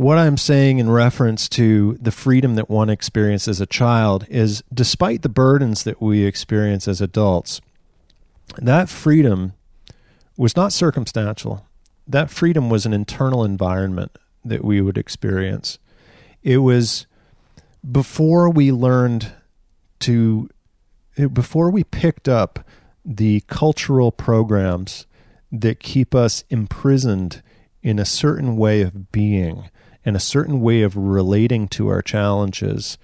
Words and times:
what 0.00 0.16
I'm 0.16 0.38
saying 0.38 0.78
in 0.78 0.88
reference 0.88 1.46
to 1.50 1.98
the 2.00 2.10
freedom 2.10 2.54
that 2.54 2.70
one 2.70 2.88
experienced 2.88 3.46
as 3.46 3.60
a 3.60 3.66
child 3.66 4.24
is 4.30 4.64
despite 4.72 5.20
the 5.20 5.28
burdens 5.28 5.84
that 5.84 6.00
we 6.00 6.24
experience 6.24 6.88
as 6.88 7.02
adults, 7.02 7.60
that 8.56 8.88
freedom 8.88 9.52
was 10.38 10.56
not 10.56 10.72
circumstantial. 10.72 11.66
That 12.08 12.30
freedom 12.30 12.70
was 12.70 12.86
an 12.86 12.94
internal 12.94 13.44
environment 13.44 14.16
that 14.42 14.64
we 14.64 14.80
would 14.80 14.96
experience. 14.96 15.78
It 16.42 16.58
was 16.58 17.06
before 17.92 18.48
we 18.48 18.72
learned 18.72 19.34
to, 19.98 20.48
before 21.30 21.70
we 21.70 21.84
picked 21.84 22.26
up 22.26 22.66
the 23.04 23.42
cultural 23.48 24.12
programs 24.12 25.04
that 25.52 25.78
keep 25.78 26.14
us 26.14 26.42
imprisoned 26.48 27.42
in 27.82 27.98
a 27.98 28.06
certain 28.06 28.56
way 28.56 28.80
of 28.80 29.12
being 29.12 29.68
and 30.04 30.16
a 30.16 30.20
certain 30.20 30.60
way 30.60 30.82
of 30.82 30.96
relating 30.96 31.68
to 31.68 31.88
our 31.88 32.02
challenges 32.02 32.98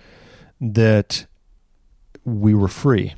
that 0.61 1.27
we 2.25 2.55
were 2.55 2.69
free. 2.69 3.15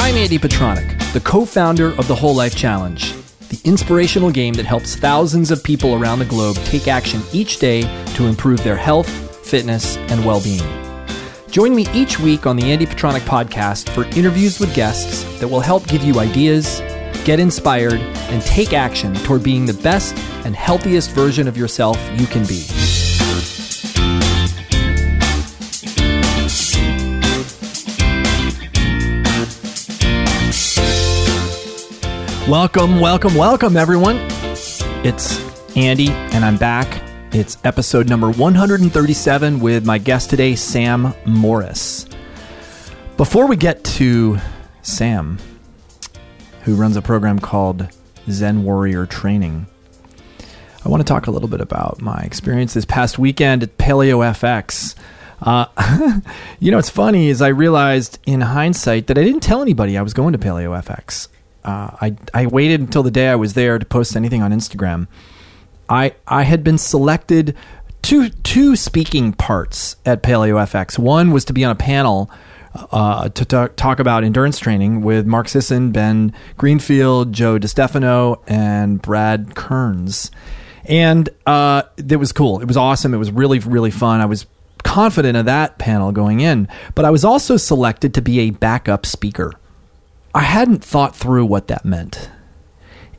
I'm 0.00 0.14
Andy 0.14 0.38
Petranek, 0.38 1.12
the 1.12 1.20
co 1.20 1.44
founder 1.44 1.88
of 1.98 2.08
the 2.08 2.14
Whole 2.14 2.34
Life 2.34 2.56
Challenge, 2.56 3.12
the 3.48 3.60
inspirational 3.64 4.30
game 4.30 4.54
that 4.54 4.64
helps 4.66 4.96
thousands 4.96 5.50
of 5.50 5.62
people 5.62 5.94
around 5.94 6.18
the 6.18 6.24
globe 6.24 6.56
take 6.64 6.88
action 6.88 7.20
each 7.32 7.58
day 7.58 7.82
to 8.14 8.26
improve 8.26 8.62
their 8.64 8.76
health, 8.76 9.08
fitness, 9.46 9.96
and 9.96 10.24
well 10.24 10.40
being. 10.42 10.87
Join 11.50 11.74
me 11.74 11.86
each 11.94 12.20
week 12.20 12.46
on 12.46 12.56
the 12.56 12.70
Andy 12.70 12.84
Petranek 12.84 13.20
podcast 13.20 13.88
for 13.94 14.04
interviews 14.18 14.60
with 14.60 14.74
guests 14.74 15.24
that 15.40 15.48
will 15.48 15.60
help 15.60 15.86
give 15.88 16.04
you 16.04 16.20
ideas, 16.20 16.80
get 17.24 17.40
inspired, 17.40 18.00
and 18.28 18.42
take 18.42 18.74
action 18.74 19.14
toward 19.14 19.42
being 19.42 19.64
the 19.64 19.72
best 19.72 20.14
and 20.44 20.54
healthiest 20.54 21.10
version 21.12 21.48
of 21.48 21.56
yourself 21.56 21.96
you 22.20 22.26
can 22.26 22.44
be. 22.46 22.66
Welcome, 32.46 33.00
welcome, 33.00 33.34
welcome, 33.34 33.76
everyone. 33.78 34.18
It's 35.02 35.40
Andy, 35.74 36.10
and 36.10 36.44
I'm 36.44 36.58
back 36.58 37.07
it's 37.32 37.58
episode 37.64 38.08
number 38.08 38.30
137 38.30 39.60
with 39.60 39.84
my 39.84 39.98
guest 39.98 40.30
today, 40.30 40.54
Sam 40.54 41.12
Morris. 41.26 42.06
Before 43.16 43.46
we 43.46 43.56
get 43.56 43.84
to 43.84 44.38
Sam, 44.82 45.38
who 46.62 46.74
runs 46.74 46.96
a 46.96 47.02
program 47.02 47.38
called 47.38 47.88
Zen 48.30 48.64
Warrior 48.64 49.04
Training, 49.06 49.66
I 50.84 50.88
want 50.88 51.00
to 51.00 51.04
talk 51.04 51.26
a 51.26 51.30
little 51.30 51.48
bit 51.48 51.60
about 51.60 52.00
my 52.00 52.18
experience 52.20 52.72
this 52.72 52.86
past 52.86 53.18
weekend 53.18 53.62
at 53.62 53.76
Paleo 53.76 54.18
FX. 54.32 54.94
Uh, 55.42 56.20
you 56.60 56.70
know, 56.70 56.78
what's 56.78 56.88
funny 56.90 57.28
is 57.28 57.42
I 57.42 57.48
realized 57.48 58.18
in 58.24 58.40
hindsight 58.40 59.06
that 59.08 59.18
I 59.18 59.24
didn't 59.24 59.42
tell 59.42 59.60
anybody 59.60 59.98
I 59.98 60.02
was 60.02 60.14
going 60.14 60.32
to 60.32 60.38
Paleo 60.38 60.82
FX. 60.82 61.28
Uh, 61.62 61.90
I, 62.00 62.16
I 62.32 62.46
waited 62.46 62.80
until 62.80 63.02
the 63.02 63.10
day 63.10 63.28
I 63.28 63.36
was 63.36 63.52
there 63.52 63.78
to 63.78 63.84
post 63.84 64.16
anything 64.16 64.42
on 64.42 64.50
Instagram. 64.50 65.08
I 65.88 66.14
I 66.26 66.42
had 66.42 66.62
been 66.64 66.78
selected 66.78 67.56
two 68.02 68.30
two 68.30 68.76
speaking 68.76 69.32
parts 69.32 69.96
at 70.06 70.22
Paleo 70.22 70.54
FX. 70.54 70.98
One 70.98 71.30
was 71.30 71.44
to 71.46 71.52
be 71.52 71.64
on 71.64 71.72
a 71.72 71.76
panel 71.76 72.30
uh, 72.92 73.28
to 73.30 73.44
talk, 73.44 73.76
talk, 73.76 73.98
about 73.98 74.24
endurance 74.24 74.58
training 74.58 75.02
with 75.02 75.26
Mark 75.26 75.48
Sisson, 75.48 75.90
Ben 75.90 76.32
Greenfield, 76.56 77.32
Joe 77.32 77.58
DeStefano, 77.58 78.40
and 78.46 79.00
Brad 79.00 79.54
Kearns. 79.54 80.30
And 80.84 81.28
uh, 81.46 81.82
it 81.96 82.16
was 82.16 82.32
cool. 82.32 82.60
It 82.60 82.68
was 82.68 82.76
awesome. 82.76 83.14
It 83.14 83.18
was 83.18 83.30
really, 83.30 83.58
really 83.58 83.90
fun. 83.90 84.20
I 84.20 84.26
was 84.26 84.46
confident 84.84 85.36
of 85.36 85.46
that 85.46 85.78
panel 85.78 86.12
going 86.12 86.40
in, 86.40 86.68
but 86.94 87.04
I 87.04 87.10
was 87.10 87.24
also 87.24 87.56
selected 87.56 88.14
to 88.14 88.22
be 88.22 88.40
a 88.40 88.50
backup 88.50 89.04
speaker. 89.06 89.52
I 90.34 90.42
hadn't 90.42 90.84
thought 90.84 91.16
through 91.16 91.46
what 91.46 91.68
that 91.68 91.84
meant. 91.84 92.30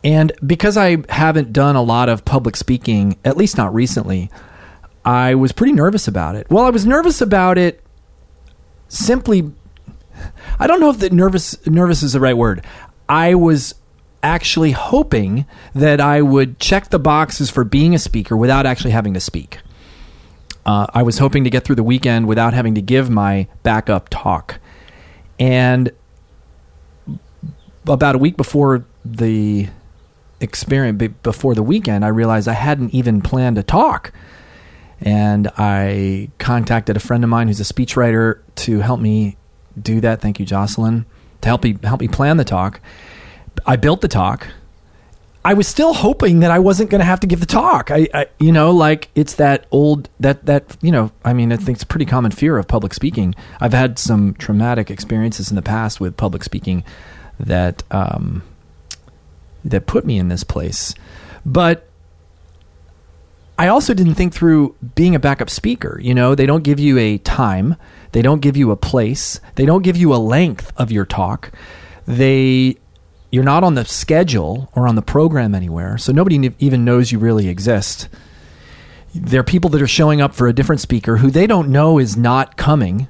And 0.04 0.32
because 0.46 0.78
I 0.78 0.98
haven't 1.10 1.52
done 1.52 1.76
a 1.76 1.82
lot 1.82 2.10
of 2.10 2.24
public 2.24 2.56
speaking, 2.56 3.18
at 3.26 3.36
least 3.38 3.58
not 3.58 3.74
recently, 3.74 4.30
I 5.04 5.36
was 5.36 5.52
pretty 5.52 5.74
nervous 5.74 6.08
about 6.08 6.36
it. 6.36 6.50
Well, 6.50 6.64
I 6.64 6.70
was 6.70 6.86
nervous 6.86 7.22
about 7.22 7.58
it 7.58 7.84
simply 8.90 9.52
I 10.60 10.68
don't 10.68 10.80
know 10.80 10.90
if 10.90 11.00
the 11.00 11.10
nervous 11.10 11.66
nervous 11.66 12.04
is 12.04 12.14
the 12.14 12.20
right 12.20 12.36
word. 12.36 12.66
I 13.08 13.36
was 13.36 13.76
actually 14.22 14.72
hoping 14.72 15.46
that 15.74 16.02
I 16.02 16.22
would 16.22 16.60
check 16.60 16.90
the 16.90 17.00
boxes 17.00 17.50
for 17.50 17.64
being 17.64 17.96
a 17.96 18.00
speaker 18.00 18.36
without 18.36 18.66
actually 18.66 18.92
having 18.92 19.14
to 19.14 19.20
speak. 19.20 19.60
Uh, 20.66 20.88
I 20.94 21.04
was 21.04 21.20
hoping 21.20 21.46
to 21.46 21.50
get 21.50 21.64
through 21.64 21.78
the 21.78 21.84
weekend 21.84 22.28
without 22.28 22.54
having 22.54 22.76
to 22.76 22.82
give 22.82 23.10
my 23.10 23.48
backup 23.64 24.10
talk. 24.10 24.60
And 25.40 25.92
about 27.88 28.16
a 28.16 28.18
week 28.18 28.36
before 28.36 28.86
the 29.06 29.70
experience 30.42 31.14
before 31.24 31.56
the 31.56 31.64
weekend, 31.64 32.06
I 32.06 32.10
realized 32.10 32.48
I 32.48 32.54
hadn't 32.54 32.94
even 32.94 33.22
planned 33.22 33.56
to 33.58 33.64
talk. 33.64 34.12
And 35.02 35.50
I 35.58 36.30
contacted 36.40 36.98
a 36.98 37.00
friend 37.00 37.24
of 37.24 37.30
mine 37.30 37.48
who's 37.48 37.62
a 37.62 37.74
speechwriter 37.74 38.40
to 38.56 38.80
help 38.80 39.00
me 39.00 39.38
do 39.82 40.02
that. 40.02 40.22
Thank 40.22 40.40
you, 40.40 40.46
Jocelyn, 40.46 41.06
to 41.42 41.48
help 41.48 41.64
me 41.64 41.78
help 41.84 42.02
me 42.02 42.08
plan 42.08 42.38
the 42.38 42.44
talk. 42.44 42.82
I 43.66 43.76
built 43.78 44.02
the 44.02 44.08
talk. 44.08 44.48
I 45.44 45.54
was 45.54 45.68
still 45.70 45.94
hoping 45.94 46.40
that 46.42 46.52
I 46.52 46.60
wasn't 46.60 46.90
going 46.90 47.00
to 47.00 47.06
have 47.06 47.22
to 47.22 47.28
give 47.28 47.40
the 47.40 47.46
talk. 47.46 47.92
I, 47.92 48.10
I, 48.14 48.26
you 48.40 48.52
know, 48.52 48.72
like 48.72 49.08
it's 49.16 49.36
that 49.36 49.66
old 49.72 50.10
that 50.20 50.46
that 50.48 50.76
you 50.82 50.92
know. 50.92 51.12
I 51.24 51.32
mean, 51.32 51.54
I 51.54 51.58
think 51.58 51.78
it's 51.78 51.86
pretty 51.86 52.06
common 52.06 52.32
fear 52.32 52.58
of 52.58 52.68
public 52.68 52.94
speaking. 52.94 53.36
I've 53.62 53.74
had 53.74 53.98
some 53.98 54.34
traumatic 54.34 54.92
experiences 54.92 55.50
in 55.50 55.56
the 55.56 55.62
past 55.62 56.02
with 56.02 56.18
public 56.18 56.44
speaking 56.44 56.84
that 57.40 57.84
um, 57.92 58.44
that 59.66 59.88
put 59.88 60.06
me 60.06 60.18
in 60.18 60.30
this 60.30 60.44
place. 60.44 60.94
But 61.46 61.90
I 63.58 63.68
also 63.68 63.94
didn't 63.94 64.16
think 64.16 64.34
through 64.34 64.76
being 64.96 65.16
a 65.16 65.20
backup 65.20 65.50
speaker. 65.50 66.00
You 66.02 66.14
know, 66.14 66.34
they 66.34 66.46
don't 66.46 66.64
give 66.64 66.80
you 66.80 66.98
a 66.98 67.18
time, 67.18 67.76
they 68.14 68.22
don't 68.22 68.42
give 68.42 68.56
you 68.56 68.72
a 68.72 68.78
place, 68.78 69.42
they 69.56 69.66
don't 69.66 69.84
give 69.84 69.98
you 69.98 70.14
a 70.14 70.18
length 70.18 70.72
of 70.78 70.92
your 70.92 71.06
talk. 71.06 71.52
They 72.08 72.78
you're 73.32 73.44
not 73.44 73.64
on 73.64 73.76
the 73.76 73.86
schedule 73.86 74.70
or 74.74 74.88
on 74.88 74.96
the 74.96 75.02
program 75.02 75.54
anywhere, 75.54 75.98
so 75.98 76.12
nobody 76.12 76.52
even 76.60 76.86
knows 76.86 77.12
you 77.12 77.20
really 77.20 77.48
exist. 77.48 78.08
There 79.14 79.42
are 79.42 79.44
people 79.44 79.70
that 79.72 79.82
are 79.82 79.88
showing 79.88 80.22
up 80.22 80.34
for 80.34 80.48
a 80.48 80.54
different 80.54 80.82
speaker 80.82 81.18
who 81.18 81.30
they 81.30 81.46
don't 81.46 81.70
know 81.70 82.00
is 82.00 82.16
not 82.16 82.58
coming, 82.58 83.08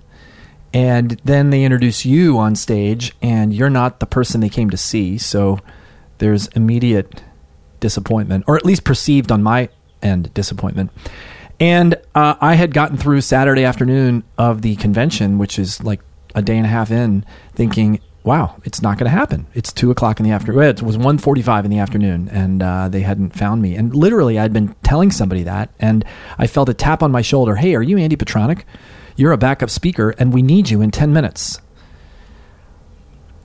and 0.74 1.12
then 1.24 1.52
they 1.52 1.64
introduce 1.64 2.06
you 2.06 2.38
on 2.38 2.56
stage, 2.56 3.14
and 3.22 3.54
you're 3.54 3.70
not 3.70 4.00
the 4.00 4.06
person 4.06 4.42
they 4.42 4.50
came 4.50 4.70
to 4.72 4.78
see. 4.78 5.18
So 5.18 5.60
there's 6.20 6.48
immediate 6.50 7.24
disappointment, 7.80 8.46
or 8.48 8.56
at 8.56 8.66
least 8.66 8.84
perceived 8.84 9.32
on 9.32 9.44
my 9.44 9.70
end 10.02 10.34
disappointment. 10.34 10.92
And 11.60 11.96
uh, 12.16 12.36
I 12.40 12.56
had 12.56 12.74
gotten 12.74 12.96
through 12.98 13.22
Saturday 13.22 13.66
afternoon 13.66 14.24
of 14.38 14.62
the 14.62 14.78
convention, 14.78 15.38
which 15.38 15.60
is 15.60 15.84
like 15.84 16.00
a 16.36 16.42
day 16.42 16.56
and 16.56 16.66
a 16.66 16.70
half 16.70 16.92
in, 16.92 17.26
thinking, 17.54 18.00
"Wow, 18.24 18.56
it's 18.64 18.82
not 18.82 18.98
going 18.98 19.12
to 19.12 19.18
happen. 19.18 19.46
It's 19.54 19.74
two 19.74 19.92
o'clock 19.92 20.20
in 20.20 20.26
the 20.26 20.32
afternoon. 20.32 20.64
It 20.64 20.82
was 20.82 20.98
one 20.98 21.18
forty-five 21.18 21.66
in 21.66 21.72
the 21.72 21.80
afternoon, 21.80 22.30
and 22.30 22.64
uh, 22.64 22.88
they 22.88 23.02
hadn't 23.02 23.36
found 23.36 23.62
me. 23.62 23.76
And 23.76 23.94
literally, 23.94 24.40
I'd 24.40 24.54
been 24.54 24.74
telling 24.84 25.12
somebody 25.12 25.44
that, 25.44 25.70
and 25.80 26.06
I 26.38 26.48
felt 26.48 26.70
a 26.70 26.74
tap 26.74 27.04
on 27.04 27.12
my 27.12 27.22
shoulder. 27.22 27.56
Hey, 27.56 27.76
are 27.76 27.84
you 27.84 27.98
Andy 27.98 28.16
Petranek? 28.16 28.64
You're 29.18 29.34
a 29.34 29.38
backup 29.38 29.70
speaker, 29.70 30.12
and 30.12 30.32
we 30.32 30.42
need 30.42 30.70
you 30.70 30.82
in 30.82 30.92
ten 30.92 31.12
minutes. 31.12 31.60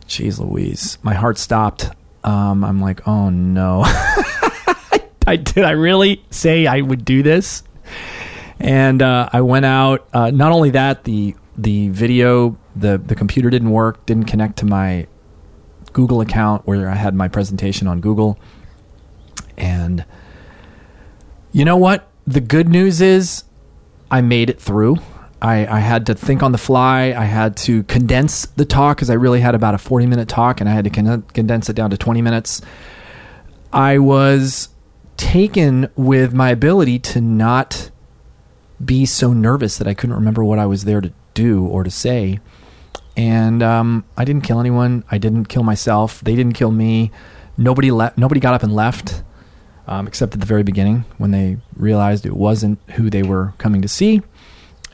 Jeez 0.07 0.39
Louise, 0.39 0.99
my 1.03 1.15
heart 1.15 1.39
stopped 1.39 1.91
um, 2.25 2.65
I'm 2.65 2.81
like, 2.81 3.07
oh 3.07 3.31
no. 3.31 3.83
I 5.27 5.37
did 5.37 5.65
I 5.65 5.71
really 5.71 6.25
say 6.31 6.67
I 6.67 6.81
would 6.81 7.05
do 7.05 7.23
this? 7.23 7.63
And 8.59 9.03
uh, 9.03 9.29
I 9.33 9.41
went 9.41 9.65
out. 9.65 10.07
Uh, 10.13 10.31
not 10.31 10.53
only 10.53 10.71
that, 10.71 11.05
the 11.05 11.35
the 11.57 11.89
video, 11.91 12.59
the 12.77 12.99
the 12.99 13.15
computer 13.15 13.51
didn't 13.51 13.71
work, 13.71 14.05
didn't 14.07 14.25
connect 14.25 14.59
to 14.59 14.67
my 14.67 15.07
Google 15.93 16.21
account 16.21 16.67
where 16.67 16.91
I 16.91 16.95
had 16.95 17.15
my 17.15 17.29
presentation 17.29 17.87
on 17.87 18.01
Google. 18.01 18.39
And 19.57 20.05
you 21.53 21.65
know 21.65 21.77
what? 21.77 22.09
The 22.27 22.41
good 22.41 22.69
news 22.69 23.01
is 23.01 23.45
I 24.11 24.21
made 24.21 24.51
it 24.51 24.61
through. 24.61 24.99
I, 25.43 25.67
I 25.67 25.81
had 25.81 26.07
to 26.07 26.15
think 26.15 26.43
on 26.43 26.53
the 26.53 26.59
fly. 26.59 27.15
I 27.17 27.25
had 27.25 27.57
to 27.59 27.83
condense 27.85 28.47
the 28.47 28.65
talk 28.65 28.97
because 28.97 29.11
I 29.11 29.15
really 29.15 29.41
had 29.41 29.55
about 29.55 29.75
a 29.75 29.79
40 29.79 30.07
minute 30.07 30.29
talk 30.29 30.61
and 30.61 30.69
I 30.69 30.73
had 30.73 30.85
to 30.85 30.91
con- 30.91 31.23
condense 31.35 31.69
it 31.69 31.75
down 31.77 31.91
to 31.91 31.97
20 31.99 32.23
minutes. 32.23 32.63
I 33.73 33.99
was 33.99 34.69
taken 35.17 35.89
with 35.97 36.33
my 36.33 36.51
ability 36.51 36.99
to 36.99 37.21
not 37.21 37.91
be 38.85 39.05
so 39.07 39.33
nervous 39.33 39.79
that 39.79 39.87
I 39.87 39.95
couldn't 39.95 40.17
remember 40.17 40.43
what 40.45 40.59
I 40.59 40.67
was 40.67 40.85
there 40.85 41.01
to 41.01 41.13
do 41.35 41.67
or 41.67 41.85
to 41.85 41.91
say. 41.91 42.41
and 43.17 43.63
um, 43.63 44.05
I 44.17 44.25
didn't 44.25 44.43
kill 44.43 44.59
anyone. 44.61 45.05
I 45.11 45.19
didn't 45.19 45.45
kill 45.47 45.63
myself. 45.63 46.21
They 46.21 46.35
didn't 46.35 46.55
kill 46.55 46.71
me. 46.73 47.11
Nobody 47.57 47.91
left. 47.93 48.19
Nobody 48.19 48.41
got 48.41 48.55
up 48.55 48.63
and 48.65 48.75
left, 48.75 49.23
um, 49.87 50.07
except 50.09 50.35
at 50.35 50.41
the 50.41 50.47
very 50.47 50.65
beginning 50.65 51.05
when 51.19 51.31
they 51.31 51.59
realized 51.77 52.27
it 52.27 52.35
wasn't 52.37 52.79
who 52.93 53.11
they 53.11 53.23
were 53.23 53.55
coming 53.59 53.83
to 53.83 53.89
see. 53.89 54.23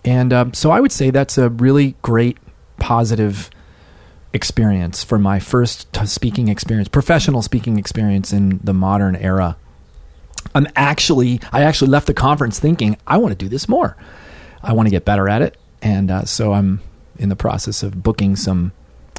And 0.05 0.33
um, 0.33 0.55
so 0.55 0.71
I 0.71 0.81
would 0.81 0.93
say 0.93 1.11
that's 1.11 1.39
a 1.39 1.51
really 1.51 1.97
great, 2.03 2.39
positive 2.79 3.51
experience 4.33 5.05
for 5.05 5.19
my 5.19 5.39
first 5.39 5.93
t- 5.93 6.07
speaking 6.07 6.49
experience, 6.49 6.89
professional 6.89 7.43
speaking 7.43 7.79
experience 7.79 8.33
in 8.33 8.61
the 8.63 8.73
modern 8.73 9.17
era. 9.17 9.57
I'm 10.55 10.67
actually, 10.75 11.41
I 11.53 11.63
actually 11.63 11.91
left 11.91 12.07
the 12.07 12.15
conference 12.15 12.59
thinking 12.59 12.97
I 13.07 13.19
want 13.19 13.33
to 13.33 13.37
do 13.37 13.49
this 13.49 13.69
more. 13.69 13.97
I 14.63 14.73
want 14.73 14.87
to 14.87 14.91
get 14.91 15.05
better 15.05 15.29
at 15.29 15.43
it, 15.43 15.57
and 15.83 16.11
uh, 16.11 16.25
so 16.25 16.53
I'm 16.53 16.81
in 17.19 17.29
the 17.29 17.37
process 17.37 17.83
of 17.83 18.03
booking 18.03 18.37
some 18.37 18.73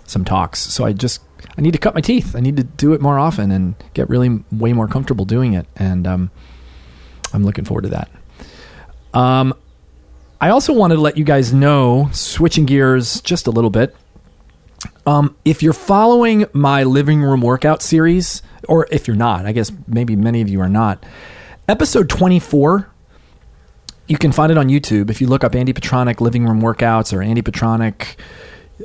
some 0.06 0.26
talks. 0.26 0.60
So 0.60 0.84
I 0.84 0.94
just 0.94 1.22
I 1.58 1.62
need 1.62 1.72
to 1.72 1.80
cut 1.80 1.96
my 1.96 2.02
teeth. 2.02 2.36
I 2.36 2.40
need 2.40 2.58
to 2.58 2.64
do 2.64 2.94
it 2.94 3.02
more 3.02 3.18
often 3.18 3.52
and 3.52 3.76
get 3.94 4.10
really 4.10 4.44
way 4.52 4.74
more 4.74 4.88
comfortable 4.88 5.26
doing 5.26 5.54
it. 5.54 5.68
And 5.76 6.06
um, 6.06 6.32
I'm 7.34 7.44
looking 7.44 7.66
forward 7.66 7.84
to 7.84 7.90
that. 7.90 8.10
Um, 9.14 9.54
I 10.42 10.50
also 10.50 10.74
wanted 10.74 10.96
to 10.96 11.02
let 11.02 11.18
you 11.18 11.24
guys 11.24 11.54
know, 11.54 12.10
switching 12.12 12.66
gears 12.66 13.22
just 13.22 13.48
a 13.48 13.52
little 13.52 13.70
bit. 13.70 13.96
Um, 15.06 15.38
if 15.46 15.62
you're 15.62 15.72
following 15.72 16.46
my 16.52 16.84
living 16.84 17.22
room 17.22 17.42
workout 17.42 17.82
series, 17.82 18.42
or 18.68 18.88
if 18.92 19.08
you're 19.08 19.16
not, 19.16 19.46
I 19.46 19.54
guess 19.54 19.72
maybe 19.88 20.16
many 20.16 20.42
of 20.42 20.50
you 20.50 20.60
are 20.60 20.70
not. 20.70 21.06
Episode 21.70 22.10
24 22.10 22.92
you 24.08 24.18
can 24.18 24.34
find 24.34 24.52
it 24.52 24.58
on 24.58 24.68
YouTube 24.68 25.10
if 25.10 25.22
you 25.22 25.28
look 25.28 25.42
up 25.42 25.56
Andy 25.56 25.72
Petranek 25.72 26.20
living 26.20 26.46
room 26.46 26.62
workouts 26.62 27.14
or 27.14 27.22
Andy 27.22 27.42
Petranek 27.42 28.18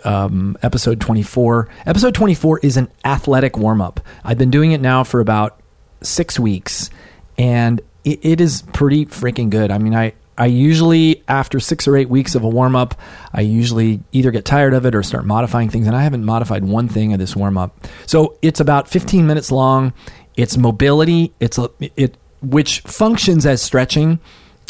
um, 0.04 0.56
episode 0.62 1.00
24. 1.00 1.68
Episode 1.86 2.14
24 2.14 2.60
is 2.60 2.76
an 2.76 2.88
athletic 3.04 3.56
warm 3.56 3.80
up. 3.80 3.98
I've 4.22 4.38
been 4.38 4.50
doing 4.52 4.70
it 4.70 4.80
now 4.80 5.02
for 5.02 5.18
about 5.18 5.60
six 6.00 6.38
weeks, 6.38 6.90
and 7.36 7.80
it, 8.04 8.24
it 8.24 8.40
is 8.40 8.62
pretty 8.72 9.06
freaking 9.06 9.50
good. 9.50 9.72
I 9.72 9.78
mean, 9.78 9.94
I 9.94 10.12
I 10.38 10.46
usually 10.46 11.22
after 11.28 11.60
six 11.60 11.88
or 11.88 11.96
eight 11.96 12.08
weeks 12.08 12.34
of 12.34 12.44
a 12.44 12.48
warm 12.48 12.76
up, 12.76 12.94
I 13.32 13.40
usually 13.40 14.00
either 14.12 14.30
get 14.30 14.44
tired 14.44 14.74
of 14.74 14.84
it 14.86 14.94
or 14.94 15.02
start 15.02 15.24
modifying 15.24 15.70
things, 15.70 15.86
and 15.86 15.96
I 15.96 16.02
haven't 16.02 16.24
modified 16.24 16.64
one 16.64 16.88
thing 16.88 17.12
of 17.12 17.18
this 17.18 17.34
warm 17.34 17.56
up. 17.56 17.86
So 18.06 18.36
it's 18.42 18.60
about 18.60 18.88
15 18.88 19.26
minutes 19.26 19.50
long. 19.50 19.92
It's 20.36 20.56
mobility. 20.56 21.32
It's 21.40 21.58
a, 21.58 21.70
it 21.80 22.16
which 22.42 22.80
functions 22.80 23.46
as 23.46 23.62
stretching 23.62 24.20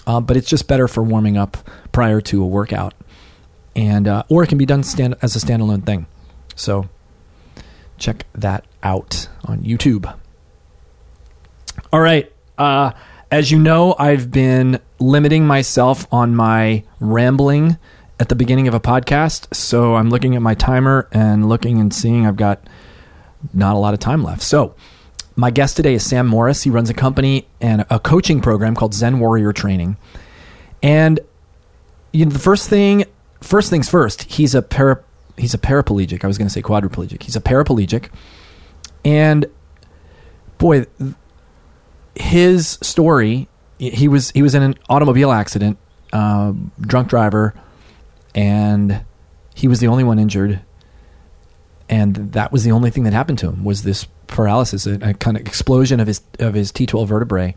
uh, 0.07 0.21
but 0.21 0.37
it's 0.37 0.49
just 0.49 0.69
better 0.69 0.87
for 0.87 1.03
warming 1.03 1.37
up 1.37 1.57
prior 1.93 2.21
to 2.21 2.43
a 2.43 2.47
workout, 2.47 2.95
and 3.75 4.07
uh, 4.07 4.23
or 4.29 4.45
it 4.45 4.47
can 4.47 4.59
be 4.59 4.67
done 4.67 4.83
stand 4.83 5.17
as 5.21 5.35
a 5.35 5.39
standalone 5.39 5.85
thing. 5.85 6.07
So 6.55 6.89
check 7.99 8.25
that 8.35 8.65
out 8.83 9.29
on 9.45 9.61
YouTube. 9.61 10.15
All 11.93 12.01
right. 12.01 12.33
Uh, 12.57 12.93
as 13.31 13.51
you 13.51 13.59
know, 13.59 13.95
I've 13.99 14.31
been 14.31 14.81
limiting 14.99 15.47
myself 15.47 16.07
on 16.13 16.35
my 16.37 16.85
rambling 17.01 17.79
at 18.19 18.29
the 18.29 18.35
beginning 18.35 18.69
of 18.69 18.75
a 18.75 18.81
podcast. 18.81 19.55
So 19.55 19.97
I'm 19.97 20.11
looking 20.11 20.37
at 20.37 20.43
my 20.43 20.55
timer 20.55 21.09
and 21.13 21.49
looking 21.49 21.81
and 21.81 21.93
seeing 21.93 22.27
I've 22.27 22.37
got 22.37 22.67
not 23.53 23.75
a 23.75 23.79
lot 23.79 23.95
of 23.95 24.01
time 24.01 24.23
left. 24.23 24.43
So 24.43 24.75
my 25.35 25.51
guest 25.51 25.77
today 25.77 25.95
is 25.95 26.05
Sam 26.05 26.27
Morris. 26.27 26.63
He 26.63 26.71
runs 26.71 26.89
a 26.89 26.95
company 26.95 27.47
and 27.61 27.85
a 27.91 27.99
coaching 27.99 28.41
program 28.41 28.75
called 28.75 28.95
Zen 28.95 29.19
Warrior 29.19 29.53
Training. 29.53 29.97
And 30.83 31.21
you 32.13 32.25
know, 32.25 32.31
the 32.31 32.39
first 32.39 32.69
thing, 32.71 33.05
first 33.43 33.69
things 33.69 33.89
first, 33.89 34.23
he's 34.23 34.55
a 34.55 34.63
para, 34.63 35.03
he's 35.37 35.53
a 35.53 35.59
paraplegic. 35.59 36.25
I 36.25 36.27
was 36.27 36.39
going 36.39 36.49
to 36.49 36.53
say 36.53 36.63
quadriplegic. 36.63 37.23
He's 37.23 37.37
a 37.37 37.41
paraplegic, 37.41 38.09
and 39.05 39.47
boy, 40.57 40.87
his 42.19 42.79
story. 42.83 43.49
He 43.79 44.09
was 44.09 44.31
he 44.31 44.43
was 44.43 44.55
in 44.55 44.63
an 44.63 44.75
automobile 44.89 45.33
accident, 45.33 45.79
uh, 46.13 46.53
drunk 46.81 47.09
driver, 47.09 47.55
and 48.35 49.05
he 49.55 49.69
was 49.69 49.81
the 49.81 49.89
only 49.89 50.05
one 50.05 50.19
injured. 50.19 50.61
And 51.89 52.33
that 52.33 52.51
was 52.51 52.65
the 52.65 52.73
only 52.73 52.91
thing 52.91 53.05
that 53.05 53.13
happened 53.13 53.39
to 53.39 53.49
him 53.49 53.65
was 53.65 53.83
this 53.83 54.07
paralysis, 54.27 54.87
a, 54.87 54.95
a 55.11 55.15
kind 55.15 55.37
of 55.37 55.47
explosion 55.47 56.01
of 56.01 56.07
his 56.07 56.21
of 56.41 56.55
his 56.55 56.73
T12 56.73 57.07
vertebrae. 57.07 57.55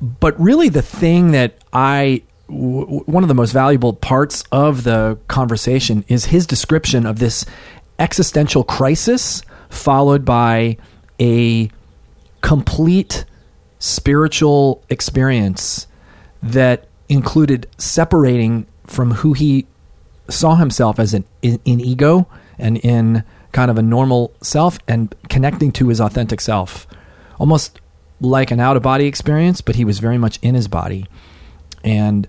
But 0.00 0.38
really, 0.40 0.68
the 0.68 0.82
thing 0.82 1.32
that 1.32 1.58
I 1.72 2.22
w- 2.48 3.00
one 3.06 3.24
of 3.24 3.28
the 3.28 3.34
most 3.34 3.52
valuable 3.52 3.92
parts 3.92 4.44
of 4.52 4.84
the 4.84 5.18
conversation 5.28 6.04
is 6.08 6.26
his 6.26 6.46
description 6.46 7.06
of 7.06 7.18
this 7.18 7.44
existential 7.98 8.64
crisis 8.64 9.42
followed 9.68 10.24
by 10.24 10.76
a 11.20 11.70
complete 12.42 13.24
spiritual 13.78 14.84
experience 14.90 15.86
that 16.42 16.88
included 17.08 17.66
separating 17.78 18.66
from 18.86 19.12
who 19.12 19.32
he 19.32 19.66
saw 20.28 20.56
himself 20.56 20.98
as 20.98 21.14
an 21.14 21.24
in, 21.42 21.60
in 21.64 21.80
ego 21.80 22.26
and 22.58 22.78
in 22.78 23.24
kind 23.52 23.70
of 23.70 23.78
a 23.78 23.82
normal 23.82 24.32
self 24.40 24.78
and 24.88 25.14
connecting 25.28 25.72
to 25.72 25.88
his 25.88 26.00
authentic 26.00 26.40
self. 26.40 26.86
Almost 27.38 27.80
like 28.20 28.50
an 28.50 28.60
out 28.60 28.76
of 28.76 28.82
body 28.82 29.06
experience, 29.06 29.60
but 29.60 29.76
he 29.76 29.84
was 29.84 29.98
very 29.98 30.18
much 30.18 30.38
in 30.42 30.54
his 30.54 30.68
body. 30.68 31.06
And 31.84 32.28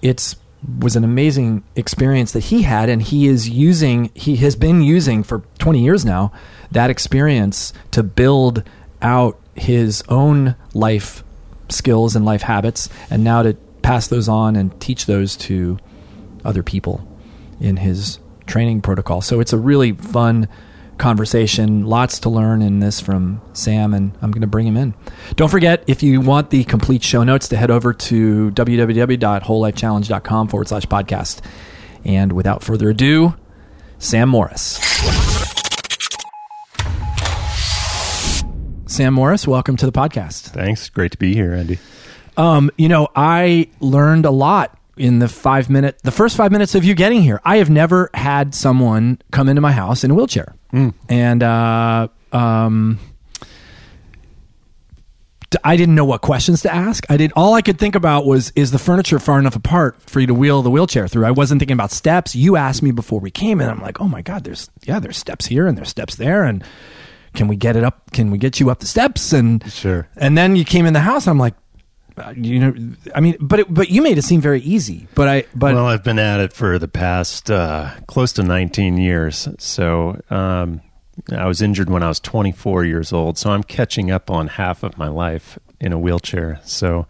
it's 0.00 0.36
was 0.78 0.96
an 0.96 1.04
amazing 1.04 1.64
experience 1.74 2.32
that 2.32 2.44
he 2.44 2.62
had 2.62 2.88
and 2.88 3.02
he 3.02 3.26
is 3.26 3.48
using 3.48 4.10
he 4.14 4.36
has 4.36 4.54
been 4.54 4.80
using 4.80 5.22
for 5.22 5.40
20 5.58 5.82
years 5.82 6.04
now 6.04 6.30
that 6.70 6.88
experience 6.88 7.72
to 7.90 8.02
build 8.02 8.62
out 9.00 9.38
his 9.54 10.04
own 10.08 10.54
life 10.72 11.24
skills 11.68 12.14
and 12.14 12.24
life 12.24 12.42
habits 12.42 12.88
and 13.10 13.24
now 13.24 13.42
to 13.42 13.54
pass 13.82 14.06
those 14.06 14.28
on 14.28 14.56
and 14.56 14.80
teach 14.80 15.06
those 15.06 15.36
to 15.36 15.78
other 16.44 16.62
people 16.62 17.06
in 17.60 17.76
his 17.76 18.18
training 18.46 18.80
protocol. 18.80 19.20
So 19.20 19.40
it's 19.40 19.52
a 19.52 19.58
really 19.58 19.92
fun 19.92 20.48
conversation. 20.98 21.86
Lots 21.86 22.18
to 22.20 22.28
learn 22.30 22.62
in 22.62 22.80
this 22.80 23.00
from 23.00 23.40
Sam, 23.52 23.94
and 23.94 24.16
I'm 24.22 24.30
going 24.30 24.42
to 24.42 24.46
bring 24.46 24.66
him 24.66 24.76
in. 24.76 24.94
Don't 25.36 25.48
forget, 25.50 25.84
if 25.86 26.02
you 26.02 26.20
want 26.20 26.50
the 26.50 26.64
complete 26.64 27.02
show 27.02 27.22
notes, 27.24 27.48
to 27.48 27.56
head 27.56 27.70
over 27.70 27.92
to 27.92 28.50
www.wholelifechallenge.com 28.52 30.48
forward 30.48 30.68
slash 30.68 30.84
podcast. 30.84 31.40
And 32.04 32.32
without 32.32 32.62
further 32.62 32.90
ado, 32.90 33.34
Sam 33.98 34.28
Morris. 34.28 34.80
Sam 38.86 39.14
Morris, 39.14 39.46
welcome 39.48 39.76
to 39.78 39.86
the 39.86 39.92
podcast. 39.92 40.48
Thanks. 40.50 40.90
Great 40.90 41.12
to 41.12 41.18
be 41.18 41.32
here, 41.34 41.54
Andy. 41.54 41.78
Um, 42.36 42.70
you 42.76 42.88
know, 42.88 43.08
I 43.16 43.68
learned 43.80 44.26
a 44.26 44.30
lot 44.30 44.78
in 44.96 45.18
the 45.20 45.28
five 45.28 45.70
minute, 45.70 45.98
the 46.04 46.10
first 46.10 46.36
five 46.36 46.52
minutes 46.52 46.74
of 46.74 46.84
you 46.84 46.94
getting 46.94 47.22
here. 47.22 47.40
I 47.44 47.56
have 47.58 47.70
never 47.70 48.10
had 48.14 48.54
someone 48.54 49.20
come 49.30 49.48
into 49.48 49.60
my 49.60 49.72
house 49.72 50.04
in 50.04 50.10
a 50.10 50.14
wheelchair, 50.14 50.54
Mm. 50.72 50.94
and 51.08 51.42
uh, 51.42 52.08
um, 52.32 52.98
I 55.64 55.76
didn't 55.76 55.94
know 55.94 56.06
what 56.06 56.22
questions 56.22 56.62
to 56.62 56.74
ask. 56.74 57.04
I 57.10 57.18
did 57.18 57.30
all 57.36 57.52
I 57.52 57.60
could 57.60 57.78
think 57.78 57.94
about 57.94 58.24
was 58.24 58.52
is 58.56 58.70
the 58.70 58.78
furniture 58.78 59.18
far 59.18 59.38
enough 59.38 59.54
apart 59.54 60.00
for 60.08 60.18
you 60.20 60.26
to 60.28 60.34
wheel 60.34 60.62
the 60.62 60.70
wheelchair 60.70 61.06
through. 61.08 61.26
I 61.26 61.30
wasn't 61.30 61.60
thinking 61.60 61.74
about 61.74 61.90
steps. 61.90 62.34
You 62.34 62.56
asked 62.56 62.82
me 62.82 62.90
before 62.90 63.20
we 63.20 63.30
came, 63.30 63.60
and 63.60 63.70
I'm 63.70 63.82
like, 63.82 64.00
oh 64.00 64.08
my 64.08 64.22
god, 64.22 64.44
there's 64.44 64.70
yeah, 64.84 64.98
there's 64.98 65.18
steps 65.18 65.44
here 65.46 65.66
and 65.66 65.76
there's 65.76 65.90
steps 65.90 66.14
there, 66.16 66.44
and 66.44 66.64
can 67.34 67.48
we 67.48 67.56
get 67.56 67.76
it 67.76 67.84
up? 67.84 68.10
Can 68.12 68.30
we 68.30 68.38
get 68.38 68.60
you 68.60 68.70
up 68.70 68.80
the 68.80 68.86
steps? 68.86 69.32
And 69.34 69.62
Sure. 69.70 70.08
and 70.16 70.38
then 70.38 70.56
you 70.56 70.64
came 70.64 70.86
in 70.86 70.94
the 70.94 71.00
house. 71.00 71.26
I'm 71.28 71.38
like, 71.38 71.54
you 72.36 72.58
know, 72.58 72.94
I 73.14 73.20
mean, 73.20 73.36
but 73.40 73.60
it, 73.60 73.72
but 73.72 73.90
you 73.90 74.02
made 74.02 74.18
it 74.18 74.22
seem 74.22 74.40
very 74.40 74.60
easy. 74.60 75.06
But 75.14 75.28
I, 75.28 75.44
but 75.54 75.74
well, 75.74 75.86
I've 75.86 76.04
been 76.04 76.18
at 76.18 76.40
it 76.40 76.52
for 76.52 76.78
the 76.78 76.88
past 76.88 77.50
uh, 77.50 77.90
close 78.06 78.32
to 78.34 78.42
19 78.42 78.96
years. 78.96 79.48
So 79.58 80.20
um, 80.30 80.80
I 81.30 81.46
was 81.46 81.62
injured 81.62 81.90
when 81.90 82.02
I 82.02 82.08
was 82.08 82.20
24 82.20 82.84
years 82.84 83.12
old. 83.12 83.38
So 83.38 83.50
I'm 83.50 83.62
catching 83.62 84.10
up 84.10 84.30
on 84.30 84.48
half 84.48 84.82
of 84.82 84.98
my 84.98 85.08
life 85.08 85.58
in 85.80 85.92
a 85.92 85.98
wheelchair. 85.98 86.60
So 86.64 87.06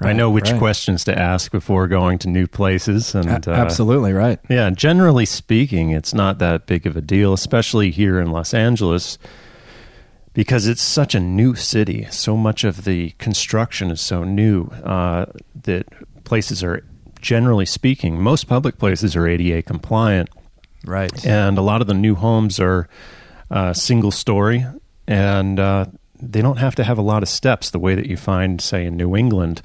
I 0.00 0.12
know 0.12 0.30
which 0.30 0.50
right. 0.50 0.58
questions 0.58 1.04
to 1.04 1.18
ask 1.18 1.50
before 1.50 1.86
going 1.88 2.18
to 2.18 2.28
new 2.28 2.46
places. 2.46 3.14
And 3.14 3.46
A- 3.46 3.50
uh, 3.50 3.54
absolutely 3.54 4.12
right. 4.12 4.38
Yeah, 4.48 4.70
generally 4.70 5.26
speaking, 5.26 5.90
it's 5.90 6.12
not 6.12 6.38
that 6.38 6.66
big 6.66 6.86
of 6.86 6.96
a 6.96 7.00
deal, 7.00 7.32
especially 7.32 7.90
here 7.90 8.20
in 8.20 8.30
Los 8.30 8.52
Angeles, 8.52 9.18
because 10.36 10.68
it's 10.68 10.82
such 10.82 11.14
a 11.14 11.20
new 11.20 11.54
city. 11.54 12.06
So 12.10 12.36
much 12.36 12.62
of 12.62 12.84
the 12.84 13.10
construction 13.18 13.90
is 13.90 14.00
so 14.02 14.22
new 14.22 14.66
uh, 14.84 15.24
that 15.64 15.86
places 16.24 16.62
are, 16.62 16.84
generally 17.22 17.64
speaking, 17.66 18.20
most 18.20 18.44
public 18.46 18.76
places 18.78 19.16
are 19.16 19.26
ADA 19.26 19.62
compliant, 19.62 20.28
Right. 20.84 21.24
and 21.26 21.56
a 21.58 21.62
lot 21.62 21.80
of 21.80 21.86
the 21.88 21.94
new 21.94 22.14
homes 22.14 22.60
are 22.60 22.86
uh, 23.50 23.72
single 23.72 24.10
story, 24.10 24.64
and 25.08 25.58
uh, 25.58 25.86
they 26.20 26.42
don't 26.42 26.58
have 26.58 26.74
to 26.76 26.84
have 26.84 26.98
a 26.98 27.02
lot 27.02 27.22
of 27.22 27.28
steps 27.30 27.70
the 27.70 27.78
way 27.78 27.94
that 27.94 28.06
you 28.06 28.16
find, 28.18 28.60
say, 28.60 28.84
in 28.86 28.96
New 28.96 29.16
England. 29.16 29.62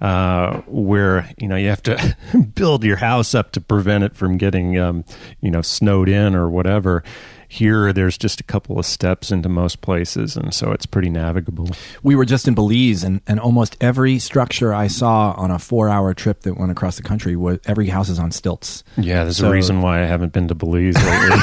uh, 0.00 0.60
where 0.66 1.30
you 1.38 1.46
know 1.46 1.54
you 1.54 1.68
have 1.68 1.80
to 1.82 2.16
build 2.56 2.82
your 2.82 2.96
house 2.96 3.36
up 3.36 3.52
to 3.52 3.60
prevent 3.60 4.02
it 4.02 4.16
from 4.16 4.36
getting 4.36 4.76
um, 4.76 5.04
you 5.40 5.48
know 5.50 5.62
snowed 5.62 6.08
in 6.08 6.34
or 6.34 6.50
whatever. 6.50 7.04
Here, 7.52 7.92
there's 7.92 8.16
just 8.16 8.40
a 8.40 8.44
couple 8.44 8.78
of 8.78 8.86
steps 8.86 9.30
into 9.30 9.46
most 9.50 9.82
places, 9.82 10.36
and 10.38 10.54
so 10.54 10.72
it's 10.72 10.86
pretty 10.86 11.10
navigable. 11.10 11.68
We 12.02 12.14
were 12.16 12.24
just 12.24 12.48
in 12.48 12.54
Belize, 12.54 13.04
and, 13.04 13.20
and 13.26 13.38
almost 13.38 13.76
every 13.78 14.18
structure 14.18 14.72
I 14.72 14.86
saw 14.86 15.32
on 15.32 15.50
a 15.50 15.58
four 15.58 15.90
hour 15.90 16.14
trip 16.14 16.40
that 16.44 16.56
went 16.58 16.72
across 16.72 16.96
the 16.96 17.02
country, 17.02 17.36
was, 17.36 17.58
every 17.66 17.88
house 17.88 18.08
is 18.08 18.18
on 18.18 18.30
stilts. 18.32 18.82
Yeah, 18.96 19.24
there's 19.24 19.36
So- 19.36 19.48
a 19.48 19.52
reason 19.52 19.82
why 19.82 20.02
I 20.02 20.06
haven't 20.06 20.32
been 20.32 20.48
to 20.48 20.54
Belize 20.54 20.94
lately. 20.96 21.38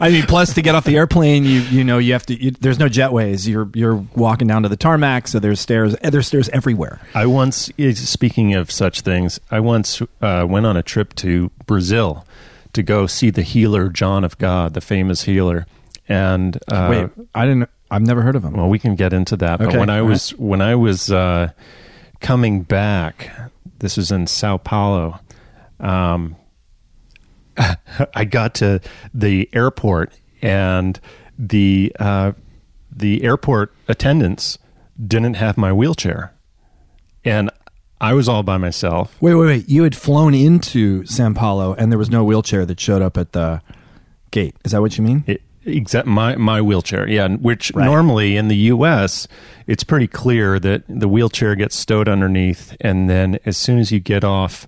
I 0.00 0.08
mean, 0.12 0.24
plus 0.24 0.52
to 0.54 0.62
get 0.62 0.74
off 0.74 0.84
the 0.84 0.96
airplane, 0.96 1.44
you 1.44 1.60
you 1.62 1.84
know 1.84 1.98
you 1.98 2.12
have 2.12 2.26
to. 2.26 2.34
You, 2.42 2.50
there's 2.50 2.78
no 2.78 2.88
jetways. 2.88 3.48
You're 3.48 3.70
you're 3.74 3.96
walking 4.14 4.48
down 4.48 4.64
to 4.64 4.68
the 4.68 4.76
tarmac, 4.76 5.28
so 5.28 5.38
there's 5.38 5.60
stairs. 5.60 5.96
eh, 6.02 6.10
There's 6.10 6.26
stairs 6.26 6.48
everywhere. 6.50 7.00
I 7.14 7.26
once, 7.26 7.70
eh, 7.78 7.92
speaking 7.94 8.54
of 8.54 8.70
such 8.70 9.00
things, 9.00 9.40
I 9.50 9.60
once 9.60 10.02
uh, 10.20 10.46
went 10.48 10.66
on 10.66 10.76
a 10.76 10.82
trip 10.82 11.14
to 11.16 11.50
Brazil 11.66 12.26
to 12.72 12.82
go 12.82 13.06
see 13.06 13.30
the 13.30 13.42
healer 13.42 13.88
John 13.88 14.24
of 14.24 14.38
God, 14.38 14.74
the 14.74 14.80
famous 14.80 15.24
healer. 15.24 15.66
And 16.08 16.58
uh, 16.68 16.88
Wait, 16.90 17.26
I 17.34 17.46
didn't. 17.46 17.70
I've 17.90 18.02
never 18.02 18.22
heard 18.22 18.36
of 18.36 18.44
him. 18.44 18.52
well, 18.54 18.68
we 18.68 18.78
can 18.78 18.94
get 18.94 19.12
into 19.12 19.36
that. 19.38 19.58
But 19.58 19.74
when 19.74 19.90
I 19.90 20.02
was 20.02 20.30
when 20.30 20.60
I 20.60 20.74
was 20.76 21.10
uh, 21.10 21.50
coming 22.20 22.62
back, 22.62 23.30
this 23.78 23.96
was 23.96 24.12
in 24.12 24.26
Sao 24.26 24.56
Paulo. 24.58 25.20
Um, 25.80 26.36
I 28.14 28.24
got 28.24 28.54
to 28.56 28.80
the 29.12 29.48
airport, 29.52 30.12
and 30.40 31.00
the 31.38 31.92
uh, 31.98 32.32
the 32.94 33.24
airport 33.24 33.74
attendants 33.88 34.58
didn't 35.04 35.34
have 35.34 35.56
my 35.56 35.72
wheelchair, 35.72 36.32
and 37.24 37.50
I 38.00 38.14
was 38.14 38.28
all 38.28 38.42
by 38.42 38.56
myself. 38.56 39.14
Wait, 39.20 39.34
wait, 39.34 39.46
wait. 39.46 39.68
You 39.68 39.82
had 39.82 39.94
flown 39.94 40.32
into 40.34 41.04
Sao 41.06 41.32
Paulo, 41.32 41.74
and 41.74 41.92
there 41.92 41.98
was 41.98 42.10
no 42.10 42.24
wheelchair 42.24 42.64
that 42.66 42.80
showed 42.80 43.02
up 43.02 43.18
at 43.18 43.32
the 43.32 43.60
gate. 44.30 44.54
Is 44.64 44.72
that 44.72 44.80
what 44.80 44.96
you 44.96 45.04
mean? 45.04 45.24
It, 45.26 45.42
except 45.66 46.06
my 46.06 46.36
my 46.36 46.62
wheelchair, 46.62 47.06
yeah. 47.08 47.28
Which 47.28 47.70
Right. 47.74 47.84
normally 47.84 48.36
in 48.36 48.48
the 48.48 48.56
U.S. 48.56 49.28
it's 49.66 49.84
pretty 49.84 50.06
clear 50.06 50.58
that 50.60 50.84
the 50.88 51.08
wheelchair 51.08 51.54
gets 51.54 51.76
stowed 51.76 52.08
underneath, 52.08 52.74
and 52.80 53.10
then 53.10 53.38
as 53.44 53.56
soon 53.58 53.78
as 53.78 53.92
you 53.92 54.00
get 54.00 54.24
off, 54.24 54.66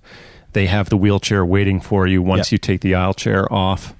they 0.53 0.67
have 0.67 0.89
the 0.89 0.97
wheelchair 0.97 1.43
waiting 1.43 1.79
for 1.81 2.05
you. 2.05 2.21
Once 2.21 2.47
Yep. 2.47 2.51
you 2.51 2.57
take 2.59 2.81
the 2.81 2.93
aisle 2.93 3.13
chair 3.15 3.51
off, 3.51 3.95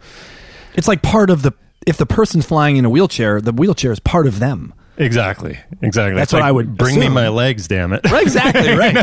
It's 0.76 0.88
like 0.88 1.02
part 1.02 1.30
of 1.32 1.42
the. 1.42 1.54
If 1.88 1.98
the 1.98 2.06
person's 2.06 2.46
flying 2.46 2.78
in 2.78 2.86
a 2.86 2.90
wheelchair, 2.90 3.42
the 3.42 3.52
wheelchair 3.52 3.92
is 3.92 4.00
part 4.00 4.26
of 4.28 4.40
them. 4.40 4.74
Exactly, 4.98 5.58
exactly. 5.82 6.16
That's 6.16 6.28
It's 6.28 6.34
what 6.34 6.40
like, 6.42 6.48
I 6.50 6.52
would 6.52 6.78
bring 6.78 7.00
me 7.00 7.10
my 7.10 7.30
legs, 7.30 7.68
damn 7.68 7.94
it. 7.94 8.10
Right, 8.10 8.24
exactly. 8.24 8.76
Right. 8.78 8.96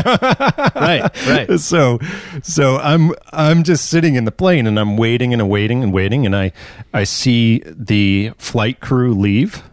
right. 0.75 1.27
Right. 1.27 1.59
so 1.59 1.99
so 2.43 2.77
I'm 2.77 3.13
I'm 3.31 3.63
just 3.63 3.89
sitting 3.89 4.15
in 4.15 4.25
the 4.25 4.31
plane 4.31 4.67
and 4.67 4.79
I'm 4.79 4.97
waiting 4.97 5.33
and 5.33 5.49
waiting 5.49 5.83
and 5.83 5.91
waiting 5.93 6.25
and 6.25 6.35
I 6.35 6.51
I 6.93 7.03
see 7.03 7.63
the 7.65 8.31
flight 8.37 8.79
crew 8.79 9.13
leave 9.13 9.63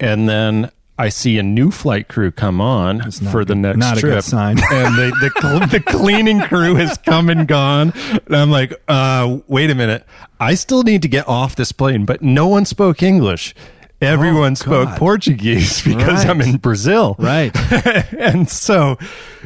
and 0.00 0.28
then 0.28 0.70
I 1.00 1.10
see 1.10 1.38
a 1.38 1.44
new 1.44 1.70
flight 1.70 2.08
crew 2.08 2.32
come 2.32 2.60
on 2.60 2.98
not 2.98 3.14
for 3.30 3.44
the 3.44 3.54
next 3.54 3.78
not 3.78 3.98
a 3.98 4.00
trip. 4.00 4.14
good 4.14 4.24
sign. 4.24 4.58
and 4.72 4.96
the 4.96 5.12
the, 5.20 5.40
cl- 5.40 5.66
the 5.68 5.80
cleaning 5.80 6.40
crew 6.40 6.74
has 6.74 6.98
come 6.98 7.28
and 7.28 7.46
gone. 7.46 7.92
And 8.26 8.34
I'm 8.34 8.50
like, 8.50 8.72
uh, 8.88 9.38
wait 9.46 9.70
a 9.70 9.76
minute. 9.76 10.04
I 10.40 10.54
still 10.54 10.82
need 10.82 11.02
to 11.02 11.08
get 11.08 11.28
off 11.28 11.54
this 11.54 11.70
plane, 11.70 12.04
but 12.04 12.20
no 12.22 12.48
one 12.48 12.64
spoke 12.64 13.00
English. 13.02 13.54
Everyone 14.00 14.54
spoke 14.56 14.72
Oh, 14.72 14.84
God. 14.86 14.98
Portuguese 14.98 15.82
because 15.84 16.24
Right. 16.24 16.28
I'm 16.28 16.40
in 16.40 16.56
Brazil. 16.58 17.16
Right. 17.18 17.54
and 18.18 18.48
so 18.48 18.96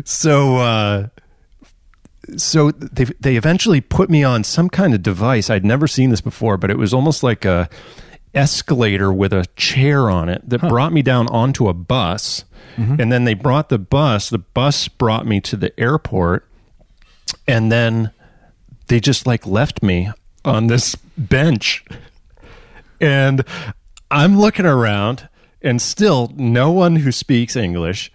so 0.04 0.56
uh 0.56 1.08
so 2.36 2.70
they 2.70 3.04
they 3.20 3.36
eventually 3.36 3.80
put 3.80 4.10
me 4.10 4.22
on 4.24 4.44
some 4.44 4.68
kind 4.68 4.94
of 4.94 5.02
device. 5.02 5.48
I'd 5.50 5.64
never 5.64 5.86
seen 5.88 6.10
this 6.10 6.20
before 6.20 6.56
but 6.56 6.70
it 6.70 6.78
was 6.78 6.92
almost 6.94 7.22
like 7.22 7.44
a 7.44 7.68
escalator 8.34 9.12
with 9.12 9.32
a 9.32 9.46
chair 9.56 10.08
on 10.10 10.28
it 10.28 10.46
that 10.48 10.60
brought 10.60 10.92
me 10.92 11.02
down 11.02 11.28
onto 11.28 11.68
a 11.68 11.74
bus. 11.74 12.44
And 12.78 13.12
then 13.12 13.24
they 13.24 13.34
brought 13.34 13.68
the 13.68 13.78
bus. 13.78 14.30
The 14.30 14.38
bus 14.38 14.88
brought 14.88 15.26
me 15.26 15.42
to 15.42 15.56
the 15.56 15.78
airport. 15.78 16.48
And 17.46 17.70
then 17.70 18.12
they 18.88 18.98
just 18.98 19.26
like 19.26 19.46
left 19.46 19.82
me 19.82 20.10
on 20.42 20.68
this 20.68 20.94
bench. 21.18 21.84
And 22.98 23.44
I'm 24.12 24.38
looking 24.38 24.66
around 24.66 25.28
and 25.62 25.80
still 25.80 26.30
no 26.36 26.70
one 26.70 26.96
who 26.96 27.10
speaks 27.12 27.56
English 27.56 28.12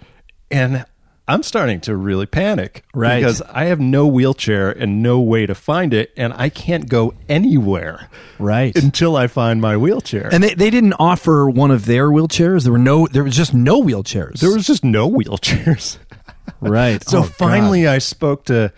and 0.52 0.86
I'm 1.30 1.44
starting 1.44 1.82
to 1.82 1.96
really 1.98 2.26
panic 2.26 2.86
Right. 2.94 3.20
because 3.20 3.42
I 3.42 3.66
have 3.66 3.80
no 3.82 4.08
wheelchair 4.08 4.72
and 4.72 5.02
no 5.04 5.20
way 5.20 5.46
to 5.46 5.54
find 5.56 5.94
it 5.94 6.12
and 6.16 6.34
I 6.34 6.48
can't 6.50 6.88
go 6.88 7.14
anywhere 7.28 8.08
Right. 8.40 8.74
until 8.78 9.18
I 9.18 9.28
find 9.28 9.60
my 9.60 9.76
wheelchair. 9.76 10.30
And 10.32 10.42
they, 10.44 10.54
they 10.54 10.70
didn't 10.70 10.94
offer 11.00 11.50
one 11.50 11.72
of 11.72 11.86
their 11.86 12.10
wheelchairs. 12.10 12.64
There 12.64 12.72
were 12.72 12.78
no. 12.78 13.08
There 13.08 13.24
was 13.26 13.36
just 13.36 13.54
no 13.54 13.82
wheelchairs. 13.82 14.40
there 14.40 14.52
was 14.54 14.66
just 14.68 14.86
no 14.86 15.10
wheelchairs. 15.10 15.98
right. 16.62 17.04
So 17.04 17.20
Oh, 17.20 17.24
finally, 17.24 17.88
I 17.88 17.98
spoke 17.98 18.46
to 18.46 18.72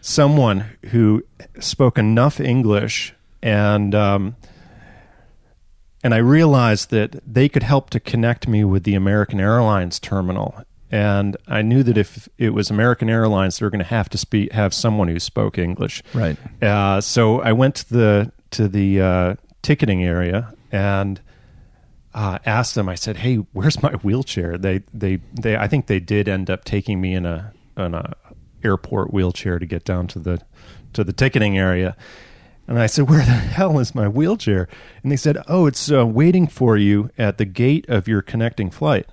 someone 0.00 0.64
who 0.90 1.22
spoke 1.60 1.98
enough 1.98 2.40
English, 2.40 3.14
and 3.42 3.94
um, 3.94 4.34
and 6.02 6.14
I 6.14 6.18
realized 6.18 6.90
that 6.90 7.20
they 7.26 7.48
could 7.48 7.62
help 7.62 7.90
to 7.90 8.00
connect 8.00 8.48
me 8.48 8.64
with 8.64 8.84
the 8.84 8.94
American 8.94 9.40
Airlines 9.40 10.00
terminal. 10.00 10.62
And 10.90 11.36
I 11.46 11.62
knew 11.62 11.82
that 11.84 11.96
if 11.96 12.28
it 12.36 12.50
was 12.50 12.70
American 12.70 13.08
Airlines, 13.08 13.58
they 13.58 13.64
were 13.64 13.70
going 13.70 13.78
to 13.78 13.84
have 13.84 14.10
to 14.10 14.18
speak 14.18 14.52
have 14.52 14.74
someone 14.74 15.08
who 15.08 15.18
spoke 15.18 15.58
English. 15.58 16.02
Right. 16.12 16.36
Uh, 16.62 17.00
so 17.00 17.40
I 17.40 17.52
went 17.52 17.76
to 17.76 17.88
the 17.88 18.32
to 18.50 18.68
the 18.68 19.00
uh, 19.00 19.34
ticketing 19.62 20.04
area 20.04 20.54
and 20.70 21.20
uh, 22.12 22.38
asked 22.44 22.74
them. 22.74 22.90
I 22.90 22.94
said, 22.94 23.18
"Hey, 23.18 23.36
where's 23.52 23.82
my 23.82 23.92
wheelchair?" 24.02 24.58
They 24.58 24.82
they 24.92 25.20
they. 25.32 25.56
I 25.56 25.66
think 25.66 25.86
they 25.86 26.00
did 26.00 26.28
end 26.28 26.50
up 26.50 26.64
taking 26.64 27.00
me 27.00 27.14
in 27.14 27.24
a 27.24 27.52
in 27.76 27.94
a 27.94 28.14
airport 28.62 29.12
wheelchair 29.12 29.58
to 29.58 29.66
get 29.66 29.84
down 29.84 30.08
to 30.08 30.18
the 30.18 30.42
to 30.92 31.04
the 31.04 31.12
ticketing 31.12 31.56
area. 31.56 31.96
And 32.72 32.80
I 32.82 32.86
said, 32.86 33.08
"Where 33.08 33.18
the 33.18 33.24
hell 33.56 33.78
is 33.78 33.94
my 33.94 34.08
wheelchair?" 34.08 34.68
And 35.02 35.12
they 35.12 35.16
said, 35.16 35.36
"Oh, 35.48 35.66
it's 35.66 35.90
uh, 35.92 36.06
waiting 36.06 36.46
for 36.46 36.76
you 36.76 37.10
at 37.18 37.36
the 37.38 37.44
gate 37.44 37.86
of 37.88 38.08
your 38.08 38.22
connecting 38.22 38.70
flight." 38.70 39.06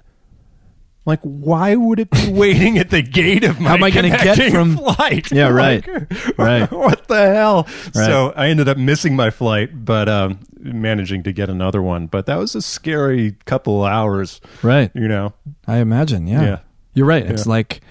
Like, 1.05 1.19
why 1.23 1.75
would 1.75 1.99
it 1.99 2.11
be 2.11 2.31
waiting 2.31 2.77
at 2.77 2.89
the 2.91 3.01
gate 3.01 3.43
of 3.43 3.59
my 3.59 3.69
How 3.69 3.75
am 3.75 3.83
I 3.83 3.89
gonna 3.89 4.09
get 4.09 4.19
connecting 4.19 4.51
from- 4.51 4.77
flight? 4.77 5.31
Yeah, 5.31 5.47
right. 5.49 5.85
Like, 5.87 6.37
Right. 6.37 6.71
What 6.71 7.07
the 7.07 7.33
hell? 7.33 7.63
Right. 7.95 8.05
So 8.05 8.31
I 8.35 8.47
ended 8.49 8.69
up 8.69 8.77
missing 8.77 9.15
my 9.15 9.29
flight, 9.29 9.83
but 9.85 10.07
um, 10.07 10.39
managing 10.59 11.23
to 11.23 11.31
get 11.33 11.49
another 11.49 11.81
one. 11.81 12.07
But 12.07 12.27
that 12.27 12.37
was 12.37 12.53
a 12.55 12.61
scary 12.61 13.35
couple 13.45 13.83
hours. 13.85 14.39
Right. 14.61 14.91
You 14.93 15.07
know, 15.07 15.33
I 15.67 15.77
imagine. 15.77 16.27
Yeah. 16.27 16.41
Yeah. 16.43 16.59
You're 16.93 17.07
right. 17.07 17.25
It's 17.25 17.45
Yeah. 17.45 17.51
like 17.53 17.81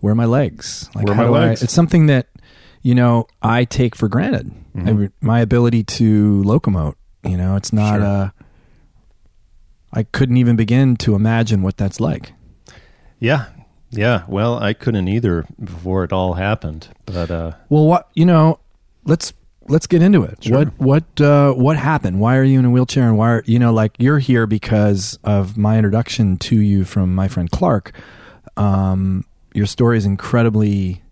where 0.00 0.12
are 0.12 0.16
my 0.16 0.24
legs? 0.26 0.90
Like 0.94 1.04
Where 1.06 1.12
are 1.12 1.16
how 1.16 1.22
my 1.22 1.28
do 1.28 1.34
I- 1.34 1.46
legs? 1.48 1.62
it's 1.62 1.72
something 1.72 2.06
that 2.06 2.26
you 2.82 2.94
know 2.94 3.28
I 3.42 3.64
take 3.64 3.94
for 3.94 4.08
granted. 4.08 4.52
Mm-hmm. 4.76 5.02
I 5.04 5.08
my 5.20 5.40
ability 5.40 5.82
to 5.84 6.42
locomote. 6.44 6.94
You 7.24 7.36
know, 7.36 7.56
it's 7.56 7.72
not 7.72 7.96
Sure. 7.98 8.04
uh 8.06 8.30
I 9.92 10.02
couldn't 10.02 10.36
even 10.36 10.56
begin 10.56 10.96
to 10.98 11.14
imagine 11.14 11.62
what 11.62 11.76
that's 11.76 12.00
like. 12.00 12.32
yeah, 13.18 13.46
yeah. 13.90 14.24
Well, 14.28 14.58
I 14.58 14.74
couldn't 14.74 15.08
either 15.08 15.46
before 15.62 16.04
it 16.04 16.12
all 16.12 16.34
happened. 16.34 16.88
But 17.06 17.30
uh, 17.30 17.52
Well, 17.70 17.86
what 17.86 18.08
you 18.14 18.26
know, 18.26 18.58
let's 19.04 19.32
let's 19.68 19.86
get 19.86 20.02
into 20.02 20.22
it. 20.22 20.44
Sure. 20.44 20.58
What 20.58 20.78
what 20.78 21.20
uh, 21.20 21.52
what 21.52 21.76
happened? 21.78 22.20
Why 22.20 22.36
are 22.36 22.42
you 22.44 22.58
in 22.58 22.64
a 22.66 22.70
wheelchair? 22.70 23.08
And 23.08 23.16
why 23.16 23.30
are 23.30 23.42
you 23.46 23.58
know 23.58 23.72
like 23.72 23.92
you're 23.98 24.18
here 24.18 24.46
because 24.46 25.18
of 25.24 25.56
my 25.56 25.76
introduction 25.78 26.36
to 26.38 26.56
you 26.60 26.84
from 26.84 27.14
my 27.14 27.28
friend 27.28 27.50
Clark. 27.50 27.92
Um, 28.58 29.24
your 29.54 29.66
story 29.66 29.96
is 29.96 30.04
incredibly 30.04 31.02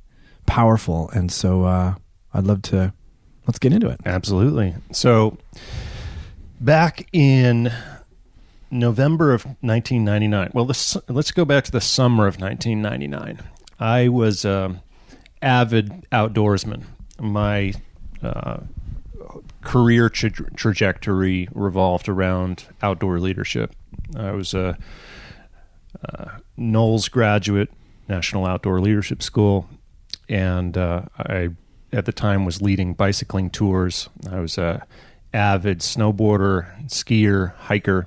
powerful, 0.47 1.09
and 1.15 1.33
so 1.33 1.65
uh, 1.65 1.95
I'd 2.35 2.45
love 2.45 2.61
to 2.63 2.93
let's 3.47 3.59
get 3.59 3.73
into 3.73 3.89
it. 3.89 4.01
Absolutely. 4.05 4.75
So, 4.93 5.39
back 6.61 7.09
in 7.13 7.73
November 8.71 9.33
of 9.33 9.45
1999, 9.45 10.51
well, 10.53 10.65
this, 10.65 10.97
let's 11.09 11.31
go 11.31 11.45
back 11.45 11.65
to 11.65 11.71
the 11.71 11.81
summer 11.81 12.27
of 12.27 12.41
1999. 12.41 13.41
I 13.79 14.09
was 14.09 14.45
an 14.45 14.81
avid 15.43 16.07
outdoorsman. 16.11 16.85
My 17.21 17.75
uh, 18.23 18.59
career 19.63 20.09
tra- 20.09 20.31
trajectory 20.55 21.49
revolved 21.53 22.09
around 22.09 22.67
outdoor 22.83 23.19
leadership. 23.19 23.75
I 24.17 24.33
was 24.33 24.55
a 24.55 24.79
uh, 26.09 26.39
NOLS 26.59 27.11
graduate, 27.11 27.71
National 28.09 28.47
Outdoor 28.47 28.81
Leadership 28.81 29.23
School, 29.23 29.69
and 30.29 30.77
uh, 30.77 31.03
I 31.19 31.51
at 31.95 32.05
the 32.07 32.13
time 32.13 32.45
was 32.45 32.61
leading 32.61 32.93
bicycling 32.95 33.51
tours. 33.51 34.09
I 34.31 34.41
was 34.41 34.59
a 34.59 34.87
avid 35.33 35.79
snowboarder, 35.81 36.87
skier, 36.89 37.55
hiker, 37.57 38.07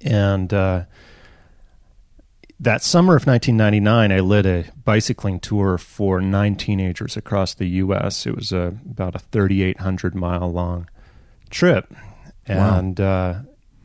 and 0.00 0.52
uh, 0.52 0.84
that 2.60 2.82
summer 2.82 3.16
of 3.16 3.26
1999, 3.26 4.12
I 4.12 4.20
led 4.20 4.46
a 4.46 4.64
bicycling 4.84 5.40
tour 5.40 5.78
for 5.78 6.20
nine 6.20 6.54
teenagers 6.54 7.16
across 7.16 7.54
the 7.54 7.66
U.S. 7.66 8.24
It 8.26 8.36
was 8.36 8.52
a, 8.52 8.76
about 8.88 9.16
a 9.16 9.18
3,800 9.18 10.14
mile 10.14 10.52
long 10.52 10.88
trip, 11.50 11.92
Wow. 12.48 12.78
and 12.78 13.00
uh, 13.00 13.34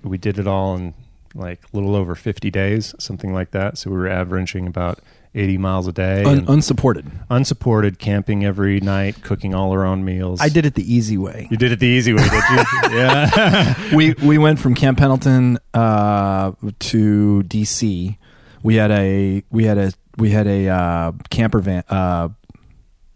we 0.03 0.17
did 0.17 0.37
it 0.39 0.47
all 0.47 0.75
in 0.75 0.93
like 1.33 1.61
a 1.63 1.75
little 1.75 1.95
over 1.95 2.15
50 2.15 2.49
days, 2.51 2.93
something 2.99 3.33
like 3.33 3.51
that. 3.51 3.77
So 3.77 3.89
we 3.91 3.97
were 3.97 4.07
averaging 4.07 4.67
about 4.67 4.99
80 5.37 5.57
miles 5.57 5.87
a 5.87 5.91
day, 5.91 6.23
Un- 6.23 6.45
unsupported. 6.47 7.05
unsupported, 7.29 7.99
camping 7.99 8.43
every 8.43 8.79
night, 8.79 9.21
cooking 9.21 9.53
all 9.53 9.71
our 9.71 9.85
own 9.85 10.03
meals. 10.03 10.41
I 10.41 10.49
did 10.49 10.65
it 10.65 10.73
the 10.75 10.91
easy 10.93 11.17
way. 11.17 11.47
You 11.51 11.57
did 11.57 11.71
it 11.71 11.79
the 11.79 11.87
easy 11.87 12.13
way, 12.13 12.23
did 12.23 12.33
you? 12.49 12.63
yeah. 12.97 13.95
we 13.95 14.13
we 14.13 14.37
went 14.37 14.59
from 14.59 14.75
Camp 14.75 14.97
Pendleton 14.97 15.59
uh, 15.73 16.51
to 16.79 17.43
DC. 17.45 18.17
We 18.63 18.75
had 18.75 18.91
a 18.91 19.43
we 19.51 19.65
had 19.65 19.77
a 19.77 19.91
we 20.17 20.31
had 20.31 20.47
a 20.47 20.67
uh, 20.67 21.11
camper 21.29 21.59
van 21.59 21.83
uh, 21.89 22.29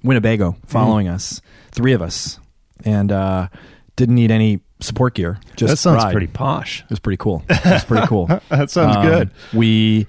Winnebago 0.04 0.56
following 0.66 1.08
us, 1.08 1.42
three 1.72 1.94
of 1.94 2.02
us, 2.02 2.40
and 2.86 3.12
uh, 3.12 3.48
didn't 3.96 4.16
need 4.16 4.32
any 4.32 4.62
support 4.80 5.14
gear. 5.16 5.40
Just 5.56 5.72
that 5.72 5.78
sounds 5.78 6.04
ride. 6.04 6.12
pretty 6.12 6.28
posh. 6.28 6.82
It 6.84 6.90
was 6.90 7.00
pretty 7.00 7.18
cool. 7.18 7.44
It 7.50 7.66
was 7.66 7.84
pretty 7.84 8.08
cool. 8.08 8.26
That 8.50 8.72
sounds 8.72 8.96
Um, 8.98 9.06
good. 9.06 9.32
We, 9.54 10.08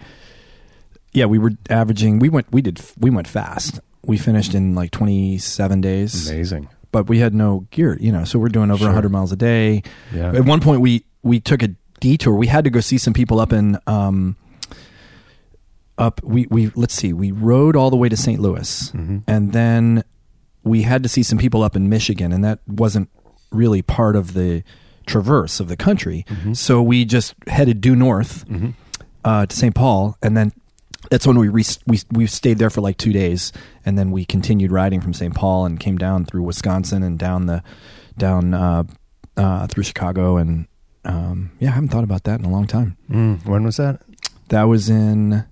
yeah, 1.12 1.26
we 1.26 1.38
were 1.38 1.52
averaging. 1.70 2.18
We 2.18 2.28
went. 2.28 2.46
We 2.52 2.62
did. 2.62 2.80
We 2.98 3.10
went 3.10 3.28
fast. 3.28 3.80
We 4.04 4.16
finished 4.18 4.54
in 4.54 4.74
like 4.74 4.90
twenty 4.90 5.38
seven 5.38 5.80
days, 5.80 6.28
Amazing. 6.30 6.68
but 6.90 7.08
we 7.08 7.18
had 7.18 7.34
no 7.34 7.66
gear. 7.70 7.96
You 8.00 8.10
know, 8.12 8.24
so 8.24 8.38
we're 8.38 8.48
doing 8.48 8.70
over 8.70 8.84
Sure. 8.84 8.92
hundred 8.92 9.10
miles 9.12 9.30
a 9.32 9.36
day. 9.36 9.82
Yeah. 10.14 10.32
At 10.34 10.44
one 10.44 10.60
point, 10.60 10.80
we 10.80 11.04
we 11.22 11.38
took 11.40 11.62
a 11.62 11.68
detour. 12.00 12.34
We 12.34 12.48
had 12.48 12.64
to 12.64 12.70
go 12.70 12.80
see 12.80 12.98
some 12.98 13.12
people 13.12 13.38
up 13.40 13.52
in 13.52 13.78
um 13.86 14.36
up. 15.98 16.20
We 16.24 16.46
we 16.50 16.70
let's 16.74 16.94
see. 16.94 17.12
We 17.12 17.30
rode 17.32 17.76
all 17.76 17.90
the 17.90 17.96
way 17.96 18.08
to 18.08 18.16
St. 18.16 18.40
Louis, 18.40 18.90
Mhm. 18.94 19.22
and 19.26 19.52
then 19.52 20.02
we 20.64 20.82
had 20.82 21.02
to 21.02 21.08
see 21.08 21.22
some 21.22 21.38
people 21.38 21.62
up 21.62 21.76
in 21.76 21.88
Michigan, 21.88 22.32
and 22.32 22.44
that 22.44 22.60
wasn't 22.66 23.08
really 23.50 23.82
part 23.82 24.16
of 24.16 24.34
the 24.34 24.62
traverse 25.06 25.60
of 25.60 25.68
the 25.68 25.76
country. 25.76 26.24
Mhm. 26.28 26.56
So 26.56 26.80
we 26.82 27.04
just 27.04 27.34
headed 27.48 27.80
due 27.80 27.96
north 27.96 28.48
Mhm. 28.48 28.74
uh, 29.24 29.46
to 29.46 29.54
St. 29.56 29.74
Paul, 29.74 30.16
and 30.22 30.36
then 30.36 30.52
that's 31.12 31.26
when 31.26 31.38
we 31.38 31.48
re- 31.48 31.62
we 31.86 32.00
we 32.10 32.26
stayed 32.26 32.56
there 32.56 32.70
for 32.70 32.80
like 32.80 32.96
two 32.96 33.12
days, 33.12 33.52
and 33.84 33.98
then 33.98 34.10
we 34.10 34.24
continued 34.24 34.72
riding 34.72 35.02
from 35.02 35.12
St. 35.12 35.34
Paul 35.34 35.66
and 35.66 35.78
came 35.78 35.98
down 35.98 36.24
through 36.24 36.42
Wisconsin 36.42 37.02
and 37.02 37.18
down 37.18 37.44
the 37.44 37.62
down 38.16 38.54
uh, 38.54 38.84
uh, 39.36 39.66
through 39.66 39.82
Chicago, 39.82 40.38
and 40.38 40.66
um, 41.04 41.50
yeah, 41.58 41.68
I 41.68 41.72
haven't 41.72 41.90
thought 41.90 42.04
about 42.04 42.24
that 42.24 42.40
in 42.40 42.46
a 42.46 42.50
long 42.50 42.66
time. 42.66 42.96
Mm, 43.10 43.44
when 43.46 43.62
was 43.62 43.76
that? 43.76 44.00
That 44.48 44.62
was 44.64 44.88
in 44.88 45.44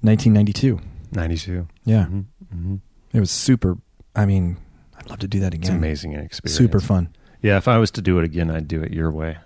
1992. 0.00 0.80
92. 1.12 1.66
Yeah, 1.84 2.06
Mhm. 2.06 2.24
Mhm. 2.56 2.80
it 3.12 3.20
was 3.20 3.30
super. 3.30 3.76
I 4.16 4.24
mean, 4.24 4.56
I'd 4.98 5.10
love 5.10 5.18
to 5.18 5.28
do 5.28 5.40
that 5.40 5.52
again. 5.52 5.60
It's 5.60 5.68
again. 5.68 5.78
amazing 5.78 6.12
experience. 6.14 6.56
Super 6.56 6.80
fun. 6.80 7.08
Yeah, 7.42 7.58
if 7.58 7.68
I 7.68 7.76
was 7.76 7.90
to 7.92 8.00
do 8.02 8.18
it 8.18 8.24
again, 8.24 8.50
I'd 8.50 8.66
do 8.68 8.82
it 8.82 8.92
your 8.92 9.10
way. 9.12 9.36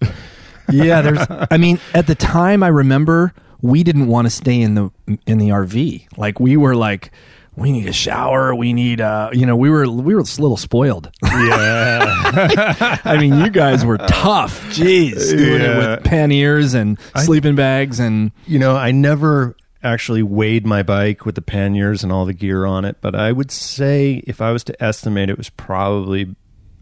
yeah 0.70 1.02
there's 1.02 1.18
i 1.50 1.56
mean 1.56 1.78
at 1.92 2.06
the 2.06 2.14
time 2.14 2.62
i 2.62 2.68
remember 2.68 3.32
we 3.62 3.82
didn't 3.82 4.06
want 4.08 4.26
to 4.26 4.30
stay 4.30 4.60
in 4.60 4.74
the 4.74 4.90
in 5.26 5.38
the 5.38 5.48
rv 5.48 6.06
like 6.18 6.38
we 6.40 6.56
were 6.56 6.74
like 6.76 7.10
we 7.56 7.70
need 7.70 7.86
a 7.86 7.92
shower 7.92 8.54
we 8.54 8.72
need 8.72 9.00
uh 9.00 9.30
you 9.32 9.46
know 9.46 9.54
we 9.56 9.70
were 9.70 9.88
we 9.88 10.14
were 10.14 10.20
a 10.20 10.24
little 10.40 10.56
spoiled 10.56 11.10
Yeah. 11.22 12.98
i 13.04 13.16
mean 13.18 13.38
you 13.38 13.50
guys 13.50 13.84
were 13.84 13.98
tough 13.98 14.62
jeez 14.70 15.30
doing 15.30 15.60
it 15.60 15.64
Yeah. 15.66 15.78
with 15.96 16.04
panniers 16.04 16.74
and 16.74 16.98
I- 17.14 17.24
sleeping 17.24 17.54
bags 17.54 18.00
and 18.00 18.32
you 18.46 18.58
know, 18.58 18.76
I 18.76 18.90
never 18.90 19.56
actually 19.84 20.22
weighed 20.22 20.64
my 20.66 20.82
bike 20.82 21.24
with 21.26 21.34
the 21.34 21.42
panniers 21.42 22.02
and 22.04 22.12
all 22.12 22.24
the 22.24 22.32
gear 22.32 22.64
on 22.66 22.84
it, 22.84 22.96
but 23.00 23.14
I 23.16 23.32
would 23.32 23.50
say 23.50 24.22
if 24.28 24.40
I 24.40 24.52
was 24.52 24.62
to 24.64 24.82
estimate, 24.82 25.28
it 25.28 25.36
was 25.36 25.50
probably 25.50 26.34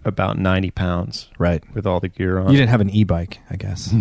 about 0.04 0.38
90 0.38 0.71
pounds 0.71 1.28
right 1.38 1.62
with 1.75 1.87
all 1.87 2.00
the 2.00 2.09
gear 2.09 2.38
on. 2.38 2.50
you 2.50 2.57
didn't 2.57 2.71
have 2.71 2.80
an 2.80 2.90
e-bike 2.90 3.38
i 3.50 3.57
guess 3.57 3.92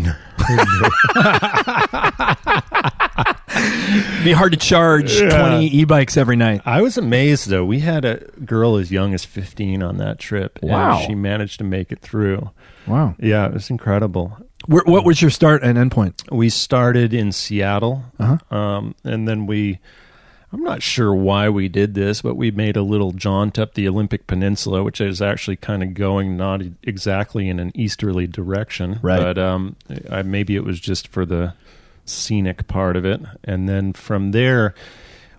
be 4.24 4.32
hard 4.32 4.52
to 4.52 4.58
charge 4.58 5.20
Yeah. 5.20 5.30
20 5.30 5.68
e-bikes 5.68 6.18
every 6.18 6.36
night 6.36 6.62
I 6.66 6.82
was 6.82 6.98
amazed 6.98 7.50
though. 7.50 7.66
We 7.66 7.80
had 7.80 8.06
a 8.06 8.18
girl 8.46 8.78
as 8.78 8.92
young 8.92 9.14
as 9.14 9.26
15 9.26 9.82
on 9.84 9.98
that 9.98 10.20
trip. 10.20 10.60
and 10.62 10.72
Wow. 10.72 11.00
she 11.06 11.16
managed 11.16 11.58
to 11.60 11.64
make 11.64 11.92
it 11.92 12.00
through. 12.02 12.50
wow 12.88 13.16
Yeah, 13.20 13.48
it 13.48 13.54
was 13.54 13.70
incredible. 13.70 14.38
Where, 14.66 14.84
what 14.86 15.06
was 15.06 15.22
your 15.22 15.32
start 15.32 15.64
and 15.64 15.78
end 15.78 15.92
point 15.92 16.24
We 16.32 16.50
started 16.50 17.14
in 17.14 17.32
Seattle, 17.32 18.04
uh-huh 18.20 18.56
um, 18.56 18.96
and 19.04 19.28
then 19.28 19.46
we. 19.48 19.80
I'm 20.52 20.64
not 20.64 20.82
sure 20.82 21.14
why 21.14 21.50
we 21.50 21.70
did 21.70 21.94
this, 21.94 22.24
but 22.24 22.36
we 22.36 22.50
made 22.50 22.76
a 22.76 22.82
little 22.82 23.12
jaunt 23.12 23.60
up 23.60 23.76
the 23.76 23.88
Olympic 23.88 24.26
Peninsula, 24.26 24.84
which 24.84 25.00
is 25.00 25.22
actually 25.22 25.58
kind 25.58 25.84
of 25.84 25.94
going 25.94 26.36
not 26.38 26.62
exactly 26.84 27.50
in 27.50 27.60
an 27.60 27.72
easterly 27.76 28.26
direction. 28.26 29.00
Right. 29.02 29.20
But 29.20 29.38
um, 29.38 29.76
I, 30.10 30.24
maybe 30.24 30.56
it 30.56 30.64
was 30.64 30.80
just 30.80 31.08
for 31.08 31.26
the 31.26 31.54
scenic 32.06 32.68
part 32.68 32.96
of 32.98 33.06
it. 33.06 33.22
And 33.44 33.70
then 33.70 33.94
from 33.94 34.32
there, 34.32 34.74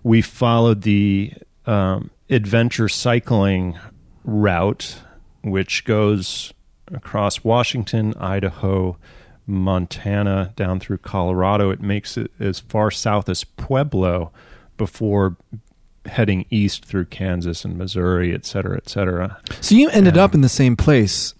we 0.01 0.21
followed 0.21 0.83
the 0.83 1.33
um, 1.65 2.09
adventure 2.29 2.87
cycling 2.87 3.77
route, 4.23 4.97
which 5.43 5.83
goes 5.83 6.53
across 6.93 7.43
Washington, 7.43 8.13
Idaho, 8.17 8.97
Montana, 9.45 10.53
down 10.55 10.79
through 10.79 10.99
Colorado. 10.99 11.69
It 11.69 11.81
makes 11.81 12.15
it 12.15 12.31
as 12.39 12.61
far 12.61 12.91
south 12.91 13.27
as 13.27 13.43
Pueblo 13.43 14.31
before 14.85 15.35
heading 16.07 16.45
east 16.49 16.83
through 16.85 17.05
Kansas 17.05 17.63
and 17.63 17.77
Missouri, 17.77 18.33
et 18.33 18.43
cetera, 18.45 18.75
et 18.77 18.89
cetera. 18.89 19.37
So 19.59 19.75
you 19.75 19.89
ended 19.89 20.15
Yeah. 20.15 20.23
up 20.23 20.33
in 20.33 20.41
the 20.41 20.49
same 20.49 20.75
place 20.75 21.35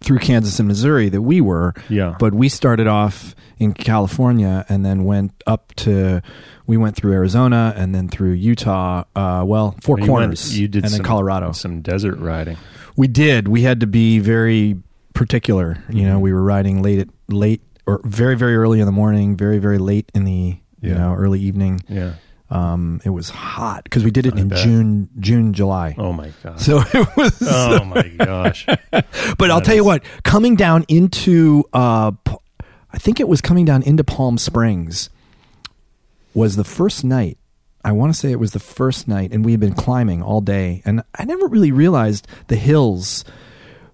through 0.00 0.18
Kansas 0.18 0.60
and 0.60 0.68
Missouri 0.68 1.08
that 1.08 1.22
we 1.22 1.40
were, 1.40 1.74
Yeah. 1.88 2.14
but 2.20 2.32
we 2.32 2.48
started 2.48 2.86
off 2.86 3.34
in 3.58 3.72
California 3.72 4.64
and 4.68 4.84
then 4.84 5.02
went 5.04 5.32
up 5.46 5.72
to 5.76 6.20
we 6.68 6.76
went 6.76 6.96
through 6.96 7.12
Arizona 7.12 7.72
and 7.76 7.94
then 7.94 8.08
through 8.08 8.32
Utah. 8.32 9.04
Uh, 9.14 9.42
well, 9.46 9.74
Four 9.82 9.98
You 9.98 10.02
went- 10.02 10.10
Corners, 10.10 10.58
you 10.58 10.66
did 10.68 10.84
and 10.84 10.92
then 10.92 10.98
some- 10.98 11.04
Colorado. 11.06 11.52
Some 11.52 11.80
desert 11.80 12.18
riding. 12.18 12.56
We 12.96 13.06
did. 13.08 13.46
We 13.48 13.62
had 13.62 13.80
to 13.80 13.86
be 13.86 14.18
very 14.20 14.76
particular. 15.14 15.78
You 15.88 16.04
know, 16.04 16.18
we 16.20 16.32
were 16.32 16.42
riding 16.42 16.82
late 16.82 16.98
at 17.00 17.08
late 17.28 17.62
or 17.86 18.00
very 18.04 18.36
very 18.36 18.56
early 18.56 18.78
in 18.80 18.86
the 18.86 18.92
morning, 18.92 19.36
very 19.36 19.58
very 19.58 19.78
late 19.78 20.10
in 20.14 20.24
the 20.24 20.58
you 20.80 20.94
know 20.94 21.14
early 21.16 21.40
evening. 21.40 21.80
Yeah. 21.88 22.12
Um, 22.48 23.00
it 23.04 23.10
was 23.10 23.28
hot 23.30 23.82
because 23.84 24.04
we 24.04 24.10
did 24.12 24.24
it 24.26 24.34
I 24.36 24.40
in 24.40 24.48
bet. 24.48 24.58
June 24.58 25.08
June 25.18 25.52
July. 25.52 25.94
Oh 25.98 26.12
my 26.12 26.30
god. 26.44 26.60
So 26.60 26.80
it 26.80 27.08
was 27.16 27.42
oh 27.44 27.84
my 27.84 28.02
gosh. 28.08 28.66
But 29.38 29.50
I'll 29.50 29.58
That 29.58 29.64
tell 29.64 29.74
you 29.74 29.84
what, 29.84 30.02
coming 30.22 30.54
down 30.54 30.84
into, 30.88 31.64
uh, 31.72 32.12
I 32.92 32.98
think 32.98 33.18
it 33.20 33.28
was 33.28 33.40
coming 33.40 33.64
down 33.64 33.82
into 33.82 34.04
Palm 34.04 34.38
Springs, 34.38 35.10
was 36.34 36.56
the 36.56 36.64
first 36.64 37.04
night. 37.04 37.38
I 37.84 37.92
want 37.92 38.12
to 38.12 38.18
say 38.18 38.30
it 38.32 38.40
was 38.40 38.50
the 38.52 38.58
first 38.58 39.06
night, 39.08 39.32
and 39.32 39.44
we 39.44 39.52
had 39.52 39.60
been 39.60 39.74
climbing 39.74 40.22
all 40.22 40.40
day, 40.40 40.82
and 40.84 41.02
I 41.18 41.24
never 41.24 41.46
really 41.46 41.70
realized 41.72 42.26
the 42.48 42.56
hills, 42.56 43.24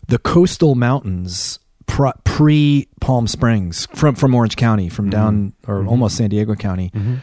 the 0.08 0.18
coastal 0.18 0.74
mountains 0.74 1.58
pre 1.86 2.88
Palm 3.00 3.26
Springs 3.26 3.86
from 3.94 4.14
from 4.14 4.34
Orange 4.34 4.56
County, 4.56 4.88
from 4.88 5.10
down 5.10 5.52
or 5.66 5.82
Mhm. 5.82 5.88
almost 5.88 6.16
San 6.16 6.30
Diego 6.30 6.54
County, 6.54 6.90
Mhm. 6.94 7.18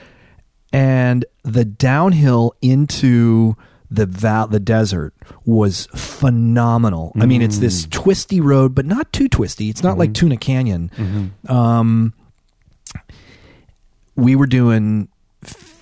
And 0.73 1.25
the 1.43 1.65
downhill 1.65 2.53
into 2.61 3.55
the 3.91 4.05
val- 4.05 4.47
the 4.47 4.59
desert 4.59 5.13
was 5.45 5.87
phenomenal. 5.95 7.11
I 7.19 7.25
mean, 7.25 7.41
it's 7.41 7.57
this 7.57 7.85
Mm. 7.85 7.89
twisty 7.91 8.39
road, 8.41 8.75
but 8.75 8.85
not 8.85 9.11
too 9.11 9.27
twisty. 9.27 9.69
It's 9.69 9.81
not 9.81 9.97
like 9.97 10.11
Mhm. 10.11 10.15
Tuna 10.15 10.37
Canyon. 10.37 10.91
Mhm. 10.95 11.49
Um, 11.51 12.13
we 14.15 14.35
were 14.35 14.47
doing 14.47 15.07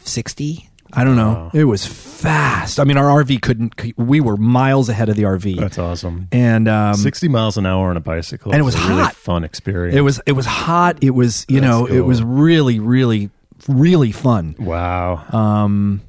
sixty. 0.04 0.70
I 0.94 1.04
don't 1.04 1.18
know. 1.18 1.52
It 1.54 1.66
was 1.66 1.86
fast. 1.86 2.80
I 2.80 2.86
mean, 2.86 2.96
our 2.98 3.10
RV 3.22 3.42
couldn't. 3.42 3.74
We 3.98 4.22
were 4.22 4.38
miles 4.38 4.88
ahead 4.88 5.10
of 5.10 5.18
the 5.18 5.24
RV, 5.26 5.60
That's 5.60 5.78
awesome. 5.78 6.30
and 6.32 6.70
um, 6.70 6.96
60 6.96 7.28
miles 7.28 7.58
an 7.58 7.66
hour 7.66 7.90
on 7.90 7.98
a 7.98 8.00
bicycle. 8.00 8.54
and 8.54 8.60
it 8.60 8.64
was 8.64 8.76
a 8.76 8.88
really 8.88 9.02
hot. 9.04 9.14
fun 9.16 9.44
experience. 9.44 9.98
it 9.98 10.02
was 10.02 10.22
it 10.26 10.32
was 10.32 10.46
hot. 10.46 10.98
It 11.02 11.10
was 11.12 11.46
you 11.50 11.60
That's 11.60 11.70
know 11.70 11.86
it 11.88 12.00
was 12.02 12.24
really 12.24 12.80
really 12.80 13.30
really 13.68 14.12
fun. 14.12 14.56
wow. 14.60 15.26
Um, 15.32 16.02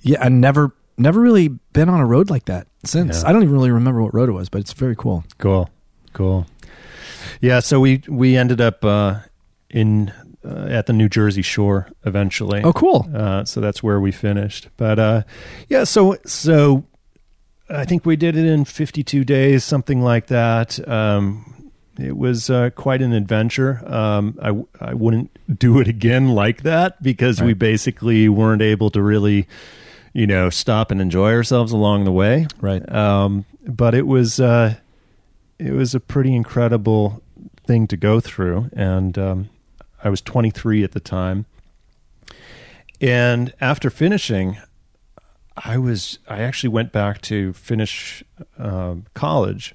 yeah, 0.00 0.22
I 0.22 0.28
never 0.28 0.74
never 0.98 1.20
really 1.20 1.48
been 1.48 1.88
on 1.88 2.00
a 2.00 2.06
road 2.06 2.30
like 2.30 2.46
that 2.46 2.66
since. 2.84 3.22
Yeah. 3.22 3.28
I 3.28 3.32
don't 3.32 3.42
even 3.42 3.54
really 3.54 3.70
remember 3.70 4.02
what 4.02 4.14
road 4.14 4.28
it 4.28 4.32
was, 4.32 4.48
but 4.48 4.60
it's 4.60 4.72
very 4.72 4.96
cool. 4.96 5.24
Cool. 5.38 5.68
Cool. 6.12 6.46
Yeah, 7.40 7.60
so 7.60 7.80
we 7.80 8.02
we 8.08 8.36
ended 8.36 8.60
up 8.60 8.84
uh, 8.84 9.20
in 9.68 10.12
uh, 10.44 10.66
at 10.70 10.86
the 10.86 10.92
New 10.92 11.08
Jersey 11.08 11.42
shore 11.42 11.88
eventually. 12.04 12.62
Oh, 12.62 12.72
cool. 12.72 13.08
Uh, 13.14 13.44
so 13.44 13.60
that's 13.60 13.82
where 13.82 14.00
we 14.00 14.12
finished. 14.12 14.68
But 14.76 14.98
uh, 14.98 15.22
yeah, 15.68 15.84
so 15.84 16.16
so 16.24 16.84
I 17.68 17.84
think 17.84 18.06
we 18.06 18.16
did 18.16 18.36
it 18.36 18.46
in 18.46 18.64
52 18.64 19.24
days, 19.24 19.64
something 19.64 20.00
like 20.02 20.28
that. 20.28 20.86
Um, 20.88 21.55
it 21.98 22.16
was 22.16 22.50
uh, 22.50 22.70
quite 22.70 23.02
an 23.02 23.12
adventure. 23.12 23.82
Um, 23.86 24.38
I 24.42 24.90
I 24.90 24.94
wouldn't 24.94 25.30
do 25.58 25.80
it 25.80 25.88
again 25.88 26.28
like 26.28 26.62
that 26.62 27.02
because 27.02 27.40
we 27.42 27.54
basically 27.54 28.28
weren't 28.28 28.62
able 28.62 28.90
to 28.90 29.02
really, 29.02 29.46
you 30.12 30.26
know, 30.26 30.50
stop 30.50 30.90
and 30.90 31.00
enjoy 31.00 31.32
ourselves 31.32 31.72
along 31.72 32.04
the 32.04 32.12
way. 32.12 32.46
Right. 32.60 32.86
Um, 32.92 33.44
but 33.66 33.94
it 33.94 34.06
was 34.06 34.40
uh, 34.40 34.74
it 35.58 35.72
was 35.72 35.94
a 35.94 36.00
pretty 36.00 36.34
incredible 36.34 37.22
thing 37.66 37.86
to 37.88 37.96
go 37.96 38.20
through, 38.20 38.70
and 38.74 39.18
um, 39.18 39.48
I 40.02 40.08
was 40.08 40.20
23 40.20 40.84
at 40.84 40.92
the 40.92 41.00
time. 41.00 41.46
And 43.00 43.52
after 43.60 43.90
finishing, 43.90 44.56
I 45.56 45.78
was 45.78 46.18
I 46.28 46.40
actually 46.42 46.70
went 46.70 46.92
back 46.92 47.20
to 47.22 47.52
finish 47.54 48.22
um, 48.58 49.06
college, 49.14 49.74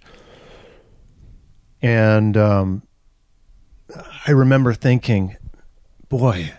and 1.82 2.38
um, 2.38 2.84
I 4.28 4.32
remember 4.32 4.74
thinking, 4.74 5.38
boy, 6.10 6.54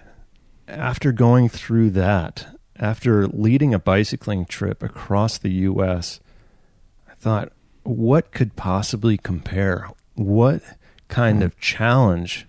after 0.68 1.12
going 1.12 1.48
through 1.48 1.90
that, 1.90 2.46
after 2.76 3.26
leading 3.26 3.74
a 3.74 3.78
bicycling 3.78 4.46
trip 4.46 4.82
across 4.82 5.38
the 5.38 5.50
U.S., 5.50 6.20
I 7.08 7.14
thought, 7.14 7.52
what 7.85 8.32
could 8.32 8.56
possibly 8.56 9.16
compare? 9.16 9.88
What 10.14 10.62
kind 11.08 11.42
of 11.42 11.58
challenge 11.58 12.46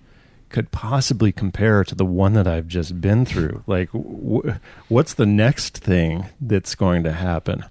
could 0.50 0.72
possibly 0.72 1.32
compare 1.32 1.84
to 1.84 1.96
the 1.96 2.06
one 2.06 2.34
that 2.34 2.48
I've 2.48 2.68
just 2.68 3.02
been 3.02 3.26
through? 3.26 3.64
Like, 3.68 3.90
wh- 3.90 4.58
what's 4.88 5.14
the 5.14 5.26
next 5.26 5.78
thing 5.78 6.28
that's 6.40 6.76
going 6.76 7.04
to 7.04 7.12
happen? 7.12 7.66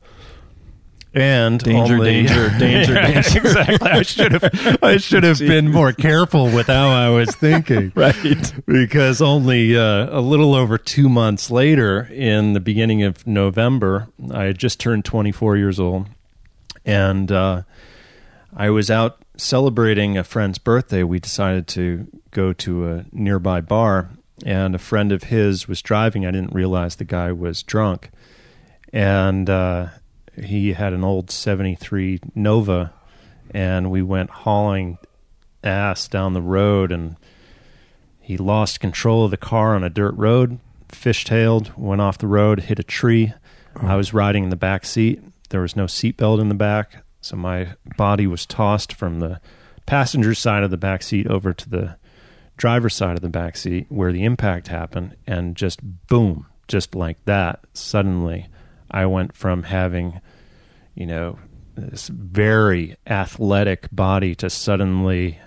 And 1.15 1.61
Danger, 1.61 1.95
only- 1.95 2.11
danger, 2.27 2.49
danger, 2.59 2.95
Yeah, 2.95 3.13
danger. 3.23 3.39
Exactly. 3.41 3.91
I 3.91 4.03
should 4.03 4.33
have. 4.33 4.79
I 4.83 4.97
should 4.99 5.25
have 5.25 5.39
been 5.39 5.71
more 5.71 5.93
careful 5.93 6.47
with 6.47 6.69
how 6.69 6.89
I 6.89 7.11
was 7.11 7.35
thinking 7.37 7.93
Right. 7.97 8.53
because 8.67 9.21
only 9.21 9.77
uh, 9.77 10.09
a 10.19 10.23
little 10.23 10.55
over 10.55 10.79
two 10.79 11.11
months 11.11 11.51
later, 11.51 12.09
in 12.11 12.55
the 12.55 12.61
beginning 12.61 13.03
of 13.03 13.27
November, 13.27 14.09
I 14.33 14.45
had 14.45 14.59
just 14.59 14.81
turned 14.81 15.05
24 15.05 15.59
years 15.59 15.79
old, 15.79 16.07
and 16.87 17.31
uh, 17.31 17.63
I 18.57 18.71
was 18.71 18.91
out 18.91 19.19
celebrating 19.37 20.17
a 20.17 20.25
friend's 20.25 20.57
birthday. 20.59 21.03
We 21.03 21.19
decided 21.21 21.67
to 21.69 22.07
go 22.31 22.55
to 22.55 22.89
a 22.91 23.05
nearby 23.13 23.61
bar, 23.61 24.09
and 24.47 24.75
a 24.75 24.79
friend 24.79 25.13
of 25.13 25.25
his 25.25 25.69
was 25.69 25.83
driving. 25.83 26.25
I 26.25 26.31
didn't 26.31 26.55
realize 26.55 26.97
the 26.97 27.05
guy 27.05 27.33
was 27.33 27.63
drunk, 27.63 28.09
and 28.95 29.51
uh, 29.51 29.89
he 30.41 30.73
had 30.73 30.93
an 30.93 31.05
old 31.05 31.31
73 31.31 32.21
Nova, 32.35 32.93
and 33.51 33.91
we 33.91 34.03
went 34.03 34.31
hauling 34.31 34.99
ass 35.63 36.09
down 36.09 36.33
the 36.33 36.43
road 36.43 36.91
and 36.91 37.17
he 38.21 38.37
lost 38.37 38.81
control 38.81 39.25
of 39.25 39.31
the 39.31 39.37
car 39.37 39.75
on 39.75 39.85
a 39.85 39.91
dirt 39.91 40.15
road, 40.17 40.59
fishtailed, 40.89 41.77
went 41.77 42.01
off 42.01 42.19
the 42.19 42.27
road, 42.27 42.61
hit 42.61 42.79
a 42.79 42.85
tree. 42.85 43.35
I 43.77 43.97
was 43.97 44.15
riding 44.15 44.45
in 44.45 44.51
the 44.51 44.57
back 44.57 44.85
seat. 44.85 45.21
There 45.51 45.61
was 45.61 45.77
no 45.77 45.85
seatbelt 45.87 46.41
in 46.41 46.49
the 46.49 46.55
back, 46.55 47.05
so 47.21 47.37
my 47.37 47.75
body 47.97 48.27
was 48.27 48.47
tossed 48.47 48.93
from 48.93 49.19
the 49.19 49.41
passenger 49.87 50.35
side 50.35 50.63
of 50.63 50.71
the 50.71 50.77
back 50.77 51.03
seat 51.03 51.27
over 51.27 51.53
to 51.53 51.69
the 51.69 51.97
driver's 52.57 52.95
side 52.95 53.17
of 53.17 53.23
the 53.23 53.29
back 53.29 53.57
seat 53.57 53.87
where 53.89 54.13
the 54.13 54.25
impact 54.25 54.69
happened, 54.69 55.17
and 55.27 55.57
just 55.57 55.81
boom, 56.07 56.47
just 56.69 56.95
like 56.95 57.23
that, 57.25 57.61
suddenly 57.75 58.47
I 58.93 59.07
went 59.07 59.35
from 59.35 59.65
having, 59.65 60.21
you 60.95 61.07
know, 61.07 61.39
this 61.75 62.09
very 62.09 62.97
athletic 63.07 63.89
body 63.91 64.35
to 64.37 64.51
suddenly 64.51 65.39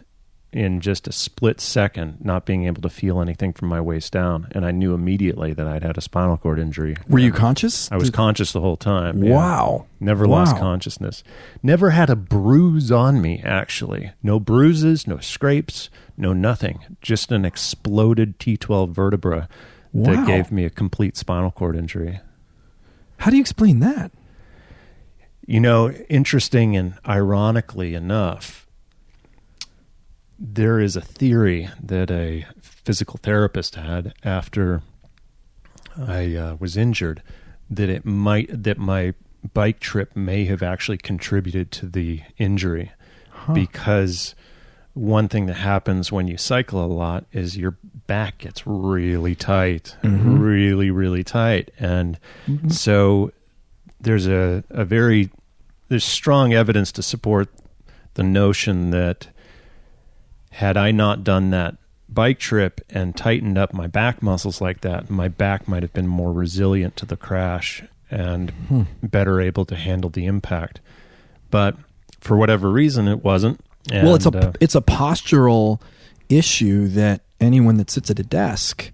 in 0.52 0.80
just 0.80 1.06
a 1.06 1.12
split 1.12 1.60
second 1.60 2.18
not 2.24 2.46
being 2.46 2.66
able 2.66 2.82
to 2.82 2.88
feel 2.90 3.20
anything 3.22 3.52
from 3.52 3.68
my 3.68 3.82
waist 3.82 4.14
down 4.14 4.48
and 4.52 4.66
i 4.66 4.72
knew 4.72 4.94
immediately 4.94 5.52
that 5.52 5.68
i'd 5.68 5.84
had 5.84 5.98
a 5.98 6.02
spinal 6.02 6.38
cord 6.38 6.58
injury 6.60 6.96
Were 7.10 7.20
you 7.20 7.34
conscious? 7.34 7.92
i 7.92 7.98
was 7.98 8.10
conscious 8.10 8.54
the 8.54 8.62
whole 8.62 8.78
time 8.78 9.22
yeah. 9.22 9.34
Wow. 9.34 9.86
never 10.00 10.26
lost 10.26 10.56
consciousness 10.56 11.24
never 11.62 11.90
had 11.90 12.10
a 12.10 12.16
bruise 12.16 12.90
on 12.90 13.22
me 13.22 13.42
actually 13.44 14.14
no 14.24 14.40
bruises 14.40 15.06
no 15.06 15.18
scrapes 15.20 15.90
no 16.16 16.32
nothing 16.32 16.80
just 17.02 17.34
an 17.34 17.44
exploded 17.44 18.40
t12 18.40 18.92
vertebra 18.92 19.50
Wow. 19.92 20.16
that 20.16 20.26
gave 20.28 20.52
me 20.54 20.64
a 20.64 20.70
complete 20.70 21.18
spinal 21.18 21.52
cord 21.52 21.76
injury 21.76 22.22
How 23.18 23.32
do 23.32 23.38
you 23.38 23.42
explain 23.42 23.80
that? 23.80 24.12
You 25.46 25.60
know, 25.60 25.92
interesting 26.10 26.76
and 26.76 26.96
ironically 27.08 27.94
enough, 27.94 28.68
there 30.40 30.80
is 30.80 30.96
a 30.96 31.02
theory 31.02 31.70
that 31.82 32.12
a 32.12 32.46
physical 32.62 33.20
therapist 33.22 33.76
had 33.76 34.14
after 34.24 34.82
I 35.98 36.36
uh, 36.36 36.56
was 36.60 36.76
injured 36.76 37.22
that 37.70 37.90
it 37.90 38.06
might 38.06 38.64
that 38.64 38.78
my 38.78 39.14
bike 39.54 39.80
trip 39.80 40.16
may 40.16 40.46
have 40.46 40.62
actually 40.62 40.98
contributed 40.98 41.72
to 41.72 41.86
the 41.86 42.22
injury 42.38 42.92
because 43.54 44.36
one 44.94 45.28
thing 45.28 45.46
that 45.46 45.56
happens 45.56 46.12
when 46.12 46.28
you 46.28 46.38
cycle 46.38 46.84
a 46.84 46.88
lot 46.88 47.26
is 47.32 47.58
your 47.58 47.78
back 48.08 48.40
gets 48.40 48.66
really 48.66 49.36
tight, 49.36 49.96
mm-hmm. 50.04 50.40
really, 50.40 50.92
really 50.92 51.24
tight. 51.24 51.72
And 51.80 52.20
mm-hmm. 52.48 52.70
so 52.70 53.32
there's 54.00 54.28
a, 54.28 54.64
a 54.70 54.86
very, 54.86 55.30
there's 55.88 56.06
strong 56.06 56.54
evidence 56.54 56.92
to 56.94 57.02
support 57.02 57.50
the 58.16 58.24
notion 58.24 58.92
that 58.92 59.28
had 60.52 60.78
I 60.78 60.92
not 60.92 61.24
done 61.24 61.50
that 61.52 61.76
bike 62.08 62.40
trip 62.40 62.82
and 62.90 63.16
tightened 63.16 63.58
up 63.58 63.74
my 63.74 63.88
back 63.88 64.22
muscles 64.22 64.62
like 64.62 64.82
that, 64.82 65.10
my 65.10 65.28
back 65.28 65.68
might 65.68 65.84
have 65.84 65.94
been 65.94 66.08
more 66.08 66.32
resilient 66.32 66.96
to 66.98 67.06
the 67.06 67.18
crash 67.18 67.84
and 68.10 68.52
hmm. 68.52 68.84
better 69.04 69.42
able 69.42 69.66
to 69.66 69.76
handle 69.76 70.10
the 70.10 70.26
impact. 70.26 70.80
But 71.52 71.76
for 72.22 72.38
whatever 72.38 72.72
reason, 72.72 73.08
it 73.08 73.24
wasn't. 73.24 73.60
And, 73.92 74.06
well, 74.06 74.16
it's 74.16 74.26
a 74.26 74.30
uh, 74.30 74.54
it's 74.60 74.76
a 74.76 74.82
postural 74.82 75.82
issue 76.30 76.88
that 76.90 77.22
anyone 77.42 77.78
that 77.78 77.90
sits 77.90 78.10
at 78.10 78.20
a 78.20 78.24
desk, 78.24 78.92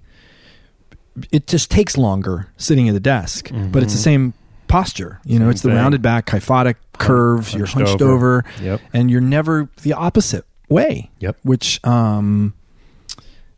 it 1.31 1.47
just 1.47 1.69
takes 1.69 1.97
longer 1.97 2.47
sitting 2.57 2.87
at 2.89 2.95
a 2.95 2.99
desk, 2.99 3.51
but 3.71 3.83
it's 3.83 3.93
the 3.93 3.99
same 3.99 4.33
posture. 4.67 5.19
You 5.25 5.39
know, 5.39 5.45
Same 5.45 5.51
it's 5.51 5.61
the 5.61 5.69
thing. 5.69 5.77
rounded 5.77 6.01
back, 6.01 6.25
kyphotic 6.25 6.75
curves. 6.97 7.53
you're 7.53 7.65
hunched 7.65 7.89
hunched 7.89 8.01
over. 8.01 8.39
over, 8.39 8.45
Yep. 8.63 8.81
and 8.93 9.11
you're 9.11 9.19
never 9.21 9.69
the 9.83 9.93
opposite 9.93 10.45
way. 10.69 11.09
Yep. 11.19 11.37
Which, 11.43 11.85
um, 11.85 12.53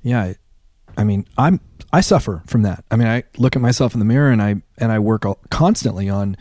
yeah, 0.02 0.34
I 0.98 1.04
mean, 1.04 1.26
I'm 1.38 1.60
I 1.91 2.02
suffer 2.02 2.41
from 2.48 2.63
that. 2.63 2.84
I 2.89 2.96
mean, 2.96 3.08
I 3.08 3.24
look 3.38 3.56
at 3.56 3.62
myself 3.62 3.93
in 3.93 4.00
the 4.00 4.06
mirror 4.06 4.32
and 4.32 4.41
I 4.41 4.56
and 4.80 4.91
I 4.91 4.98
work 5.00 5.24
constantly 5.52 6.10
on 6.10 6.36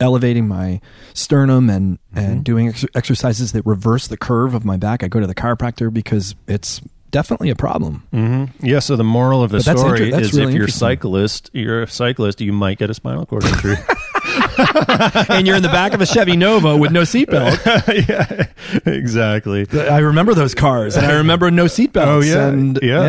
elevating 0.00 0.48
my 0.48 0.80
sternum 1.14 1.70
and 1.70 1.98
and 2.14 2.44
doing 2.44 2.68
ex- 2.68 2.84
exercises 2.94 3.52
that 3.52 3.64
reverse 3.64 4.08
the 4.08 4.16
curve 4.16 4.52
of 4.54 4.64
my 4.64 4.76
back. 4.76 5.04
I 5.04 5.08
go 5.08 5.20
to 5.20 5.26
the 5.28 5.34
chiropractor 5.34 5.92
because 5.94 6.34
it's 6.48 6.80
definitely 7.16 7.48
a 7.48 7.54
problem. 7.56 8.02
hmm 8.12 8.44
Yeah. 8.60 8.80
So 8.80 8.94
the 8.96 9.04
moral 9.04 9.42
of 9.42 9.50
the 9.50 9.58
that's 9.60 9.80
story 9.80 10.04
inter- 10.06 10.16
that's 10.16 10.28
is 10.32 10.38
really 10.38 10.52
if 10.52 10.56
you're 10.58 10.66
a 10.66 10.70
cyclist, 10.70 11.48
you're 11.54 11.82
a 11.84 11.88
cyclist, 11.88 12.42
you 12.42 12.52
might 12.52 12.76
get 12.78 12.90
a 12.90 12.94
spinal 12.94 13.24
cord 13.24 13.44
injury. 13.44 13.76
and 15.28 15.46
you're 15.46 15.56
in 15.56 15.62
the 15.62 15.70
back 15.72 15.94
of 15.94 16.00
a 16.02 16.06
Chevy 16.06 16.36
Nova 16.36 16.76
with 16.76 16.90
no 16.92 17.02
seatbelt. 17.02 17.56
yeah, 18.08 18.90
exactly. 18.92 19.66
I 19.88 19.98
remember 19.98 20.34
those 20.34 20.54
cars, 20.54 20.96
and 20.96 21.06
I 21.06 21.14
remember 21.14 21.50
no 21.50 21.64
seatbelts. 21.66 22.06
Oh, 22.06 22.20
yeah. 22.20 22.48
and 22.48 22.78
Yeah. 22.82 23.02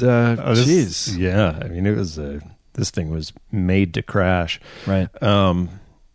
yeah. 0.00 0.06
Uh, 0.08 0.36
Oh, 0.38 0.52
jeez, 0.54 1.16
Yeah. 1.18 1.58
I 1.60 1.68
mean, 1.68 1.84
it 1.86 1.96
was 1.96 2.18
a, 2.18 2.40
this 2.74 2.90
thing 2.90 3.10
was 3.10 3.32
made 3.50 3.94
to 3.94 4.02
crash. 4.02 4.60
right. 4.86 5.08
Um, 5.22 5.68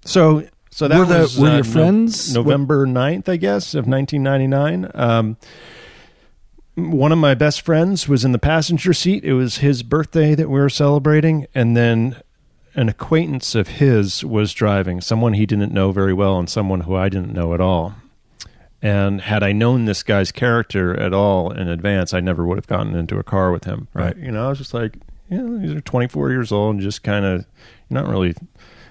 so, 0.05 0.47
so 0.71 0.87
that 0.87 0.97
Were 0.97 1.05
the- 1.05 1.19
was 1.19 1.37
were 1.37 1.49
your 1.49 1.59
uh, 1.59 1.63
friends- 1.63 2.33
November 2.33 2.85
9th, 2.87 3.27
I 3.29 3.35
guess, 3.37 3.73
of 3.75 3.85
1999. 3.87 4.89
Um, 4.93 5.37
one 6.75 7.11
of 7.11 7.17
my 7.17 7.35
best 7.35 7.61
friends 7.61 8.07
was 8.07 8.25
in 8.25 8.31
the 8.31 8.39
passenger 8.39 8.93
seat. 8.93 9.23
It 9.23 9.33
was 9.33 9.57
his 9.57 9.83
birthday 9.83 10.35
that 10.35 10.49
we 10.49 10.59
were 10.59 10.69
celebrating, 10.69 11.47
and 11.53 11.77
then 11.77 12.21
an 12.75 12.89
acquaintance 12.89 13.53
of 13.53 13.67
his 13.67 14.25
was 14.25 14.53
driving, 14.53 14.99
someone 14.99 15.33
he 15.33 15.45
didn't 15.45 15.71
know 15.71 15.91
very 15.91 16.13
well, 16.13 16.39
and 16.39 16.49
someone 16.49 16.81
who 16.81 16.95
I 16.95 17.09
didn't 17.09 17.33
know 17.33 17.53
at 17.53 17.61
all. 17.61 17.95
And 18.81 19.21
had 19.21 19.43
I 19.43 19.51
known 19.51 19.85
this 19.85 20.03
guy's 20.03 20.31
character 20.31 20.99
at 20.99 21.13
all 21.13 21.51
in 21.51 21.69
advance, 21.69 22.13
I 22.13 22.19
never 22.19 22.45
would 22.45 22.57
have 22.57 22.67
gotten 22.67 22.95
into 22.95 23.17
a 23.17 23.23
car 23.23 23.51
with 23.51 23.63
him. 23.63 23.87
Right. 23.93 24.17
You 24.17 24.31
know, 24.31 24.47
I 24.47 24.49
was 24.49 24.57
just 24.57 24.73
like, 24.73 24.97
you 25.29 25.37
know, 25.37 25.57
these 25.59 25.71
are 25.71 25.81
24 25.81 26.31
years 26.31 26.51
old, 26.51 26.75
and 26.75 26.81
just 26.81 27.03
kind 27.03 27.23
of, 27.23 27.45
not 27.89 28.07
really 28.07 28.33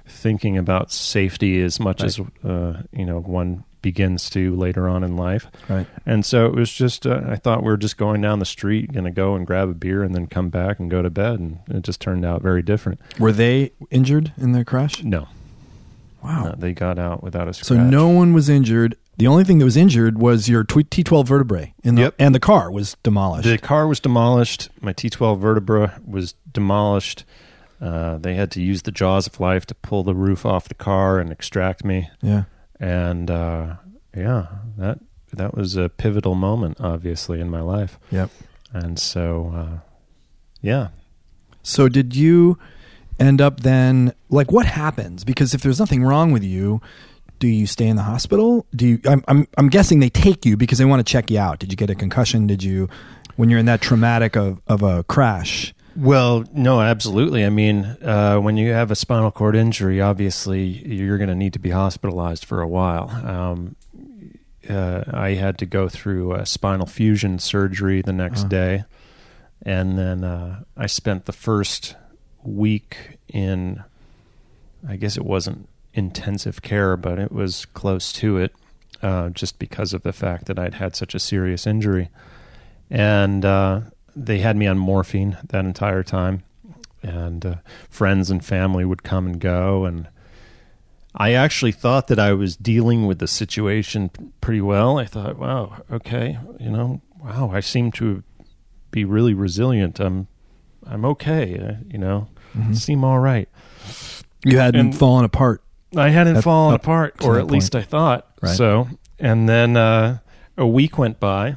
thinking 0.06 0.56
about 0.56 0.92
safety 0.92 1.60
as 1.60 1.80
much 1.80 2.02
as, 2.02 2.20
uh, 2.44 2.82
you 2.92 3.04
know, 3.04 3.20
one 3.20 3.64
begins 3.82 4.30
to 4.30 4.54
later 4.56 4.88
on 4.88 5.02
in 5.04 5.16
life. 5.16 5.48
Right. 5.68 5.86
And 6.06 6.24
so 6.24 6.46
it 6.46 6.54
was 6.54 6.72
just, 6.72 7.06
uh, 7.06 7.22
I 7.26 7.36
thought 7.36 7.62
we 7.62 7.70
were 7.70 7.76
just 7.76 7.96
going 7.96 8.20
down 8.22 8.38
the 8.38 8.44
street, 8.44 8.92
going 8.92 9.04
to 9.04 9.10
go 9.10 9.34
and 9.34 9.46
grab 9.46 9.68
a 9.68 9.74
beer 9.74 10.02
and 10.02 10.14
then 10.14 10.26
come 10.28 10.48
back 10.48 10.78
and 10.78 10.90
go 10.90 11.02
to 11.02 11.10
bed. 11.10 11.40
And 11.40 11.58
it 11.68 11.82
just 11.82 12.00
turned 12.00 12.24
out 12.24 12.40
very 12.42 12.62
different. 12.62 13.00
Were 13.18 13.32
they 13.32 13.72
injured 13.90 14.32
in 14.38 14.52
their 14.52 14.64
crash? 14.64 15.02
No, 15.02 15.28
Wow. 16.22 16.44
no, 16.44 16.54
they 16.56 16.72
got 16.72 16.98
out 16.98 17.22
without 17.22 17.48
a 17.48 17.52
scratch. 17.52 17.66
So 17.66 17.76
no 17.76 18.08
one 18.08 18.32
was 18.32 18.48
injured 18.48 18.96
The 19.18 19.26
only 19.26 19.44
thing 19.44 19.58
that 19.58 19.64
was 19.66 19.76
injured 19.76 20.18
was 20.18 20.48
your 20.48 20.64
T12 20.64 21.26
vertebrae, 21.26 21.74
in 21.84 21.96
the, 21.96 22.02
Yep. 22.02 22.14
and 22.18 22.34
the 22.34 22.40
car 22.40 22.70
was 22.70 22.96
demolished. 23.02 23.46
The 23.48 23.58
car 23.58 23.86
was 23.86 24.00
demolished. 24.00 24.68
My 24.80 24.92
T12 24.94 25.38
vertebra 25.38 26.00
was 26.06 26.34
demolished. 26.50 27.24
Uh, 27.80 28.16
they 28.18 28.34
had 28.34 28.50
to 28.52 28.62
use 28.62 28.82
the 28.82 28.92
jaws 28.92 29.26
of 29.26 29.38
life 29.40 29.66
to 29.66 29.74
pull 29.74 30.02
the 30.04 30.14
roof 30.14 30.46
off 30.46 30.68
the 30.68 30.74
car 30.74 31.18
and 31.18 31.30
extract 31.32 31.84
me. 31.84 32.08
yeah. 32.22 32.44
And 32.82 33.30
uh, 33.30 33.76
yeah, 34.14 34.48
that 34.76 34.98
that 35.32 35.54
was 35.56 35.76
a 35.76 35.88
pivotal 35.88 36.34
moment, 36.34 36.78
obviously, 36.80 37.40
in 37.40 37.48
my 37.48 37.60
life. 37.60 37.98
Yep. 38.10 38.28
And 38.72 38.98
so, 38.98 39.52
uh, 39.54 39.78
yeah, 40.60 40.88
So 41.62 41.88
did 41.88 42.16
you 42.16 42.58
end 43.20 43.40
up 43.40 43.60
then 43.60 44.12
like 44.30 44.50
what 44.50 44.66
happens? 44.66 45.24
Because 45.24 45.54
if 45.54 45.62
there's 45.62 45.78
nothing 45.78 46.02
wrong 46.02 46.32
with 46.32 46.42
you, 46.42 46.80
do 47.38 47.46
you 47.46 47.66
stay 47.66 47.86
in 47.86 47.96
the 47.96 48.02
hospital? 48.02 48.66
Do 48.74 48.86
you 48.86 49.00
I'm 49.06 49.22
I'm 49.28 49.46
I'm 49.56 49.68
guessing 49.68 50.00
they 50.00 50.10
take 50.10 50.44
you 50.44 50.56
because 50.56 50.78
they 50.78 50.84
want 50.84 51.06
to 51.06 51.10
check 51.10 51.30
you 51.30 51.38
out. 51.38 51.60
Did 51.60 51.72
you 51.72 51.76
get 51.76 51.90
a 51.90 51.94
concussion? 51.94 52.46
Did 52.46 52.62
you 52.62 52.88
when 53.36 53.48
you're 53.48 53.60
in 53.60 53.66
that 53.66 53.80
traumatic 53.80 54.36
of, 54.36 54.60
of 54.66 54.82
a 54.82 55.04
crash? 55.04 55.72
Well, 55.94 56.44
no, 56.52 56.80
absolutely. 56.80 57.44
I 57.44 57.50
mean, 57.50 57.84
uh, 57.84 58.38
when 58.38 58.56
you 58.56 58.72
have 58.72 58.90
a 58.90 58.94
spinal 58.96 59.30
cord 59.30 59.54
injury, 59.56 60.00
obviously 60.00 60.64
you're 60.64 61.18
going 61.18 61.28
to 61.28 61.34
need 61.34 61.52
to 61.52 61.58
be 61.58 61.70
hospitalized 61.70 62.44
for 62.44 62.62
a 62.62 62.68
while. 62.68 63.10
Um, 63.10 63.76
uh, 64.68 65.04
I 65.12 65.30
had 65.30 65.58
to 65.58 65.66
go 65.66 65.88
through 65.88 66.34
a 66.34 66.46
spinal 66.46 66.86
fusion 66.86 67.38
surgery 67.38 68.00
the 68.00 68.12
next 68.12 68.44
Uh. 68.44 68.48
day, 68.48 68.84
and 69.66 69.98
then 69.98 70.24
uh, 70.24 70.62
I 70.76 70.86
spent 70.86 71.26
the 71.26 71.32
first 71.32 71.96
week 72.42 73.18
in, 73.28 73.82
I 74.88 74.96
guess 74.96 75.16
it 75.16 75.24
wasn't 75.24 75.68
intensive 75.94 76.62
care, 76.62 76.96
but 76.96 77.18
it 77.18 77.32
was 77.32 77.66
close 77.66 78.12
to 78.14 78.38
it, 78.38 78.54
uh, 79.02 79.30
just 79.30 79.58
because 79.58 79.92
of 79.92 80.04
the 80.04 80.12
fact 80.12 80.46
that 80.46 80.58
I'd 80.58 80.74
had 80.74 80.96
such 80.96 81.14
a 81.14 81.18
serious 81.18 81.66
injury, 81.66 82.08
and 82.88 83.44
uh, 83.44 83.80
they 84.16 84.38
had 84.40 84.56
me 84.56 84.66
on 84.66 84.78
morphine 84.78 85.36
that 85.48 85.64
entire 85.64 86.02
time, 86.02 86.42
and 87.02 87.44
uh, 87.44 87.54
friends 87.90 88.30
and 88.30 88.44
family 88.44 88.84
would 88.84 89.02
come 89.02 89.26
and 89.26 89.40
go, 89.40 89.84
and 89.84 90.08
I 91.14 91.32
actually 91.32 91.72
thought 91.72 92.08
that 92.08 92.18
I 92.18 92.32
was 92.32 92.56
dealing 92.56 93.06
with 93.06 93.18
the 93.18 93.28
situation 93.28 94.10
pretty 94.40 94.60
well. 94.62 94.98
I 94.98 95.04
thought, 95.04 95.36
wow, 95.38 95.82
okay, 95.90 96.38
you 96.58 96.70
know, 96.70 97.00
wow, 97.22 97.50
I 97.52 97.60
seem 97.60 97.92
to 97.92 98.22
be 98.90 99.04
really 99.04 99.34
resilient. 99.34 100.00
I'm, 100.00 100.26
I'm 100.86 101.04
okay. 101.04 101.58
Uh, 101.58 101.74
you 101.90 101.98
know, 101.98 102.28
Mhm. 102.56 102.76
seem 102.76 103.04
all 103.04 103.18
right. 103.18 103.48
You 104.44 104.58
hadn't 104.58 104.80
And- 104.80 104.96
fallen 104.96 105.24
apart. 105.24 105.62
I 105.96 106.08
hadn't 106.10 106.36
Up- 106.38 106.44
fallen 106.44 106.74
up 106.74 106.82
apart, 106.82 107.16
or 107.22 107.38
at 107.38 107.46
least 107.50 107.74
I 107.76 107.82
thought 107.82 108.26
Right. 108.40 108.56
so. 108.56 108.88
And 109.18 109.46
then 109.48 109.76
uh, 109.76 110.18
a 110.56 110.66
week 110.66 110.96
went 110.98 111.20
by, 111.20 111.56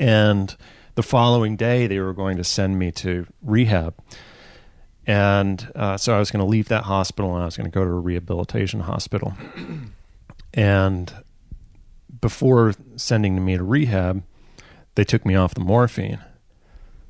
and 0.00 0.56
the 0.94 1.02
following 1.02 1.56
day 1.56 1.86
they 1.86 1.98
were 1.98 2.14
going 2.14 2.36
to 2.36 2.44
send 2.44 2.78
me 2.78 2.92
to 2.92 3.26
rehab. 3.42 3.94
And 5.06 5.70
uh, 5.74 5.96
so 5.96 6.14
I 6.14 6.18
was 6.18 6.30
going 6.30 6.44
to 6.44 6.50
leave 6.50 6.68
that 6.68 6.84
hospital 6.84 7.34
and 7.34 7.42
I 7.42 7.44
was 7.44 7.56
going 7.56 7.70
to 7.70 7.74
go 7.74 7.84
to 7.84 7.90
a 7.90 8.00
rehabilitation 8.00 8.80
hospital. 8.80 9.34
And 10.56 11.12
before 12.20 12.74
sending 12.96 13.44
me 13.44 13.56
to 13.56 13.64
rehab, 13.64 14.22
they 14.94 15.04
took 15.04 15.26
me 15.26 15.34
off 15.34 15.54
the 15.54 15.60
morphine. 15.60 16.20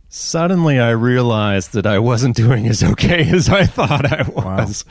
Suddenly, 0.09 0.79
I 0.79 0.91
realized 0.91 1.73
that 1.73 1.87
I 1.87 1.99
wasn't 1.99 2.37
doing 2.37 2.67
as 2.69 2.83
okay 2.83 3.29
as 3.35 3.49
I 3.49 3.67
thought 3.67 4.07
I 4.11 4.23
was. 4.23 4.85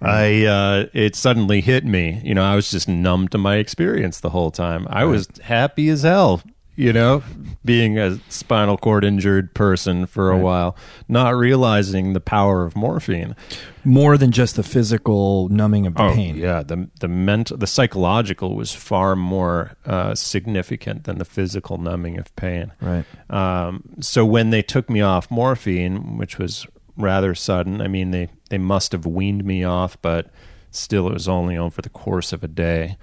I 0.00 0.44
uh, 0.46 0.86
it 0.92 1.14
suddenly 1.16 1.60
hit 1.60 1.84
me. 1.84 2.20
You 2.24 2.34
know, 2.34 2.44
I 2.44 2.54
was 2.54 2.70
just 2.70 2.88
numb 2.88 3.28
to 3.28 3.38
my 3.38 3.56
experience 3.56 4.20
the 4.20 4.30
whole 4.30 4.50
time. 4.50 4.86
I 4.88 5.04
was 5.04 5.28
happy 5.42 5.88
as 5.88 6.02
hell. 6.02 6.40
You 6.80 6.94
know, 6.94 7.22
being 7.62 7.98
a 7.98 8.18
spinal 8.30 8.78
cord 8.78 9.04
injured 9.04 9.52
person 9.52 10.06
for 10.06 10.30
a 10.30 10.34
Right. 10.34 10.42
while, 10.42 10.76
not 11.08 11.36
realizing 11.36 12.14
the 12.14 12.20
power 12.20 12.64
of 12.64 12.74
morphine. 12.74 13.36
More 13.84 14.16
than 14.16 14.30
just 14.30 14.56
the 14.56 14.62
physical 14.62 15.50
numbing 15.50 15.86
of 15.86 15.94
the 15.94 16.02
Oh, 16.02 16.14
pain. 16.14 16.36
yeah, 16.36 16.62
the 16.62 16.88
the 17.00 17.06
mental, 17.08 17.58
the 17.58 17.66
psychological 17.66 18.54
was 18.56 18.72
far 18.72 19.14
more 19.14 19.72
uh, 19.84 20.14
significant 20.14 21.04
than 21.04 21.18
the 21.18 21.24
physical 21.26 21.76
numbing 21.76 22.18
of 22.18 22.34
pain. 22.34 22.72
Right. 22.80 23.04
Um, 23.28 23.82
so 24.00 24.24
when 24.24 24.48
they 24.48 24.62
took 24.62 24.88
me 24.88 25.02
off 25.02 25.30
morphine, 25.30 26.16
which 26.16 26.38
was 26.38 26.66
rather 26.96 27.34
sudden, 27.34 27.82
I 27.82 27.88
mean 27.88 28.10
they 28.10 28.28
they 28.48 28.58
must 28.58 28.92
have 28.92 29.04
weaned 29.04 29.44
me 29.44 29.64
off, 29.64 29.98
but 30.00 30.30
still 30.70 31.08
it 31.08 31.12
was 31.12 31.28
only 31.28 31.58
over 31.58 31.82
the 31.82 31.90
course 31.90 32.32
of 32.32 32.42
a 32.42 32.48
day. 32.48 32.96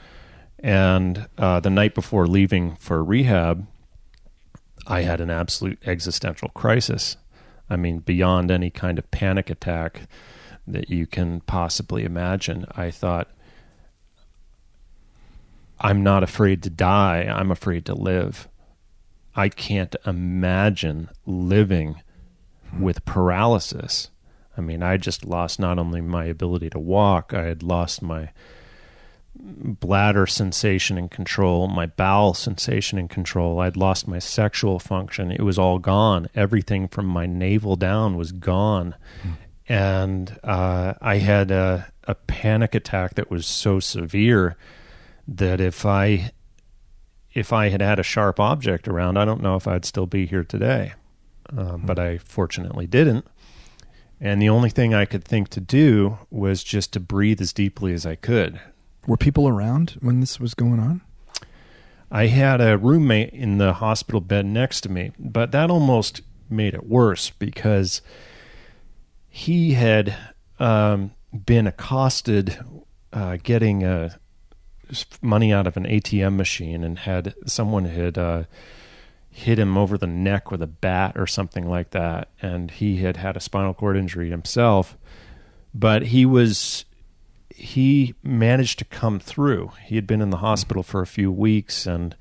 And 0.59 1.27
uh, 1.37 1.59
the 1.59 1.69
night 1.69 1.93
before 1.93 2.27
leaving 2.27 2.75
for 2.77 3.03
rehab, 3.03 3.67
I 4.87 5.01
had 5.01 5.21
an 5.21 5.29
absolute 5.29 5.79
existential 5.85 6.49
crisis. 6.49 7.17
I 7.69 7.75
mean, 7.75 7.99
beyond 7.99 8.49
any 8.49 8.69
kind 8.69 8.97
of 8.97 9.11
panic 9.11 9.49
attack 9.49 10.01
that 10.65 10.89
you 10.89 11.05
can 11.05 11.41
possibly 11.41 12.03
imagine. 12.03 12.65
I 12.71 12.91
thought, 12.91 13.29
I'm 15.79 16.03
not 16.03 16.23
afraid 16.23 16.63
to 16.63 16.69
die. 16.69 17.23
I'm 17.23 17.51
afraid 17.51 17.85
to 17.85 17.93
live. 17.93 18.47
I 19.35 19.49
can't 19.49 19.95
imagine 20.05 21.09
living 21.25 22.01
with 22.77 23.05
paralysis. 23.05 24.09
I 24.57 24.61
mean, 24.61 24.81
I 24.81 24.97
just 24.97 25.23
lost 25.23 25.59
not 25.59 25.77
only 25.77 26.01
my 26.01 26.25
ability 26.25 26.71
to 26.71 26.79
walk, 26.79 27.33
I 27.33 27.43
had 27.43 27.61
lost 27.61 28.01
my 28.01 28.31
bladder 29.39 30.25
sensation 30.25 30.97
and 30.97 31.11
control, 31.11 31.67
my 31.67 31.85
bowel 31.85 32.33
sensation 32.33 32.97
and 32.97 33.09
control. 33.09 33.59
I'd 33.59 33.77
lost 33.77 34.07
my 34.07 34.19
sexual 34.19 34.79
function. 34.79 35.31
It 35.31 35.41
was 35.41 35.59
all 35.59 35.79
gone. 35.79 36.27
Everything 36.35 36.87
from 36.87 37.05
my 37.05 37.25
navel 37.25 37.75
down 37.75 38.17
was 38.17 38.31
gone. 38.31 38.95
And 39.69 40.39
uh, 40.43 40.93
I 41.01 41.17
had 41.17 41.51
a, 41.51 41.91
a 42.05 42.15
panic 42.15 42.73
attack 42.73 43.15
that 43.15 43.29
was 43.29 43.45
so 43.45 43.79
severe 43.79 44.55
that 45.27 45.59
if 45.59 45.85
I 45.85 46.31
if 47.33 47.53
I 47.53 47.69
had 47.69 47.81
had 47.81 47.99
a 47.99 48.03
sharp 48.03 48.39
object 48.39 48.87
around, 48.87 49.17
I 49.17 49.25
don't 49.25 49.43
know 49.43 49.55
if 49.57 49.67
I'd 49.67 49.85
still 49.85 50.07
be 50.07 50.25
here 50.25 50.43
today. 50.43 50.93
Uh, 51.55 51.77
But 51.77 51.99
I 51.99 52.17
fortunately 52.17 52.87
didn't. 52.87 53.25
And 54.19 54.41
the 54.41 54.49
only 54.49 54.71
thing 54.71 54.95
I 54.95 55.05
could 55.05 55.23
think 55.23 55.49
to 55.49 55.59
do 55.59 56.17
was 56.31 56.63
just 56.63 56.93
to 56.93 56.99
breathe 56.99 57.39
as 57.39 57.53
deeply 57.53 57.93
as 57.93 58.05
I 58.05 58.15
could. 58.15 58.59
Were 59.07 59.17
people 59.17 59.47
around 59.47 59.97
when 60.01 60.19
this 60.19 60.39
was 60.39 60.53
going 60.53 60.79
on? 60.79 61.01
I 62.11 62.27
had 62.27 62.61
a 62.61 62.77
roommate 62.77 63.29
in 63.31 63.57
the 63.57 63.73
hospital 63.73 64.21
bed 64.21 64.45
next 64.45 64.81
to 64.81 64.89
me, 64.89 65.11
but 65.17 65.51
that 65.53 65.71
almost 65.71 66.21
made 66.49 66.73
it 66.73 66.85
worse 66.85 67.29
because 67.31 68.01
he 69.29 69.73
had 69.73 70.15
um, 70.59 71.11
been 71.45 71.67
accosted 71.67 72.59
uh, 73.13 73.37
getting 73.41 73.83
uh, 73.83 74.09
money 75.21 75.53
out 75.53 75.67
of 75.67 75.77
an 75.77 75.85
ATM 75.85 76.35
machine 76.35 76.83
and 76.83 76.99
had 76.99 77.33
someone 77.45 77.85
had 77.85 78.17
uh, 78.17 78.43
hit 79.29 79.59
him 79.59 79.77
over 79.77 79.97
the 79.97 80.07
neck 80.07 80.51
with 80.51 80.61
a 80.61 80.67
bat 80.67 81.13
or 81.15 81.27
something 81.27 81.69
like 81.69 81.91
that, 81.91 82.29
and 82.41 82.71
he 82.71 82.97
had 82.97 83.17
had 83.17 83.37
a 83.37 83.41
spinal 83.41 83.73
cord 83.73 83.95
injury 83.95 84.29
himself, 84.29 84.97
but 85.73 86.03
he 86.03 86.25
was 86.25 86.85
he 87.49 88.13
managed 88.23 88.79
to 88.79 88.85
come 88.85 89.19
through. 89.19 89.71
He 89.85 89.95
had 89.95 90.07
been 90.07 90.21
in 90.21 90.29
the 90.29 90.37
hospital 90.37 90.83
for 90.83 91.01
a 91.01 91.07
few 91.07 91.31
weeks 91.31 91.85
and 91.85 92.15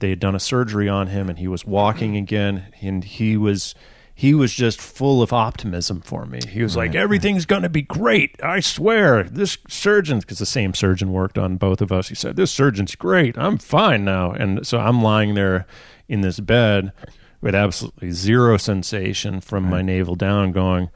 they 0.00 0.10
had 0.10 0.20
done 0.20 0.34
a 0.34 0.40
surgery 0.40 0.88
on 0.88 1.06
him 1.08 1.28
and 1.28 1.38
he 1.38 1.48
was 1.48 1.64
walking 1.64 2.16
again 2.16 2.72
and 2.80 3.04
he 3.04 3.36
was 3.36 3.74
he 4.14 4.34
was 4.34 4.52
just 4.52 4.78
full 4.80 5.22
of 5.22 5.32
optimism 5.32 6.00
for 6.02 6.26
me. 6.26 6.40
He 6.46 6.62
was 6.62 6.76
like 6.76 6.90
Right. 6.90 6.96
everything's 6.96 7.46
going 7.46 7.62
to 7.62 7.68
be 7.70 7.82
great. 7.82 8.36
I 8.42 8.60
swear. 8.60 9.22
This 9.24 9.56
surgeon 9.68 10.18
because 10.20 10.38
the 10.38 10.44
same 10.46 10.74
surgeon 10.74 11.12
worked 11.12 11.38
on 11.38 11.56
both 11.56 11.80
of 11.80 11.90
us. 11.90 12.08
He 12.08 12.14
said 12.14 12.36
this 12.36 12.50
surgeon's 12.52 12.94
great. 12.94 13.38
I'm 13.38 13.56
fine 13.58 14.04
now. 14.04 14.32
And 14.32 14.66
so 14.66 14.78
I'm 14.78 15.02
lying 15.02 15.34
there 15.34 15.66
in 16.08 16.20
this 16.20 16.40
bed 16.40 16.92
with 17.40 17.54
absolutely 17.54 18.10
zero 18.10 18.56
sensation 18.58 19.40
from 19.40 19.64
my 19.64 19.80
navel 19.82 20.14
down 20.14 20.52
going 20.52 20.90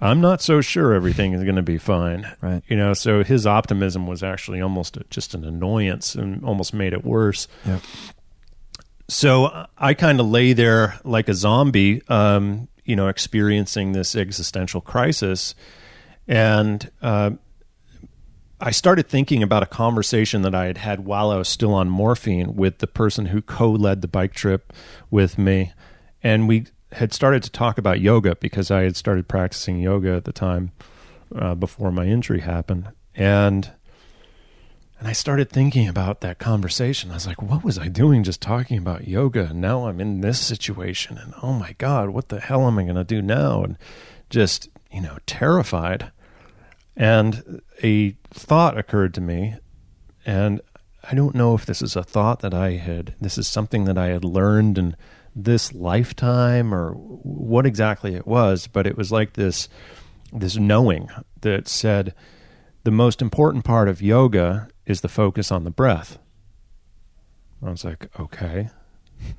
I'm 0.00 0.20
not 0.20 0.42
so 0.42 0.60
sure 0.60 0.92
everything 0.92 1.32
is 1.32 1.42
going 1.42 1.56
to 1.56 1.62
be 1.62 1.78
fine. 1.78 2.30
Right. 2.40 2.62
You 2.68 2.76
know, 2.76 2.92
so 2.92 3.24
his 3.24 3.46
optimism 3.46 4.06
was 4.06 4.22
actually 4.22 4.60
almost 4.60 4.96
a, 4.96 5.04
just 5.08 5.34
an 5.34 5.44
annoyance 5.44 6.14
and 6.14 6.44
almost 6.44 6.74
made 6.74 6.92
it 6.92 7.04
worse. 7.04 7.48
Yep. 7.64 7.80
So 9.08 9.66
I 9.78 9.94
kind 9.94 10.20
of 10.20 10.26
lay 10.26 10.52
there 10.52 10.98
like 11.04 11.28
a 11.28 11.34
zombie, 11.34 12.02
um, 12.08 12.68
you 12.84 12.96
know, 12.96 13.08
experiencing 13.08 13.92
this 13.92 14.14
existential 14.14 14.80
crisis. 14.80 15.54
And 16.28 16.90
uh, 17.00 17.30
I 18.60 18.72
started 18.72 19.08
thinking 19.08 19.42
about 19.42 19.62
a 19.62 19.66
conversation 19.66 20.42
that 20.42 20.54
I 20.54 20.66
had 20.66 20.78
had 20.78 21.04
while 21.04 21.30
I 21.30 21.36
was 21.36 21.48
still 21.48 21.72
on 21.72 21.88
morphine 21.88 22.56
with 22.56 22.78
the 22.78 22.86
person 22.86 23.26
who 23.26 23.40
co 23.40 23.70
led 23.70 24.02
the 24.02 24.08
bike 24.08 24.34
trip 24.34 24.72
with 25.10 25.38
me. 25.38 25.72
And 26.22 26.48
we 26.48 26.66
had 26.92 27.12
started 27.12 27.42
to 27.42 27.50
talk 27.50 27.78
about 27.78 28.00
yoga 28.00 28.36
because 28.36 28.70
I 28.70 28.82
had 28.82 28.96
started 28.96 29.28
practicing 29.28 29.78
yoga 29.78 30.14
at 30.14 30.24
the 30.24 30.32
time 30.32 30.72
uh, 31.34 31.54
before 31.54 31.90
my 31.90 32.06
injury 32.06 32.40
happened. 32.40 32.88
And 33.14 33.70
And 34.98 35.08
I 35.08 35.12
started 35.12 35.50
thinking 35.50 35.88
about 35.88 36.20
that 36.20 36.38
conversation. 36.38 37.10
I 37.10 37.14
was 37.14 37.26
like, 37.26 37.42
what 37.42 37.62
was 37.62 37.78
I 37.78 37.88
doing 37.88 38.22
just 38.22 38.40
talking 38.40 38.78
about 38.78 39.06
yoga? 39.08 39.48
And 39.50 39.60
now 39.60 39.86
I'm 39.88 40.00
in 40.00 40.20
this 40.22 40.40
situation. 40.40 41.18
And 41.18 41.34
oh 41.42 41.52
my 41.52 41.74
God, 41.76 42.10
what 42.10 42.28
the 42.28 42.40
hell 42.40 42.66
am 42.66 42.78
I 42.78 42.84
going 42.84 42.96
to 42.96 43.04
do 43.04 43.20
now? 43.20 43.62
And 43.62 43.76
just, 44.30 44.68
you 44.90 45.02
know, 45.02 45.18
terrified. 45.26 46.12
And 46.96 47.60
a 47.82 48.16
thought 48.30 48.78
occurred 48.78 49.12
to 49.14 49.20
me. 49.20 49.56
And 50.24 50.62
I 51.04 51.14
don't 51.14 51.34
know 51.34 51.54
if 51.54 51.66
this 51.66 51.82
is 51.82 51.94
a 51.94 52.02
thought 52.02 52.40
that 52.40 52.54
I 52.54 52.72
had, 52.72 53.14
this 53.20 53.36
is 53.36 53.46
something 53.46 53.84
that 53.84 53.98
I 53.98 54.06
had 54.06 54.24
learned 54.24 54.78
in 54.78 54.96
this 55.38 55.74
lifetime 55.74 56.74
or 56.74 56.92
what 56.92 57.66
exactly 57.66 58.14
it 58.14 58.26
was, 58.26 58.66
but 58.66 58.86
it 58.86 58.96
was 58.96 59.12
like 59.12 59.34
this, 59.34 59.68
this 60.32 60.56
knowing 60.56 61.10
that 61.42 61.68
said, 61.68 62.14
the 62.84 62.90
most 62.90 63.20
important 63.20 63.64
part 63.64 63.88
of 63.88 64.00
yoga 64.00 64.68
is 64.86 65.02
the 65.02 65.08
focus 65.08 65.52
on 65.52 65.64
the 65.64 65.70
breath. 65.70 66.18
I 67.62 67.70
was 67.70 67.84
like, 67.84 68.08
okay, 68.18 68.70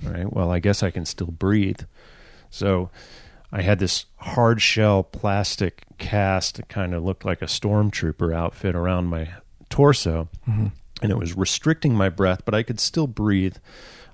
all 0.06 0.12
right. 0.12 0.32
Well, 0.32 0.52
I 0.52 0.60
guess 0.60 0.84
I 0.84 0.92
can 0.92 1.06
still 1.06 1.32
breathe. 1.32 1.82
So 2.50 2.90
I 3.52 3.62
had 3.62 3.80
this 3.80 4.06
hard 4.18 4.62
shell 4.62 5.04
plastic 5.04 5.84
cast 5.98 6.58
that 6.58 6.68
kind 6.68 6.94
of 6.94 7.04
looked 7.04 7.26
like 7.26 7.42
a 7.42 7.46
stormtrooper 7.46 8.36
outfit 8.36 8.76
around 8.76 9.06
my 9.06 9.30
torso. 9.70 10.30
Mm-hmm. 10.48 10.68
And 11.02 11.12
it 11.12 11.18
was 11.18 11.38
restricting 11.38 11.96
my 11.96 12.10
breath, 12.10 12.42
but 12.44 12.56
I 12.56 12.64
could 12.64 12.80
still 12.80 13.08
breathe, 13.08 13.58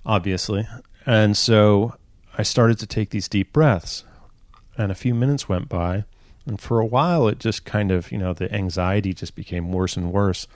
obviously. 0.06 0.68
And 1.06 1.38
so 1.38 1.96
I 2.38 2.44
started 2.44 2.80
to 2.80 2.88
take 2.88 3.10
these 3.10 3.28
deep 3.28 3.54
breaths. 3.54 4.04
And 4.78 4.92
a 4.92 4.96
few 4.96 5.14
minutes 5.14 5.48
went 5.48 5.70
by. 5.70 6.06
And 6.46 6.60
for 6.60 6.80
a 6.80 6.86
while, 6.86 7.28
it 7.28 7.40
just 7.40 7.64
kind 7.64 7.92
of, 7.92 8.12
you 8.12 8.18
know, 8.18 8.34
the 8.34 8.54
anxiety 8.54 9.14
just 9.14 9.36
became 9.36 9.72
worse 9.72 9.96
and 9.96 10.12
worse. 10.12 10.48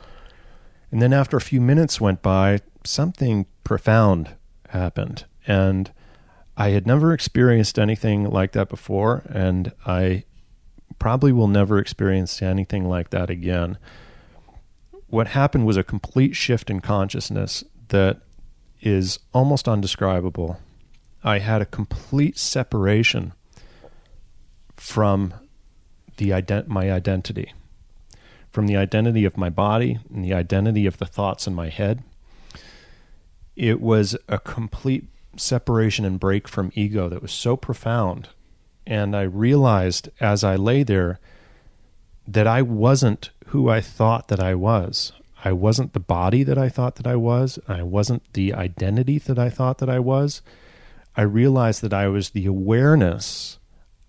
And 0.91 1.01
then 1.01 1.13
after 1.13 1.37
a 1.37 1.41
few 1.41 1.61
minutes 1.61 2.01
went 2.01 2.21
by, 2.21 2.59
something 2.83 3.45
profound 3.63 4.31
happened. 4.69 5.25
And 5.45 5.91
I 6.57 6.69
had 6.69 6.87
never 6.87 7.13
experienced 7.13 7.77
anything 7.77 8.29
like 8.29 8.53
that 8.53 8.69
before. 8.69 9.23
And 9.29 9.71
I 9.85 10.23
probably 10.99 11.31
will 11.31 11.47
never 11.47 11.77
experience 11.77 12.41
anything 12.41 12.85
like 12.85 13.11
that 13.11 13.29
again. 13.29 13.77
What 15.07 15.27
happened 15.27 15.65
was 15.65 15.77
a 15.77 15.83
complete 15.83 16.35
shift 16.35 16.69
in 16.69 16.81
consciousness 16.81 17.63
that 17.89 18.21
is 18.81 19.19
almost 19.33 19.67
undescribable. 19.67 20.59
I 21.23 21.39
had 21.39 21.61
a 21.61 21.65
complete 21.65 22.37
separation 22.37 23.33
from 24.75 25.33
the 26.17 26.29
ident- 26.29 26.67
my 26.67 26.91
identity, 26.91 27.53
from 28.51 28.67
the 28.67 28.77
identity 28.77 29.25
of 29.25 29.37
my 29.37 29.49
body 29.49 29.99
and 30.13 30.23
the 30.23 30.33
identity 30.33 30.85
of 30.85 30.97
the 30.97 31.05
thoughts 31.05 31.47
in 31.47 31.53
my 31.53 31.69
head. 31.69 32.03
It 33.55 33.81
was 33.81 34.15
a 34.27 34.37
complete 34.37 35.05
separation 35.35 36.05
and 36.05 36.19
break 36.19 36.47
from 36.47 36.71
ego 36.75 37.09
that 37.09 37.21
was 37.21 37.31
so 37.31 37.57
profound. 37.57 38.29
And 38.85 39.15
I 39.15 39.23
realized 39.23 40.09
as 40.19 40.43
I 40.43 40.55
lay 40.55 40.83
there 40.83 41.19
that 42.27 42.47
I 42.47 42.61
wasn't 42.61 43.31
who 43.47 43.69
I 43.69 43.81
thought 43.81 44.27
that 44.27 44.39
I 44.39 44.55
was. 44.55 45.11
I 45.47 45.53
wasn't 45.53 45.93
the 45.93 46.01
body 46.01 46.43
that 46.43 46.57
I 46.57 46.67
thought 46.67 46.95
that 46.95 47.07
I 47.07 47.15
was. 47.15 47.57
I 47.69 47.81
wasn't 47.81 48.33
the 48.33 48.53
identity 48.53 49.17
that 49.19 49.39
I 49.39 49.49
thought 49.49 49.77
that 49.77 49.89
I 49.89 49.97
was. 49.97 50.41
I 51.15 51.21
realized 51.21 51.81
that 51.83 51.93
I 51.93 52.09
was 52.09 52.31
the 52.31 52.45
awareness 52.45 53.57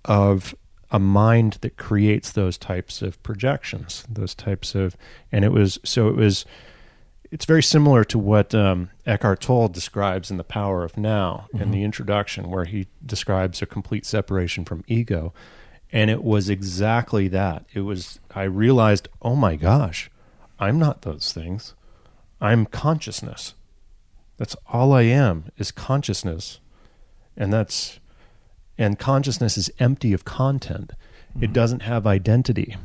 of 0.04 0.52
a 0.90 0.98
mind 0.98 1.58
that 1.60 1.76
creates 1.76 2.32
those 2.32 2.58
types 2.58 3.02
of 3.02 3.22
projections, 3.22 4.04
those 4.08 4.34
types 4.34 4.74
of, 4.74 4.96
and 5.30 5.44
it 5.44 5.52
was, 5.52 5.78
so 5.84 6.08
it 6.08 6.16
was, 6.16 6.44
it's 7.30 7.44
very 7.44 7.62
similar 7.62 8.02
to 8.02 8.18
what 8.18 8.52
um, 8.52 8.90
Eckhart 9.06 9.40
Tolle 9.40 9.68
describes 9.68 10.32
in 10.32 10.38
The 10.38 10.44
Power 10.44 10.82
of 10.82 10.96
Now 10.96 11.46
mm-hmm. 11.54 11.62
in 11.62 11.70
the 11.70 11.84
introduction, 11.84 12.50
where 12.50 12.64
he 12.64 12.88
describes 13.06 13.62
a 13.62 13.66
complete 13.66 14.04
separation 14.04 14.64
from 14.64 14.82
ego. 14.88 15.32
And 15.92 16.10
it 16.10 16.24
was 16.24 16.50
exactly 16.50 17.28
that. 17.28 17.64
It 17.74 17.82
was, 17.82 18.18
I 18.34 18.42
realized, 18.42 19.06
oh 19.22 19.36
my 19.36 19.54
gosh, 19.54 20.10
I'm 20.58 20.78
not 20.78 21.02
those 21.02 21.32
things. 21.32 21.74
I'm 22.40 22.66
consciousness. 22.66 23.54
That's 24.36 24.56
all 24.68 24.92
I 24.92 25.02
am 25.02 25.44
is 25.56 25.70
consciousness. 25.70 26.60
And 27.36 27.52
that's 27.52 28.00
and 28.76 28.98
consciousness 28.98 29.58
is 29.58 29.70
empty 29.80 30.12
of 30.12 30.24
content. 30.24 30.92
Mm-hmm. 31.30 31.44
It 31.44 31.52
doesn't 31.52 31.82
have 31.82 32.06
identity. 32.06 32.76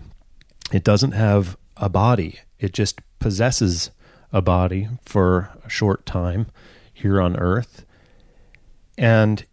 It 0.71 0.83
doesn't 0.83 1.11
have 1.11 1.55
a 1.77 1.87
body. 1.89 2.39
It 2.59 2.73
just 2.73 2.99
possesses 3.19 3.91
a 4.31 4.41
body 4.41 4.89
for 5.05 5.51
a 5.63 5.69
short 5.69 6.05
time 6.05 6.47
here 6.91 7.21
on 7.21 7.37
earth. 7.37 7.85
And 8.97 9.45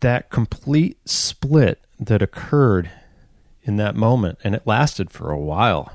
that 0.00 0.30
complete 0.30 0.98
split 1.08 1.80
that 2.00 2.22
occurred 2.22 2.90
in 3.62 3.76
that 3.76 3.94
moment, 3.94 4.38
and 4.44 4.54
it 4.54 4.66
lasted 4.66 5.10
for 5.10 5.30
a 5.30 5.38
while, 5.38 5.92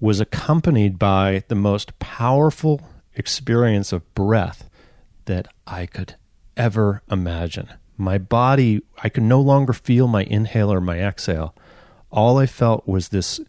was 0.00 0.20
accompanied 0.20 0.98
by 0.98 1.42
the 1.48 1.54
most 1.54 1.98
powerful 1.98 2.80
experience 3.14 3.92
of 3.92 4.14
breath 4.14 4.68
that 5.24 5.48
I 5.66 5.86
could 5.86 6.14
ever 6.56 7.02
imagine. 7.10 7.68
My 7.96 8.18
body, 8.18 8.82
I 9.02 9.08
could 9.08 9.24
no 9.24 9.40
longer 9.40 9.72
feel 9.72 10.06
my 10.06 10.22
inhale 10.24 10.72
or 10.72 10.80
my 10.80 11.00
exhale. 11.00 11.54
All 12.10 12.38
I 12.38 12.46
felt 12.46 12.86
was 12.86 13.08
this 13.08 13.40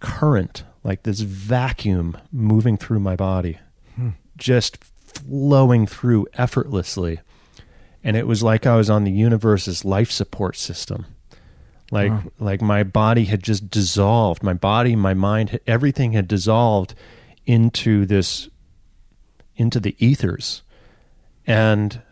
current, 0.00 0.64
like 0.82 1.04
this 1.04 1.20
vacuum 1.20 2.16
moving 2.32 2.76
through 2.76 3.00
my 3.00 3.14
body, 3.14 3.58
hmm. 3.94 4.10
just 4.36 4.82
flowing 4.82 5.86
through 5.86 6.26
effortlessly. 6.34 7.20
And 8.02 8.16
it 8.16 8.26
was 8.26 8.42
like 8.42 8.66
I 8.66 8.76
was 8.76 8.90
on 8.90 9.04
the 9.04 9.12
universe's 9.12 9.84
life 9.84 10.10
support 10.10 10.56
system 10.56 11.06
like 11.90 12.10
wow. 12.10 12.22
like 12.38 12.62
my 12.62 12.82
body 12.82 13.24
had 13.24 13.42
just 13.42 13.70
dissolved 13.70 14.42
my 14.42 14.54
body 14.54 14.94
my 14.96 15.14
mind 15.14 15.58
everything 15.66 16.12
had 16.12 16.28
dissolved 16.28 16.94
into 17.46 18.06
this 18.06 18.48
into 19.56 19.80
the 19.80 19.94
ethers 19.98 20.62
and 21.46 22.02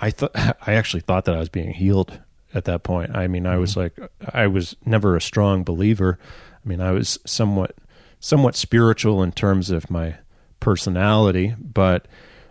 i 0.00 0.10
thought 0.10 0.32
i 0.66 0.74
actually 0.74 1.00
thought 1.00 1.24
that 1.24 1.34
i 1.34 1.38
was 1.38 1.48
being 1.48 1.72
healed 1.72 2.20
at 2.54 2.64
that 2.64 2.82
point 2.82 3.14
i 3.14 3.26
mean 3.26 3.46
i 3.46 3.52
mm-hmm. 3.52 3.60
was 3.60 3.76
like 3.76 3.98
i 4.32 4.46
was 4.46 4.76
never 4.84 5.16
a 5.16 5.20
strong 5.20 5.62
believer 5.62 6.18
i 6.64 6.68
mean 6.68 6.80
i 6.80 6.90
was 6.90 7.18
somewhat 7.24 7.76
somewhat 8.18 8.56
spiritual 8.56 9.22
in 9.22 9.30
terms 9.30 9.70
of 9.70 9.90
my 9.90 10.16
personality 10.58 11.54
but 11.60 12.08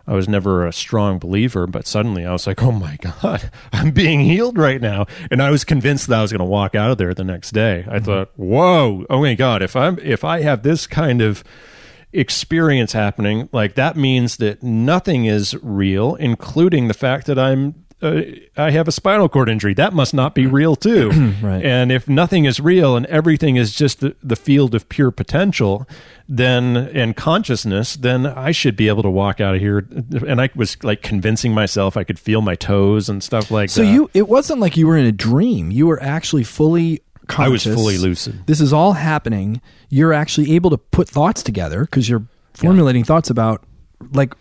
I 0.08 0.14
was 0.14 0.30
never 0.30 0.66
a 0.66 0.74
strong 0.74 1.18
believer, 1.18 1.66
but 1.66 1.88
suddenly 1.88 2.26
I 2.26 2.32
was 2.32 2.46
like, 2.46 2.62
oh 2.62 2.72
my 2.72 2.98
God, 2.98 3.50
I'm 3.74 3.92
being 3.92 4.22
healed 4.22 4.58
right 4.58 4.82
now. 4.82 5.06
And 5.32 5.42
I 5.42 5.50
was 5.50 5.64
convinced 5.64 6.08
that 6.08 6.20
I 6.20 6.22
was 6.22 6.32
going 6.32 6.40
to 6.40 6.46
walk 6.46 6.76
out 6.76 6.92
of 6.92 6.98
there 6.98 7.14
the 7.14 7.24
next 7.24 7.52
day. 7.52 7.86
I 7.88 7.96
mm-hmm. 7.96 8.06
thought, 8.06 8.32
whoa, 8.36 9.06
oh 9.10 9.22
my 9.22 9.36
God, 9.36 9.62
if 9.62 9.76
I'm, 9.76 9.98
if 10.00 10.24
I 10.24 10.42
have 10.42 10.64
this 10.64 10.86
kind 10.88 11.22
of 11.22 11.44
experience 12.14 12.94
happening, 12.94 13.50
like 13.52 13.76
that 13.76 13.96
means 13.96 14.38
that 14.38 14.64
nothing 14.64 15.26
is 15.26 15.56
real, 15.62 16.16
including 16.16 16.88
the 16.88 16.94
fact 16.94 17.26
that 17.28 17.40
I'm 17.40 17.85
uh, 18.02 18.22
I 18.58 18.72
have 18.72 18.88
a 18.88 18.92
spinal 18.92 19.30
cord 19.30 19.50
injury. 19.50 19.74
That 19.74 19.94
must 19.94 20.14
not 20.14 20.36
be 20.36 20.46
real 20.46 20.76
too. 20.76 21.10
right. 21.42 21.64
And 21.64 21.92
if 21.92 22.10
nothing 22.10 22.46
is 22.46 22.60
real 22.60 22.96
and 22.96 23.06
everything 23.06 23.56
is 23.56 23.74
just 23.74 24.02
the, 24.02 24.16
the 24.22 24.36
field 24.36 24.76
of 24.76 24.90
pure 24.90 25.12
potential, 25.12 25.88
then 26.28 26.76
and 26.76 27.16
consciousness, 27.16 27.96
then 27.96 28.26
I 28.26 28.52
should 28.52 28.76
be 28.76 28.88
able 28.90 29.04
to 29.04 29.10
walk 29.10 29.40
out 29.40 29.56
of 29.56 29.62
here. 29.62 29.88
And 30.28 30.42
I 30.42 30.50
was 30.56 30.82
like 30.84 31.02
convincing 31.02 31.54
myself 31.54 31.96
I 31.96 32.04
could 32.04 32.20
feel 32.20 32.42
my 32.42 32.56
toes 32.56 33.08
and 33.08 33.24
stuff 33.24 33.50
like 33.50 33.70
so 33.70 33.82
that. 33.82 33.88
So 33.88 33.94
you, 33.94 34.10
it 34.14 34.28
wasn't 34.28 34.60
like 34.60 34.76
you 34.76 34.88
were 34.88 34.98
in 34.98 35.06
a 35.06 35.12
dream. 35.14 35.72
You 35.72 35.88
were 35.88 36.02
actually 36.04 36.44
fully 36.44 37.02
conscious. 37.28 37.66
I 37.66 37.70
was 37.70 37.80
fully 37.80 37.98
lucid. 37.98 38.46
This 38.46 38.60
is 38.60 38.74
all 38.74 38.94
happening. 38.94 39.62
You're 39.90 40.14
actually 40.14 40.54
able 40.54 40.70
to 40.72 40.78
put 40.78 41.08
thoughts 41.08 41.42
together 41.42 41.86
because 41.86 42.10
you're 42.10 42.26
formulating 42.54 43.02
yeah. 43.02 43.08
thoughts 43.08 43.30
about 43.30 43.64
like 44.12 44.34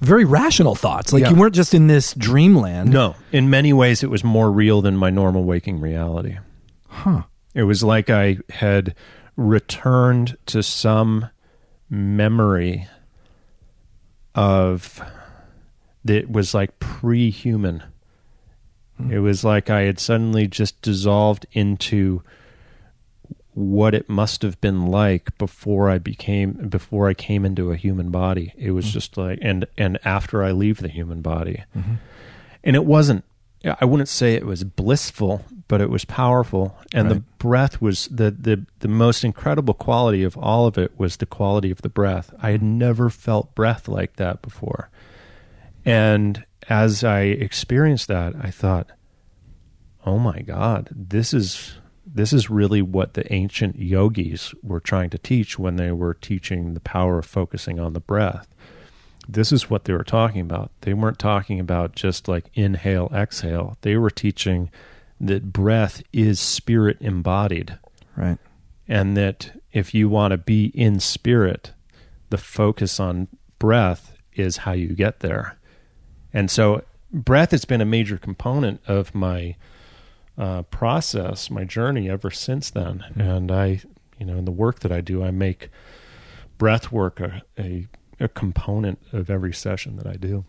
very 0.00 0.24
rational 0.24 0.74
thoughts. 0.74 1.12
Like 1.12 1.22
yeah. 1.22 1.30
you 1.30 1.36
weren't 1.36 1.54
just 1.54 1.74
in 1.74 1.86
this 1.86 2.14
dreamland. 2.14 2.90
No, 2.90 3.16
in 3.32 3.50
many 3.50 3.72
ways, 3.72 4.02
it 4.02 4.10
was 4.10 4.24
more 4.24 4.50
real 4.50 4.80
than 4.80 4.96
my 4.96 5.10
normal 5.10 5.44
waking 5.44 5.80
reality. 5.80 6.38
Huh. 6.88 7.22
It 7.54 7.64
was 7.64 7.82
like 7.82 8.10
I 8.10 8.38
had 8.50 8.94
returned 9.36 10.36
to 10.46 10.62
some 10.62 11.28
memory 11.90 12.86
of 14.34 15.00
that 16.04 16.30
was 16.30 16.54
like 16.54 16.78
pre-human. 16.78 17.82
Hmm. 18.96 19.12
It 19.12 19.18
was 19.18 19.44
like 19.44 19.70
I 19.70 19.82
had 19.82 19.98
suddenly 19.98 20.46
just 20.46 20.80
dissolved 20.82 21.46
into 21.52 22.22
what 23.58 23.92
it 23.92 24.08
must 24.08 24.42
have 24.42 24.60
been 24.60 24.86
like 24.86 25.36
before 25.36 25.90
I 25.90 25.98
became 25.98 26.68
before 26.68 27.08
I 27.08 27.14
came 27.14 27.44
into 27.44 27.72
a 27.72 27.76
human 27.76 28.10
body. 28.10 28.54
It 28.56 28.70
was 28.70 28.86
mm-hmm. 28.86 28.92
just 28.92 29.16
like 29.16 29.38
and 29.42 29.66
and 29.76 29.98
after 30.04 30.44
I 30.44 30.52
leave 30.52 30.78
the 30.78 30.88
human 30.88 31.22
body. 31.22 31.64
Mm-hmm. 31.76 31.94
And 32.62 32.76
it 32.76 32.84
wasn't 32.84 33.24
I 33.80 33.84
wouldn't 33.84 34.08
say 34.08 34.34
it 34.34 34.46
was 34.46 34.62
blissful, 34.62 35.44
but 35.66 35.80
it 35.80 35.90
was 35.90 36.04
powerful. 36.04 36.78
And 36.94 37.10
the 37.10 37.22
breath 37.38 37.82
was 37.82 38.06
the, 38.06 38.30
the 38.30 38.64
the 38.78 38.88
most 38.88 39.24
incredible 39.24 39.74
quality 39.74 40.22
of 40.22 40.36
all 40.38 40.66
of 40.66 40.78
it 40.78 40.96
was 40.96 41.16
the 41.16 41.26
quality 41.26 41.72
of 41.72 41.82
the 41.82 41.88
breath. 41.88 42.32
I 42.40 42.50
had 42.50 42.62
never 42.62 43.10
felt 43.10 43.56
breath 43.56 43.88
like 43.88 44.16
that 44.16 44.40
before. 44.40 44.88
And 45.84 46.44
as 46.68 47.02
I 47.02 47.22
experienced 47.22 48.06
that, 48.06 48.34
I 48.40 48.52
thought, 48.52 48.90
"Oh 50.06 50.20
my 50.20 50.42
god, 50.42 50.90
this 50.92 51.34
is 51.34 51.77
this 52.14 52.32
is 52.32 52.50
really 52.50 52.82
what 52.82 53.14
the 53.14 53.30
ancient 53.32 53.78
yogis 53.78 54.54
were 54.62 54.80
trying 54.80 55.10
to 55.10 55.18
teach 55.18 55.58
when 55.58 55.76
they 55.76 55.92
were 55.92 56.14
teaching 56.14 56.74
the 56.74 56.80
power 56.80 57.18
of 57.18 57.26
focusing 57.26 57.78
on 57.78 57.92
the 57.92 58.00
breath." 58.00 58.48
this 59.30 59.52
is 59.52 59.68
what 59.68 59.84
they 59.84 59.92
were 59.92 60.02
talking 60.04 60.40
about. 60.40 60.70
They 60.80 60.94
weren't 60.94 61.18
talking 61.18 61.60
about 61.60 61.94
just 61.94 62.28
like 62.28 62.46
inhale, 62.54 63.10
exhale. 63.14 63.76
They 63.82 63.96
were 63.98 64.08
teaching 64.08 64.70
that 65.20 65.52
breath 65.52 66.02
is 66.14 66.40
spirit 66.40 66.96
embodied, 67.00 67.78
Right. 68.16 68.38
and 68.88 69.16
that 69.18 69.60
if 69.70 69.92
you 69.92 70.08
want 70.08 70.30
to 70.32 70.38
be 70.38 70.66
in 70.66 70.98
spirit, 71.00 71.72
the 72.30 72.38
focus 72.38 72.98
on 72.98 73.28
breath 73.58 74.16
is 74.34 74.58
how 74.58 74.72
you 74.72 74.94
get 74.94 75.20
there. 75.20 75.58
And 76.32 76.50
so, 76.50 76.84
breath 77.12 77.50
has 77.50 77.66
been 77.66 77.82
a 77.82 77.86
major 77.86 78.16
component 78.16 78.80
of 78.86 79.14
my 79.14 79.56
uh, 80.38 80.62
process, 80.62 81.50
my 81.50 81.64
journey 81.64 82.08
ever 82.08 82.30
since 82.30 82.70
then. 82.70 83.04
And 83.18 83.50
I, 83.52 83.80
you 84.18 84.24
know, 84.26 84.36
in 84.36 84.44
the 84.44 84.52
work 84.52 84.80
that 84.80 84.92
I 84.92 85.00
do, 85.00 85.22
I 85.24 85.30
make 85.32 85.68
breath 86.56 86.90
work 86.92 87.20
a, 87.20 87.42
a 87.58 87.86
a 88.20 88.26
component 88.28 88.98
of 89.12 89.30
every 89.30 89.52
session 89.52 89.96
that 89.96 90.06
I 90.06 90.14
do. 90.14 90.44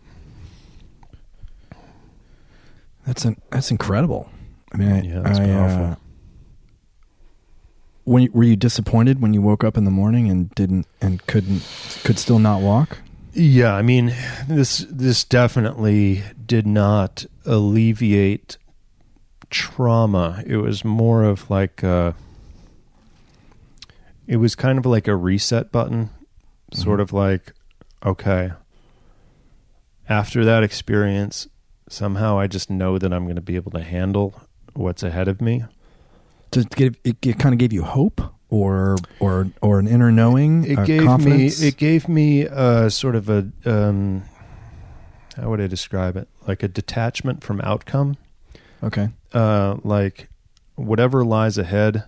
That's 3.05 3.25
an, 3.25 3.39
that's 3.51 3.71
incredible. 3.71 4.29
I 4.73 4.77
mean, 4.77 4.91
I, 4.91 5.01
Yeah, 5.01 5.21
it's 5.29 5.39
I, 5.39 5.45
powerful. 5.45 5.85
uh, 5.85 5.95
when 8.05 8.23
you, 8.23 8.31
were 8.33 8.43
you 8.43 8.55
disappointed 8.55 9.21
when 9.21 9.33
you 9.33 9.41
woke 9.41 9.63
up 9.63 9.77
in 9.77 9.85
the 9.85 9.91
morning 9.91 10.29
and 10.29 10.49
didn't 10.55 10.87
and 11.01 11.25
couldn't 11.27 11.61
could 12.03 12.17
still 12.17 12.39
not 12.39 12.61
walk? 12.61 12.99
Yeah, 13.33 13.73
I 13.75 13.83
mean, 13.83 14.13
this 14.47 14.85
this 14.89 15.23
definitely 15.23 16.23
did 16.45 16.65
not 16.65 17.25
alleviate 17.45 18.57
trauma. 19.49 20.43
It 20.45 20.57
was 20.57 20.83
more 20.85 21.23
of 21.23 21.49
like 21.49 21.83
a, 21.83 22.15
it 24.27 24.37
was 24.37 24.55
kind 24.55 24.77
of 24.77 24.85
like 24.85 25.07
a 25.07 25.15
reset 25.15 25.71
button, 25.71 26.09
sort 26.73 26.99
Mhm. 26.99 27.03
of 27.03 27.13
like, 27.13 27.53
okay, 28.05 28.51
after 30.07 30.43
that 30.45 30.63
experience, 30.63 31.47
somehow 31.89 32.37
I 32.39 32.47
just 32.47 32.69
know 32.69 32.97
that 32.97 33.11
I'm 33.13 33.23
going 33.25 33.35
to 33.35 33.41
be 33.41 33.55
able 33.55 33.71
to 33.71 33.81
handle 33.83 34.41
what's 34.73 35.03
ahead 35.03 35.27
of 35.27 35.41
me. 35.41 35.63
It 36.55 36.69
give 36.75 36.95
it, 37.03 37.17
it 37.25 37.37
kind 37.39 37.53
of 37.53 37.59
gave 37.59 37.71
you 37.73 37.83
hope 37.83 38.21
or 38.49 38.97
or 39.19 39.51
or 39.61 39.77
an 39.79 39.87
inner 39.87 40.11
knowing? 40.11 40.63
it 40.65 40.79
a 40.79 40.85
gave 40.85 41.05
confidence? 41.05 41.61
me 41.61 41.67
it 41.67 41.77
gave 41.77 42.09
me 42.09 42.47
uh, 42.47 42.89
sort 42.89 43.15
of 43.15 43.29
a 43.29 43.47
um, 43.65 44.23
how 45.35 45.49
would 45.49 45.61
I 45.61 45.67
describe 45.67 46.17
it? 46.17 46.27
Like 46.47 46.63
a 46.63 46.67
detachment 46.67 47.43
from 47.43 47.61
outcome. 47.61 48.17
Okay. 48.83 49.09
Uh, 49.33 49.77
like 49.83 50.29
whatever 50.75 51.23
lies 51.23 51.57
ahead, 51.57 52.05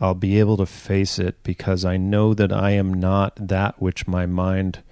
I'll 0.00 0.14
be 0.14 0.38
able 0.38 0.56
to 0.58 0.66
face 0.66 1.18
it 1.18 1.42
because 1.42 1.84
I 1.84 1.96
know 1.96 2.34
that 2.34 2.52
I 2.52 2.70
am 2.72 2.92
not 2.92 3.36
that 3.36 3.80
which 3.80 4.06
my 4.06 4.26
mind 4.26 4.82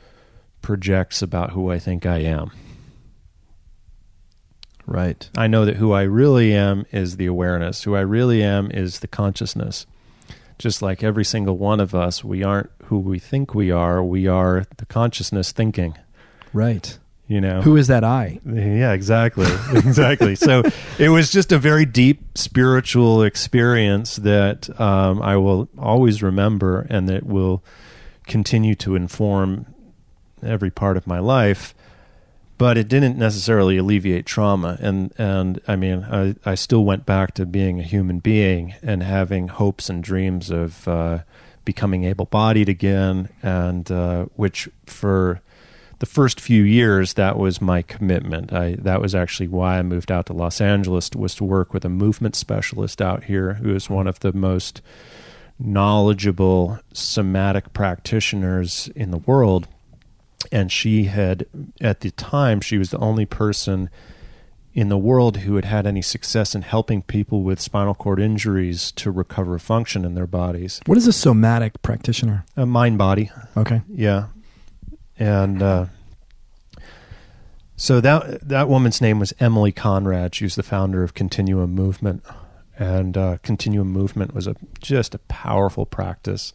projects 0.62 1.22
about 1.22 1.50
who 1.50 1.70
I 1.70 1.78
think 1.78 2.06
I 2.06 2.18
am. 2.18 2.52
Right. 4.86 5.28
I 5.36 5.46
know 5.46 5.64
that 5.64 5.76
who 5.76 5.92
I 5.92 6.02
really 6.02 6.54
am 6.54 6.86
is 6.90 7.16
the 7.16 7.26
awareness. 7.26 7.84
Who 7.84 7.94
I 7.94 8.00
really 8.00 8.42
am 8.42 8.70
is 8.70 9.00
the 9.00 9.08
consciousness. 9.08 9.86
Just 10.58 10.82
like 10.82 11.02
every 11.02 11.24
single 11.24 11.56
one 11.56 11.80
of 11.80 11.94
us, 11.94 12.22
we 12.22 12.42
aren't 12.42 12.70
who 12.84 12.98
we 12.98 13.18
think 13.18 13.54
we 13.54 13.70
are. 13.70 14.02
We 14.02 14.26
are 14.26 14.66
the 14.78 14.86
consciousness 14.86 15.52
thinking. 15.52 15.96
Right. 16.52 16.98
You 17.32 17.40
know. 17.40 17.62
Who 17.62 17.78
is 17.78 17.86
that 17.86 18.04
I? 18.04 18.40
Yeah, 18.44 18.92
exactly. 18.92 19.46
exactly. 19.72 20.34
So 20.34 20.64
it 20.98 21.08
was 21.08 21.30
just 21.30 21.50
a 21.50 21.56
very 21.56 21.86
deep 21.86 22.36
spiritual 22.36 23.22
experience 23.22 24.16
that 24.16 24.68
um, 24.78 25.22
I 25.22 25.38
will 25.38 25.70
always 25.78 26.22
remember 26.22 26.86
and 26.90 27.08
that 27.08 27.24
will 27.24 27.64
continue 28.26 28.74
to 28.74 28.96
inform 28.96 29.64
every 30.42 30.70
part 30.70 30.98
of 30.98 31.06
my 31.06 31.20
life. 31.20 31.74
But 32.58 32.76
it 32.76 32.86
didn't 32.86 33.16
necessarily 33.16 33.78
alleviate 33.78 34.26
trauma. 34.26 34.76
And, 34.78 35.14
and 35.16 35.58
I 35.66 35.76
mean, 35.76 36.04
I, 36.04 36.34
I 36.44 36.54
still 36.54 36.84
went 36.84 37.06
back 37.06 37.32
to 37.36 37.46
being 37.46 37.80
a 37.80 37.82
human 37.82 38.18
being 38.18 38.74
and 38.82 39.02
having 39.02 39.48
hopes 39.48 39.88
and 39.88 40.04
dreams 40.04 40.50
of 40.50 40.86
uh, 40.86 41.20
becoming 41.64 42.04
able 42.04 42.26
bodied 42.26 42.68
again, 42.68 43.30
and 43.42 43.90
uh, 43.90 44.26
which 44.36 44.68
for 44.84 45.40
the 46.02 46.06
first 46.06 46.40
few 46.40 46.64
years 46.64 47.14
that 47.14 47.38
was 47.38 47.60
my 47.60 47.80
commitment. 47.80 48.52
I 48.52 48.74
that 48.80 49.00
was 49.00 49.14
actually 49.14 49.46
why 49.46 49.78
i 49.78 49.82
moved 49.82 50.10
out 50.10 50.26
to 50.26 50.32
los 50.32 50.60
angeles 50.60 51.10
was 51.14 51.32
to 51.36 51.44
work 51.44 51.72
with 51.72 51.84
a 51.84 51.88
movement 51.88 52.34
specialist 52.34 53.00
out 53.00 53.22
here 53.24 53.54
who 53.54 53.72
is 53.72 53.88
one 53.88 54.08
of 54.08 54.18
the 54.18 54.32
most 54.32 54.82
knowledgeable 55.60 56.80
somatic 56.92 57.72
practitioners 57.72 58.90
in 58.96 59.12
the 59.12 59.18
world. 59.18 59.68
And 60.50 60.72
she 60.72 61.04
had 61.04 61.46
at 61.80 62.00
the 62.00 62.10
time 62.10 62.60
she 62.60 62.78
was 62.78 62.90
the 62.90 62.98
only 62.98 63.24
person 63.24 63.88
in 64.74 64.88
the 64.88 64.98
world 64.98 65.36
who 65.38 65.54
had 65.54 65.66
had 65.66 65.86
any 65.86 66.02
success 66.02 66.52
in 66.56 66.62
helping 66.62 67.02
people 67.02 67.44
with 67.44 67.60
spinal 67.60 67.94
cord 67.94 68.18
injuries 68.18 68.90
to 68.92 69.12
recover 69.12 69.56
function 69.60 70.04
in 70.04 70.14
their 70.14 70.26
bodies. 70.26 70.80
What 70.86 70.98
is 70.98 71.06
a 71.06 71.12
somatic 71.12 71.80
practitioner? 71.80 72.44
a 72.56 72.66
mind 72.66 72.98
body. 72.98 73.30
Okay. 73.56 73.82
yeah, 73.88 74.26
and 75.18 75.62
uh, 75.62 75.86
so 77.76 78.00
that 78.00 78.46
that 78.48 78.68
woman's 78.68 79.00
name 79.00 79.18
was 79.18 79.32
Emilie 79.40 79.72
Conrad. 79.72 80.34
She 80.34 80.44
was 80.44 80.54
the 80.54 80.62
founder 80.62 81.02
of 81.02 81.14
Continuum 81.14 81.74
Movement, 81.74 82.22
and 82.78 83.16
uh, 83.16 83.38
Continuum 83.42 83.88
Movement 83.88 84.34
was 84.34 84.46
a 84.46 84.56
just 84.80 85.14
a 85.14 85.18
powerful 85.18 85.86
practice. 85.86 86.52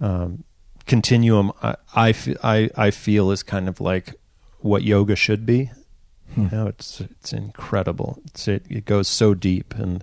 Um, 0.00 0.44
continuum, 0.86 1.52
I, 1.62 1.76
I, 1.94 2.14
I, 2.42 2.70
I 2.76 2.90
feel 2.90 3.30
is 3.30 3.42
kind 3.42 3.68
of 3.68 3.80
like 3.80 4.14
what 4.60 4.82
yoga 4.82 5.16
should 5.16 5.44
be. 5.44 5.70
Hmm. 6.34 6.44
You 6.44 6.48
know, 6.50 6.66
it's 6.66 7.00
it's 7.00 7.32
incredible. 7.32 8.20
It's, 8.26 8.48
it 8.48 8.64
it 8.68 8.84
goes 8.84 9.08
so 9.08 9.34
deep, 9.34 9.74
and 9.74 10.02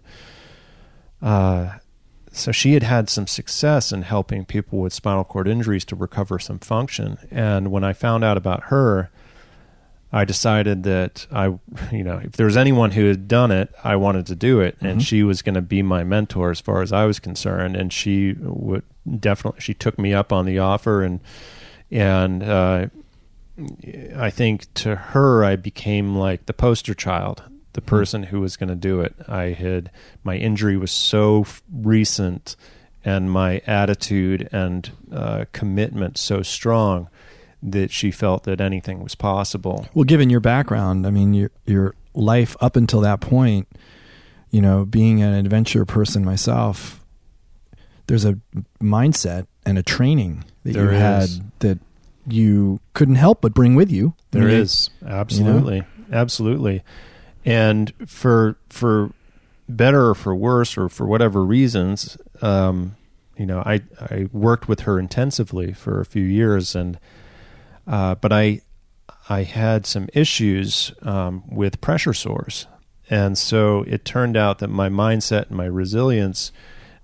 uh, 1.22 1.78
so 2.34 2.52
she 2.52 2.74
had 2.74 2.84
had 2.84 3.10
some 3.10 3.28
success 3.28 3.92
in 3.94 4.02
helping 4.02 4.44
people 4.44 4.80
with 4.80 4.92
spinal 4.92 5.24
cord 5.24 5.48
injuries 5.48 5.86
to 5.86 5.96
recover 5.96 6.40
some 6.40 6.60
function. 6.60 7.18
And 7.32 7.70
when 7.72 7.84
I 7.84 7.94
found 7.94 8.24
out 8.24 8.38
about 8.38 8.64
her, 8.66 9.10
I 10.12 10.26
decided 10.26 10.84
that 10.84 11.26
I, 11.32 11.46
you 11.92 12.04
know, 12.04 12.20
if 12.24 12.34
there 12.34 12.46
was 12.46 12.58
anyone 12.58 12.92
who 12.92 13.08
had 13.08 13.28
done 13.28 13.52
it, 13.52 13.74
I 13.84 13.96
wanted 13.96 14.26
to 14.28 14.36
do 14.36 14.60
it, 14.60 14.78
and 14.82 15.00
Mhm. 15.00 15.06
she 15.06 15.24
was 15.24 15.42
going 15.42 15.56
to 15.56 15.62
be 15.62 15.82
my 15.82 16.04
mentor 16.04 16.52
as 16.52 16.60
far 16.60 16.82
as 16.82 16.92
I 16.92 17.06
was 17.06 17.20
concerned. 17.20 17.76
And 17.76 17.94
she 17.94 18.34
would 18.40 18.84
definitely, 19.20 19.62
she 19.62 19.74
took 19.74 19.98
me 19.98 20.14
up 20.14 20.34
on 20.34 20.46
the 20.46 20.60
offer, 20.60 21.04
and 21.04 21.20
and 21.92 22.42
uh, 22.44 22.88
I 24.18 24.32
think 24.32 24.74
to 24.76 24.96
her, 24.96 25.44
I 25.46 25.56
became 25.56 26.16
like 26.16 26.48
the 26.48 26.54
poster 26.54 26.96
child, 26.96 27.44
the 27.74 27.82
person 27.82 28.24
who 28.24 28.40
was 28.40 28.58
going 28.58 28.70
to 28.70 28.76
do 28.76 29.02
it. 29.02 29.16
I 29.28 29.46
had 29.46 29.92
my 30.24 30.36
injury 30.36 30.78
was 30.78 30.92
so 30.92 31.42
f- 31.42 31.62
recent, 31.72 32.56
and 33.04 33.30
my 33.32 33.62
attitude 33.68 34.48
and 34.52 34.92
uh, 35.12 35.46
commitment 35.52 36.18
so 36.18 36.42
strong 36.42 37.10
that 37.62 37.92
she 37.92 38.12
felt 38.12 38.44
that 38.44 38.60
anything 38.60 39.02
was 39.02 39.16
possible. 39.16 39.88
Well, 39.94 40.04
given 40.04 40.30
your 40.30 40.40
background, 40.40 41.08
I 41.08 41.12
mean, 41.12 41.34
your 41.34 41.52
your 41.66 41.96
life 42.14 42.56
up 42.62 42.76
until 42.76 43.02
that 43.02 43.22
point, 43.22 43.68
you 44.52 44.62
know, 44.62 44.86
being 44.86 45.22
an 45.22 45.34
adventure 45.34 45.86
person 45.86 46.24
myself, 46.24 47.04
there's 48.08 48.26
a 48.26 48.38
mindset 48.82 49.48
and 49.66 49.78
a 49.78 49.84
training 49.84 50.44
that 50.64 50.74
There 50.74 50.92
you 50.92 51.00
had 51.00 51.30
that 51.60 51.80
you 52.28 52.80
couldn't 52.94 53.16
help 53.16 53.42
but 53.42 53.54
bring 53.54 53.76
with 53.76 53.92
you. 53.92 54.14
I 54.34 54.38
mean, 54.46 54.62
is 54.62 54.90
absolutely, 55.06 55.84
absolutely, 56.12 56.84
and 57.46 57.94
for 58.06 58.58
for 58.70 59.12
better 59.68 60.10
or 60.10 60.16
for 60.16 60.36
worse 60.36 60.78
or 60.78 60.90
for 60.90 61.06
whatever 61.06 61.44
reasons, 61.44 62.18
um, 62.42 62.96
you 63.38 63.46
know, 63.46 63.60
I 63.60 63.82
I 64.00 64.28
worked 64.32 64.68
with 64.68 64.82
her 64.82 65.00
intensively 65.00 65.74
for 65.74 66.00
a 66.00 66.06
few 66.06 66.24
years, 66.24 66.76
and 66.76 67.00
uh, 67.88 68.16
but 68.16 68.32
I 68.32 68.62
I 69.30 69.44
had 69.44 69.86
some 69.86 70.08
issues 70.14 70.94
um, 71.02 71.44
with 71.50 71.82
pressure 71.82 72.14
sores, 72.14 72.68
and 73.10 73.38
so 73.38 73.84
it 73.84 74.06
turned 74.06 74.38
out 74.38 74.60
that 74.60 74.70
my 74.70 74.90
mindset 74.90 75.48
and 75.48 75.58
my 75.58 75.66
resilience 75.66 76.52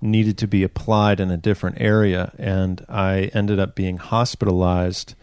needed 0.02 0.38
to 0.38 0.48
be 0.48 0.64
applied 0.64 1.20
in 1.20 1.32
a 1.32 1.38
different 1.38 1.78
area, 1.82 2.32
and 2.38 2.86
I 2.88 3.32
ended 3.34 3.60
up 3.60 3.76
being 3.76 3.98
hospitalized 3.98 5.16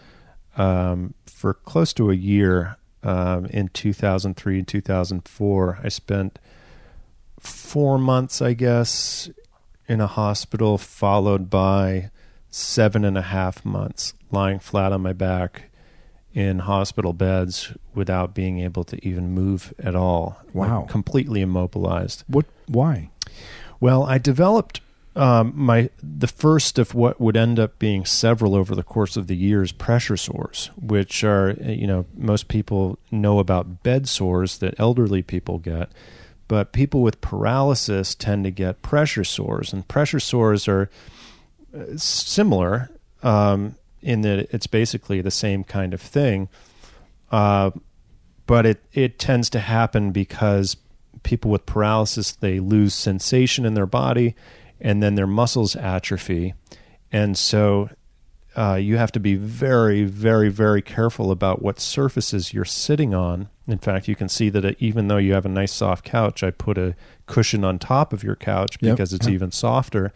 um, 0.56 1.14
for 1.26 1.54
close 1.54 1.92
to 1.94 2.10
a 2.10 2.14
year 2.14 2.76
um, 3.02 3.46
in 3.46 3.68
2003 3.68 4.58
and 4.58 4.68
2004. 4.68 5.78
I 5.82 5.88
spent 5.88 6.38
four 7.38 7.98
months, 7.98 8.42
I 8.42 8.52
guess, 8.52 9.30
in 9.88 10.00
a 10.00 10.06
hospital, 10.06 10.78
followed 10.78 11.48
by 11.50 12.10
seven 12.50 13.04
and 13.04 13.18
a 13.18 13.22
half 13.22 13.64
months 13.64 14.14
lying 14.30 14.58
flat 14.58 14.92
on 14.92 15.02
my 15.02 15.12
back 15.12 15.64
in 16.32 16.60
hospital 16.60 17.12
beds 17.12 17.72
without 17.94 18.34
being 18.34 18.60
able 18.60 18.84
to 18.84 19.06
even 19.06 19.32
move 19.32 19.72
at 19.78 19.94
all. 19.94 20.38
Wow. 20.52 20.80
Like, 20.80 20.90
completely 20.90 21.40
immobilized. 21.40 22.24
What? 22.26 22.46
Why? 22.66 23.10
Well, 23.80 24.04
I 24.04 24.18
developed 24.18 24.80
um, 25.16 25.52
my 25.56 25.88
the 26.02 26.26
first 26.26 26.78
of 26.78 26.94
what 26.94 27.18
would 27.18 27.36
end 27.36 27.58
up 27.58 27.78
being 27.78 28.04
several 28.04 28.54
over 28.54 28.74
the 28.74 28.82
course 28.82 29.16
of 29.16 29.26
the 29.26 29.36
years 29.36 29.72
pressure 29.72 30.16
sores, 30.16 30.70
which 30.76 31.24
are 31.24 31.52
you 31.62 31.86
know 31.86 32.04
most 32.14 32.48
people 32.48 32.98
know 33.10 33.38
about 33.38 33.82
bed 33.82 34.08
sores 34.08 34.58
that 34.58 34.78
elderly 34.78 35.22
people 35.22 35.58
get, 35.58 35.90
but 36.48 36.72
people 36.72 37.00
with 37.00 37.22
paralysis 37.22 38.14
tend 38.14 38.44
to 38.44 38.50
get 38.50 38.82
pressure 38.82 39.24
sores, 39.24 39.72
and 39.72 39.88
pressure 39.88 40.20
sores 40.20 40.68
are 40.68 40.90
uh, 41.74 41.96
similar 41.96 42.90
um, 43.22 43.74
in 44.02 44.20
that 44.20 44.46
it's 44.52 44.66
basically 44.66 45.22
the 45.22 45.30
same 45.30 45.64
kind 45.64 45.94
of 45.94 46.00
thing, 46.02 46.50
uh, 47.32 47.70
but 48.46 48.66
it 48.66 48.84
it 48.92 49.18
tends 49.18 49.48
to 49.48 49.60
happen 49.60 50.12
because 50.12 50.76
people 51.22 51.50
with 51.50 51.64
paralysis 51.64 52.32
they 52.32 52.60
lose 52.60 52.92
sensation 52.92 53.64
in 53.64 53.72
their 53.72 53.86
body 53.86 54.34
and 54.80 55.02
then 55.02 55.14
their 55.14 55.26
muscles 55.26 55.74
atrophy. 55.76 56.54
And 57.12 57.36
so 57.38 57.90
uh, 58.56 58.74
you 58.74 58.96
have 58.96 59.12
to 59.12 59.20
be 59.20 59.34
very, 59.34 60.04
very, 60.04 60.48
very 60.48 60.82
careful 60.82 61.30
about 61.30 61.62
what 61.62 61.78
surfaces 61.80 62.52
you're 62.54 62.64
sitting 62.64 63.14
on. 63.14 63.48
In 63.68 63.78
fact, 63.78 64.08
you 64.08 64.14
can 64.16 64.28
see 64.28 64.48
that 64.50 64.76
even 64.80 65.08
though 65.08 65.16
you 65.18 65.34
have 65.34 65.44
a 65.44 65.48
nice 65.50 65.72
soft 65.72 66.04
couch, 66.04 66.42
I 66.42 66.50
put 66.50 66.78
a 66.78 66.94
cushion 67.26 67.64
on 67.64 67.78
top 67.78 68.12
of 68.12 68.22
your 68.22 68.36
couch 68.36 68.78
Yep. 68.80 68.94
because 68.96 69.12
it's 69.12 69.26
Yep. 69.26 69.34
even 69.34 69.50
softer. 69.50 70.12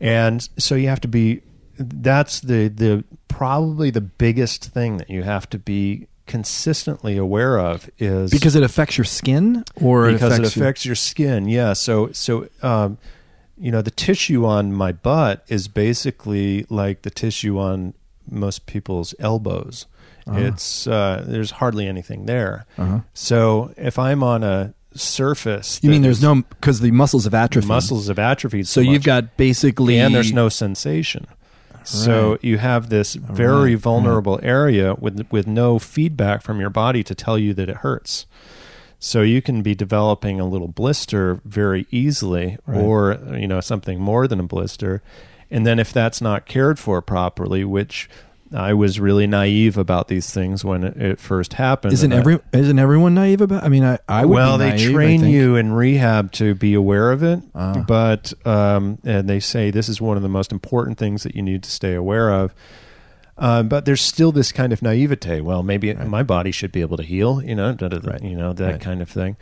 And 0.00 0.48
so 0.58 0.74
you 0.74 0.88
have 0.88 1.00
to 1.00 1.08
be. 1.08 1.42
That's 1.78 2.40
the 2.40 2.68
the 2.68 3.04
probably 3.28 3.90
the 3.90 4.00
biggest 4.00 4.64
thing 4.64 4.96
that 4.96 5.10
you 5.10 5.22
have 5.22 5.48
to 5.50 5.58
be 5.58 6.06
consistently 6.26 7.16
aware 7.16 7.58
of 7.58 7.88
is 7.98 8.30
Because 8.30 8.56
it 8.56 8.62
affects 8.62 8.96
your 8.98 9.04
skin, 9.04 9.62
or 9.80 10.10
because 10.10 10.32
it 10.32 10.34
it 10.34 10.38
affects, 10.40 10.56
you- 10.56 10.62
affects 10.62 10.86
your 10.86 10.94
skin. 10.94 11.48
Yeah. 11.48 11.72
So 11.74 12.10
so 12.12 12.48
um, 12.62 12.98
you 13.58 13.70
know 13.70 13.82
the 13.82 13.90
tissue 13.90 14.44
on 14.44 14.72
my 14.72 14.92
butt 14.92 15.44
is 15.48 15.68
basically 15.68 16.66
like 16.68 17.02
the 17.02 17.10
tissue 17.10 17.58
on 17.58 17.94
most 18.30 18.66
people's 18.66 19.14
elbows. 19.18 19.86
Uh-huh. 20.26 20.40
It's 20.40 20.86
uh, 20.86 21.24
there's 21.26 21.52
hardly 21.52 21.86
anything 21.86 22.26
there. 22.26 22.66
Uh-huh. 22.76 23.00
So 23.14 23.72
if 23.76 23.98
I'm 23.98 24.22
on 24.22 24.42
a 24.42 24.74
surface, 24.94 25.78
You 25.82 25.90
mean 25.90 26.02
there's 26.02 26.22
no 26.22 26.36
because 26.42 26.80
the 26.80 26.90
muscles 26.90 27.24
have 27.24 27.34
atrophied. 27.34 27.68
muscles 27.68 28.08
have 28.08 28.18
atrophied. 28.18 28.66
So 28.66 28.80
much, 28.80 28.90
you've 28.90 29.04
got 29.04 29.36
basically 29.36 29.98
and 29.98 30.14
there's 30.14 30.32
no 30.32 30.48
sensation. 30.48 31.26
So 31.84 32.36
you 32.42 32.58
have 32.58 32.88
this 32.88 33.14
very 33.14 33.74
right, 33.74 33.80
vulnerable 33.80 34.40
area 34.42 34.94
with 34.98 35.24
with 35.30 35.46
no 35.46 35.78
feedback 35.78 36.42
from 36.42 36.58
your 36.60 36.70
body 36.70 37.04
to 37.04 37.14
tell 37.14 37.38
you 37.38 37.54
that 37.54 37.68
it 37.68 37.76
hurts. 37.78 38.26
So 38.98 39.22
you 39.22 39.42
can 39.42 39.62
be 39.62 39.74
developing 39.74 40.40
a 40.40 40.46
little 40.46 40.68
blister 40.68 41.40
very 41.44 41.86
easily, 41.90 42.58
Right. 42.66 42.80
or 42.80 43.18
you 43.36 43.46
know 43.46 43.60
something 43.60 44.00
more 44.00 44.26
than 44.26 44.40
a 44.40 44.44
blister. 44.44 45.02
And 45.50 45.66
then 45.66 45.78
if 45.78 45.92
that's 45.92 46.20
not 46.20 46.46
cared 46.46 46.78
for 46.78 47.00
properly, 47.02 47.62
which 47.64 48.08
I 48.54 48.74
was 48.74 48.98
really 49.00 49.26
naive 49.26 49.76
about 49.76 50.08
these 50.08 50.32
things 50.32 50.64
when 50.64 50.82
it, 50.84 50.96
it 50.96 51.20
first 51.20 51.54
happened. 51.54 51.92
Isn't 51.92 52.12
I- 52.12 52.16
every 52.16 52.38
isn't 52.52 52.78
everyone 52.78 53.14
naive 53.14 53.40
about? 53.40 53.62
I 53.64 53.68
mean, 53.68 53.84
I 53.84 53.98
I 54.08 54.24
would 54.24 54.34
well, 54.34 54.56
be 54.56 54.64
they 54.64 54.70
naive, 54.70 54.92
train 54.92 55.24
you 55.26 55.56
in 55.56 55.72
rehab 55.72 56.32
to 56.32 56.54
be 56.54 56.72
aware 56.74 57.10
of 57.12 57.22
it, 57.22 57.40
Ah. 57.54 57.84
but 57.86 58.32
um, 58.46 58.98
and 59.04 59.28
they 59.28 59.40
say 59.40 59.70
this 59.70 59.88
is 59.88 60.00
one 60.00 60.16
of 60.16 60.22
the 60.22 60.28
most 60.28 60.52
important 60.52 60.96
things 60.96 61.22
that 61.24 61.34
you 61.36 61.42
need 61.42 61.62
to 61.64 61.70
stay 61.70 61.94
aware 61.94 62.30
of. 62.32 62.54
Um, 63.38 63.68
but 63.68 63.84
there's 63.84 64.00
still 64.00 64.32
this 64.32 64.50
kind 64.50 64.72
of 64.72 64.80
naivete. 64.82 65.40
Well, 65.42 65.62
maybe 65.62 65.92
my 65.92 66.22
body 66.22 66.50
should 66.50 66.72
be 66.72 66.80
able 66.80 66.96
to 66.96 67.02
heal, 67.02 67.42
you 67.42 67.54
know, 67.54 67.76
Right. 67.80 68.22
you 68.22 68.34
know 68.34 68.52
that 68.54 68.64
Right. 68.72 68.80
kind 68.80 69.02
of 69.02 69.10
thing. 69.10 69.36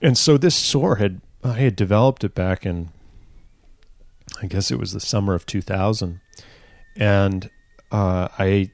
And 0.00 0.16
so 0.16 0.38
this 0.38 0.54
sore 0.54 0.96
had 0.96 1.20
I 1.44 1.54
had 1.54 1.76
developed 1.76 2.24
it 2.24 2.34
back 2.34 2.64
in, 2.64 2.88
I 4.40 4.46
guess 4.46 4.70
it 4.70 4.78
was 4.78 4.92
the 4.92 5.00
summer 5.00 5.34
of 5.34 5.44
2000, 5.44 6.20
and 6.96 7.50
uh, 7.90 8.28
I 8.38 8.70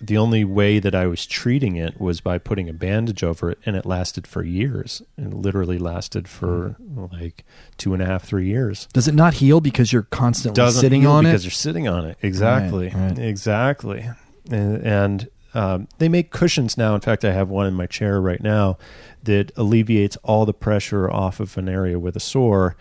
the 0.00 0.18
only 0.18 0.44
way 0.44 0.78
that 0.78 0.94
I 0.94 1.06
was 1.06 1.26
treating 1.26 1.76
it 1.76 2.00
was 2.00 2.20
by 2.20 2.38
putting 2.38 2.68
a 2.68 2.72
bandage 2.72 3.22
over 3.24 3.50
it, 3.50 3.58
and 3.64 3.76
it 3.76 3.86
lasted 3.86 4.26
for 4.26 4.42
years. 4.42 5.02
It 5.16 5.32
literally 5.32 5.78
lasted 5.78 6.28
for 6.28 6.76
like 7.12 7.44
two 7.78 7.94
and 7.94 8.02
a 8.02 8.06
half, 8.06 8.24
three 8.24 8.46
years. 8.46 8.88
Does 8.92 9.08
it 9.08 9.14
not 9.14 9.34
heal 9.34 9.60
because 9.60 9.92
you're 9.92 10.02
constantly 10.02 10.56
Doesn't 10.56 10.80
sitting 10.80 11.06
on 11.06 11.24
because 11.24 11.26
it? 11.26 11.32
Because 11.32 11.44
you're 11.44 11.50
sitting 11.72 11.88
on 11.88 12.04
it. 12.04 12.18
Exactly, 12.22 12.88
right. 12.90 13.18
exactly. 13.18 14.08
And, 14.50 14.82
and 14.86 15.28
um, 15.54 15.88
they 15.98 16.08
make 16.08 16.30
cushions 16.30 16.76
now. 16.76 16.94
In 16.94 17.00
fact, 17.00 17.24
I 17.24 17.32
have 17.32 17.48
one 17.48 17.66
in 17.66 17.74
my 17.74 17.86
chair 17.86 18.20
right 18.20 18.42
now 18.42 18.76
that 19.24 19.50
alleviates 19.56 20.16
all 20.18 20.44
the 20.44 20.52
pressure 20.54 21.10
off 21.10 21.40
of 21.40 21.56
an 21.56 21.68
area 21.68 21.98
with 21.98 22.16
a 22.16 22.20
sore. 22.20 22.76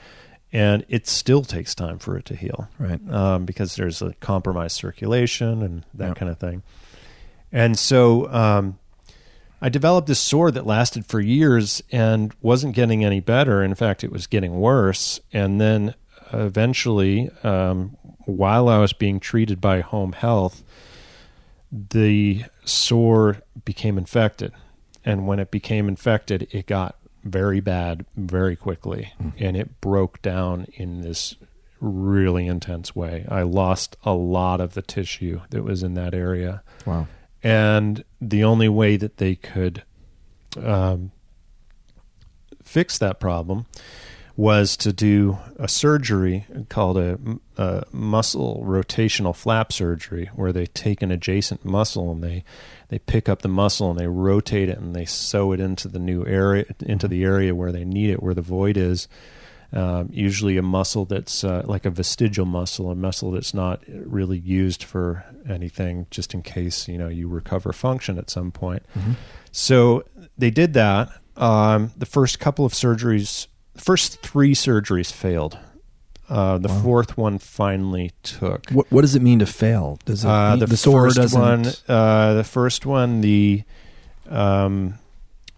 And 0.54 0.86
it 0.88 1.06
still 1.08 1.42
takes 1.44 1.76
time 1.76 1.98
for 2.00 2.18
it 2.18 2.24
to 2.26 2.36
heal 2.36 2.70
Right. 2.80 3.00
um, 3.12 3.46
because 3.46 3.76
there's 3.76 4.02
a 4.02 4.14
compromised 4.22 4.78
circulation 4.78 5.62
and 5.62 5.84
that 5.96 6.10
Yep. 6.10 6.16
kind 6.18 6.32
of 6.32 6.38
thing. 6.40 6.64
And 7.56 7.80
so 7.80 8.30
um, 8.34 8.78
I 9.62 9.70
developed 9.70 10.10
this 10.10 10.20
sore 10.20 10.52
that 10.52 10.66
lasted 10.66 11.06
for 11.06 11.22
years 11.22 11.82
and 11.90 12.34
wasn't 12.42 12.76
getting 12.76 13.06
any 13.06 13.22
better. 13.22 13.64
In 13.64 13.76
fact, 13.76 14.04
it 14.04 14.12
was 14.12 14.28
getting 14.28 14.60
worse. 14.60 15.22
And 15.32 15.62
then 15.62 15.96
eventually, 16.34 17.30
um, 17.44 17.96
while 18.26 18.68
I 18.68 18.80
was 18.80 18.92
being 18.92 19.22
treated 19.22 19.62
by 19.62 19.80
home 19.80 20.12
health, 20.12 20.64
the 21.72 22.44
sore 22.66 23.38
became 23.64 23.98
infected. 23.98 24.52
And 25.06 25.26
when 25.26 25.40
it 25.40 25.50
became 25.50 25.88
infected, 25.88 26.50
it 26.52 26.68
got 26.68 26.98
very 27.24 27.62
bad 27.62 28.06
very 28.18 28.58
quickly 28.58 29.14
and 29.40 29.58
it 29.58 29.82
broke 29.82 30.22
down 30.22 30.68
in 30.74 31.02
this 31.02 31.36
really 31.80 32.48
intense 32.48 32.94
way. 32.96 33.26
I 33.30 33.44
lost 33.44 33.96
a 34.04 34.14
lot 34.14 34.60
of 34.60 34.74
the 34.74 34.82
tissue 34.82 35.40
that 35.52 35.64
was 35.64 35.84
in 35.84 35.94
that 35.94 36.14
area. 36.14 36.62
Wow. 36.86 37.08
And 37.46 38.04
the 38.20 38.44
only 38.44 38.68
way 38.68 38.98
that 38.98 39.18
they 39.18 39.36
could 39.36 39.84
um, 40.58 41.12
fix 42.64 42.98
that 42.98 43.20
problem 43.20 43.68
was 44.36 44.76
to 44.78 44.92
do 44.92 45.38
a 45.60 45.68
surgery 45.68 46.48
called 46.70 46.98
a, 46.98 47.20
a 47.56 47.84
muscle 47.92 48.64
rotational 48.66 49.36
flap 49.36 49.72
surgery, 49.72 50.32
where 50.34 50.52
they 50.52 50.66
take 50.66 51.04
an 51.04 51.12
adjacent 51.12 51.64
muscle 51.64 52.12
and 52.12 52.24
they 52.24 52.44
they 52.90 52.98
pick 52.98 53.30
up 53.30 53.44
the 53.44 53.48
muscle 53.48 53.92
and 53.92 54.00
they 54.00 54.08
rotate 54.08 54.68
it 54.68 54.80
and 54.80 54.96
they 54.96 55.06
sew 55.06 55.52
it 55.52 55.60
into 55.60 55.88
the 55.88 56.00
new 56.00 56.26
area 56.26 56.66
into 56.82 57.08
the 57.08 57.24
area 57.24 57.54
where 57.54 57.72
they 57.72 57.86
need 57.86 58.10
it, 58.10 58.24
where 58.24 58.34
the 58.34 58.42
void 58.42 58.76
is. 58.76 59.08
Um, 59.74 60.10
usually, 60.12 60.58
a 60.58 60.62
muscle 60.62 61.06
that's 61.06 61.44
uh, 61.44 61.64
like 61.66 61.86
a 61.86 61.90
vestigial 61.90 62.46
muscle, 62.46 62.92
a 62.92 62.96
muscle 62.96 63.32
that's 63.32 63.54
not 63.54 63.84
really 63.88 64.38
used 64.38 64.84
for 64.84 65.26
anything, 65.50 66.08
just 66.12 66.34
in 66.34 66.42
case 66.42 66.88
you 66.88 66.98
know 66.98 67.08
you 67.10 67.28
recover 67.28 67.74
function 67.74 68.18
at 68.18 68.30
some 68.30 68.52
point. 68.52 68.84
So 69.52 70.04
they 70.38 70.50
did 70.52 70.74
that. 70.74 71.10
Um, 71.38 71.92
the 71.98 72.06
first 72.06 72.40
couple 72.40 72.66
of 72.66 72.74
surgeries, 72.74 73.48
the 73.74 73.82
first 73.82 74.22
three 74.22 74.54
surgeries 74.56 75.12
failed. 75.12 75.58
Uh, 76.30 76.58
the 76.58 76.70
Wow. 76.70 76.82
fourth 76.82 77.18
one 77.18 77.38
finally 77.38 78.12
took. 78.24 78.70
What 78.72 78.88
What 78.92 79.02
does 79.02 79.14
it 79.16 79.22
mean 79.22 79.40
to 79.40 79.46
fail? 79.46 80.00
Does 80.06 80.24
it 80.24 80.28
Uh, 80.28 80.52
mean 80.52 80.60
the, 80.60 80.66
the 80.68 80.78
sore 80.78 81.12
first 81.12 81.36
one, 81.36 81.66
uh, 81.88 82.34
the 82.34 82.44
first 82.44 82.86
one, 82.86 83.22
the 83.22 83.64
um, 84.30 84.96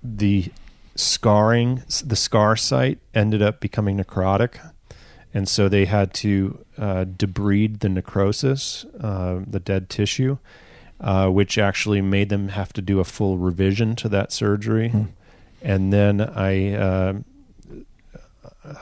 the 0.03 0.51
scarring, 0.99 1.83
the 2.03 2.15
scar 2.15 2.55
site 2.55 2.99
ended 3.13 3.41
up 3.41 3.59
becoming 3.59 3.97
necrotic, 3.97 4.59
and 5.33 5.47
so 5.47 5.69
they 5.69 5.85
had 5.85 6.13
to 6.15 6.65
uh, 6.77 7.05
debride 7.05 7.79
the 7.79 7.89
necrosis, 7.89 8.85
uh, 9.01 9.39
the 9.45 9.59
dead 9.59 9.89
tissue, 9.89 10.37
uh, 10.99 11.29
which 11.29 11.57
actually 11.57 12.01
made 12.01 12.29
them 12.29 12.49
have 12.49 12.73
to 12.73 12.81
do 12.81 12.99
a 12.99 13.03
full 13.03 13.37
revision 13.37 13.95
to 13.97 14.09
that 14.09 14.31
surgery. 14.31 14.89
Hmm. 14.89 15.03
And 15.61 15.93
then 15.93 16.21
I 16.21 16.73
uh, 16.73 17.13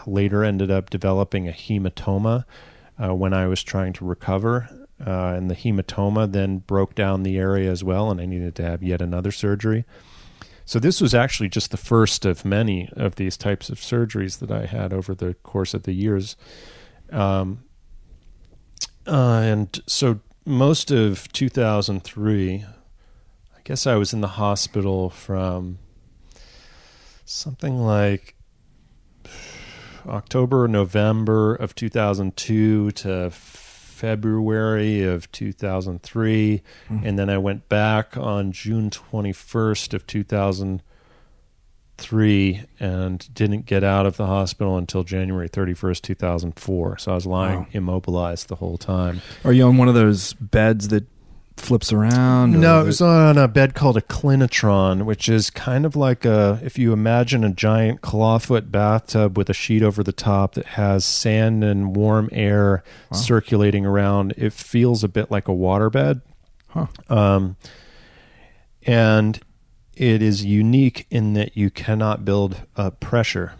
later 0.06 0.44
ended 0.44 0.72
up 0.72 0.90
developing 0.90 1.48
a 1.48 1.52
hematoma 1.52 2.46
uh, 3.02 3.14
when 3.14 3.34
I 3.34 3.48
was 3.48 3.64
trying 3.64 3.94
to 3.94 4.06
recover. 4.06 4.70
Uh, 5.06 5.34
and 5.36 5.50
the 5.50 5.56
hematoma 5.56 6.32
then 6.32 6.60
broke 6.60 6.96
down 6.96 7.24
the 7.24 7.38
area 7.38 7.70
as 7.70 7.84
well, 7.84 8.10
and 8.10 8.22
I 8.22 8.26
needed 8.26 8.56
to 8.56 8.64
have 8.64 8.82
yet 8.82 9.02
another 9.02 9.32
surgery. 9.32 9.84
So 10.66 10.80
this 10.80 11.00
was 11.00 11.14
actually 11.14 11.50
just 11.50 11.70
the 11.70 11.78
first 11.78 12.26
of 12.26 12.44
many 12.44 12.90
of 12.94 13.16
these 13.16 13.38
types 13.38 13.70
of 13.70 13.78
surgeries 13.78 14.40
that 14.40 14.52
I 14.52 14.66
had 14.66 14.92
over 14.92 15.14
the 15.14 15.36
course 15.36 15.76
of 15.76 15.84
the 15.84 15.94
years. 15.94 16.36
Um, 17.12 17.64
uh, 19.06 19.42
and 19.44 19.82
so 19.86 20.22
most 20.44 20.90
of 20.90 21.32
2003, 21.34 22.66
I 23.56 23.60
guess 23.64 23.86
I 23.86 23.96
was 23.96 24.12
in 24.12 24.22
the 24.22 24.28
hospital 24.28 25.12
from 25.12 25.78
something 27.26 27.78
like 27.78 28.36
October, 30.08 30.68
November 30.68 31.54
of 31.54 31.76
2002 31.76 32.92
to 32.92 33.32
February 33.96 35.04
of 35.04 35.32
2003. 35.32 36.62
Mhm. 36.90 37.06
And 37.06 37.18
then 37.18 37.30
I 37.30 37.38
went 37.38 37.70
back 37.70 38.18
on 38.18 38.52
June 38.52 38.90
21st 38.90 39.94
of 39.94 40.06
2003 40.06 42.62
and 42.80 43.34
didn't 43.34 43.66
get 43.66 43.84
out 43.84 44.06
of 44.06 44.18
the 44.18 44.26
hospital 44.28 44.78
until 44.78 45.04
January 45.04 45.48
31st, 45.48 46.04
2004. 46.04 46.98
So 46.98 47.12
I 47.12 47.16
was 47.16 47.26
lying 47.26 47.60
Wow. 47.60 47.68
immobilized 47.72 48.48
the 48.50 48.56
whole 48.56 48.78
time. 48.78 49.22
Are 49.44 49.54
you 49.54 49.66
on 49.68 49.78
one 49.78 49.88
of 49.88 49.96
those 49.96 50.34
beds 50.34 50.90
that 50.90 51.06
flips 51.58 51.92
around? 51.94 52.60
No, 52.60 52.82
it 52.82 52.86
was 52.86 53.02
on 53.02 53.38
a 53.38 53.48
bed 53.48 53.74
called 53.74 53.98
a 53.98 54.02
clinitron, 54.02 55.06
which 55.06 55.30
is 55.30 55.50
kind 55.50 55.86
of 55.86 55.96
like 55.96 56.26
a 56.26 56.60
if 56.64 56.78
you 56.78 56.94
imagine 56.94 57.44
a 57.44 57.50
giant 57.52 58.02
clawfoot 58.02 58.72
bathtub 58.72 59.38
with 59.38 59.50
a 59.50 59.54
sheet 59.54 59.82
over 59.82 60.04
the 60.04 60.12
top 60.12 60.54
that 60.56 60.66
has 60.66 61.06
sand 61.06 61.64
and 61.64 61.96
warm 61.96 62.30
air 62.32 62.84
Wow. 63.12 63.18
circulating 63.18 63.86
around. 63.86 64.34
It 64.38 64.54
feels 64.54 65.04
a 65.04 65.08
bit 65.08 65.32
like 65.32 65.48
a 65.48 65.52
waterbed. 65.52 66.22
Huh. 66.68 66.88
Um, 67.10 67.56
and 68.84 69.40
it 69.96 70.22
is 70.22 70.44
unique 70.46 71.08
in 71.10 71.34
that 71.34 71.56
you 71.56 71.70
cannot 71.70 72.26
build 72.26 72.62
up 72.76 73.00
pressure 73.00 73.54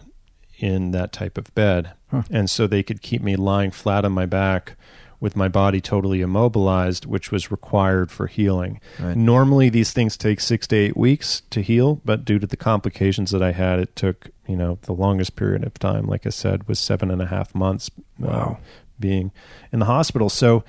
in 0.58 0.90
that 0.92 1.12
type 1.12 1.36
of 1.38 1.54
bed. 1.54 1.92
Huh. 2.10 2.22
And 2.30 2.48
so 2.48 2.66
they 2.66 2.82
could 2.82 3.02
keep 3.02 3.22
me 3.22 3.36
lying 3.36 3.70
flat 3.70 4.04
on 4.04 4.12
my 4.12 4.26
back 4.26 4.76
with 5.20 5.34
my 5.36 5.48
body 5.48 5.80
totally 5.80 6.20
immobilized, 6.20 7.06
which 7.06 7.30
was 7.32 7.50
required 7.50 8.10
for 8.10 8.26
healing. 8.26 8.80
Right. 9.00 9.16
Normally, 9.16 9.68
these 9.70 9.92
things 9.92 10.16
take 10.16 10.40
six 10.40 10.66
to 10.68 10.76
eight 10.76 10.96
weeks 10.96 11.42
to 11.50 11.62
heal, 11.62 12.00
but 12.04 12.24
due 12.24 12.38
to 12.38 12.46
the 12.46 12.56
complications 12.56 13.30
that 13.30 13.42
I 13.42 13.52
had, 13.52 13.78
it 13.78 13.96
took, 13.96 14.30
you 14.46 14.56
know, 14.56 14.78
the 14.82 14.92
longest 14.92 15.36
period 15.36 15.64
of 15.64 15.74
time, 15.78 16.06
like 16.06 16.26
I 16.26 16.30
said, 16.30 16.68
was 16.68 16.78
seven 16.78 17.10
and 17.10 17.22
a 17.22 17.26
half 17.26 17.54
months 17.54 17.90
uh, 18.22 18.26
Wow. 18.26 18.58
being 19.00 19.32
in 19.72 19.78
the 19.78 19.86
hospital. 19.86 20.28
So, 20.28 20.64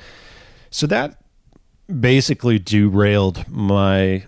so 0.69 0.87
that 0.87 1.19
basically 1.99 2.59
derailed 2.59 3.47
my 3.49 4.25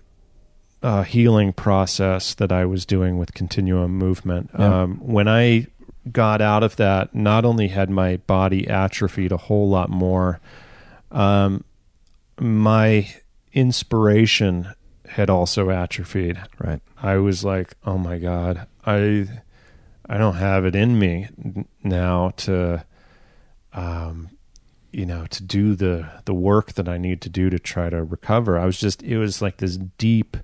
uh, 0.82 1.02
healing 1.02 1.52
process 1.52 2.34
that 2.34 2.50
I 2.52 2.64
was 2.64 2.86
doing 2.86 3.18
with 3.18 3.34
continuum 3.34 3.96
movement. 3.98 4.50
Yeah. 4.58 4.82
Um, 4.82 4.96
when 5.02 5.28
I 5.28 5.66
got 6.12 6.40
out 6.40 6.62
of 6.62 6.76
that, 6.76 7.14
not 7.14 7.44
only 7.44 7.68
had 7.68 7.90
my 7.90 8.16
body 8.18 8.68
atrophied 8.68 9.32
a 9.32 9.36
whole 9.36 9.68
lot 9.68 9.90
more, 9.90 10.40
um, 11.10 11.64
my 12.38 13.12
inspiration 13.52 14.72
had 15.08 15.28
also 15.28 15.70
atrophied. 15.70 16.40
Right. 16.58 16.80
I 17.02 17.16
was 17.16 17.44
like, 17.44 17.74
oh 17.84 17.98
my 17.98 18.18
god, 18.18 18.66
I 18.84 19.26
I 20.08 20.18
don't 20.18 20.36
have 20.36 20.64
it 20.64 20.74
in 20.74 20.98
me 20.98 21.28
now 21.82 22.30
to 22.38 22.84
um 23.72 24.28
you 24.92 25.06
know 25.06 25.24
to 25.26 25.42
do 25.42 25.76
the 25.76 26.08
the 26.24 26.34
work 26.34 26.72
that 26.72 26.88
I 26.88 26.98
need 26.98 27.20
to 27.22 27.28
do 27.28 27.50
to 27.50 27.58
try 27.58 27.90
to 27.90 28.02
recover. 28.02 28.58
I 28.58 28.66
was 28.66 28.78
just 28.78 29.02
it 29.02 29.18
was 29.18 29.40
like 29.42 29.58
this 29.58 29.76
deep 29.76 30.36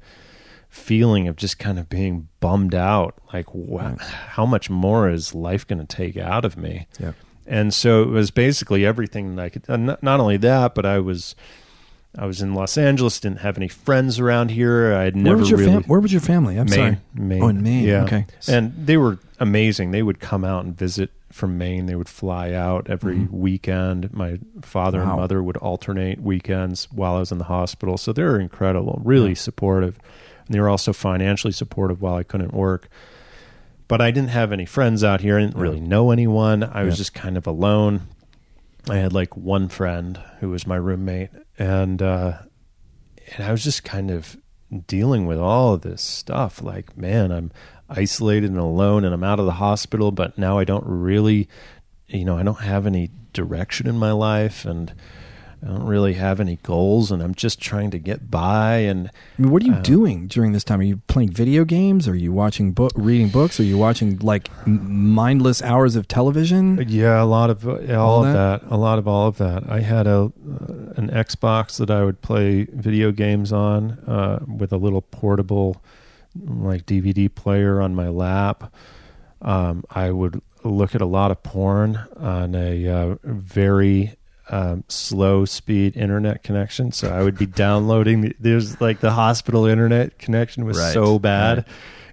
feeling 0.68 1.26
of 1.28 1.36
just 1.36 1.58
kind 1.58 1.78
of 1.78 1.88
being 1.88 2.28
bummed 2.40 2.74
out 2.74 3.14
like 3.32 3.54
wow, 3.54 3.90
Right. 3.90 4.00
how 4.00 4.46
much 4.46 4.68
more 4.70 5.08
is 5.08 5.34
life 5.34 5.66
going 5.66 5.78
to 5.78 5.86
take 5.86 6.16
out 6.16 6.44
of 6.44 6.56
me? 6.56 6.86
Yeah. 7.00 7.12
And 7.46 7.72
so 7.72 8.02
it 8.02 8.08
was 8.08 8.30
basically 8.30 8.84
everything 8.84 9.36
that 9.36 9.42
I 9.42 9.48
could 9.48 9.68
not, 9.68 10.02
not 10.02 10.20
only 10.20 10.36
that, 10.38 10.74
but 10.74 10.84
I 10.84 10.98
was 10.98 11.34
I 12.18 12.24
was 12.24 12.40
in 12.40 12.54
Los 12.54 12.78
Angeles, 12.78 13.20
didn't 13.20 13.40
have 13.40 13.58
any 13.58 13.68
friends 13.68 14.18
around 14.18 14.50
here. 14.50 14.94
I 14.94 15.04
had 15.04 15.14
never 15.16 15.36
where 15.36 15.40
was 15.40 15.50
your 15.50 15.58
really 15.58 15.72
fam- 15.72 15.82
Where 15.84 16.00
was 16.00 16.12
your 16.12 16.22
family? 16.22 16.56
I'm 16.58 16.64
Maine, 16.66 16.74
sorry. 16.74 16.98
Maine. 17.14 17.42
Oh, 17.42 17.48
in 17.48 17.62
Maine. 17.62 17.84
Yeah. 17.84 18.04
Okay. 18.04 18.26
And 18.48 18.72
they 18.86 18.96
were 18.96 19.18
amazing. 19.38 19.90
They 19.90 20.02
would 20.02 20.18
come 20.18 20.42
out 20.44 20.64
and 20.64 20.76
visit 20.76 21.10
from 21.30 21.58
Maine. 21.58 21.84
They 21.86 21.94
would 21.94 22.08
fly 22.08 22.52
out 22.52 22.88
every 22.88 23.16
Mhm. 23.16 23.30
weekend. 23.30 24.14
My 24.14 24.38
father 24.62 25.00
Wow. 25.04 25.10
and 25.10 25.20
mother 25.20 25.42
would 25.42 25.58
alternate 25.58 26.22
weekends 26.22 26.88
while 26.90 27.16
I 27.16 27.18
was 27.18 27.30
in 27.32 27.36
the 27.38 27.44
hospital. 27.44 27.98
So 27.98 28.12
they 28.14 28.22
were 28.22 28.40
incredible, 28.40 29.02
really 29.04 29.30
Yeah. 29.30 29.34
supportive. 29.34 29.98
And 30.47 30.55
they 30.55 30.61
were 30.61 30.68
also 30.68 30.92
financially 30.92 31.53
supportive 31.53 32.01
while 32.01 32.14
I 32.14 32.22
couldn't 32.22 32.55
work. 32.55 32.88
But 33.88 34.01
I 34.01 34.11
didn't 34.11 34.30
have 34.30 34.53
any 34.53 34.66
friends 34.66 35.05
out 35.05 35.20
here. 35.20 35.38
I 35.38 35.42
didn't 35.42 35.57
really 35.59 35.80
know 35.80 36.11
anyone. 36.11 36.64
I 36.64 36.82
was 36.82 36.94
Yeah. 36.94 36.99
just 36.99 37.14
kind 37.14 37.36
of 37.36 37.47
alone. 37.47 38.03
I 38.88 38.97
had 38.97 39.12
like 39.12 39.36
one 39.36 39.68
friend 39.68 40.18
who 40.40 40.51
was 40.51 40.66
my 40.66 40.76
roommate, 40.76 41.30
and 41.59 42.01
uh, 42.03 42.38
and 43.36 43.44
I 43.47 43.51
was 43.53 43.64
just 43.64 43.82
kind 43.84 44.11
of 44.11 44.36
dealing 44.86 45.26
with 45.26 45.38
all 45.38 45.74
of 45.74 45.80
this 45.82 46.03
stuff. 46.03 46.62
Like, 46.62 46.97
man, 46.97 47.30
I'm 47.32 47.51
isolated 47.88 48.51
and 48.51 48.59
alone, 48.59 49.05
and 49.05 49.12
I'm 49.14 49.24
out 49.24 49.38
of 49.40 49.47
the 49.47 49.53
hospital, 49.53 50.11
but 50.12 50.36
now 50.38 50.59
I 50.59 50.64
don't 50.64 50.84
really, 50.86 51.49
you 52.09 52.24
know, 52.24 52.36
I 52.38 52.42
don't 52.44 52.61
have 52.61 52.86
any 52.86 53.11
direction 53.32 53.86
in 53.88 53.99
my 53.99 54.12
life, 54.12 54.64
and 54.64 54.92
I 55.66 55.70
don't 55.70 55.86
really 55.86 56.12
have 56.14 56.38
any 56.38 56.56
goals, 56.62 57.10
and 57.10 57.20
I'm 57.20 57.34
just 57.34 57.60
trying 57.60 57.90
to 57.90 57.98
get 57.98 58.30
by. 58.30 58.76
And 58.76 59.08
I 59.38 59.42
mean, 59.42 59.50
what 59.50 59.62
are 59.62 59.66
you 59.66 59.72
Uh, 59.74 59.80
doing 59.82 60.28
during 60.28 60.52
this 60.52 60.62
time? 60.62 60.78
Are 60.78 60.84
you 60.84 60.98
playing 61.08 61.30
video 61.30 61.64
games? 61.64 62.06
Are 62.06 62.14
you 62.14 62.32
watching 62.32 62.70
book, 62.70 62.92
reading 62.94 63.28
books? 63.30 63.58
Are 63.58 63.64
you 63.64 63.76
watching 63.76 64.18
like 64.20 64.48
mindless 64.66 65.60
hours 65.62 65.96
of 65.96 66.06
television? 66.06 66.84
yeah, 66.88 67.20
a 67.20 67.24
lot 67.24 67.50
of 67.50 67.66
uh, 67.66 67.72
all, 67.94 67.98
All 68.18 68.24
of 68.24 68.32
that? 68.32 68.62
that? 68.62 68.72
a 68.72 68.76
lot 68.76 68.98
of 69.00 69.08
all 69.08 69.26
of 69.26 69.38
that. 69.38 69.68
I 69.68 69.80
had 69.80 70.06
a 70.06 70.16
uh, 70.20 70.30
an 70.96 71.10
Xbox 71.10 71.78
that 71.78 71.90
I 71.90 72.04
would 72.04 72.22
play 72.22 72.64
video 72.72 73.10
games 73.12 73.52
on 73.52 73.92
uh, 74.06 74.38
with 74.46 74.72
a 74.72 74.76
little 74.78 75.02
portable 75.02 75.82
like 76.46 76.86
DVD 76.86 77.34
player 77.34 77.80
on 77.80 77.94
my 77.94 78.08
lap. 78.08 78.72
Um, 79.42 79.84
I 79.90 80.10
would 80.10 80.40
look 80.64 80.94
at 80.94 81.00
a 81.00 81.06
lot 81.06 81.30
of 81.30 81.42
porn 81.42 81.98
on 82.16 82.54
a 82.54 82.88
uh, 82.88 83.16
very 83.24 84.14
um, 84.49 84.84
slow 84.88 85.44
speed 85.44 85.97
internet 85.97 86.42
connection. 86.42 86.92
So 86.92 87.11
I 87.11 87.22
would 87.22 87.36
be 87.38 87.47
downloading. 87.64 88.20
The, 88.22 88.36
there's 88.38 88.80
like 88.80 89.01
the 89.01 89.11
hospital 89.12 89.66
internet 89.66 90.18
connection 90.18 90.64
was 90.64 90.78
Right, 90.78 90.92
so 90.92 91.18
bad, 91.18 91.59
right. 91.59 91.66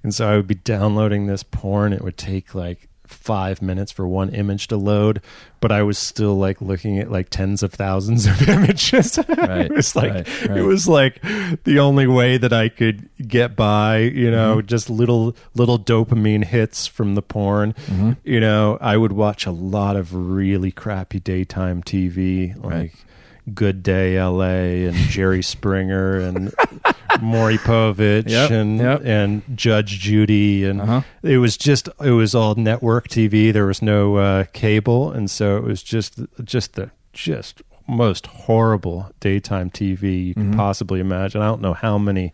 and 0.03 0.13
so 0.15 0.27
I 0.27 0.35
would 0.35 0.47
be 0.47 0.55
downloading 0.55 1.27
this 1.27 1.43
porn. 1.43 1.93
It 1.93 2.01
would 2.01 2.17
take 2.17 2.55
like 2.55 2.89
five 3.13 3.61
minutes 3.61 3.91
for 3.91 4.07
one 4.07 4.29
image 4.29 4.67
to 4.69 4.77
load, 4.77 5.21
but 5.59 5.71
I 5.71 5.83
was 5.83 5.97
still 5.97 6.35
like 6.35 6.61
looking 6.61 6.99
at 6.99 7.11
like 7.11 7.29
tens 7.29 7.63
of 7.63 7.73
thousands 7.73 8.25
of 8.27 8.47
images. 8.49 9.17
Right, 9.29 9.65
it 9.65 9.71
was 9.71 9.95
like 9.95 10.11
right, 10.13 10.45
right. 10.49 10.57
it 10.57 10.63
was 10.63 10.87
like 10.87 11.21
the 11.63 11.79
only 11.79 12.07
way 12.07 12.37
that 12.37 12.51
I 12.53 12.69
could 12.69 13.09
get 13.27 13.55
by. 13.55 13.99
You 13.99 14.31
know, 14.31 14.57
Mm-hmm. 14.57 14.67
just 14.67 14.89
little 14.89 15.35
little 15.55 15.79
dopamine 15.79 16.43
hits 16.43 16.85
from 16.87 17.15
the 17.15 17.21
porn. 17.21 17.73
Mhm. 17.87 18.17
You 18.23 18.39
know, 18.39 18.77
I 18.81 18.97
would 18.97 19.13
watch 19.13 19.45
a 19.45 19.51
lot 19.51 19.95
of 19.95 20.13
really 20.13 20.71
crappy 20.71 21.19
daytime 21.19 21.81
TV, 21.83 22.61
like. 22.63 22.93
Good 23.53 23.83
Day 23.83 24.17
LA 24.23 24.87
and 24.87 24.95
Jerry 24.95 25.43
Springer 25.43 26.17
and 26.17 26.53
Maury 27.21 27.57
Povich 27.57 28.29
Yep, 28.29 28.51
and 28.51 28.77
yep. 28.79 29.01
and 29.05 29.41
Judge 29.55 29.99
Judy 29.99 30.65
and 30.65 30.81
Uh-huh. 30.81 31.01
it 31.23 31.37
was 31.39 31.57
just 31.57 31.89
it 32.03 32.11
was 32.11 32.35
all 32.35 32.55
network 32.55 33.07
TV. 33.07 33.51
There 33.51 33.65
was 33.65 33.81
no 33.81 34.17
uh, 34.17 34.43
cable, 34.53 35.11
and 35.11 35.29
so 35.31 35.57
it 35.57 35.63
was 35.63 35.81
just 35.83 36.19
just 36.43 36.73
the 36.75 36.91
just 37.13 37.61
most 37.87 38.27
horrible 38.27 39.11
daytime 39.19 39.69
TV 39.69 40.27
you 40.27 40.33
could 40.35 40.51
Mhm. 40.51 40.55
possibly 40.55 40.99
imagine. 40.99 41.41
I 41.41 41.47
don't 41.47 41.61
know 41.61 41.73
how 41.73 41.97
many 41.97 42.31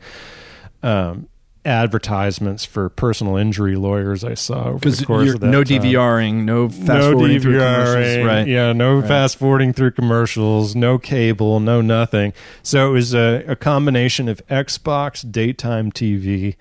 um, 0.84 1.28
advertisements 1.66 2.66
for 2.66 2.90
personal 2.90 3.36
injury 3.36 3.76
lawyers 3.76 4.24
I 4.24 4.34
saw 4.34 4.66
over 4.70 4.80
Because 4.80 5.00
the 5.00 5.06
course 5.06 5.34
of 5.34 5.42
that 5.42 5.48
no 5.48 5.64
time. 5.64 5.82
DVRing, 5.82 6.34
no 6.46 6.70
fast 6.70 6.88
no 6.88 7.12
forwarding 7.12 7.40
through 7.42 7.60
commercials, 7.60 8.26
right? 8.26 8.48
Yeah, 8.48 8.74
no 8.74 9.00
Right. 9.00 9.08
fast 9.08 9.38
forwarding 9.38 9.74
through 9.74 9.92
commercials, 9.92 10.76
no 10.76 10.98
cable, 10.98 11.60
no 11.60 11.82
nothing. 11.82 12.34
So 12.64 12.90
it 12.90 12.94
was 12.94 13.14
a, 13.14 13.44
a 13.48 13.56
combination 13.56 14.28
of 14.30 14.46
Xbox, 14.48 15.30
daytime 15.30 15.92
TV, 15.92 16.56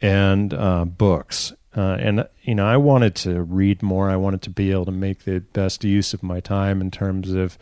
and 0.00 0.52
uh, 0.52 0.84
books. 0.84 1.52
Uh, 1.74 1.96
and 2.00 2.28
you 2.42 2.54
know, 2.54 2.66
I 2.66 2.76
wanted 2.76 3.14
to 3.16 3.42
read 3.42 3.82
more. 3.82 4.10
I 4.10 4.16
wanted 4.16 4.42
to 4.42 4.50
be 4.50 4.72
able 4.72 4.84
to 4.86 4.92
make 4.92 5.24
the 5.24 5.40
best 5.40 5.84
use 5.84 6.12
of 6.12 6.22
my 6.22 6.40
time 6.40 6.80
in 6.80 6.90
terms 6.90 7.32
of 7.32 7.56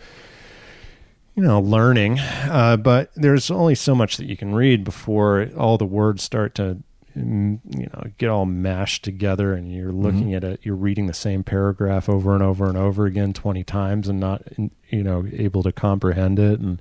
you 1.40 1.46
know 1.46 1.60
learning. 1.60 2.18
Uh, 2.18 2.76
but 2.76 3.10
there's 3.14 3.50
only 3.50 3.74
so 3.74 3.94
much 3.94 4.18
that 4.18 4.26
you 4.26 4.36
can 4.36 4.54
read 4.54 4.84
before 4.84 5.48
all 5.56 5.78
the 5.78 5.86
words 5.86 6.22
start 6.22 6.54
to 6.56 6.76
mm, 7.16 7.58
you 7.64 7.86
know 7.86 8.10
get 8.18 8.28
all 8.28 8.44
mashed 8.44 9.02
together 9.04 9.54
and 9.54 9.72
you're 9.72 9.90
looking 9.90 10.34
at 10.34 10.44
it 10.44 10.60
you're 10.62 10.74
reading 10.74 11.06
the 11.06 11.14
same 11.14 11.42
paragraph 11.42 12.10
over 12.10 12.34
and 12.34 12.42
over 12.42 12.68
and 12.68 12.76
over 12.76 13.06
again 13.06 13.32
20 13.32 13.64
times 13.64 14.06
and 14.06 14.20
not 14.20 14.42
you 14.58 15.02
know 15.02 15.26
able 15.32 15.62
to 15.62 15.72
comprehend 15.72 16.38
it. 16.38 16.60
And 16.60 16.78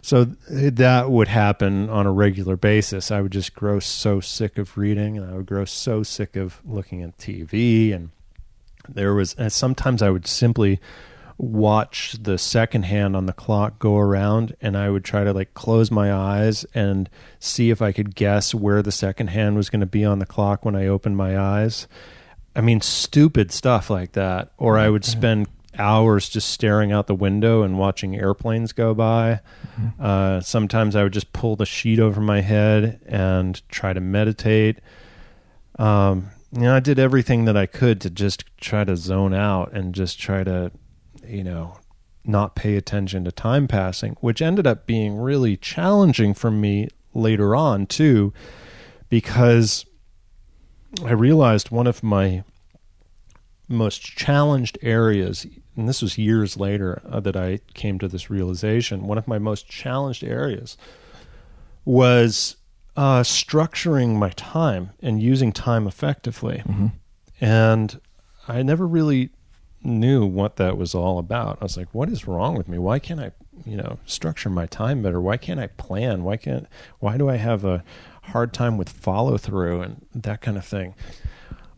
so 0.00 0.24
that 0.48 1.10
would 1.10 1.28
happen 1.28 1.90
on 1.90 2.06
a 2.06 2.12
regular 2.12 2.56
basis. 2.56 3.10
I 3.10 3.20
would 3.20 3.32
just 3.32 3.52
grow 3.54 3.78
so 3.78 4.20
sick 4.20 4.56
of 4.56 4.78
reading 4.78 5.18
and 5.18 5.30
i 5.30 5.34
would 5.34 5.46
grow 5.46 5.66
so 5.66 6.02
sick 6.02 6.34
of 6.34 6.62
looking 6.64 7.02
at 7.02 7.18
tv 7.18 7.94
and 7.94 8.08
there 8.88 9.12
was 9.12 9.34
and 9.34 9.52
sometimes 9.52 10.00
i 10.00 10.08
would 10.08 10.26
simply 10.26 10.80
watch 11.38 12.16
the 12.20 12.36
second 12.36 12.82
hand 12.82 13.14
on 13.14 13.26
the 13.26 13.32
clock 13.32 13.78
go 13.78 13.96
around 13.96 14.56
and 14.60 14.76
I 14.76 14.90
would 14.90 15.04
try 15.04 15.22
to 15.22 15.32
like 15.32 15.54
close 15.54 15.88
my 15.90 16.12
eyes 16.12 16.66
and 16.74 17.08
see 17.38 17.70
if 17.70 17.80
I 17.80 17.92
could 17.92 18.16
guess 18.16 18.52
where 18.52 18.82
the 18.82 18.90
second 18.90 19.28
hand 19.28 19.56
was 19.56 19.70
going 19.70 19.80
to 19.80 19.86
be 19.86 20.04
on 20.04 20.18
the 20.18 20.26
clock 20.26 20.64
when 20.64 20.74
I 20.74 20.88
opened 20.88 21.16
my 21.16 21.38
eyes. 21.38 21.86
I 22.56 22.60
mean, 22.60 22.80
stupid 22.80 23.52
stuff 23.52 23.88
like 23.88 24.12
that. 24.12 24.50
Or 24.58 24.78
I 24.78 24.88
would 24.88 25.04
spend 25.04 25.46
hours 25.78 26.28
just 26.28 26.48
staring 26.50 26.90
out 26.90 27.06
the 27.06 27.14
window 27.14 27.62
and 27.62 27.78
watching 27.78 28.16
airplanes 28.16 28.72
go 28.72 28.94
by. 28.94 29.40
Mm-hmm. 29.78 30.02
Uh, 30.04 30.40
sometimes 30.40 30.96
I 30.96 31.04
would 31.04 31.12
just 31.12 31.32
pull 31.32 31.54
the 31.54 31.66
sheet 31.66 32.00
over 32.00 32.20
my 32.20 32.40
head 32.40 33.00
and 33.06 33.62
try 33.68 33.92
to 33.92 34.00
meditate. 34.00 34.80
Um, 35.78 36.30
you 36.52 36.62
know, 36.62 36.74
I 36.74 36.80
did 36.80 36.98
everything 36.98 37.44
that 37.44 37.56
I 37.56 37.66
could 37.66 38.00
to 38.00 38.10
just 38.10 38.44
try 38.56 38.82
to 38.82 38.96
zone 38.96 39.34
out 39.34 39.72
and 39.72 39.94
just 39.94 40.18
try 40.18 40.42
to, 40.42 40.72
you 41.28 41.44
know, 41.44 41.78
not 42.24 42.54
pay 42.54 42.76
attention 42.76 43.24
to 43.24 43.32
time 43.32 43.68
passing, 43.68 44.16
which 44.20 44.42
ended 44.42 44.66
up 44.66 44.86
being 44.86 45.16
really 45.16 45.56
challenging 45.56 46.34
for 46.34 46.50
me 46.50 46.88
later 47.14 47.56
on, 47.56 47.86
too, 47.86 48.32
because 49.08 49.86
I 51.04 51.12
realized 51.12 51.70
one 51.70 51.86
of 51.86 52.02
my 52.02 52.44
most 53.68 54.00
challenged 54.00 54.78
areas, 54.82 55.46
and 55.76 55.88
this 55.88 56.02
was 56.02 56.18
years 56.18 56.56
later 56.56 57.02
uh, 57.08 57.20
that 57.20 57.36
I 57.36 57.60
came 57.74 57.98
to 57.98 58.08
this 58.08 58.30
realization, 58.30 59.06
one 59.06 59.18
of 59.18 59.28
my 59.28 59.38
most 59.38 59.68
challenged 59.68 60.24
areas 60.24 60.76
was 61.84 62.56
uh, 62.96 63.20
structuring 63.20 64.16
my 64.16 64.30
time 64.30 64.90
and 65.00 65.22
using 65.22 65.52
time 65.52 65.86
effectively. 65.86 66.62
And 67.40 68.00
I 68.48 68.62
never 68.62 68.86
really 68.86 69.30
knew 69.82 70.26
what 70.26 70.56
that 70.56 70.76
was 70.76 70.94
all 70.94 71.18
about. 71.18 71.58
I 71.60 71.64
was 71.64 71.76
like, 71.76 71.94
what 71.94 72.08
is 72.08 72.26
wrong 72.26 72.56
with 72.56 72.68
me? 72.68 72.78
Why 72.78 72.98
can't 72.98 73.20
I, 73.20 73.32
you 73.64 73.76
know, 73.76 73.98
structure 74.06 74.50
my 74.50 74.66
time 74.66 75.02
better? 75.02 75.20
Why 75.20 75.36
can't 75.36 75.60
I 75.60 75.68
plan? 75.68 76.24
Why 76.24 76.36
can't 76.36 76.66
why 76.98 77.16
do 77.16 77.28
I 77.28 77.36
have 77.36 77.64
a 77.64 77.84
hard 78.24 78.52
time 78.52 78.76
with 78.76 78.88
follow 78.88 79.38
through 79.38 79.82
and 79.82 80.06
that 80.14 80.40
kind 80.40 80.56
of 80.56 80.64
thing? 80.64 80.94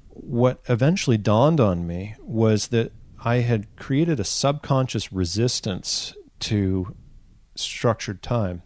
What 0.09 0.61
eventually 0.69 1.17
dawned 1.17 1.61
on 1.61 1.87
me 1.87 2.17
was 2.21 2.69
that 2.69 2.93
I 3.23 3.37
had 3.37 3.75
created 3.77 4.19
a 4.19 4.25
subconscious 4.25 5.13
resistance 5.13 6.15
to 6.41 6.97
structured 7.55 8.23
time 8.23 8.63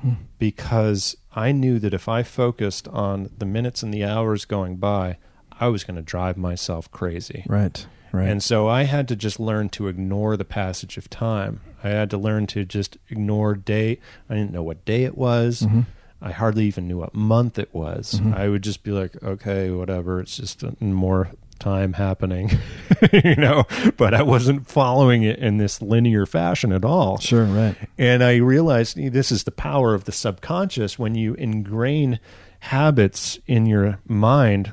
hmm. 0.00 0.12
because 0.38 1.16
I 1.34 1.52
knew 1.52 1.78
that 1.78 1.94
if 1.94 2.08
I 2.08 2.22
focused 2.22 2.88
on 2.88 3.30
the 3.36 3.46
minutes 3.46 3.82
and 3.82 3.92
the 3.92 4.04
hours 4.04 4.44
going 4.44 4.76
by, 4.76 5.16
I 5.58 5.68
was 5.68 5.84
going 5.84 5.96
to 5.96 6.02
drive 6.02 6.36
myself 6.36 6.90
crazy. 6.90 7.44
Right. 7.46 7.86
Right. 8.16 8.28
And 8.28 8.42
so 8.42 8.68
I 8.68 8.84
had 8.84 9.08
to 9.08 9.16
just 9.16 9.38
learn 9.38 9.68
to 9.70 9.88
ignore 9.88 10.36
the 10.36 10.44
passage 10.44 10.96
of 10.96 11.10
time. 11.10 11.60
I 11.84 11.88
had 11.90 12.10
to 12.10 12.18
learn 12.18 12.46
to 12.48 12.64
just 12.64 12.98
ignore 13.10 13.54
date. 13.54 14.00
I 14.28 14.34
didn't 14.34 14.52
know 14.52 14.62
what 14.62 14.84
day 14.84 15.04
it 15.04 15.16
was. 15.16 15.62
Mm-hmm. 15.62 15.82
I 16.20 16.32
hardly 16.32 16.64
even 16.64 16.88
knew 16.88 16.98
what 16.98 17.14
month 17.14 17.58
it 17.58 17.72
was. 17.74 18.20
I 18.34 18.48
would 18.48 18.62
just 18.62 18.82
be 18.82 18.90
like, 18.90 19.22
okay, 19.22 19.70
whatever. 19.70 20.18
It's 20.20 20.36
just 20.36 20.64
more 20.80 21.30
time 21.58 21.94
happening, 21.94 22.50
you 23.12 23.36
know, 23.36 23.64
but 23.96 24.14
I 24.14 24.22
wasn't 24.22 24.66
following 24.66 25.22
it 25.22 25.38
in 25.38 25.58
this 25.58 25.80
linear 25.80 26.26
fashion 26.26 26.72
at 26.72 26.84
all. 26.84 27.18
sure. 27.18 27.44
Right. 27.44 27.76
And 27.98 28.22
I 28.22 28.36
realized 28.36 28.96
this 28.96 29.30
is 29.30 29.44
the 29.44 29.50
power 29.52 29.94
of 29.94 30.04
the 30.04 30.12
subconscious 30.12 30.98
when 30.98 31.14
you 31.14 31.34
ingrain 31.34 32.18
habits 32.60 33.38
in 33.46 33.66
your 33.66 34.00
mind 34.06 34.72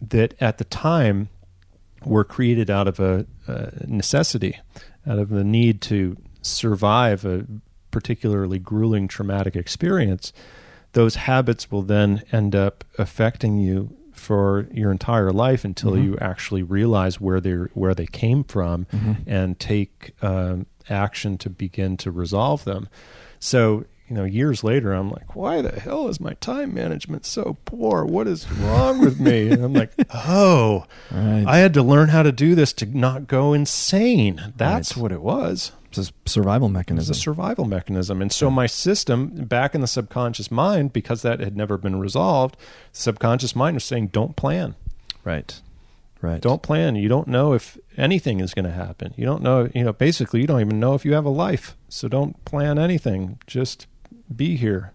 that 0.00 0.34
at 0.40 0.58
the 0.58 0.64
time 0.64 1.28
were 2.04 2.24
created 2.24 2.70
out 2.70 2.88
of 2.88 3.00
a, 3.00 3.26
a 3.46 3.86
necessity, 3.86 4.58
out 5.06 5.18
of 5.18 5.28
the 5.28 5.44
need 5.44 5.80
to 5.82 6.16
survive 6.42 7.24
a 7.24 7.46
particularly 7.90 8.58
grueling 8.58 9.08
traumatic 9.08 9.56
experience. 9.56 10.32
Those 10.92 11.16
habits 11.16 11.70
will 11.70 11.82
then 11.82 12.22
end 12.32 12.54
up 12.54 12.84
affecting 12.98 13.58
you 13.58 13.96
for 14.12 14.68
your 14.72 14.92
entire 14.92 15.32
life 15.32 15.64
until 15.64 15.98
you 15.98 16.16
actually 16.20 16.62
realize 16.62 17.20
where 17.20 17.40
they 17.40 17.52
where 17.52 17.94
they 17.94 18.06
came 18.06 18.44
from 18.44 18.86
and 19.26 19.58
take 19.58 20.12
um, 20.22 20.66
action 20.88 21.36
to 21.38 21.50
begin 21.50 21.96
to 21.96 22.10
resolve 22.10 22.64
them. 22.64 22.88
So 23.40 23.84
you 24.08 24.14
know, 24.16 24.24
years 24.24 24.62
later, 24.62 24.92
I'm 24.92 25.10
like, 25.10 25.34
why 25.34 25.62
the 25.62 25.80
hell 25.80 26.08
is 26.08 26.20
my 26.20 26.34
time 26.34 26.74
management 26.74 27.24
so 27.24 27.56
poor? 27.64 28.04
What 28.04 28.26
is 28.26 28.50
wrong 28.52 29.00
with 29.00 29.18
me? 29.18 29.50
And 29.50 29.64
I'm 29.64 29.72
like, 29.72 29.92
oh, 30.14 30.84
Right. 31.10 31.44
I 31.46 31.58
had 31.58 31.72
to 31.74 31.82
learn 31.82 32.10
how 32.10 32.22
to 32.22 32.30
do 32.32 32.54
this 32.54 32.72
to 32.74 32.86
not 32.86 33.26
go 33.26 33.52
insane. 33.54 34.52
That's 34.56 34.96
Right. 34.96 35.02
what 35.02 35.12
it 35.12 35.22
was. 35.22 35.72
it's 35.88 36.10
a 36.10 36.12
survival 36.26 36.68
mechanism. 36.68 37.12
It's 37.12 37.18
a 37.18 37.22
survival 37.22 37.64
mechanism. 37.64 38.20
And 38.20 38.30
so 38.32 38.50
my 38.50 38.66
system 38.66 39.28
back 39.46 39.74
in 39.74 39.80
the 39.80 39.86
subconscious 39.86 40.50
mind, 40.50 40.92
because 40.92 41.22
that 41.22 41.40
had 41.40 41.56
never 41.56 41.78
been 41.78 41.98
resolved, 41.98 42.56
subconscious 42.92 43.54
mind 43.56 43.74
was 43.76 43.84
saying, 43.84 44.08
don't 44.08 44.36
plan. 44.36 44.74
right. 45.24 45.60
Right. 46.20 46.40
Don't 46.40 46.62
plan. 46.62 46.96
You 46.96 47.06
don't 47.08 47.28
know 47.28 47.52
if 47.52 47.76
anything 47.98 48.40
is 48.40 48.54
going 48.54 48.64
to 48.64 48.70
happen. 48.72 49.12
You 49.14 49.26
don't 49.26 49.42
know, 49.42 49.68
you 49.74 49.84
know, 49.84 49.92
basically, 49.92 50.40
you 50.40 50.46
don't 50.46 50.62
even 50.62 50.80
know 50.80 50.94
if 50.94 51.04
you 51.04 51.12
have 51.12 51.26
a 51.26 51.30
life. 51.30 51.76
So 51.90 52.08
don't 52.08 52.42
plan 52.46 52.78
anything. 52.78 53.38
Just 53.46 53.86
be 54.34 54.56
here. 54.56 54.92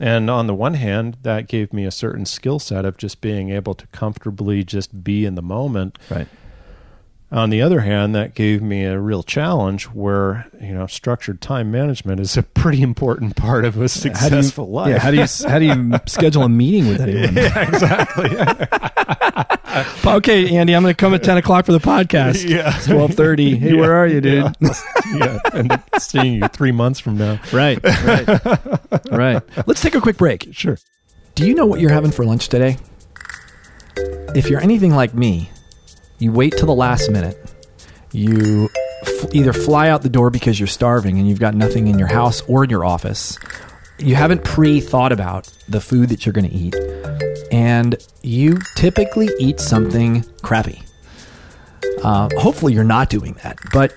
And 0.00 0.28
on 0.28 0.46
the 0.46 0.54
one 0.54 0.74
hand, 0.74 1.18
that 1.22 1.46
gave 1.46 1.72
me 1.72 1.84
a 1.84 1.90
certain 1.90 2.26
skill 2.26 2.58
set 2.58 2.84
of 2.84 2.96
just 2.96 3.20
being 3.20 3.50
able 3.50 3.74
to 3.74 3.86
comfortably 3.88 4.64
just 4.64 5.04
be 5.04 5.24
in 5.24 5.34
the 5.34 5.42
moment. 5.42 5.98
Right. 6.10 6.26
On 7.32 7.48
the 7.48 7.62
other 7.62 7.80
hand, 7.80 8.14
that 8.14 8.34
gave 8.34 8.60
me 8.60 8.84
a 8.84 8.98
real 9.00 9.22
challenge 9.22 9.84
where, 9.84 10.46
you 10.60 10.74
know, 10.74 10.86
structured 10.86 11.40
time 11.40 11.70
management 11.70 12.20
is 12.20 12.36
a 12.36 12.42
pretty 12.42 12.82
important 12.82 13.36
part 13.36 13.64
of 13.64 13.74
a 13.76 13.78
How 13.78 13.82
you- 13.84 13.88
successful 13.88 14.70
life. 14.70 14.90
Yeah. 14.90 14.98
How 14.98 15.10
do 15.10 15.16
you 15.16 15.26
how 15.48 15.58
do 15.58 15.64
you 15.64 15.92
schedule 16.06 16.42
a 16.42 16.48
meeting 16.50 16.88
with 16.88 17.00
anyone? 17.00 17.34
Yeah, 17.34 17.68
exactly. 17.68 18.36
okay, 20.12 20.56
Andy, 20.56 20.74
I'm 20.76 20.82
going 20.82 20.92
to 20.94 20.96
come 20.96 21.14
at 21.14 21.22
ten 21.22 21.38
o'clock 21.38 21.64
for 21.64 21.72
the 21.72 21.78
podcast. 21.80 22.46
yeah. 22.46 22.78
Twelve 22.84 23.14
thirty. 23.14 23.56
Hey, 23.56 23.70
Yeah. 23.74 23.80
where 23.80 23.94
are 23.94 24.06
you, 24.06 24.20
dude? 24.20 24.54
Yeah. 24.60 24.74
yeah. 25.14 25.38
And 25.54 25.82
seeing 25.98 26.34
you 26.34 26.48
three 26.48 26.72
months 26.72 27.00
from 27.00 27.16
now. 27.16 27.40
Right. 27.50 27.78
Right. 27.82 29.10
right. 29.10 29.42
Let's 29.66 29.80
take 29.80 29.94
a 29.94 30.00
quick 30.02 30.18
break. 30.18 30.48
Sure. 30.52 30.76
Do 31.34 31.46
you 31.46 31.54
know 31.54 31.64
what 31.64 31.80
you're 31.80 31.92
having 31.92 32.10
for 32.10 32.26
lunch 32.26 32.48
today? 32.50 32.76
If 34.34 34.50
you're 34.50 34.60
anything 34.60 34.94
like 34.94 35.14
me, 35.14 35.50
you 36.22 36.30
wait 36.30 36.54
till 36.56 36.66
the 36.66 36.74
last 36.74 37.10
minute. 37.10 37.36
You 38.12 38.70
f- 39.02 39.34
either 39.34 39.52
fly 39.52 39.88
out 39.88 40.02
the 40.02 40.08
door 40.08 40.30
because 40.30 40.60
you're 40.60 40.68
starving 40.68 41.18
and 41.18 41.28
you've 41.28 41.40
got 41.40 41.54
nothing 41.54 41.88
in 41.88 41.98
your 41.98 42.06
house 42.06 42.42
or 42.42 42.62
in 42.62 42.70
your 42.70 42.84
office. 42.84 43.36
You 43.98 44.14
haven't 44.14 44.44
pre 44.44 44.80
thought 44.80 45.10
about 45.10 45.52
the 45.68 45.80
food 45.80 46.10
that 46.10 46.24
you're 46.24 46.32
going 46.32 46.48
to 46.48 46.54
eat. 46.54 46.76
And 47.50 47.96
you 48.22 48.58
typically 48.76 49.30
eat 49.40 49.58
something 49.58 50.24
crappy. 50.42 50.82
Uh, 52.04 52.28
hopefully, 52.38 52.72
you're 52.72 52.84
not 52.84 53.10
doing 53.10 53.34
that. 53.42 53.58
But 53.72 53.92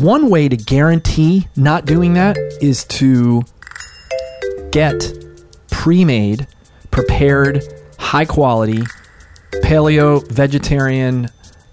one 0.00 0.28
way 0.28 0.48
to 0.50 0.56
guarantee 0.56 1.48
not 1.56 1.86
doing 1.86 2.12
that 2.14 2.36
is 2.60 2.84
to 2.84 3.42
get 4.70 5.12
pre-made, 5.70 6.46
prepared, 6.90 7.62
high 7.98 8.24
quality, 8.26 8.82
paleo, 9.62 10.26
vegetarian, 10.28 11.28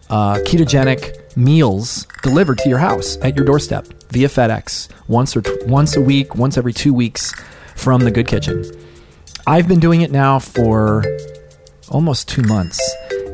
uh, 0.09 0.36
ketogenic 0.45 1.36
meals 1.36 2.05
delivered 2.21 2.57
to 2.59 2.69
your 2.69 2.77
house 2.77 3.17
at 3.21 3.36
your 3.36 3.45
doorstep 3.45 3.88
via 4.09 4.27
FedEx 4.27 4.89
once 5.07 5.36
or 5.36 5.41
t- 5.41 5.51
once 5.65 5.95
a 5.95 6.01
week, 6.01 6.36
once 6.36 6.57
every 6.57 6.73
two 6.73 6.93
weeks 6.93 7.34
from 7.75 8.01
the 8.01 8.11
Good 8.11 8.27
Kitchen. 8.27 8.63
I've 9.47 9.67
been 9.67 9.79
doing 9.79 10.01
it 10.01 10.11
now 10.11 10.39
for 10.39 11.03
almost 11.89 12.29
two 12.29 12.43
months, 12.43 12.79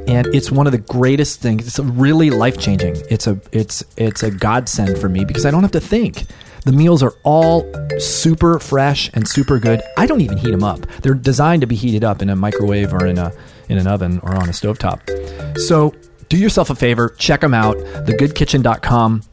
and 0.07 0.25
it's 0.33 0.51
one 0.51 0.65
of 0.65 0.71
the 0.71 0.79
greatest 0.79 1.41
things. 1.41 1.67
It's 1.67 1.79
really 1.79 2.29
life 2.29 2.57
changing. 2.57 2.95
It's 3.09 3.27
a 3.27 3.39
it's 3.51 3.83
it's 3.97 4.23
a 4.23 4.31
godsend 4.31 4.97
for 4.97 5.09
me 5.09 5.25
because 5.25 5.45
I 5.45 5.51
don't 5.51 5.61
have 5.61 5.71
to 5.73 5.81
think. 5.81 6.25
The 6.65 6.71
meals 6.71 7.01
are 7.03 7.13
all 7.23 7.65
super 7.99 8.59
fresh 8.59 9.09
and 9.13 9.27
super 9.27 9.59
good. 9.59 9.81
I 9.97 10.05
don't 10.05 10.21
even 10.21 10.37
heat 10.37 10.51
them 10.51 10.63
up. 10.63 10.85
They're 11.01 11.13
designed 11.13 11.61
to 11.61 11.67
be 11.67 11.75
heated 11.75 12.03
up 12.03 12.21
in 12.21 12.29
a 12.29 12.35
microwave 12.35 12.93
or 12.93 13.05
in 13.05 13.17
a 13.17 13.31
in 13.69 13.77
an 13.77 13.87
oven 13.87 14.19
or 14.23 14.35
on 14.35 14.49
a 14.49 14.51
stovetop. 14.51 15.57
So 15.59 15.93
do 16.27 16.37
yourself 16.37 16.69
a 16.69 16.75
favor, 16.75 17.15
check 17.17 17.41
them 17.41 17.53
out, 17.53 17.77
thegoodkitchen.com. 17.77 19.23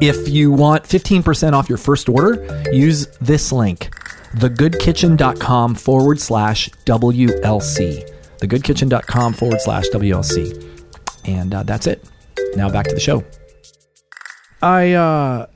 If 0.00 0.28
you 0.28 0.52
want 0.52 0.84
15% 0.84 1.52
off 1.52 1.68
your 1.68 1.78
first 1.78 2.08
order, 2.08 2.62
use 2.72 3.06
this 3.18 3.52
link 3.52 3.94
thegoodkitchen.com 4.36 5.74
forward 5.76 6.20
slash 6.20 6.68
WLC. 6.84 8.10
Thegoodkitchen.com 8.38 9.32
forward 9.32 9.60
slash 9.60 9.84
WLC. 9.92 10.82
And 11.24 11.54
uh, 11.54 11.62
that's 11.62 11.86
it. 11.86 12.04
Now 12.56 12.68
back 12.68 12.86
to 12.86 12.94
the 12.94 13.00
show. 13.00 13.24
I 14.62 14.92
uh 14.92 15.46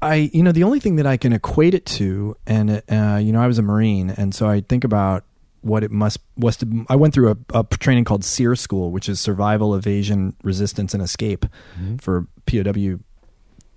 I 0.00 0.30
you 0.32 0.42
know 0.42 0.52
the 0.52 0.62
only 0.62 0.78
thing 0.78 0.96
that 0.96 1.06
I 1.06 1.16
can 1.16 1.32
equate 1.32 1.74
it 1.74 1.84
to 1.86 2.36
and 2.46 2.82
uh 2.88 3.18
you 3.20 3.32
know 3.32 3.40
I 3.40 3.48
was 3.48 3.58
a 3.58 3.62
marine 3.62 4.10
and 4.10 4.32
so 4.32 4.48
I 4.48 4.60
think 4.60 4.84
about 4.84 5.24
what 5.62 5.82
it 5.84 5.90
must 5.90 6.18
was 6.36 6.56
to. 6.58 6.86
I 6.88 6.96
went 6.96 7.12
through 7.14 7.30
a, 7.30 7.58
a 7.60 7.64
training 7.64 8.04
called 8.04 8.24
SERE 8.24 8.56
School, 8.56 8.90
which 8.90 9.08
is 9.08 9.20
Survival, 9.20 9.74
Evasion, 9.74 10.34
Resistance, 10.42 10.94
and 10.94 11.02
Escape 11.02 11.46
Mm-hmm. 11.78 11.96
for 11.96 12.26
POW 12.46 12.98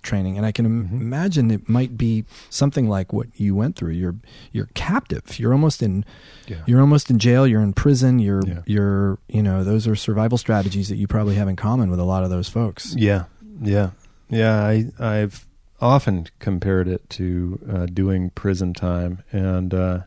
training, 0.02 0.36
and 0.36 0.44
I 0.44 0.52
can 0.52 0.66
Mhm. 0.66 1.00
imagine 1.00 1.50
it 1.50 1.66
might 1.66 1.96
be 1.96 2.24
something 2.50 2.86
like 2.88 3.12
what 3.14 3.28
you 3.40 3.54
went 3.54 3.74
through. 3.76 3.92
You're 3.92 4.16
you're 4.52 4.68
captive. 4.74 5.38
You're 5.38 5.52
almost 5.52 5.82
in 5.82 6.04
Yeah. 6.46 6.58
you're 6.66 6.80
almost 6.80 7.10
in 7.10 7.18
jail. 7.18 7.46
You're 7.46 7.62
in 7.62 7.72
prison. 7.72 8.18
You're 8.18 8.42
Yeah. 8.46 8.60
you're 8.66 9.18
you 9.28 9.42
know 9.42 9.64
those 9.64 9.86
are 9.86 9.96
survival 9.96 10.36
strategies 10.36 10.88
that 10.90 10.96
you 10.96 11.06
probably 11.06 11.36
have 11.36 11.48
in 11.48 11.56
common 11.56 11.90
with 11.90 12.00
a 12.00 12.04
lot 12.04 12.22
of 12.22 12.28
those 12.30 12.48
folks. 12.50 12.94
Yeah, 12.98 13.24
yeah, 13.62 13.90
yeah. 14.28 14.62
I 14.62 14.90
I've 14.98 15.46
often 15.80 16.26
compared 16.38 16.86
it 16.86 17.08
to 17.10 17.58
uh, 17.70 17.86
doing 17.86 18.28
prison 18.34 18.74
time, 18.74 19.22
and 19.32 19.72
uh, 19.72 20.00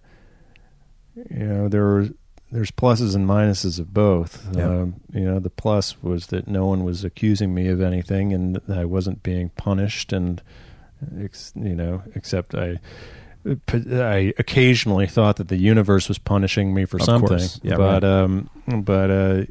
you 1.30 1.46
know 1.46 1.68
there 1.68 1.84
were 1.84 2.10
there's 2.52 2.72
pluses 2.72 3.16
and 3.16 3.28
minuses 3.28 3.80
of 3.80 3.94
both. 3.94 4.48
Yeah. 4.56 4.68
Um, 4.70 5.02
you 5.12 5.26
know, 5.26 5.40
the 5.40 5.50
plus 5.50 6.02
was 6.02 6.28
that 6.28 6.48
no 6.48 6.66
one 6.66 6.84
was 6.84 7.04
accusing 7.04 7.54
me 7.54 7.68
of 7.68 7.82
anything, 7.82 8.32
and 8.34 8.62
I 8.70 8.86
wasn't 8.86 9.22
being 9.22 9.50
punished, 9.50 10.14
and 10.14 10.42
ex- 11.22 11.54
you 11.56 11.76
know, 11.76 12.04
except 12.16 12.56
I. 12.56 12.80
I 13.70 14.34
occasionally 14.38 15.08
thought 15.08 15.38
that 15.38 15.48
the 15.48 15.56
universe 15.56 16.10
was 16.10 16.18
punishing 16.18 16.74
me 16.74 16.84
for 16.84 16.98
Of 16.98 17.04
something. 17.04 17.40
Yeah, 17.64 17.78
but 17.78 18.04
um, 18.04 18.50
but 18.68 19.10
uh, 19.10 19.46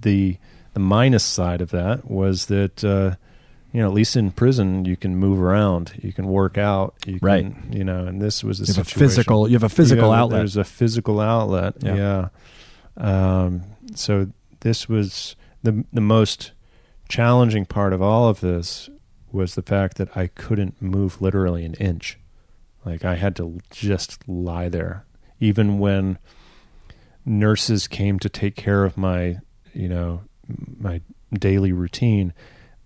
the 0.00 0.36
the 0.72 0.80
minus 0.80 1.22
side 1.22 1.60
of 1.60 1.70
that 1.70 2.10
was 2.10 2.46
that 2.46 2.82
uh, 2.82 3.14
you 3.74 3.80
know 3.80 3.88
at 3.88 3.92
least 3.92 4.14
in 4.16 4.30
prison 4.30 4.84
you 4.84 4.96
can 4.96 5.16
move 5.16 5.42
around, 5.42 5.92
you 6.00 6.12
can 6.12 6.28
work 6.28 6.56
out, 6.56 6.94
you 7.04 7.18
can, 7.18 7.26
Right. 7.26 7.52
You 7.70 7.82
know, 7.82 8.06
and 8.06 8.22
this 8.22 8.44
was 8.44 8.60
a 8.60 8.64
You 8.66 8.74
have 8.74 8.86
a 8.86 8.88
physical. 8.88 9.48
You 9.48 9.54
have 9.54 9.64
a 9.64 9.68
physical 9.68 10.12
outlet. 10.12 10.38
There's 10.38 10.56
a 10.56 10.62
physical 10.64 11.18
outlet. 11.18 11.74
Yeah. 11.80 12.28
Yeah. 12.96 13.44
Um, 13.44 13.62
so 13.96 14.28
this 14.60 14.88
was 14.88 15.34
the 15.64 15.84
the 15.92 16.00
most 16.00 16.52
challenging 17.08 17.66
part 17.66 17.92
of 17.92 18.00
all 18.00 18.28
of 18.28 18.40
this 18.40 18.88
was 19.32 19.56
the 19.56 19.62
fact 19.62 19.96
that 19.96 20.16
I 20.16 20.28
couldn't 20.28 20.80
move 20.80 21.20
literally 21.20 21.64
an 21.64 21.74
inch. 21.74 22.16
Like 22.84 23.04
I 23.04 23.16
had 23.16 23.34
to 23.36 23.58
just 23.70 24.28
lie 24.28 24.68
there, 24.68 25.04
even 25.40 25.80
when 25.80 26.18
nurses 27.26 27.88
came 27.88 28.20
to 28.20 28.28
take 28.28 28.54
care 28.54 28.84
of 28.84 28.96
my, 28.96 29.38
you 29.72 29.88
know, 29.88 30.22
my 30.78 31.00
daily 31.32 31.72
routine. 31.72 32.32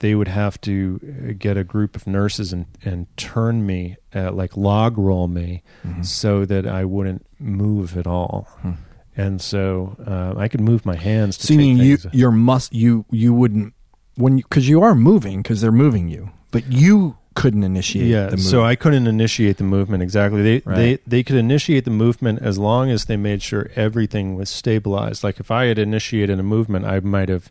They 0.01 0.15
would 0.15 0.29
have 0.29 0.61
to 0.63 1.01
uh, 1.03 1.33
get 1.39 1.57
a 1.57 1.65
group 1.65 1.97
of 1.97 2.07
nurses 2.07 2.53
and, 2.53 2.67
and 2.85 3.07
turn 3.17 3.67
me, 3.67 3.97
uh, 4.15 4.31
like 4.33 4.57
log 4.57 4.97
roll 4.99 5.27
me, 5.29 5.63
Mhm. 5.87 6.05
so 6.07 6.45
that 6.45 6.67
I 6.67 6.85
wouldn't 6.85 7.27
move 7.41 7.97
at 7.99 8.07
all. 8.07 8.47
Hmm. 8.63 8.73
And 9.17 9.41
so 9.41 9.97
uh, 10.07 10.39
I 10.39 10.47
could 10.49 10.61
move 10.61 10.87
my 10.87 10.95
hands. 10.97 11.37
To 11.39 11.47
So 11.49 11.53
you 11.55 11.59
mean 11.59 11.79
you 11.79 11.99
your 12.13 12.31
must 12.31 12.73
you 12.73 13.05
you 13.11 13.35
wouldn't 13.35 13.75
when 14.15 14.37
because 14.37 14.69
you, 14.69 14.83
are 14.83 14.95
moving 14.95 15.43
because 15.43 15.61
they're 15.61 15.73
moving 15.73 16.09
you, 16.09 16.31
but 16.53 16.71
you 16.73 17.17
couldn't 17.35 17.63
initiate. 17.65 18.07
yeah. 18.07 18.35
So 18.37 18.65
I 18.65 18.75
couldn't 18.77 19.07
initiate 19.09 19.57
the 19.59 19.65
movement 19.65 20.03
exactly. 20.05 20.43
They 20.43 20.63
Right. 20.65 20.77
they 20.77 20.99
they 21.07 21.23
could 21.25 21.37
initiate 21.37 21.85
the 21.85 21.91
movement 21.93 22.41
as 22.43 22.59
long 22.59 22.91
as 22.91 23.05
they 23.07 23.17
made 23.17 23.43
sure 23.43 23.71
everything 23.77 24.37
was 24.37 24.49
stabilized. 24.51 25.25
Like 25.25 25.41
if 25.41 25.51
I 25.51 25.67
had 25.67 25.79
initiated 25.79 26.39
a 26.39 26.43
movement, 26.45 26.85
I 26.85 26.99
might 27.01 27.29
have, 27.29 27.51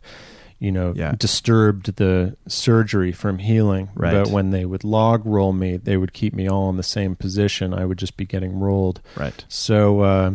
you 0.60 0.72
know, 0.72 0.92
Yeah. 0.96 1.14
disturbed 1.16 1.96
the 1.96 2.36
surgery 2.48 3.12
from 3.12 3.38
healing. 3.38 3.90
Right. 3.94 4.12
But 4.12 4.28
when 4.28 4.50
they 4.50 4.64
would 4.64 4.82
log 4.84 5.24
roll 5.24 5.52
me, 5.52 5.76
they 5.76 5.96
would 5.96 6.12
keep 6.12 6.34
me 6.34 6.48
all 6.48 6.68
in 6.70 6.76
the 6.76 6.82
same 6.82 7.14
position. 7.14 7.72
I 7.72 7.84
would 7.84 7.98
just 7.98 8.16
be 8.16 8.24
getting 8.26 8.58
rolled. 8.58 9.00
right. 9.16 9.44
So, 9.48 10.00
uh, 10.00 10.30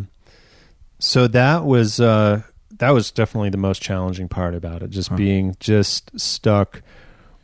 so 1.00 1.28
that 1.28 1.66
was 1.66 2.00
uh, 2.00 2.44
that 2.80 2.92
was 2.92 3.12
definitely 3.12 3.50
the 3.50 3.58
most 3.58 3.82
challenging 3.82 4.30
part 4.30 4.56
about 4.56 4.82
it. 4.82 4.90
Just 4.92 5.10
Huh. 5.10 5.16
being 5.18 5.56
just 5.60 6.18
stuck 6.20 6.82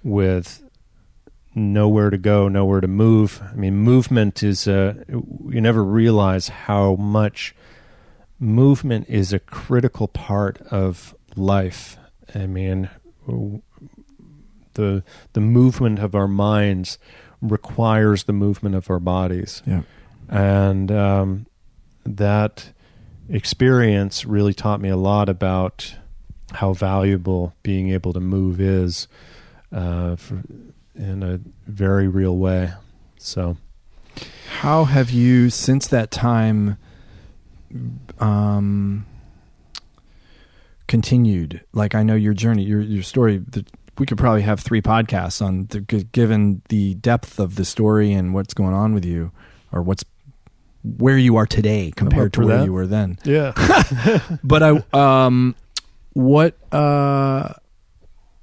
with 0.04 0.64
nowhere 1.54 2.10
to 2.10 2.18
go, 2.18 2.48
nowhere 2.48 2.80
to 2.80 2.88
move. 2.88 3.42
I 3.52 3.56
mean, 3.56 3.76
movement 3.76 4.42
is 4.44 4.66
you 4.68 5.06
never 5.62 5.84
realize 5.84 6.48
how 6.48 6.96
much 6.96 7.54
movement 8.40 9.06
is 9.10 9.34
a 9.34 9.40
critical 9.40 10.08
part 10.08 10.62
of 10.72 11.14
life. 11.36 11.98
I 12.36 12.46
mean, 12.48 12.90
the 14.74 15.04
the 15.34 15.40
movement 15.42 16.00
of 16.00 16.16
our 16.16 16.28
minds 16.28 16.98
requires 17.42 18.24
the 18.26 18.34
movement 18.34 18.76
of 18.76 18.90
our 18.90 19.00
bodies 19.00 19.62
Yeah. 19.66 19.84
and 20.28 20.92
um, 20.92 21.46
that 22.06 22.72
experience 23.30 24.26
really 24.26 24.54
taught 24.54 24.82
me 24.82 24.90
a 24.90 24.98
lot 24.98 25.30
about 25.30 25.96
how 26.54 26.74
valuable 26.74 27.54
being 27.64 27.90
able 27.92 28.12
to 28.14 28.20
move 28.20 28.60
is 28.60 29.08
uh, 29.72 30.16
for, 30.18 30.42
in 30.96 31.24
a 31.24 31.40
very 31.68 32.08
real 32.08 32.36
way. 32.38 32.74
So, 33.18 33.56
How 34.60 34.84
have 34.86 35.12
you 35.12 35.50
since 35.50 35.88
that 35.88 36.10
time 36.12 36.78
um 38.20 39.06
continued? 40.90 41.64
Like 41.72 41.96
I 41.96 42.04
know 42.04 42.16
your 42.16 42.34
journey, 42.34 42.64
your 42.64 42.82
your 42.82 43.04
story. 43.04 43.38
The, 43.38 43.66
we 43.98 44.06
could 44.06 44.18
probably 44.18 44.42
have 44.42 44.60
three 44.60 44.82
podcasts 44.82 45.42
on 45.42 45.68
the, 45.68 45.82
given 45.82 46.62
the 46.70 46.96
depth 46.96 47.40
of 47.40 47.56
the 47.56 47.64
story 47.66 48.12
and 48.12 48.34
what's 48.34 48.54
going 48.54 48.74
on 48.74 48.94
with 48.94 49.06
you, 49.06 49.32
or 49.72 49.82
what's 49.82 50.04
where 50.84 51.18
you 51.18 51.36
are 51.38 51.46
today 51.46 51.94
compared 51.96 52.34
to 52.34 52.42
where 52.42 52.58
that. 52.58 52.66
you 52.66 52.74
were 52.74 52.88
then. 52.88 53.18
yeah, 53.24 53.52
But 54.44 54.64
I 54.64 54.84
um, 55.26 55.56
what 56.14 56.58
uh, 56.74 57.54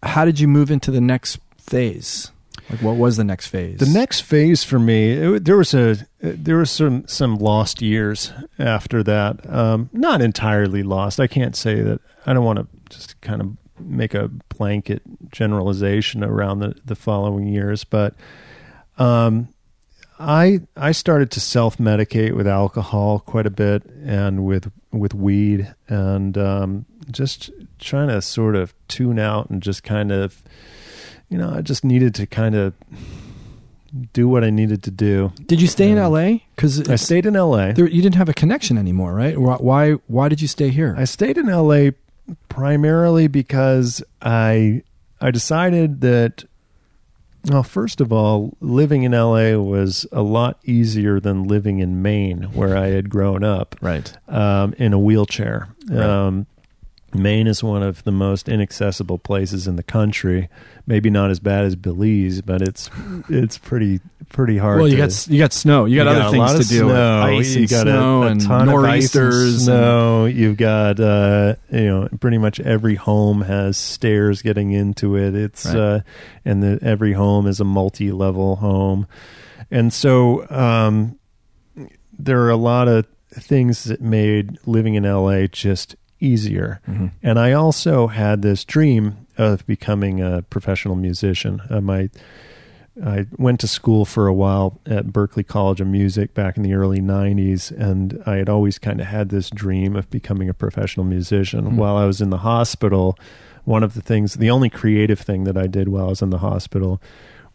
how 0.02 0.24
did 0.24 0.40
you 0.40 0.48
move 0.48 0.70
into 0.70 0.90
the 0.90 1.00
next 1.00 1.38
phase? 1.58 2.30
Like 2.70 2.82
what 2.82 2.96
was 2.96 3.16
the 3.16 3.24
next 3.24 3.46
phase? 3.46 3.78
the 3.78 3.86
next 3.86 4.22
phase 4.22 4.64
for 4.64 4.78
me, 4.78 5.12
it, 5.12 5.44
there 5.44 5.56
was 5.56 5.72
a 5.72 5.98
there 6.20 6.56
was 6.56 6.70
some 6.70 7.06
some 7.06 7.36
lost 7.36 7.80
years 7.80 8.32
after 8.58 9.02
that. 9.04 9.48
Um, 9.48 9.88
not 9.92 10.20
entirely 10.20 10.82
lost. 10.82 11.20
I 11.20 11.26
can't 11.26 11.54
say 11.54 11.80
that. 11.82 12.00
I 12.26 12.32
don't 12.32 12.44
want 12.44 12.58
to 12.58 12.66
just 12.90 13.20
kind 13.20 13.40
of 13.40 13.56
make 13.78 14.14
a 14.14 14.28
blanket 14.56 15.02
generalization 15.30 16.24
around 16.24 16.58
the 16.58 16.74
the 16.84 16.96
following 16.96 17.46
years, 17.46 17.84
but 17.84 18.14
um, 18.98 19.48
I 20.18 20.60
I 20.76 20.92
started 20.92 21.30
to 21.32 21.40
self 21.40 21.78
medicate 21.78 22.34
with 22.34 22.46
alcohol 22.46 23.20
quite 23.20 23.46
a 23.46 23.50
bit 23.50 23.84
and 24.04 24.44
with 24.44 24.72
with 24.92 25.14
weed 25.14 25.74
and 25.88 26.36
um, 26.38 26.86
just 27.10 27.50
trying 27.78 28.08
to 28.08 28.22
sort 28.22 28.56
of 28.56 28.74
tune 28.88 29.18
out 29.18 29.50
and 29.50 29.62
just 29.62 29.82
kind 29.82 30.10
of 30.10 30.42
you 31.28 31.38
know 31.38 31.50
I 31.50 31.60
just 31.60 31.84
needed 31.84 32.14
to 32.16 32.26
kind 32.26 32.54
of 32.54 32.74
do 34.12 34.28
what 34.28 34.44
I 34.44 34.50
needed 34.50 34.82
to 34.84 34.90
do. 34.90 35.32
Did 35.46 35.60
you 35.60 35.68
stay 35.68 35.90
in 35.90 35.98
L.A.? 35.98 36.44
Because 36.54 36.88
I 36.88 36.96
stayed 36.96 37.24
in 37.24 37.36
L.A. 37.36 37.72
There, 37.72 37.88
you 37.88 38.02
didn't 38.02 38.16
have 38.16 38.28
a 38.28 38.34
connection 38.34 38.78
anymore, 38.78 39.14
right? 39.14 39.38
Why? 39.38 39.56
Why, 39.56 39.92
why 40.06 40.28
did 40.28 40.40
you 40.40 40.48
stay 40.48 40.68
here? 40.68 40.94
I 40.98 41.04
stayed 41.04 41.38
in 41.38 41.46
LA 41.46 41.90
primarily 42.48 43.28
because 43.28 44.02
I 44.20 44.82
I 45.20 45.30
decided 45.30 46.00
that 46.02 46.44
well, 47.48 47.62
first 47.62 48.00
of 48.00 48.12
all, 48.12 48.56
living 48.60 49.04
in 49.04 49.12
LA 49.12 49.52
was 49.52 50.04
a 50.10 50.22
lot 50.22 50.58
easier 50.64 51.20
than 51.20 51.44
living 51.44 51.78
in 51.78 52.02
Maine, 52.02 52.42
where 52.54 52.76
I 52.76 52.88
had 52.88 53.08
grown 53.08 53.44
up 53.44 53.76
right. 53.80 54.12
um, 54.28 54.74
in 54.78 54.92
a 54.92 54.98
wheelchair. 54.98 55.68
Right. 55.88 56.00
Um, 56.00 56.46
Maine 57.22 57.46
is 57.46 57.62
one 57.62 57.82
of 57.82 58.04
the 58.04 58.12
most 58.12 58.48
inaccessible 58.48 59.18
places 59.18 59.66
in 59.66 59.76
the 59.76 59.82
country. 59.82 60.48
Maybe 60.86 61.10
not 61.10 61.30
as 61.30 61.40
bad 61.40 61.64
as 61.64 61.74
Belize, 61.76 62.40
but 62.42 62.62
it's 62.62 62.90
it's 63.28 63.58
pretty 63.58 64.00
pretty 64.28 64.58
hard. 64.58 64.78
Well, 64.78 64.88
you 64.88 64.96
to, 64.96 65.02
got 65.02 65.26
you 65.28 65.38
got 65.38 65.52
snow. 65.52 65.84
You 65.84 65.96
got 65.96 66.04
you 66.04 66.08
other 66.22 66.36
got 66.36 66.48
things 66.56 66.68
to 66.68 66.74
do. 66.74 66.78
Snow. 66.88 67.22
Ice 67.22 67.54
you 67.56 67.66
got 67.68 67.82
snow 67.82 68.22
a, 68.22 68.32
a 68.32 68.36
ton 68.38 68.66
nor'easters. 68.66 69.34
of 69.44 69.52
and- 69.54 69.60
snow. 69.62 70.24
You've 70.26 70.56
got 70.56 71.00
uh, 71.00 71.54
you 71.70 71.84
know 71.86 72.08
pretty 72.20 72.38
much 72.38 72.60
every 72.60 72.94
home 72.94 73.42
has 73.42 73.76
stairs 73.76 74.42
getting 74.42 74.72
into 74.72 75.16
it. 75.16 75.34
It's 75.34 75.66
Right. 75.66 75.76
uh, 75.76 76.00
and 76.44 76.62
the, 76.62 76.78
every 76.82 77.12
home 77.12 77.46
is 77.46 77.58
a 77.60 77.64
multi-level 77.64 78.56
home, 78.56 79.06
and 79.70 79.92
so 79.92 80.46
um, 80.50 81.18
there 82.18 82.40
are 82.42 82.50
a 82.50 82.56
lot 82.56 82.88
of 82.88 83.06
things 83.32 83.84
that 83.84 84.00
made 84.00 84.56
living 84.66 84.94
in 84.94 85.02
LA 85.02 85.46
just 85.46 85.96
easier. 86.20 86.80
Mhm. 86.88 87.10
And 87.22 87.38
I 87.38 87.52
also 87.52 88.06
had 88.06 88.42
this 88.42 88.64
dream 88.64 89.16
of 89.36 89.66
becoming 89.66 90.20
a 90.20 90.42
professional 90.42 90.96
musician. 90.96 91.60
Uh, 91.68 91.80
my 91.80 92.08
I 93.04 93.26
went 93.36 93.60
to 93.60 93.68
school 93.68 94.06
for 94.06 94.26
a 94.26 94.32
while 94.32 94.80
at 94.86 95.08
Berklee 95.08 95.46
College 95.46 95.82
of 95.82 95.86
Music 95.86 96.32
back 96.32 96.56
in 96.56 96.62
the 96.62 96.72
early 96.72 97.00
90s, 97.00 97.70
and 97.70 98.22
I 98.24 98.36
had 98.36 98.48
always 98.48 98.78
kind 98.78 99.00
of 99.00 99.06
had 99.06 99.28
this 99.28 99.50
dream 99.50 99.94
of 99.96 100.08
becoming 100.08 100.48
a 100.48 100.54
professional 100.54 101.04
musician. 101.04 101.66
Hmm. 101.66 101.76
While 101.76 101.96
I 101.98 102.06
was 102.06 102.22
in 102.22 102.30
the 102.30 102.38
hospital, 102.38 103.18
one 103.64 103.82
of 103.82 103.94
the 103.94 104.00
things, 104.00 104.34
the 104.34 104.50
only 104.50 104.70
creative 104.70 105.18
thing 105.18 105.44
that 105.44 105.58
I 105.58 105.66
did 105.66 105.88
while 105.88 106.06
I 106.06 106.08
was 106.10 106.22
in 106.22 106.30
the 106.30 106.38
hospital 106.38 107.02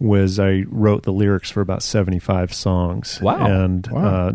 was 0.02 0.40
I 0.40 0.66
wrote 0.68 1.04
the 1.04 1.14
lyrics 1.14 1.52
for 1.52 1.62
about 1.62 1.84
75 1.84 2.54
songs. 2.54 3.22
Wow. 3.22 3.46
And 3.46 3.86
Wow. 3.88 4.04
Uh, 4.04 4.32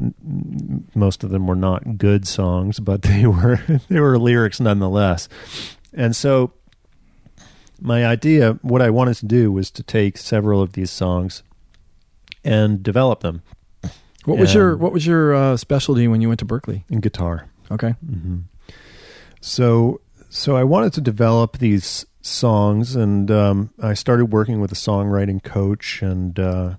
most 0.95 1.25
of 1.25 1.31
them 1.31 1.47
were 1.49 1.57
not 1.57 1.99
good 1.99 2.27
songs, 2.27 2.79
but 2.79 3.03
they 3.11 3.27
were 3.27 3.61
they 3.89 3.99
were 4.01 4.17
lyrics 4.19 4.61
nonetheless. 4.61 5.29
And 5.93 6.15
so 6.15 6.53
my 7.81 8.07
idea, 8.07 8.59
what 8.63 8.81
I 8.81 8.91
wanted 8.91 9.17
to 9.17 9.27
do 9.27 9.51
was 9.51 9.71
to 9.73 9.83
take 9.83 10.17
several 10.19 10.63
of 10.63 10.73
these 10.75 10.91
songs 10.91 11.43
and 12.45 12.83
develop 12.83 13.21
them 13.21 13.43
What 14.25 14.39
was 14.39 14.55
your 14.55 14.77
What 14.77 14.93
was 14.93 15.05
your 15.07 15.35
uh, 15.35 15.57
specialty 15.57 16.07
when 16.09 16.21
you 16.21 16.29
went 16.29 16.39
to 16.41 16.47
Berklee? 16.47 16.85
in 16.89 17.01
guitar. 17.01 17.49
Okay. 17.73 17.91
hmm 18.07 18.39
So, 19.41 20.01
so 20.31 20.57
I 20.57 20.63
wanted 20.65 20.93
to 20.95 21.01
develop 21.01 21.59
these 21.59 22.07
songs, 22.27 22.97
and 22.97 23.31
um, 23.31 23.71
I 23.81 23.95
started 23.95 24.27
working 24.27 24.61
with 24.61 24.73
a 24.73 24.77
songwriting 24.77 25.43
coach, 25.43 26.03
and 26.03 26.39
uh, 26.39 26.75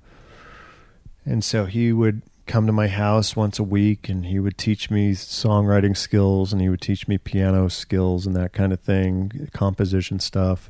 and 1.26 1.43
so 1.43 1.66
he 1.66 1.91
would 1.93 2.22
come 2.45 2.66
to 2.66 2.72
my 2.74 2.88
house 2.88 3.36
once 3.36 3.60
a 3.60 3.64
week, 3.64 4.08
and 4.10 4.26
he 4.26 4.39
would 4.39 4.58
teach 4.58 4.89
me 4.89 5.12
songwriting 5.12 5.95
skills, 5.98 6.54
and 6.54 6.62
he 6.62 6.70
would 6.70 6.82
teach 6.82 7.08
me 7.08 7.18
piano 7.18 7.68
skills 7.70 8.26
and 8.26 8.36
that 8.36 8.54
kind 8.54 8.72
of 8.72 8.80
thing, 8.80 9.50
composition 9.54 10.20
stuff, 10.20 10.70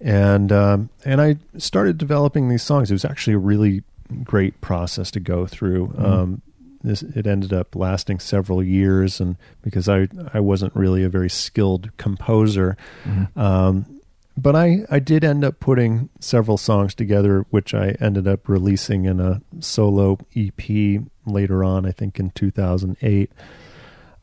and 0.00 0.52
um, 0.52 0.90
and 1.04 1.20
I 1.20 1.36
started 1.58 1.98
developing 1.98 2.48
these 2.48 2.62
songs. 2.62 2.90
It 2.90 2.94
was 2.94 3.04
actually 3.04 3.34
a 3.34 3.38
really 3.38 3.82
great 4.22 4.60
process 4.60 5.10
to 5.12 5.20
go 5.20 5.46
through. 5.46 5.88
Mhm. 5.88 6.04
Um, 6.04 6.42
this 6.84 7.02
it 7.02 7.26
ended 7.26 7.52
up 7.52 7.74
lasting 7.74 8.20
several 8.20 8.62
years, 8.62 9.20
and 9.20 9.36
because 9.62 9.88
I 9.88 10.08
I 10.32 10.38
wasn't 10.40 10.76
really 10.76 11.02
a 11.02 11.08
very 11.08 11.30
skilled 11.30 11.90
composer, 11.96 12.76
Mhm. 13.04 13.36
um, 13.36 13.86
but 14.36 14.54
I 14.56 14.80
I 14.90 14.98
did 14.98 15.24
end 15.24 15.44
up 15.44 15.60
putting 15.60 16.08
several 16.20 16.56
songs 16.58 16.94
together, 16.94 17.46
which 17.50 17.74
I 17.74 17.96
ended 18.00 18.26
up 18.28 18.48
releasing 18.48 19.04
in 19.04 19.20
a 19.20 19.40
solo 19.60 20.18
EP 20.36 21.00
later 21.26 21.64
on. 21.64 21.86
I 21.86 21.92
think 21.92 22.18
in 22.20 22.30
2008. 22.30 23.30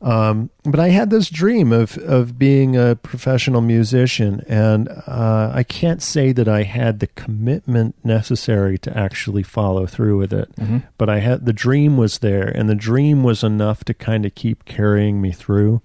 Um, 0.02 0.50
but 0.64 0.78
I 0.80 0.88
had 0.88 1.08
this 1.08 1.30
dream 1.30 1.72
of 1.72 1.96
of 1.98 2.38
being 2.38 2.76
a 2.76 2.94
professional 2.94 3.62
musician, 3.62 4.42
and 4.46 4.88
uh, 5.06 5.50
I 5.54 5.62
can't 5.62 6.02
say 6.02 6.30
that 6.32 6.46
I 6.46 6.64
had 6.64 7.00
the 7.00 7.06
commitment 7.06 7.94
necessary 8.04 8.76
to 8.78 8.94
actually 8.94 9.42
follow 9.42 9.86
through 9.86 10.18
with 10.18 10.32
it 10.32 10.54
Mhm. 10.56 10.82
but 10.98 11.08
I 11.08 11.20
had 11.20 11.46
the 11.46 11.54
dream 11.54 11.96
was 11.96 12.18
there, 12.18 12.46
and 12.48 12.68
the 12.68 12.74
dream 12.74 13.22
was 13.22 13.42
enough 13.42 13.82
to 13.84 13.94
kind 13.94 14.26
of 14.26 14.34
keep 14.34 14.66
carrying 14.66 15.22
me 15.22 15.32
through. 15.32 15.80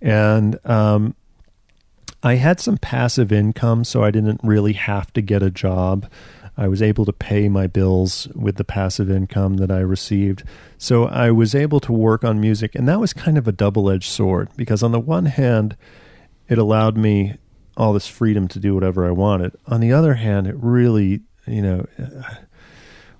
And 0.00 0.58
um, 0.66 1.14
I 2.22 2.36
had 2.36 2.60
some 2.60 2.78
passive 2.78 3.32
income, 3.32 3.84
so 3.84 4.04
I 4.04 4.10
didn't 4.10 4.40
really 4.42 4.74
have 4.74 5.12
to 5.14 5.20
get 5.20 5.42
a 5.42 5.50
job. 5.50 6.08
I 6.56 6.68
was 6.68 6.82
able 6.82 7.04
to 7.06 7.12
pay 7.12 7.48
my 7.48 7.66
bills 7.66 8.28
with 8.34 8.56
the 8.56 8.64
passive 8.64 9.10
income 9.10 9.56
that 9.56 9.70
I 9.70 9.80
received. 9.80 10.44
So 10.78 11.06
I 11.06 11.30
was 11.30 11.54
able 11.54 11.80
to 11.80 11.92
work 11.92 12.24
on 12.24 12.40
music, 12.40 12.74
and 12.74 12.86
that 12.88 13.00
was 13.00 13.12
kind 13.12 13.38
of 13.38 13.48
a 13.48 13.52
double 13.52 13.90
edged 13.90 14.10
sword 14.10 14.50
because, 14.56 14.82
on 14.82 14.92
the 14.92 15.00
one 15.00 15.26
hand, 15.26 15.76
it 16.48 16.58
allowed 16.58 16.96
me 16.96 17.38
all 17.76 17.92
this 17.92 18.06
freedom 18.06 18.48
to 18.48 18.58
do 18.58 18.74
whatever 18.74 19.06
I 19.06 19.10
wanted. 19.10 19.56
On 19.66 19.80
the 19.80 19.92
other 19.92 20.14
hand, 20.14 20.46
it 20.46 20.56
really, 20.58 21.20
you 21.46 21.62
know, 21.62 21.86
uh, 21.98 22.22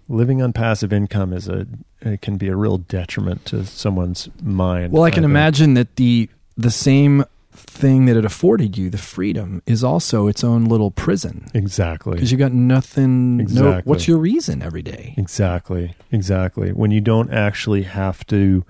living 0.09 0.42
on 0.42 0.53
passive 0.53 0.92
income 0.92 1.32
is 1.32 1.48
a 1.48 1.66
it 2.03 2.20
can 2.20 2.36
be 2.36 2.48
a 2.48 2.57
real 2.57 2.78
detriment 2.78 3.44
to 3.46 3.64
someone's 3.64 4.28
mind. 4.42 4.92
Well, 4.92 5.05
I 5.05 5.11
can 5.11 5.22
think. 5.22 5.30
imagine 5.30 5.74
that 5.74 5.96
the 5.96 6.28
the 6.57 6.70
same 6.70 7.24
thing 7.53 8.07
that 8.07 8.16
it 8.16 8.24
afforded 8.24 8.78
you, 8.78 8.88
the 8.90 8.98
freedom, 8.98 9.62
is 9.66 9.84
also 9.84 10.26
its 10.26 10.42
own 10.42 10.64
little 10.64 10.90
prison 10.90 11.46
exactly 11.55 12.14
because 12.14 12.32
you 12.32 12.38
got 12.38 12.53
nothing. 12.53 13.36
No, 13.46 13.80
what's 13.84 14.09
your 14.09 14.18
reason 14.18 14.62
every 14.62 14.82
day? 14.82 15.14
exactly 15.16 15.94
exactly 16.11 16.70
when 16.72 16.90
you 16.90 17.00
don't 17.00 17.30
actually 17.32 17.82
have 17.82 18.26
to 18.28 18.64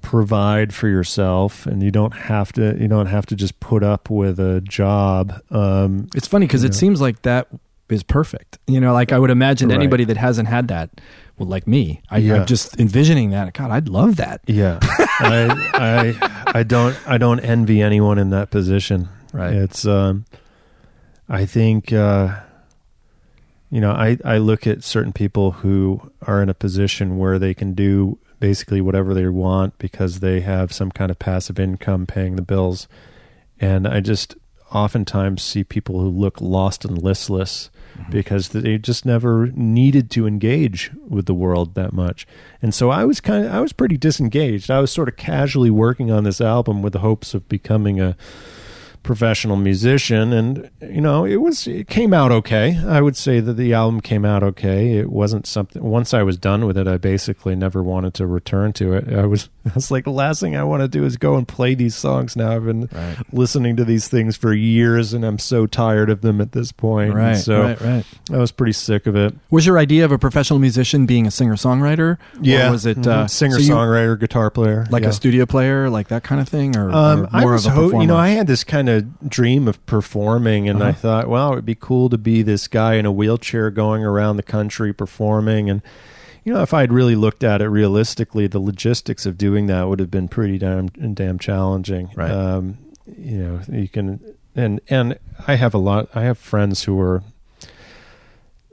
provide 0.00 0.72
for 0.72 0.88
yourself 0.88 1.66
and 1.66 1.82
you 1.82 1.90
don't 1.90 2.12
have 2.14 2.52
to 2.52 2.74
you 2.80 2.88
don't 2.88 3.06
have 3.06 3.26
to 3.26 3.36
just 3.36 3.60
put 3.60 3.82
up 3.82 4.08
with 4.08 4.40
a 4.40 4.62
job 4.62 5.42
um 5.50 6.08
It's 6.14 6.26
funny 6.26 6.46
because 6.46 6.64
it 6.64 6.72
Yeah. 6.72 6.78
seems 6.78 7.00
like 7.02 7.20
that 7.22 7.48
is 7.90 8.02
perfect. 8.02 8.58
You 8.66 8.80
know, 8.80 8.94
like 8.94 9.12
I 9.12 9.18
would 9.18 9.30
imagine 9.30 9.68
Right. 9.68 9.74
anybody 9.74 10.04
that 10.04 10.16
hasn't 10.16 10.48
had 10.48 10.68
that, 10.68 10.88
well, 11.38 11.46
like 11.48 11.66
me, 11.68 12.00
I, 12.10 12.16
Yeah. 12.18 12.36
I'm 12.36 12.46
just 12.46 12.80
envisioning 12.80 13.28
that. 13.30 13.52
God, 13.52 13.70
I'd 13.70 13.88
love 13.90 14.16
that. 14.16 14.40
yeah 14.46 14.78
i 15.20 15.70
i 15.74 16.52
i 16.58 16.62
don't 16.62 16.96
i 17.06 17.18
don't 17.18 17.40
envy 17.40 17.80
anyone 17.82 18.18
in 18.18 18.30
that 18.30 18.50
position 18.50 19.08
Right. 19.34 19.52
It's 19.52 19.84
um 19.84 20.24
I 21.28 21.44
think 21.44 21.92
uh 21.92 22.40
you 23.68 23.80
know, 23.80 23.90
I 23.90 24.16
I 24.24 24.38
look 24.38 24.66
at 24.68 24.84
certain 24.84 25.12
people 25.12 25.50
who 25.50 26.12
are 26.22 26.40
in 26.40 26.48
a 26.48 26.54
position 26.54 27.18
where 27.18 27.40
they 27.40 27.52
can 27.52 27.74
do 27.74 28.18
basically 28.38 28.80
whatever 28.80 29.12
they 29.12 29.26
want 29.26 29.76
because 29.78 30.20
they 30.20 30.40
have 30.42 30.72
some 30.72 30.92
kind 30.92 31.10
of 31.10 31.18
passive 31.18 31.58
income 31.58 32.06
paying 32.06 32.36
the 32.36 32.42
bills. 32.42 32.86
And 33.58 33.88
I 33.88 33.98
just 33.98 34.36
oftentimes 34.72 35.42
see 35.42 35.64
people 35.64 35.98
who 35.98 36.08
look 36.08 36.40
lost 36.40 36.84
and 36.84 36.96
listless 36.96 37.70
because 38.10 38.48
they 38.50 38.78
just 38.78 39.04
never 39.04 39.48
needed 39.54 40.10
to 40.12 40.26
engage 40.26 40.90
with 41.08 41.26
the 41.26 41.34
world 41.34 41.74
that 41.74 41.92
much. 41.92 42.26
And 42.62 42.74
so 42.74 42.90
I 42.90 43.04
was 43.04 43.20
kind 43.20 43.44
of 43.44 43.52
I 43.52 43.60
was 43.60 43.72
pretty 43.72 43.96
disengaged. 43.96 44.70
I 44.70 44.80
was 44.80 44.90
sort 44.90 45.08
of 45.08 45.16
casually 45.16 45.70
working 45.70 46.10
on 46.10 46.24
this 46.24 46.40
album 46.40 46.82
with 46.82 46.92
the 46.92 47.00
hopes 47.00 47.34
of 47.34 47.48
becoming 47.48 48.00
a 48.00 48.16
professional 49.04 49.56
musician 49.56 50.32
and 50.32 50.70
you 50.80 51.00
know 51.00 51.24
it 51.24 51.36
was 51.36 51.66
it 51.66 51.86
came 51.88 52.12
out 52.14 52.32
okay 52.32 52.76
i 52.86 53.00
would 53.00 53.16
say 53.16 53.38
that 53.38 53.52
the 53.52 53.72
album 53.72 54.00
came 54.00 54.24
out 54.24 54.42
okay 54.42 54.96
it 54.96 55.10
wasn't 55.10 55.46
something 55.46 55.82
once 55.82 56.12
i 56.14 56.22
was 56.22 56.36
done 56.38 56.64
with 56.66 56.76
it 56.76 56.88
i 56.88 56.96
basically 56.96 57.54
never 57.54 57.82
wanted 57.82 58.14
to 58.14 58.26
return 58.26 58.72
to 58.72 58.94
it 58.94 59.06
i 59.12 59.26
was 59.26 59.50
i 59.66 59.70
was 59.74 59.90
like 59.90 60.04
the 60.04 60.10
last 60.10 60.40
thing 60.40 60.56
i 60.56 60.64
want 60.64 60.80
to 60.82 60.88
do 60.88 61.04
is 61.04 61.16
go 61.16 61.36
and 61.36 61.46
play 61.46 61.74
these 61.74 61.94
songs 61.94 62.34
now 62.34 62.50
i've 62.52 62.64
been 62.64 62.88
Right. 62.92 63.16
listening 63.32 63.76
to 63.76 63.84
these 63.84 64.08
things 64.08 64.36
for 64.36 64.52
years 64.54 65.12
and 65.12 65.24
i'm 65.24 65.38
so 65.38 65.66
tired 65.66 66.08
of 66.10 66.22
them 66.22 66.40
at 66.40 66.52
this 66.52 66.72
point 66.72 67.14
Right. 67.14 67.36
so 67.36 67.62
right. 67.62 67.80
Right. 67.80 68.04
i 68.32 68.38
was 68.38 68.52
pretty 68.52 68.72
sick 68.72 69.06
of 69.06 69.14
it 69.16 69.34
Was 69.50 69.66
your 69.66 69.78
idea 69.78 70.04
of 70.04 70.12
a 70.12 70.18
professional 70.18 70.58
musician 70.58 71.06
being 71.06 71.26
a 71.26 71.30
singer 71.30 71.54
songwriter? 71.56 72.16
yeah 72.40 72.68
Or 72.68 72.72
was 72.72 72.86
it 72.86 72.98
Mhm. 72.98 73.06
uh, 73.06 73.26
singer 73.28 73.58
so 73.60 74.16
guitar 74.16 74.50
player 74.50 74.86
like 74.90 75.02
yeah. 75.02 75.08
a 75.10 75.12
studio 75.12 75.44
player, 75.46 75.90
like 75.90 76.08
that 76.08 76.22
kind 76.22 76.40
of 76.40 76.48
thing, 76.48 76.76
or, 76.76 76.90
Um, 76.90 77.22
or 77.22 77.28
I 77.32 77.40
more 77.42 77.52
was, 77.52 77.66
of 77.66 77.72
a 77.72 77.74
ho- 77.74 78.00
you 78.00 78.06
know, 78.06 78.16
I 78.16 78.28
had 78.30 78.46
this 78.46 78.62
kind 78.64 78.88
of 78.88 78.93
dream 79.02 79.66
of 79.68 79.84
performing, 79.86 80.68
and 80.68 80.82
I 80.82 80.90
Uh-huh. 80.90 80.98
thought, 81.00 81.28
wow, 81.28 81.52
it 81.52 81.56
would 81.56 81.66
be 81.66 81.74
cool 81.74 82.08
to 82.10 82.18
be 82.18 82.42
this 82.42 82.68
guy 82.68 82.94
in 82.94 83.06
a 83.06 83.12
wheelchair 83.12 83.70
going 83.70 84.04
around 84.04 84.36
the 84.36 84.42
country 84.42 84.92
performing. 84.92 85.68
And 85.70 85.82
you 86.44 86.52
know, 86.52 86.60
if 86.60 86.74
I'd 86.74 86.92
really 86.92 87.16
looked 87.16 87.42
at 87.42 87.62
it 87.62 87.68
realistically, 87.68 88.46
the 88.46 88.58
logistics 88.58 89.24
of 89.24 89.38
doing 89.38 89.66
that 89.68 89.88
would 89.88 89.98
have 90.00 90.10
been 90.10 90.28
pretty 90.28 90.58
damn 90.58 90.88
damn 90.88 91.38
challenging. 91.38 92.10
Right. 92.14 92.30
Um, 92.30 92.76
you 93.18 93.38
know, 93.38 93.60
you 93.70 93.88
can 93.88 94.20
and 94.54 94.80
and 94.90 95.18
I 95.48 95.54
have 95.54 95.72
a 95.74 95.78
lot. 95.78 96.08
I 96.14 96.22
have 96.22 96.36
friends 96.38 96.84
who 96.84 97.00
are 97.00 97.22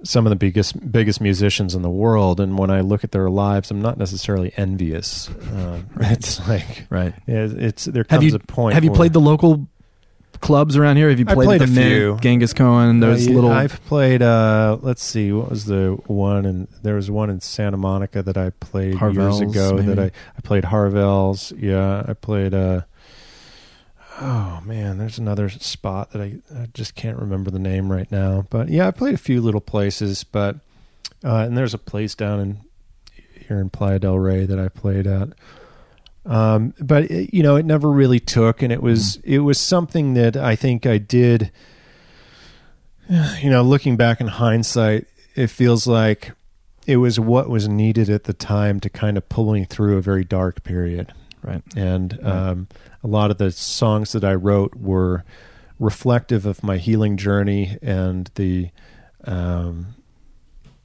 some 0.04 0.26
of 0.26 0.32
the 0.32 0.36
biggest 0.36 0.92
biggest 0.92 1.22
musicians 1.22 1.76
in 1.76 1.82
the 1.84 1.90
world, 1.90 2.40
and 2.40 2.58
when 2.58 2.72
I 2.72 2.82
look 2.82 3.04
at 3.04 3.12
their 3.12 3.30
lives, 3.30 3.70
I'm 3.70 3.82
not 3.82 3.98
necessarily 3.98 4.52
envious. 4.58 5.30
Um, 5.54 5.86
It's 6.02 6.46
like 6.48 6.88
right. 6.90 7.14
it, 7.28 7.52
it's 7.64 7.86
there 7.86 8.04
comes 8.04 8.26
you 8.26 8.36
a 8.36 8.40
point. 8.40 8.74
have 8.74 8.84
you 8.84 8.90
where- 8.90 8.98
played 8.98 9.14
the 9.14 9.22
local 9.22 9.68
clubs 10.42 10.76
around 10.76 10.98
here? 10.98 11.10
Have 11.10 11.20
you 11.20 11.26
I 11.28 11.34
played, 11.34 11.46
played 11.46 11.62
the 11.62 11.66
a 11.66 11.68
Mint, 11.68 11.88
few. 11.88 12.18
Genghis 12.22 12.54
Cohen? 12.54 13.00
Those 13.00 13.26
Uh, 13.26 13.30
yeah, 13.30 13.36
little. 13.36 13.52
I've 13.52 13.84
played. 13.86 14.22
Uh, 14.22 14.78
let's 14.82 15.04
see, 15.04 15.32
what 15.32 15.50
was 15.50 15.66
the 15.66 15.98
one? 16.08 16.46
And 16.46 16.68
there 16.84 16.96
was 16.96 17.10
one 17.10 17.30
in 17.30 17.40
Santa 17.40 17.78
Monica 17.78 18.22
that 18.24 18.38
I 18.38 18.50
played 18.50 18.96
Harvelle's, 18.96 19.40
years 19.40 19.52
ago. 19.56 19.78
That? 19.82 20.00
I 20.00 20.06
I 20.06 20.42
played 20.44 20.66
Harvelle's. 20.66 21.52
Yeah, 21.54 22.04
I 22.08 22.14
played. 22.14 22.54
Uh, 22.54 22.82
oh 24.20 24.62
man, 24.66 24.98
there's 24.98 25.18
another 25.18 25.50
spot 25.50 26.12
that 26.12 26.22
I, 26.22 26.40
I 26.56 26.68
just 26.74 26.96
can't 26.96 27.18
remember 27.18 27.52
the 27.52 27.60
name 27.60 27.92
right 27.92 28.12
now. 28.12 28.46
But 28.50 28.70
yeah, 28.70 28.88
I 28.88 28.92
played 28.92 29.14
a 29.14 29.18
few 29.20 29.42
little 29.42 29.62
places. 29.62 30.24
But 30.24 30.58
uh, 31.24 31.46
and 31.48 31.58
there's 31.58 31.74
a 31.74 31.80
place 31.80 32.16
down 32.16 32.40
in 32.40 32.58
here 33.48 33.60
in 33.60 33.70
Playa 33.70 34.00
del 34.00 34.18
Rey 34.20 34.46
that 34.46 34.60
I 34.60 34.70
played 34.70 35.08
at. 35.08 35.30
Um, 36.26 36.74
but 36.80 37.06
it, 37.06 37.34
you 37.34 37.44
know, 37.44 37.56
it 37.56 37.66
never 37.66 37.90
really 37.90 38.20
took, 38.20 38.62
and 38.62 38.72
it 38.72 38.82
was 38.82 39.18
it 39.24 39.40
was 39.40 39.60
something 39.60 40.14
that 40.14 40.38
I 40.38 40.56
think 40.56 40.86
I 40.86 40.98
did. 40.98 41.52
You 43.42 43.50
know, 43.50 43.62
looking 43.62 43.98
back 43.98 44.22
in 44.22 44.28
hindsight, 44.28 45.06
it 45.36 45.48
feels 45.48 45.86
like 45.86 46.32
it 46.88 46.98
was 46.98 47.20
what 47.20 47.50
was 47.50 47.68
needed 47.68 48.10
at 48.10 48.24
the 48.24 48.34
time 48.34 48.80
to 48.80 48.90
kind 48.90 49.18
of 49.18 49.28
pull 49.28 49.54
me 49.54 49.66
through 49.66 49.98
a 49.98 50.02
very 50.02 50.24
dark 50.24 50.64
period. 50.64 51.14
right. 51.44 51.62
And 51.76 52.18
um, 52.24 52.68
a 53.04 53.08
lot 53.08 53.32
of 53.32 53.38
the 53.38 53.52
songs 53.52 54.14
that 54.14 54.24
I 54.24 54.34
wrote 54.34 54.76
were 54.76 55.24
reflective 55.80 56.46
of 56.46 56.64
my 56.64 56.78
healing 56.78 57.18
journey 57.18 57.78
and 57.82 58.30
the, 58.36 58.70
um, 59.26 59.96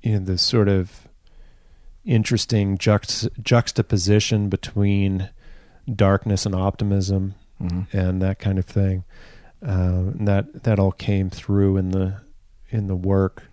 you 0.02 0.12
know, 0.12 0.24
the 0.24 0.38
sort 0.38 0.68
of 0.68 1.05
interesting 2.06 2.78
juxt- 2.78 3.28
juxtaposition 3.42 4.48
between 4.48 5.28
darkness 5.92 6.46
and 6.46 6.54
optimism 6.54 7.34
Mhm. 7.60 7.86
and 7.92 8.22
that 8.22 8.38
kind 8.38 8.58
of 8.58 8.64
thing. 8.64 9.04
Uh, 9.66 10.12
and 10.16 10.28
that 10.28 10.62
that 10.64 10.78
all 10.78 10.92
came 10.92 11.30
through 11.30 11.76
in 11.76 11.90
the 11.90 12.14
in 12.70 12.86
the 12.86 12.96
work. 12.96 13.44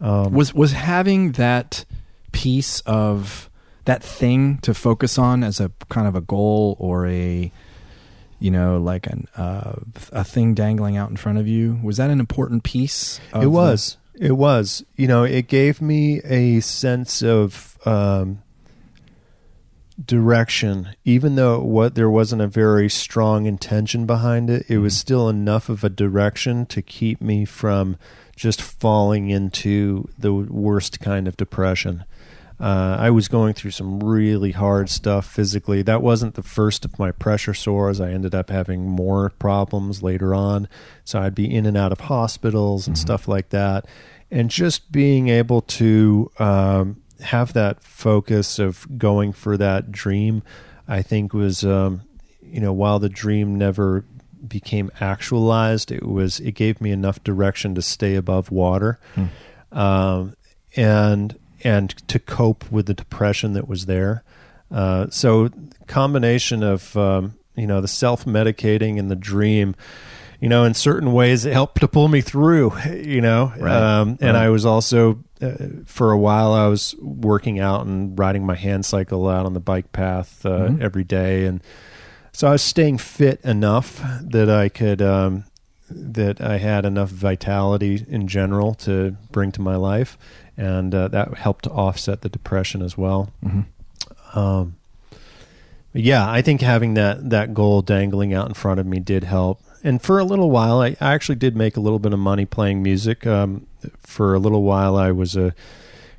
Um, 0.00 0.32
was 0.32 0.52
was 0.54 0.72
having 0.72 1.32
that 1.32 1.84
piece 2.32 2.80
of 2.80 3.48
that 3.84 4.02
thing 4.02 4.58
to 4.62 4.72
focus 4.74 5.18
on 5.18 5.44
as 5.44 5.60
a 5.60 5.70
kind 5.90 6.08
of 6.08 6.14
a 6.16 6.20
goal 6.20 6.76
or 6.80 7.06
a 7.06 7.52
you 8.40 8.50
know 8.50 8.78
like 8.78 9.06
an 9.06 9.26
uh, 9.36 9.74
a 10.12 10.24
thing 10.24 10.54
dangling 10.54 10.96
out 10.96 11.10
in 11.10 11.16
front 11.16 11.38
of 11.38 11.46
you 11.46 11.78
was 11.82 11.98
that 11.98 12.10
an 12.10 12.18
important 12.20 12.62
piece 12.64 13.20
of 13.32 13.42
it 13.42 13.46
was. 13.48 13.98
It 14.18 14.32
was. 14.32 14.84
You 14.96 15.08
know, 15.08 15.24
it 15.24 15.48
gave 15.48 15.80
me 15.82 16.20
a 16.24 16.60
sense 16.60 17.22
of 17.22 17.76
um, 17.84 18.42
direction, 20.04 20.90
even 21.04 21.36
though 21.36 21.60
what 21.60 21.94
there 21.94 22.10
wasn't 22.10 22.42
a 22.42 22.46
very 22.46 22.88
strong 22.88 23.46
intention 23.46 24.06
behind 24.06 24.50
it. 24.50 24.66
It 24.68 24.78
was 24.78 24.94
Mhm. 24.94 24.98
still 24.98 25.28
enough 25.28 25.68
of 25.68 25.84
a 25.84 25.88
direction 25.88 26.66
to 26.66 26.82
keep 26.82 27.20
me 27.20 27.44
from 27.44 27.96
just 28.36 28.60
falling 28.60 29.30
into 29.30 30.08
the 30.18 30.32
worst 30.32 31.00
kind 31.00 31.28
of 31.28 31.36
depression. 31.36 32.04
Uh, 32.60 32.96
I 33.00 33.10
was 33.10 33.26
going 33.28 33.52
through 33.54 33.72
some 33.72 33.98
really 34.00 34.52
hard 34.52 34.88
stuff 34.88 35.26
physically. 35.26 35.82
That 35.82 36.02
wasn't 36.02 36.34
the 36.34 36.42
first 36.42 36.84
of 36.84 36.98
my 36.98 37.10
pressure 37.10 37.52
sores. 37.54 38.00
I 38.00 38.10
ended 38.12 38.34
up 38.34 38.48
having 38.48 38.88
more 38.88 39.30
problems 39.38 40.02
later 40.02 40.34
on. 40.34 40.68
So 41.04 41.20
I'd 41.20 41.34
be 41.34 41.52
in 41.52 41.66
and 41.66 41.76
out 41.76 41.90
of 41.92 42.00
hospitals 42.00 42.86
and 42.86 42.96
Mhm. 42.96 43.00
stuff 43.00 43.26
like 43.28 43.48
that. 43.50 43.86
And 44.30 44.50
just 44.50 44.92
being 44.92 45.28
able 45.28 45.62
to 45.62 46.30
um, 46.38 46.96
have 47.20 47.52
that 47.54 47.82
focus 47.82 48.58
of 48.58 48.86
going 48.98 49.32
for 49.32 49.56
that 49.56 49.90
dream, 49.92 50.42
I 50.86 51.02
think 51.02 51.32
was, 51.34 51.64
um, 51.64 52.02
you 52.42 52.60
know, 52.60 52.72
while 52.72 52.98
the 52.98 53.08
dream 53.08 53.56
never 53.58 54.04
became 54.46 54.90
actualized, 55.00 55.90
it 55.90 56.06
was, 56.06 56.38
it 56.40 56.52
gave 56.52 56.80
me 56.80 56.90
enough 56.92 57.22
direction 57.24 57.74
to 57.74 57.82
stay 57.82 58.14
above 58.14 58.50
water. 58.50 58.98
Hmm. 59.14 59.24
Um, 59.76 60.34
and, 60.76 61.36
and 61.64 61.90
to 62.08 62.18
cope 62.18 62.70
with 62.70 62.86
the 62.86 62.94
depression 62.94 63.54
that 63.54 63.66
was 63.66 63.86
there. 63.86 64.22
Uh, 64.70 65.06
so 65.10 65.50
combination 65.86 66.62
of 66.62 66.96
um, 66.96 67.34
you 67.56 67.66
know 67.66 67.80
the 67.80 67.88
self 67.88 68.24
medicating 68.24 68.98
and 68.98 69.10
the 69.10 69.16
dream, 69.16 69.74
you 70.40 70.48
know, 70.48 70.64
in 70.64 70.74
certain 70.74 71.12
ways 71.12 71.44
it 71.44 71.52
helped 71.52 71.80
to 71.80 71.88
pull 71.88 72.08
me 72.08 72.20
through. 72.20 72.72
You 73.14 73.20
know, 73.20 73.52
Right. 73.58 73.72
um, 74.00 74.18
and 74.20 74.34
Right. 74.34 74.44
I 74.44 74.48
was 74.50 74.64
also 74.66 75.22
uh, 75.42 75.52
for 75.86 76.10
a 76.10 76.18
while 76.18 76.52
I 76.52 76.66
was 76.68 76.94
working 77.00 77.58
out 77.60 77.86
and 77.86 78.18
riding 78.18 78.44
my 78.46 78.54
hand 78.56 78.84
cycle 78.84 79.28
out 79.28 79.46
on 79.46 79.52
the 79.54 79.60
bike 79.60 79.92
path 79.92 80.44
uh, 80.46 80.68
Mhm. 80.70 80.80
every 80.82 81.04
day, 81.04 81.46
and 81.46 81.60
so 82.32 82.48
I 82.48 82.52
was 82.52 82.62
staying 82.62 82.98
fit 82.98 83.40
enough 83.44 84.02
that 84.22 84.50
I 84.50 84.68
could. 84.68 85.00
Um, 85.02 85.44
that 85.90 86.40
I 86.40 86.56
had 86.56 86.86
enough 86.86 87.10
vitality 87.10 88.04
in 88.08 88.26
general 88.26 88.74
to 88.74 89.16
bring 89.30 89.52
to 89.52 89.60
my 89.60 89.76
life, 89.76 90.16
and 90.56 90.94
uh, 90.94 91.08
that 91.08 91.34
helped 91.34 91.64
to 91.64 91.70
offset 91.70 92.20
the 92.22 92.28
depression 92.28 92.82
as 92.82 92.96
well. 92.98 93.30
Mhm. 93.44 93.64
Um, 94.34 94.76
yeah, 95.92 96.28
I 96.28 96.42
think 96.42 96.60
having 96.60 96.94
that 96.94 97.30
that 97.30 97.54
goal 97.54 97.82
dangling 97.82 98.34
out 98.34 98.48
in 98.48 98.54
front 98.54 98.80
of 98.80 98.86
me 98.86 98.98
did 98.98 99.24
help. 99.24 99.60
And 99.82 100.00
for 100.02 100.18
a 100.18 100.24
little 100.24 100.50
while, 100.50 100.80
I, 100.80 100.96
I 101.00 101.12
actually 101.14 101.36
did 101.36 101.54
make 101.54 101.76
a 101.76 101.80
little 101.80 101.98
bit 101.98 102.12
of 102.12 102.18
money 102.18 102.46
playing 102.46 102.82
music. 102.82 103.26
Um, 103.26 103.66
for 104.00 104.34
a 104.34 104.38
little 104.38 104.62
while, 104.62 104.96
I 104.96 105.10
was 105.12 105.36
a 105.36 105.54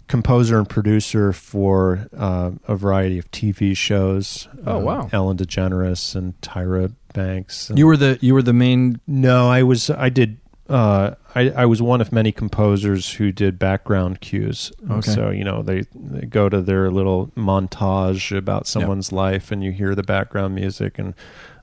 composer 0.07 0.59
and 0.59 0.69
producer 0.69 1.33
for 1.33 2.07
uh, 2.15 2.51
a 2.67 2.75
variety 2.75 3.17
of 3.17 3.29
TV 3.31 3.75
shows. 3.75 4.47
Oh, 4.67 4.77
Um, 4.77 4.83
wow. 4.83 5.09
Ellen 5.11 5.35
DeGeneres 5.37 6.15
and 6.15 6.39
Tyra 6.41 6.93
Banks. 7.13 7.69
and- 7.71 7.79
you 7.79 7.87
were 7.87 7.97
the 7.97 8.19
you 8.21 8.33
were 8.35 8.43
the 8.43 8.53
main 8.53 8.99
no, 9.07 9.49
I 9.49 9.63
was. 9.63 9.89
I 9.89 10.09
did. 10.09 10.37
Uh, 10.67 11.13
I, 11.35 11.49
I 11.51 11.65
was 11.65 11.79
one 11.81 12.01
of 12.01 12.11
many 12.11 12.31
composers 12.31 13.13
who 13.13 13.31
did 13.31 13.59
background 13.59 14.19
cues. 14.21 14.71
Okay. 14.89 15.11
So 15.11 15.29
you 15.29 15.43
know 15.43 15.61
they, 15.61 15.83
they 15.93 16.25
go 16.25 16.49
to 16.49 16.61
their 16.61 16.89
little 16.89 17.27
montage 17.37 18.35
about 18.35 18.65
someone's 18.67 19.11
life, 19.11 19.51
and 19.51 19.63
you 19.63 19.71
hear 19.71 19.93
the 19.93 20.03
background 20.03 20.55
music. 20.55 20.97
And 20.97 21.13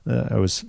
uh, 0.09 0.27
I 0.31 0.37
was 0.37 0.63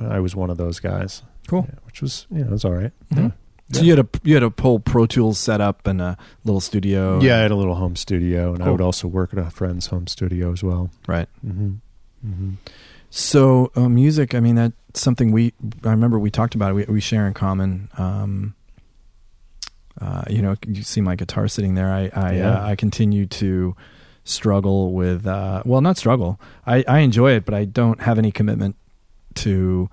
I 0.00 0.18
was 0.20 0.34
one 0.34 0.48
of 0.50 0.56
those 0.56 0.80
guys. 0.80 1.22
Cool. 1.46 1.66
Yeah, 1.68 1.78
which 1.84 2.00
was 2.00 2.26
you 2.30 2.38
know 2.38 2.46
it 2.48 2.52
was 2.52 2.64
all 2.64 2.72
right. 2.74 2.92
Mhm. 3.12 3.32
so 3.72 3.82
you 3.82 3.90
had 3.96 3.98
a 3.98 4.08
you 4.22 4.32
had 4.34 4.42
a 4.42 4.52
whole 4.58 4.78
Pro 4.80 5.04
Tools 5.06 5.38
set 5.38 5.60
up 5.60 5.86
and 5.86 6.00
a 6.00 6.16
little 6.44 6.60
studio 6.60 7.20
Yeah, 7.20 7.36
I 7.38 7.40
had 7.42 7.50
a 7.50 7.56
little 7.56 7.74
home 7.74 7.96
studio, 7.96 8.54
and 8.54 8.62
I 8.62 8.70
would 8.70 8.80
also 8.80 9.08
work 9.08 9.32
at 9.34 9.38
a 9.38 9.50
friend's 9.50 9.88
home 9.88 10.06
studio 10.06 10.52
as 10.52 10.62
well. 10.62 10.90
right 11.06 11.28
Mm-hmm. 11.46 11.72
Mm-hmm. 12.26 12.50
So 13.10 13.72
uh, 13.74 13.88
music, 13.88 14.34
I 14.34 14.40
mean, 14.40 14.72
that's 14.98 15.04
something 15.04 15.30
we. 15.30 15.52
I 15.84 15.90
remember 15.90 16.18
we 16.18 16.28
talked 16.30 16.56
about. 16.56 16.70
It, 16.72 16.74
we 16.88 16.94
we 16.94 17.00
share 17.00 17.28
in 17.28 17.32
common. 17.34 17.88
Um, 17.98 18.54
uh, 20.00 20.24
you 20.28 20.42
know, 20.42 20.56
you 20.66 20.82
see 20.82 21.00
my 21.00 21.14
guitar 21.14 21.46
sitting 21.46 21.74
there. 21.76 21.88
I 21.92 22.10
I, 22.12 22.32
Yeah. 22.34 22.58
uh, 22.58 22.66
I 22.70 22.74
continue 22.76 23.26
to 23.26 23.76
struggle 24.24 24.92
with. 24.92 25.24
Uh, 25.24 25.62
well, 25.64 25.80
not 25.80 25.96
struggle. 25.98 26.40
I 26.66 26.84
I 26.88 26.98
enjoy 26.98 27.32
it, 27.36 27.44
but 27.44 27.54
I 27.54 27.64
don't 27.64 28.00
have 28.00 28.18
any 28.18 28.32
commitment 28.32 28.74
to 29.36 29.88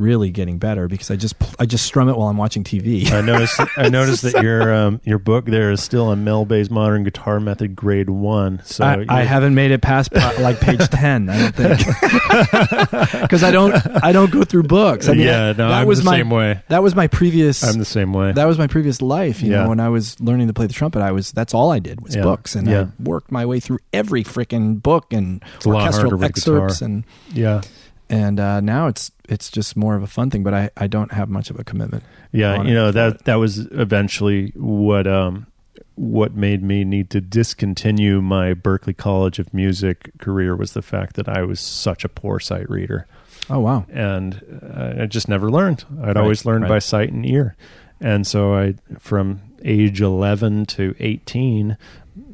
really 0.00 0.30
getting 0.30 0.58
better 0.58 0.88
because 0.88 1.10
I 1.10 1.16
just 1.16 1.34
I 1.60 1.66
just 1.66 1.84
strum 1.86 2.08
it 2.08 2.16
while 2.16 2.28
I'm 2.28 2.36
watching 2.36 2.64
TV. 2.64 3.10
I 3.12 3.20
noticed. 3.32 3.60
I 3.76 3.88
noticed 3.88 4.22
that 4.22 4.42
your 4.42 4.74
um, 4.74 5.00
your 5.04 5.18
book 5.18 5.44
there 5.46 5.70
is 5.70 5.82
still 5.82 6.10
a 6.10 6.16
Mel 6.16 6.44
Bay's 6.44 6.70
Modern 6.70 7.04
Guitar 7.04 7.38
Method 7.40 7.76
Grade 7.76 8.10
One. 8.10 8.60
So 8.64 8.84
I, 8.84 9.04
I 9.08 9.22
haven't 9.22 9.54
made 9.54 9.70
it 9.70 9.82
past 9.82 10.12
like 10.14 10.60
page 10.60 10.88
ten. 10.90 11.28
I 11.28 11.50
don't 11.50 11.54
think 11.54 11.78
because 13.22 13.42
I 13.42 13.50
don't 13.50 13.74
I 14.02 14.12
don't 14.12 14.30
go 14.30 14.44
through 14.44 14.64
books. 14.64 15.08
I 15.08 15.12
mean, 15.12 15.26
yeah, 15.26 15.48
no, 15.52 15.68
that 15.68 15.82
I'm 15.82 15.86
was 15.86 15.98
the 16.00 16.04
my 16.06 16.16
same 16.18 16.30
way. 16.30 16.62
that 16.68 16.82
was 16.82 16.94
my 16.94 17.06
previous 17.06 17.62
I'm 17.62 17.78
the 17.78 17.84
same 17.84 18.12
way. 18.12 18.32
that 18.32 18.46
was 18.46 18.58
my 18.58 18.66
previous 18.66 19.02
life. 19.02 19.42
You 19.42 19.50
Yeah. 19.52 19.62
know, 19.64 19.68
when 19.70 19.80
I 19.80 19.88
was 19.88 20.18
learning 20.20 20.48
to 20.48 20.52
play 20.54 20.66
the 20.66 20.72
trumpet, 20.72 21.02
I 21.02 21.12
was 21.12 21.32
that's 21.32 21.54
all 21.54 21.70
I 21.70 21.78
did 21.78 22.00
was 22.00 22.16
Yeah. 22.16 22.22
books, 22.22 22.54
and 22.54 22.66
Yeah. 22.68 22.80
I 22.82 23.02
worked 23.02 23.30
my 23.30 23.46
way 23.46 23.60
through 23.60 23.78
every 23.92 24.24
freaking 24.24 24.80
book 24.82 25.12
and 25.12 25.42
It's 25.56 25.66
a 25.66 25.68
lot 25.70 25.92
harder 25.92 26.14
orchestral 26.16 26.24
excerpts, 26.24 26.74
guitar. 26.80 26.86
and 26.86 27.04
yeah, 27.32 27.60
and 28.10 28.38
uh, 28.38 28.60
now 28.60 28.88
it's 28.88 29.10
it's 29.28 29.50
just 29.50 29.76
more 29.76 29.94
of 29.96 30.02
a 30.02 30.06
fun 30.06 30.28
thing. 30.28 30.42
But 30.42 30.52
I 30.52 30.70
I 30.76 30.86
don't 30.86 31.12
have 31.12 31.30
much 31.30 31.48
of 31.48 31.58
a 31.58 31.64
commitment. 31.64 32.04
yeah. 32.32 32.62
You 32.62 32.74
know 32.74 32.90
that 32.90 33.24
that 33.24 33.36
was 33.36 33.60
eventually 33.70 34.52
what 34.56 35.06
um 35.06 35.46
what 35.94 36.34
made 36.34 36.62
me 36.62 36.84
need 36.84 37.10
to 37.10 37.20
discontinue 37.20 38.20
my 38.22 38.54
Berklee 38.54 38.96
College 38.96 39.38
of 39.38 39.52
Music 39.54 40.10
career 40.18 40.56
was 40.56 40.72
the 40.72 40.82
fact 40.82 41.14
that 41.16 41.28
I 41.28 41.42
was 41.42 41.60
such 41.60 42.04
a 42.04 42.08
poor 42.08 42.40
sight 42.40 42.68
reader, 42.70 43.06
Oh 43.50 43.60
wow, 43.60 43.84
and 43.90 44.40
uh, 44.62 45.02
I 45.02 45.06
just 45.06 45.28
never 45.28 45.50
learned. 45.50 45.84
I'd 46.02 46.06
Right, 46.08 46.16
always 46.16 46.44
learned 46.46 46.68
by 46.68 46.78
sight 46.78 47.12
and 47.12 47.24
ear, 47.26 47.54
and 48.00 48.26
so 48.26 48.54
I 48.54 48.74
from 48.98 49.42
age 49.64 50.00
11 50.00 50.66
to 50.66 50.94
18 50.98 51.76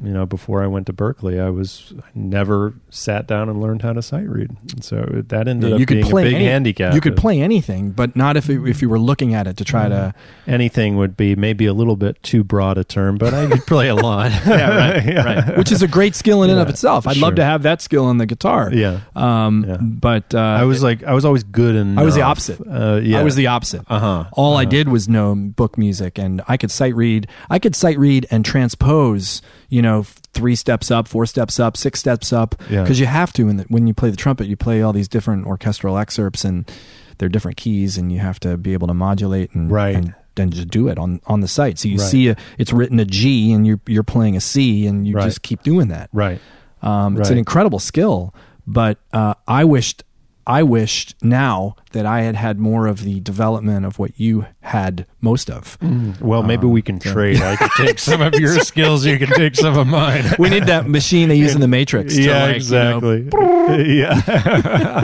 you 0.03 0.11
know 0.11 0.25
before 0.25 0.61
i 0.63 0.67
went 0.67 0.85
to 0.85 0.91
berklee 0.93 1.39
i 1.41 1.49
was 1.49 1.93
I 1.99 2.09
never 2.13 2.73
sat 2.89 3.25
down 3.27 3.47
and 3.47 3.61
learned 3.61 3.83
how 3.83 3.93
to 3.93 4.01
sight 4.01 4.27
read 4.27 4.49
and 4.73 4.83
so 4.83 5.23
that 5.27 5.47
ended 5.47 5.69
Yeah, 5.69 5.75
up 5.75 5.79
you 5.79 5.85
could 5.85 5.95
being 6.01 6.05
play 6.09 6.21
a 6.23 6.25
big 6.25 6.33
any- 6.35 6.45
handicap 6.45 6.93
you 6.93 6.99
could 7.01 7.15
play 7.15 7.39
anything, 7.41 7.91
but 7.91 8.15
not 8.15 8.37
if 8.37 8.49
it, 8.49 8.61
if 8.67 8.81
you 8.81 8.89
were 8.89 8.99
looking 8.99 9.33
at 9.33 9.47
it 9.47 9.55
to 9.57 9.63
try 9.63 9.87
to. 9.87 10.13
anything 10.45 10.97
would 10.97 11.15
be 11.15 11.35
maybe 11.35 11.65
a 11.67 11.73
little 11.73 11.95
bit 11.95 12.21
too 12.21 12.43
broad 12.43 12.77
a 12.77 12.83
term 12.83 13.17
but 13.17 13.33
i 13.33 13.47
could 13.47 13.65
play 13.65 13.87
a 13.87 13.95
lot 13.95 14.31
Yeah, 14.45 14.75
right, 14.77 15.05
Yeah. 15.13 15.23
right. 15.23 15.57
Which 15.57 15.71
is 15.71 15.81
a 15.81 15.87
great 15.87 16.15
skill 16.15 16.43
in 16.43 16.49
and 16.49 16.59
of 16.59 16.69
itself. 16.69 17.07
I'd 17.07 17.15
sure. 17.15 17.21
love 17.27 17.35
to 17.35 17.43
have 17.45 17.63
that 17.63 17.81
skill 17.81 18.05
on 18.05 18.17
the 18.17 18.25
guitar. 18.25 18.71
yeah 18.73 18.99
Um, 19.15 19.63
Yeah. 19.67 19.77
but 19.77 20.33
uh, 20.35 20.39
i 20.39 20.63
was 20.65 20.83
like 20.83 21.03
i 21.03 21.13
was 21.13 21.23
always 21.25 21.43
good 21.43 21.75
enough 21.75 22.01
I 22.01 22.05
was 22.05 22.15
the 22.15 22.23
opposite. 22.23 22.59
uh, 22.67 22.99
yeah 23.01 23.19
I 23.19 23.23
was 23.23 23.35
the 23.35 23.47
opposite. 23.47 23.81
uh-huh 23.87 24.25
All 24.33 24.57
I 24.57 24.63
Uh-huh. 24.63 24.69
did 24.69 24.89
was 24.89 25.07
know 25.07 25.33
book 25.35 25.77
music, 25.77 26.17
and 26.19 26.41
I 26.47 26.57
could 26.57 26.71
sight 26.71 26.95
read. 26.95 27.16
I 27.49 27.57
could 27.57 27.75
sight 27.75 27.97
read 27.97 28.27
and 28.29 28.45
transpose. 28.45 29.41
You 29.69 29.81
know, 29.81 30.03
three 30.33 30.55
steps 30.55 30.91
up, 30.91 31.07
four 31.07 31.25
steps 31.25 31.59
up, 31.59 31.75
six 31.77 31.99
steps 31.99 32.31
up, 32.31 32.55
Yeah. 32.69 32.83
because 32.83 32.99
you 32.99 33.05
have 33.07 33.33
to. 33.33 33.47
And 33.49 33.61
when 33.69 33.87
you 33.87 33.93
play 33.93 34.09
the 34.11 34.17
trumpet, 34.17 34.47
you 34.47 34.55
play 34.55 34.81
all 34.81 34.93
these 34.93 35.07
different 35.07 35.45
orchestral 35.47 35.97
excerpts, 35.97 36.45
and 36.45 36.69
they're 37.17 37.29
different 37.29 37.57
keys, 37.57 37.97
and 37.97 38.11
you 38.11 38.19
have 38.19 38.39
to 38.41 38.57
be 38.57 38.73
able 38.73 38.87
to 38.87 38.93
modulate 38.93 39.53
and 39.55 39.71
Right. 39.71 39.95
and 39.95 40.13
then 40.35 40.51
just 40.51 40.67
do 40.69 40.87
it 40.87 40.99
on 40.99 41.19
on 41.25 41.41
the 41.41 41.47
sight. 41.47 41.79
So 41.79 41.87
you 41.89 41.97
Right. 41.97 42.07
see, 42.11 42.27
a, 42.29 42.35
it's 42.59 42.71
written 42.71 42.99
a 42.99 43.05
G, 43.05 43.51
and 43.53 43.65
you're 43.65 43.79
you're 43.87 44.03
playing 44.03 44.35
a 44.37 44.41
C, 44.41 44.85
and 44.85 45.07
you 45.07 45.15
Right. 45.15 45.23
just 45.25 45.41
keep 45.41 45.63
doing 45.63 45.87
that. 45.87 46.09
right 46.13 46.39
Um, 46.83 47.13
It's 47.17 47.21
Right. 47.29 47.31
an 47.31 47.37
incredible 47.39 47.79
skill, 47.79 48.35
but 48.67 48.99
uh, 49.11 49.33
I 49.47 49.63
wished 49.63 50.03
I 50.49 50.63
wished 50.63 51.13
now 51.21 51.75
that 51.91 52.05
I 52.05 52.21
had 52.21 52.35
had 52.37 52.57
more 52.57 52.87
of 52.87 53.03
the 53.03 53.19
development 53.19 53.85
of 53.85 53.99
what 53.99 54.17
you 54.17 54.45
had 54.61 55.05
most 55.19 55.49
of. 55.49 55.77
well 56.21 56.41
maybe 56.41 56.65
Um, 56.65 56.71
we 56.71 56.81
can 56.81 57.01
so- 57.01 57.11
trade 57.11 57.41
i 57.41 57.55
could 57.57 57.71
take 57.85 57.99
some 57.99 58.21
of 58.21 58.33
your 58.35 58.57
skills 58.71 59.05
you 59.05 59.19
can 59.19 59.27
take 59.27 59.55
some 59.57 59.77
of 59.77 59.85
mine 59.87 60.23
We 60.39 60.49
need 60.49 60.67
that 60.67 60.87
machine 60.87 61.27
they 61.29 61.35
use 61.35 61.53
in 61.53 61.59
the 61.61 61.67
Matrix. 61.67 62.15
to, 62.15 62.21
yeah, 62.23 62.45
like, 62.45 62.63
you 62.63 62.69
know, 62.71 62.97
exactly. 62.97 63.29
yeah, 63.99 64.21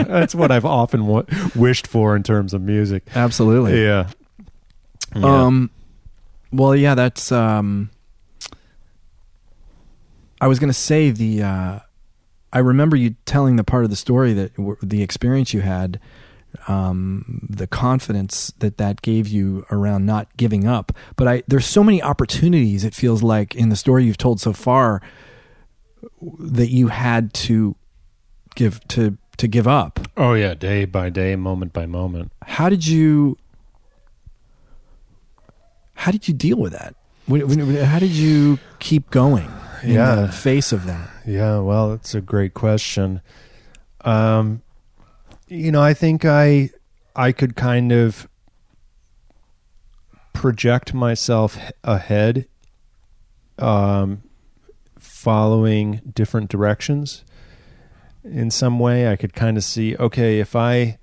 that's 0.08 0.34
what 0.34 0.50
I've 0.50 0.64
often 0.64 1.00
w- 1.06 1.26
wished 1.54 1.86
for 1.86 2.16
in 2.16 2.22
terms 2.22 2.54
of 2.54 2.62
music. 2.62 3.02
absolutely. 3.14 3.82
Yeah. 3.84 4.08
Yeah. 5.14 5.44
Um, 5.44 5.70
well, 6.52 6.74
yeah, 6.74 6.94
that's. 6.94 7.30
Um, 7.30 7.90
I 10.40 10.46
was 10.48 10.58
going 10.58 10.70
to 10.70 10.78
say 10.78 11.10
the. 11.10 11.42
Uh, 11.42 11.78
I 12.54 12.60
remember 12.60 12.96
you 12.96 13.16
telling 13.26 13.56
the 13.56 13.64
part 13.64 13.84
of 13.84 13.90
the 13.90 13.96
story 13.96 14.32
that 14.32 14.54
w- 14.56 14.76
the 14.82 15.02
experience 15.02 15.52
you 15.52 15.60
had 15.62 16.00
um, 16.68 17.46
the 17.50 17.66
confidence 17.66 18.52
that 18.60 18.78
that 18.78 19.02
gave 19.02 19.26
you 19.26 19.66
around 19.72 20.06
not 20.06 20.28
giving 20.36 20.66
up. 20.66 20.92
But 21.16 21.26
I, 21.28 21.42
there's 21.48 21.66
so 21.66 21.82
many 21.82 22.00
opportunities. 22.00 22.84
It 22.84 22.94
feels 22.94 23.24
like 23.24 23.56
in 23.56 23.70
the 23.70 23.76
story 23.76 24.04
you've 24.04 24.18
told 24.18 24.40
so 24.40 24.52
far 24.52 25.02
that 26.38 26.68
you 26.70 26.88
had 26.88 27.34
to 27.34 27.74
give 28.54 28.86
to 28.88 29.18
to 29.36 29.48
give 29.48 29.66
up. 29.66 29.98
Oh 30.16 30.34
yeah, 30.34 30.54
day 30.54 30.84
by 30.84 31.10
day, 31.10 31.34
moment 31.34 31.72
by 31.72 31.86
moment. 31.86 32.30
How 32.42 32.68
did 32.68 32.86
you? 32.86 33.36
How 35.94 36.10
did 36.12 36.28
you 36.28 36.34
deal 36.34 36.58
with 36.58 36.72
that? 36.72 36.94
When- 37.26 37.46
when- 37.48 37.84
How 37.84 37.98
did 37.98 38.10
you 38.10 38.58
keep 38.78 39.10
going 39.10 39.50
in 39.84 39.92
Yeah. 39.94 40.14
the 40.16 40.32
face 40.32 40.72
of 40.72 40.86
that? 40.86 41.08
Yeah, 41.26 41.58
well, 41.58 41.92
it's 41.92 42.14
a 42.14 42.20
great 42.20 42.54
question. 42.54 43.20
Um, 44.02 44.62
you 45.48 45.70
know, 45.72 45.82
I 45.82 45.94
think 45.94 46.24
I 46.24 46.70
I 47.16 47.32
could 47.32 47.54
kind 47.56 47.92
of 47.92 48.28
project 50.32 50.92
myself 50.94 51.56
ahead, 51.84 52.46
um, 53.58 54.22
following 54.98 56.00
different 56.14 56.50
directions. 56.50 57.24
In 58.24 58.50
some 58.50 58.78
way, 58.78 59.10
I 59.10 59.16
could 59.16 59.34
kind 59.34 59.56
of 59.56 59.64
see, 59.64 59.96
okay, 59.96 60.40
if 60.40 60.56
I 60.56 60.98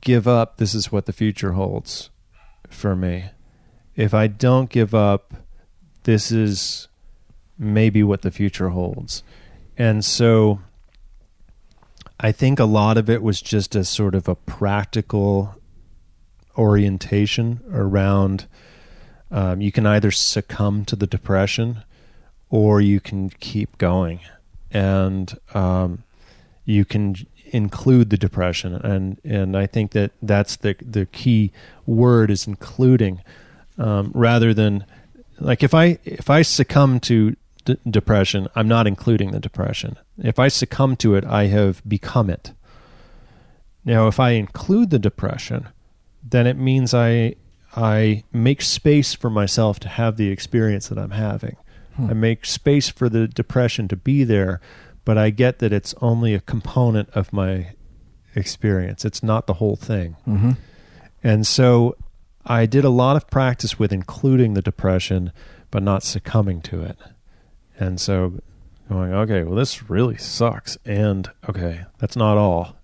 give 0.00 0.28
up, 0.28 0.58
this 0.58 0.74
is 0.74 0.92
what 0.92 1.06
the 1.06 1.12
future 1.12 1.52
holds 1.52 2.10
for 2.68 2.94
me. 2.94 3.30
If 3.96 4.12
I 4.12 4.26
don't 4.26 4.68
give 4.68 4.94
up, 4.94 5.34
this 6.02 6.30
is 6.30 6.88
maybe 7.58 8.02
what 8.02 8.22
the 8.22 8.30
future 8.30 8.70
holds. 8.70 9.22
And 9.76 10.04
so 10.04 10.60
I 12.20 12.32
think 12.32 12.58
a 12.58 12.64
lot 12.64 12.96
of 12.96 13.08
it 13.08 13.22
was 13.22 13.40
just 13.40 13.74
a 13.74 13.84
sort 13.84 14.14
of 14.14 14.28
a 14.28 14.34
practical 14.34 15.54
orientation 16.56 17.60
around 17.72 18.46
um, 19.30 19.60
you 19.60 19.70
can 19.70 19.86
either 19.86 20.10
succumb 20.10 20.84
to 20.86 20.96
the 20.96 21.06
depression 21.06 21.84
or 22.50 22.80
you 22.80 22.98
can 22.98 23.28
keep 23.28 23.76
going. 23.78 24.20
And 24.70 25.38
um, 25.54 26.02
you 26.64 26.84
can 26.84 27.16
include 27.46 28.10
the 28.10 28.16
depression. 28.16 28.74
And, 28.74 29.20
and 29.24 29.56
I 29.56 29.66
think 29.66 29.92
that 29.92 30.12
that's 30.22 30.56
the, 30.56 30.76
the 30.80 31.06
key 31.06 31.52
word 31.86 32.30
is 32.30 32.46
including 32.46 33.22
um, 33.78 34.10
rather 34.14 34.52
than 34.52 34.84
like 35.40 35.62
if 35.62 35.72
I 35.72 35.98
if 36.04 36.28
I 36.28 36.42
succumb 36.42 36.98
to 37.00 37.36
d- 37.68 37.76
depression, 37.88 38.48
I'm 38.54 38.68
not 38.68 38.86
including 38.86 39.30
the 39.30 39.40
depression. 39.40 39.98
If 40.16 40.38
I 40.38 40.48
succumb 40.48 40.96
to 40.96 41.14
it, 41.14 41.24
I 41.24 41.46
have 41.46 41.82
become 41.86 42.30
it. 42.30 42.52
Now, 43.84 44.08
if 44.08 44.18
I 44.18 44.30
include 44.30 44.90
the 44.90 44.98
depression, 44.98 45.68
then 46.22 46.46
it 46.46 46.56
means 46.56 46.94
I 46.94 47.34
I 47.76 48.24
make 48.32 48.62
space 48.62 49.14
for 49.14 49.30
myself 49.30 49.78
to 49.80 49.88
have 49.88 50.16
the 50.16 50.30
experience 50.30 50.88
that 50.88 50.98
I'm 50.98 51.10
having. 51.10 51.56
I 51.98 52.12
make 52.14 52.46
space 52.46 52.88
for 52.88 53.08
the 53.08 53.26
depression 53.26 53.88
to 53.88 53.96
be 53.96 54.22
there, 54.24 54.60
but 55.04 55.18
I 55.18 55.30
get 55.30 55.58
that 55.58 55.72
it's 55.72 55.94
only 56.00 56.32
a 56.32 56.40
component 56.40 57.10
of 57.10 57.32
my 57.32 57.72
experience. 58.36 59.04
It's 59.04 59.22
not 59.22 59.46
the 59.46 59.54
whole 59.54 59.76
thing. 59.76 60.16
Mm-hmm. 60.26 60.52
And 61.24 61.46
so 61.46 61.96
I 62.46 62.66
did 62.66 62.84
a 62.84 62.90
lot 62.90 63.16
of 63.16 63.28
practice 63.28 63.78
with 63.78 63.92
including 63.92 64.54
the 64.54 64.62
depression, 64.62 65.32
but 65.70 65.82
not 65.82 66.02
succumbing 66.02 66.62
to 66.62 66.82
it. 66.82 66.96
And 67.78 68.00
so 68.00 68.34
going, 68.88 69.12
okay, 69.12 69.42
well, 69.44 69.54
this 69.54 69.88
really 69.90 70.16
sucks. 70.16 70.76
And 70.84 71.30
okay, 71.48 71.82
that's 71.98 72.16
not 72.16 72.36
all. 72.38 72.76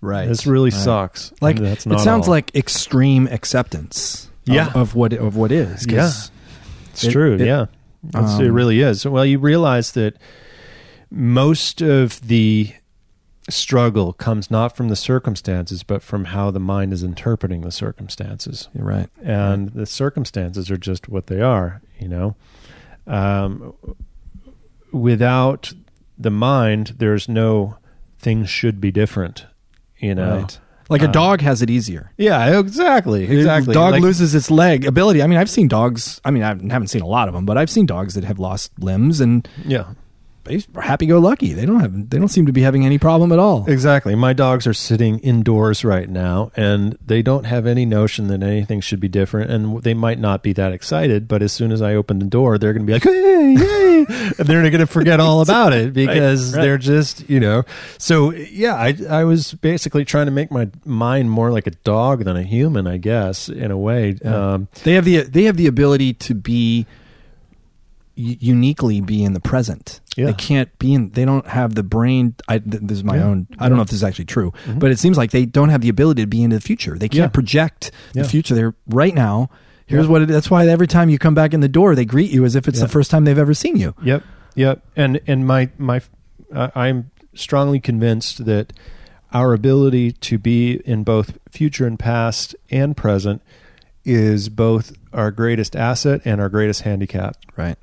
Right. 0.00 0.28
This 0.28 0.46
really 0.46 0.70
Right. 0.70 0.80
sucks. 0.80 1.32
Like 1.40 1.56
that's 1.58 1.86
it 1.86 2.00
sounds 2.00 2.26
all. 2.28 2.32
like 2.32 2.54
extreme 2.54 3.26
acceptance. 3.28 4.30
Of, 4.48 4.54
Yeah. 4.54 4.72
Of 4.74 4.94
what 4.94 5.12
of 5.12 5.36
what 5.36 5.50
is. 5.52 5.84
'cause- 5.86 6.30
it's 6.92 7.04
it- 7.04 7.10
true. 7.10 7.34
it- 7.34 7.40
yeah. 7.40 7.66
It's- 8.08 8.38
it 8.38 8.46
um, 8.48 8.54
really 8.54 8.80
is. 8.80 9.04
Well, 9.04 9.26
you 9.26 9.38
realize 9.40 9.92
that 9.92 10.14
most 11.10 11.80
of 11.82 12.20
the 12.26 12.72
struggle 13.50 14.12
comes 14.12 14.50
not 14.50 14.76
from 14.76 14.88
the 14.88 14.96
circumstances, 14.96 15.82
but 15.82 16.02
from 16.02 16.26
how 16.26 16.50
the 16.50 16.60
mind 16.60 16.92
is 16.92 17.02
interpreting 17.02 17.62
the 17.62 17.72
circumstances. 17.72 18.68
You're 18.74 18.84
right. 18.84 19.08
and 19.22 19.70
the 19.70 19.86
circumstances 19.86 20.70
are 20.70 20.76
just 20.76 21.08
what 21.08 21.26
they 21.26 21.40
are 21.40 21.80
you 21.98 22.08
know 22.08 22.36
um, 23.08 23.74
without 24.92 25.72
the 26.18 26.30
mind 26.30 26.94
there's 26.98 27.28
no 27.28 27.76
things 28.18 28.48
should 28.48 28.80
be 28.80 28.90
different 28.90 29.46
you 29.98 30.14
know 30.14 30.38
Right. 30.38 30.58
Like 30.90 31.02
a 31.02 31.06
Um, 31.06 31.12
dog 31.12 31.40
has 31.42 31.60
it 31.60 31.68
easier. 31.68 32.12
yeah 32.16 32.58
exactly 32.58 33.24
exactly 33.24 33.74
Dog 33.74 33.92
Like- 33.92 34.02
loses 34.02 34.34
its 34.34 34.50
leg 34.50 34.86
ability. 34.86 35.22
I 35.22 35.26
mean, 35.26 35.38
I've 35.38 35.50
seen 35.50 35.68
dogs. 35.68 36.18
I 36.24 36.30
mean, 36.30 36.42
I 36.42 36.48
haven't 36.48 36.88
seen 36.88 37.02
a 37.02 37.06
lot 37.06 37.28
of 37.28 37.34
them, 37.34 37.44
but 37.44 37.58
I've 37.58 37.68
seen 37.68 37.84
dogs 37.84 38.14
that 38.14 38.24
have 38.24 38.38
lost 38.38 38.72
limbs 38.80 39.20
and 39.20 39.46
yeah 39.66 39.84
they 40.48 40.60
happy 40.80 41.06
go 41.06 41.18
lucky. 41.18 41.52
They 41.52 41.66
don't 41.66 41.80
have. 41.80 42.10
They 42.10 42.18
don't 42.18 42.28
seem 42.28 42.46
to 42.46 42.52
be 42.52 42.62
having 42.62 42.84
any 42.84 42.98
problem 42.98 43.32
at 43.32 43.38
all. 43.38 43.64
exactly 43.68 44.14
my 44.14 44.32
dogs 44.32 44.66
are 44.66 44.74
sitting 44.74 45.18
indoors 45.20 45.84
right 45.84 46.08
now 46.08 46.50
and 46.56 46.96
they 47.04 47.22
don't 47.22 47.44
have 47.44 47.66
any 47.66 47.84
notion 47.86 48.28
that 48.28 48.42
anything 48.42 48.80
should 48.80 49.00
be 49.00 49.08
different 49.08 49.50
and 49.50 49.82
they 49.82 49.94
might 49.94 50.18
not 50.18 50.42
be 50.42 50.52
that 50.52 50.72
excited 50.72 51.28
but 51.28 51.42
as 51.42 51.52
soon 51.52 51.70
as 51.72 51.80
i 51.82 51.94
open 51.94 52.18
the 52.18 52.24
door 52.26 52.58
they're 52.58 52.72
going 52.72 52.84
to 52.84 52.86
be 52.86 52.92
like 52.92 53.02
hey 53.04 53.54
yay 53.58 54.06
and 54.38 54.46
they're 54.48 54.62
going 54.62 54.78
to 54.78 54.86
forget 54.86 55.20
all 55.20 55.40
about 55.40 55.72
it 55.72 55.92
because 56.04 56.54
right. 56.54 56.62
they're 56.62 56.78
just 56.78 57.28
you 57.28 57.38
know 57.40 57.62
so 57.98 58.32
yeah 58.32 58.74
i 58.74 58.94
i 59.10 59.24
was 59.24 59.54
basically 59.54 60.04
trying 60.04 60.26
to 60.26 60.32
make 60.32 60.50
my 60.50 60.68
mind 60.84 61.30
more 61.30 61.50
like 61.50 61.66
a 61.66 61.72
dog 61.84 62.24
than 62.24 62.36
a 62.36 62.42
human 62.42 62.86
i 62.86 62.96
guess 62.96 63.48
in 63.48 63.70
a 63.70 63.76
way 63.78 64.16
um 64.24 64.68
They 64.84 64.94
have 64.94 65.04
the 65.04 65.22
they 65.22 65.44
have 65.44 65.56
the 65.56 65.66
ability 65.66 66.14
to 66.14 66.34
be 66.34 66.86
uniquely 68.18 69.00
be 69.00 69.22
in 69.22 69.32
the 69.32 69.40
present. 69.40 70.00
Yeah. 70.16 70.26
They 70.26 70.32
can't 70.34 70.76
be 70.78 70.94
in. 70.94 71.10
They 71.10 71.24
don't 71.24 71.46
have 71.46 71.74
the 71.76 71.82
brain. 71.82 72.34
I, 72.48 72.58
th- 72.58 72.82
this 72.82 72.98
is 72.98 73.04
my 73.04 73.16
Yeah. 73.16 73.24
own. 73.24 73.46
I 73.58 73.68
don't 73.68 73.76
know 73.76 73.82
if 73.82 73.88
this 73.88 73.96
is 73.98 74.04
actually 74.04 74.24
true, 74.24 74.52
Mhm. 74.66 74.78
but 74.80 74.90
it 74.90 74.98
seems 74.98 75.16
like 75.16 75.30
they 75.30 75.46
don't 75.46 75.68
have 75.68 75.80
the 75.80 75.88
ability 75.88 76.22
to 76.22 76.26
be 76.26 76.42
into 76.42 76.56
the 76.56 76.60
future. 76.62 76.98
They 76.98 77.08
can't 77.08 77.32
project 77.32 77.90
the 78.14 78.24
future. 78.24 78.54
They're 78.54 78.74
right 78.88 79.14
now. 79.14 79.50
Here's 79.86 80.06
what. 80.08 80.22
It, 80.22 80.28
that's 80.28 80.50
why 80.50 80.66
every 80.66 80.86
time 80.88 81.08
you 81.08 81.18
come 81.18 81.34
back 81.34 81.54
in 81.54 81.60
the 81.60 81.68
door, 81.68 81.94
they 81.94 82.04
greet 82.04 82.30
you 82.30 82.44
as 82.44 82.54
if 82.56 82.68
it's 82.68 82.80
the 82.80 82.88
first 82.88 83.10
time 83.10 83.24
they've 83.24 83.38
ever 83.38 83.54
seen 83.54 83.76
you. 83.76 83.94
Yep, 84.02 84.22
yep. 84.54 84.82
And 84.96 85.20
and 85.26 85.46
my 85.46 85.70
my, 85.78 86.00
I 86.54 86.70
I'm 86.74 87.10
strongly 87.34 87.80
convinced 87.80 88.44
that 88.44 88.72
our 89.32 89.52
ability 89.54 90.12
to 90.12 90.38
be 90.38 90.80
in 90.84 91.04
both 91.04 91.38
future 91.50 91.86
and 91.86 91.98
past 91.98 92.54
and 92.70 92.96
present 92.96 93.40
is 94.04 94.48
both 94.48 94.92
our 95.12 95.30
greatest 95.30 95.76
asset 95.76 96.20
and 96.24 96.40
our 96.40 96.48
greatest 96.48 96.82
handicap, 96.82 97.36
Right. 97.56 97.76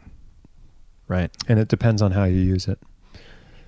Right. 1.08 1.30
and 1.48 1.60
it 1.60 1.68
depends 1.68 2.02
on 2.02 2.12
how 2.12 2.24
you 2.24 2.40
use 2.40 2.68
it. 2.68 2.80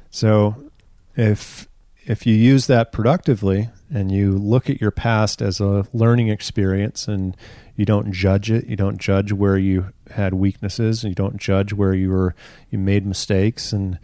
So, 0.09 0.72
if 1.15 1.68
if 2.05 2.26
you 2.26 2.34
use 2.34 2.68
that 2.68 2.91
productively 2.91 3.69
and 3.93 4.11
you 4.11 4.31
look 4.31 4.69
at 4.69 4.80
your 4.80 4.91
past 4.91 5.41
as 5.41 5.59
a 5.59 5.85
learning 5.93 6.30
experience 6.30 7.07
and 7.07 7.35
you 7.76 7.85
don't 7.85 8.14
judge 8.14 8.49
it, 8.49 8.65
you 8.65 8.77
don't 8.77 8.97
judge 8.97 9.34
where 9.34 9.57
you 9.57 9.91
had 10.11 10.34
weaknesses, 10.34 11.03
and 11.03 11.11
you 11.11 11.15
don't 11.15 11.38
judge 11.38 11.73
where 11.73 11.93
you 11.93 12.09
were 12.09 12.34
you 12.69 12.80
made 12.80 13.05
mistakes 13.05 13.73
and 13.73 13.99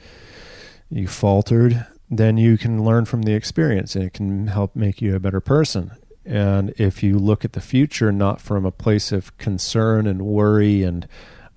you 0.89 1.07
faltered, 1.07 1.85
then 2.11 2.37
you 2.37 2.57
can 2.57 2.83
learn 2.83 3.05
from 3.05 3.23
the 3.23 3.33
experience 3.33 3.95
and 3.95 4.05
it 4.05 4.13
can 4.13 4.47
help 4.47 4.75
make 4.75 5.01
you 5.01 5.15
a 5.15 5.19
better 5.19 5.41
person. 5.41 5.91
And 6.25 6.73
if 6.77 7.03
you 7.03 7.17
look 7.17 7.43
at 7.43 7.53
the 7.53 7.61
future 7.61 8.11
not 8.11 8.39
from 8.39 8.65
a 8.65 8.71
place 8.71 9.11
of 9.11 9.35
concern 9.37 10.07
and 10.07 10.21
worry 10.21 10.83
and 10.83 11.07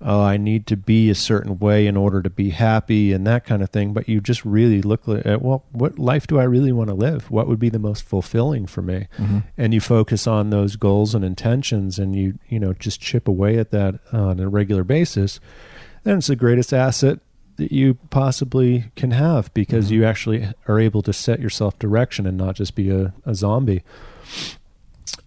oh, 0.01 0.21
I 0.21 0.37
need 0.37 0.67
to 0.67 0.77
be 0.77 1.09
a 1.09 1.15
certain 1.15 1.57
way 1.57 1.87
in 1.87 1.97
order 1.97 2.21
to 2.21 2.29
be 2.29 2.51
happy 2.51 3.11
and 3.13 3.25
that 3.25 3.45
kind 3.45 3.63
of 3.63 3.69
thing. 3.71 3.93
But 3.93 4.07
you 4.07 4.21
just 4.21 4.45
really 4.45 4.81
look 4.81 5.07
at, 5.07 5.41
well, 5.41 5.65
what 5.71 5.97
life 5.97 6.27
do 6.27 6.39
I 6.39 6.43
really 6.43 6.71
want 6.71 6.89
to 6.89 6.93
live? 6.93 7.31
What 7.31 7.47
would 7.47 7.57
be 7.59 7.69
the 7.69 7.79
most 7.79 8.03
fulfilling 8.03 8.67
for 8.67 8.81
me? 8.83 9.07
Mm-hmm. 9.17 9.39
And 9.57 9.73
you 9.73 9.81
focus 9.81 10.27
on 10.27 10.51
those 10.51 10.75
goals 10.75 11.15
and 11.15 11.25
intentions 11.25 11.97
and 11.97 12.15
you, 12.15 12.37
you 12.47 12.59
know, 12.59 12.73
just 12.73 13.01
chip 13.01 13.27
away 13.27 13.57
at 13.57 13.71
that 13.71 13.99
on 14.13 14.39
a 14.39 14.47
regular 14.47 14.83
basis. 14.83 15.39
Then 16.03 16.19
it's 16.19 16.27
the 16.27 16.35
greatest 16.35 16.73
asset 16.73 17.19
that 17.55 17.71
you 17.71 17.95
possibly 18.11 18.91
can 18.95 19.09
have 19.09 19.51
because 19.55 19.87
Mhm. 19.87 19.91
you 19.91 20.05
actually 20.05 20.47
are 20.67 20.79
able 20.79 21.01
to 21.01 21.11
set 21.11 21.39
yourself 21.39 21.79
direction 21.79 22.27
and 22.27 22.37
not 22.37 22.53
just 22.55 22.75
be 22.75 22.91
a, 22.91 23.13
a 23.25 23.33
zombie. 23.33 23.81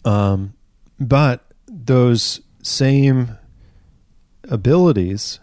Um, 0.05 0.55
but 0.99 1.45
those 1.67 2.41
same 2.63 3.37
abilities 4.49 5.41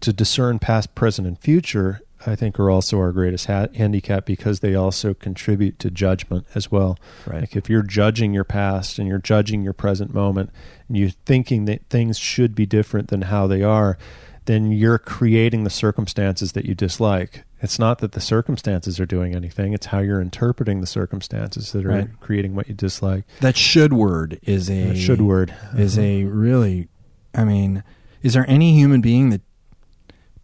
to 0.00 0.12
discern 0.12 0.58
past, 0.58 0.94
present, 0.94 1.26
and 1.26 1.38
future, 1.38 2.00
I 2.26 2.34
think, 2.36 2.58
are 2.58 2.70
also 2.70 2.98
our 2.98 3.12
greatest 3.12 3.46
ha- 3.46 3.66
handicap 3.74 4.26
because 4.26 4.60
they 4.60 4.74
also 4.74 5.14
contribute 5.14 5.78
to 5.80 5.90
judgment 5.90 6.46
as 6.54 6.70
well. 6.70 6.98
Right. 7.26 7.40
Like 7.40 7.56
if 7.56 7.68
you're 7.68 7.82
judging 7.82 8.32
your 8.32 8.44
past 8.44 8.98
and 8.98 9.08
you're 9.08 9.18
judging 9.18 9.62
your 9.62 9.72
present 9.72 10.14
moment 10.14 10.50
and 10.88 10.96
you're 10.96 11.10
thinking 11.26 11.64
that 11.66 11.82
things 11.90 12.18
should 12.18 12.54
be 12.54 12.66
different 12.66 13.08
than 13.08 13.22
how 13.22 13.46
they 13.46 13.62
are, 13.62 13.98
then 14.44 14.72
you're 14.72 14.98
creating 14.98 15.64
the 15.64 15.70
circumstances 15.70 16.52
that 16.52 16.64
you 16.64 16.74
dislike. 16.74 17.44
It's 17.60 17.78
not 17.78 17.98
that 17.98 18.12
the 18.12 18.20
circumstances 18.20 18.98
are 19.00 19.04
doing 19.06 19.34
anything, 19.34 19.72
it's 19.72 19.86
how 19.86 19.98
you're 19.98 20.20
interpreting 20.22 20.80
the 20.80 20.86
circumstances 20.86 21.72
that 21.72 21.84
are 21.84 21.88
Right. 21.88 22.20
creating 22.20 22.54
what 22.54 22.68
you 22.68 22.74
dislike. 22.74 23.24
That 23.40 23.56
should 23.56 23.92
word 23.92 24.38
is 24.44 24.70
a 24.70 24.84
That 24.90 24.96
should 24.96 25.20
word 25.20 25.52
is 25.76 25.98
Uh-huh. 25.98 26.06
a 26.06 26.24
really. 26.24 26.88
I 27.34 27.44
mean, 27.44 27.82
is 28.22 28.32
there 28.34 28.44
any 28.48 28.74
human 28.74 29.00
being 29.00 29.30
that 29.30 29.42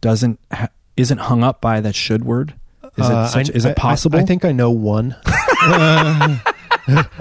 doesn't 0.00 0.38
ha- 0.52 0.68
isn't 0.96 1.18
hung 1.18 1.42
up 1.42 1.60
by 1.60 1.80
that 1.80 1.94
should 1.94 2.24
word? 2.24 2.54
Is 2.96 3.08
Uh, 3.10 3.24
it 3.26 3.32
such, 3.32 3.50
I- 3.50 3.54
is 3.54 3.64
it 3.64 3.76
possible? 3.76 4.18
I, 4.18 4.22
I 4.22 4.24
think 4.26 4.44
I 4.44 4.52
know 4.52 4.70
one. 4.70 5.16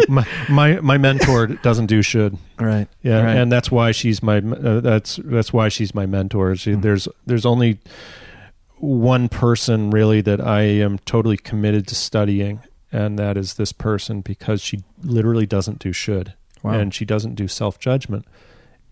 my, 0.10 0.26
my 0.49 0.80
my 0.81 0.98
mentor 0.98 1.48
doesn't 1.48 1.85
do 1.88 2.02
should. 2.02 2.38
right. 2.60 2.88
Yeah, 3.02 3.23
right. 3.23 3.38
and 3.38 3.52
that's 3.52 3.72
why 3.72 3.91
she's 3.91 4.22
my 4.22 4.38
uh, 4.40 4.81
that's 4.81 5.19
that's 5.23 5.53
why 5.53 5.69
she's 5.69 5.95
my 5.95 6.06
mentor. 6.06 6.56
She, 6.56 6.72
Mhm. 6.73 6.81
There's 6.81 7.07
there's 7.26 7.45
only 7.45 7.80
one 8.77 9.30
person 9.30 9.90
really 9.91 10.19
that 10.22 10.41
I 10.41 10.61
am 10.64 10.99
totally 10.99 11.38
committed 11.38 11.88
to 11.88 11.95
studying, 11.95 12.60
and 12.91 13.18
that 13.18 13.38
is 13.38 13.53
this 13.53 13.72
person 13.72 14.22
because 14.22 14.61
she 14.61 14.84
literally 15.02 15.45
doesn't 15.45 15.80
do 15.80 15.94
should, 15.94 16.34
wow. 16.61 16.73
and 16.73 16.94
she 16.94 17.06
doesn't 17.06 17.35
do 17.35 17.48
self 17.48 17.80
judgment, 17.80 18.26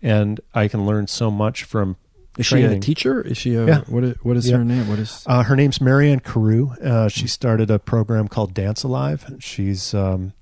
and 0.02 0.40
I 0.54 0.68
can 0.68 0.84
learn 0.86 1.06
so 1.06 1.30
much 1.30 1.64
from. 1.64 1.96
is 2.38 2.46
she 2.46 2.62
a 2.62 2.78
teacher? 2.78 3.20
Is 3.20 3.36
she 3.38 3.54
a 3.54 3.66
Yeah. 3.66 3.80
what? 3.88 4.04
Is, 4.04 4.16
what 4.22 4.36
is 4.36 4.48
Yeah. 4.50 4.56
her 4.58 4.64
name? 4.64 4.88
What 4.88 4.98
is? 4.98 5.22
Uh, 5.26 5.42
her 5.44 5.54
name's 5.56 5.80
Marianne 5.80 6.20
Carew. 6.20 6.70
Uh, 6.82 7.08
she 7.08 7.26
started 7.26 7.70
a 7.70 7.78
program 7.78 8.26
called 8.28 8.54
Dance 8.54 8.82
Alive. 8.82 9.36
She's 9.38 9.92
um, 9.94 10.32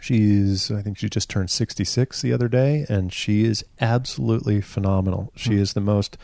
she's 0.00 0.70
I 0.70 0.80
think 0.82 0.98
she 0.98 1.08
just 1.08 1.28
turned 1.30 1.50
66 1.50 2.22
the 2.22 2.32
other 2.32 2.48
day, 2.48 2.86
and 2.88 3.12
she 3.12 3.44
is 3.44 3.64
absolutely 3.80 4.60
phenomenal. 4.60 5.30
She 5.36 5.50
Hmm. 5.50 5.58
is 5.58 5.72
the 5.74 5.80
most 5.82 6.16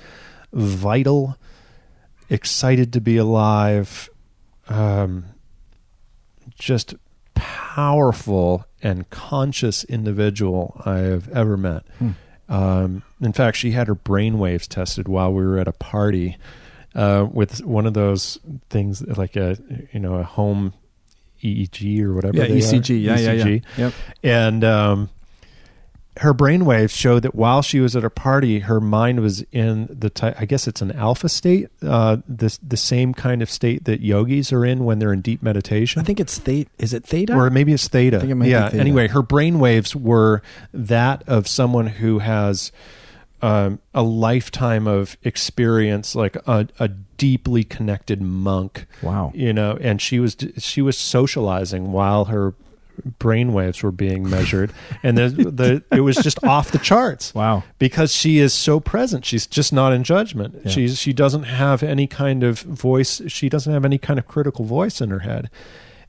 vital, 0.52 1.36
excited 2.28 2.93
to 2.94 3.01
be 3.01 3.16
alive, 3.18 4.09
um, 4.68 5.24
just 6.59 6.94
powerful 7.35 8.64
and 8.82 9.09
conscious 9.10 9.85
individual 9.85 10.81
I 10.85 10.98
have 10.98 11.28
ever 11.31 11.56
met. 11.56 11.82
Hmm. 11.98 12.10
Um, 12.51 13.02
in 13.20 13.32
fact, 13.32 13.56
she 13.56 13.70
had 13.70 13.86
her 13.86 13.94
brain 13.94 14.39
waves 14.39 14.66
tested 14.66 15.09
while 15.09 15.32
we 15.32 15.44
were 15.44 15.59
at 15.59 15.68
a 15.68 15.72
party 15.72 16.36
uh, 16.94 17.27
with 17.32 17.64
one 17.64 17.86
of 17.86 17.94
those 17.94 18.39
things 18.68 19.01
like 19.06 19.36
a 19.36 19.56
you 19.93 20.01
know 20.01 20.16
a 20.16 20.24
home 20.24 20.74
EEG 21.43 22.02
or 22.02 22.12
whatever. 22.12 22.36
yeah, 22.36 22.47
they 22.48 22.55
are. 22.55 22.56
ECG. 22.56 23.02
Yeah, 23.02 23.18
yeah, 23.18 23.32
yeah. 23.32 23.59
Yep. 23.77 23.93
And 24.22 24.64
um, 24.64 25.10
her 26.18 26.34
brainwaves 26.34 26.90
showed 26.90 27.22
that 27.22 27.34
while 27.34 27.62
she 27.62 27.80
was 27.80 27.94
at 27.94 28.02
her 28.02 28.10
party, 28.10 28.60
her 28.60 28.80
mind 28.80 29.20
was 29.20 29.42
in 29.52 29.86
the 29.90 30.10
ty- 30.10 30.34
I 30.38 30.44
guess 30.44 30.66
it's 30.66 30.82
an 30.82 30.92
alpha 30.92 31.28
state, 31.28 31.68
uh, 31.82 32.18
this 32.26 32.58
the 32.58 32.76
same 32.76 33.14
kind 33.14 33.42
of 33.42 33.50
state 33.50 33.84
that 33.84 34.00
yogis 34.00 34.52
are 34.52 34.64
in 34.64 34.84
when 34.84 34.98
they're 34.98 35.12
in 35.12 35.20
deep 35.20 35.42
meditation 35.42 36.00
I 36.00 36.04
think 36.04 36.20
it's 36.20 36.38
theta. 36.38 36.68
Is 36.78 36.92
it 36.92 37.04
theta? 37.04 37.34
or 37.34 37.48
maybe 37.50 37.72
it's 37.72 37.86
theta. 37.88 38.16
I 38.16 38.20
think 38.20 38.32
it 38.32 38.34
might 38.34 38.46
be 38.46 38.50
yeah. 38.50 38.68
theta. 38.68 38.80
Anyway, 38.80 39.08
her 39.08 39.22
brain 39.22 39.60
waves 39.60 39.94
were 39.94 40.42
that 40.74 41.22
of 41.28 41.46
someone 41.46 41.86
who 41.86 42.18
has 42.18 42.72
um, 43.42 43.78
a 43.94 44.02
lifetime 44.02 44.86
of 44.86 45.16
experience, 45.22 46.14
like 46.14 46.36
a, 46.46 46.68
a 46.78 46.88
deeply 46.88 47.64
connected 47.64 48.20
monk. 48.20 48.86
wow. 49.02 49.32
You 49.34 49.52
know, 49.52 49.78
and 49.80 50.02
she 50.02 50.18
was 50.18 50.36
she 50.58 50.82
was 50.82 50.98
socializing 50.98 51.92
while 51.92 52.26
her 52.26 52.54
brain 53.01 53.52
waves 53.52 53.82
were 53.82 53.93
being 53.93 54.28
measured, 54.28 54.72
and 55.02 55.16
the, 55.18 55.28
the 55.28 55.97
it 55.97 56.01
was 56.01 56.16
just 56.16 56.43
off 56.44 56.70
the 56.70 56.78
charts 56.78 57.35
Wow. 57.35 57.62
because 57.78 58.12
she 58.12 58.39
is 58.39 58.52
so 58.52 58.81
present. 58.81 59.24
She's 59.24 59.47
just 59.47 59.72
not 59.72 59.93
in 59.93 60.05
judgment. 60.05 60.60
Yeah. 60.64 60.70
She's 60.70 60.98
she 60.98 61.12
doesn't 61.12 61.44
have 61.44 61.82
any 61.82 62.06
kind 62.06 62.43
of 62.43 62.60
voice. 62.60 63.20
She 63.28 63.48
doesn't 63.48 63.72
have 63.72 63.85
any 63.85 63.98
kind 63.98 64.18
of 64.18 64.27
critical 64.28 64.64
voice 64.64 65.01
in 65.01 65.10
her 65.10 65.20
head. 65.20 65.51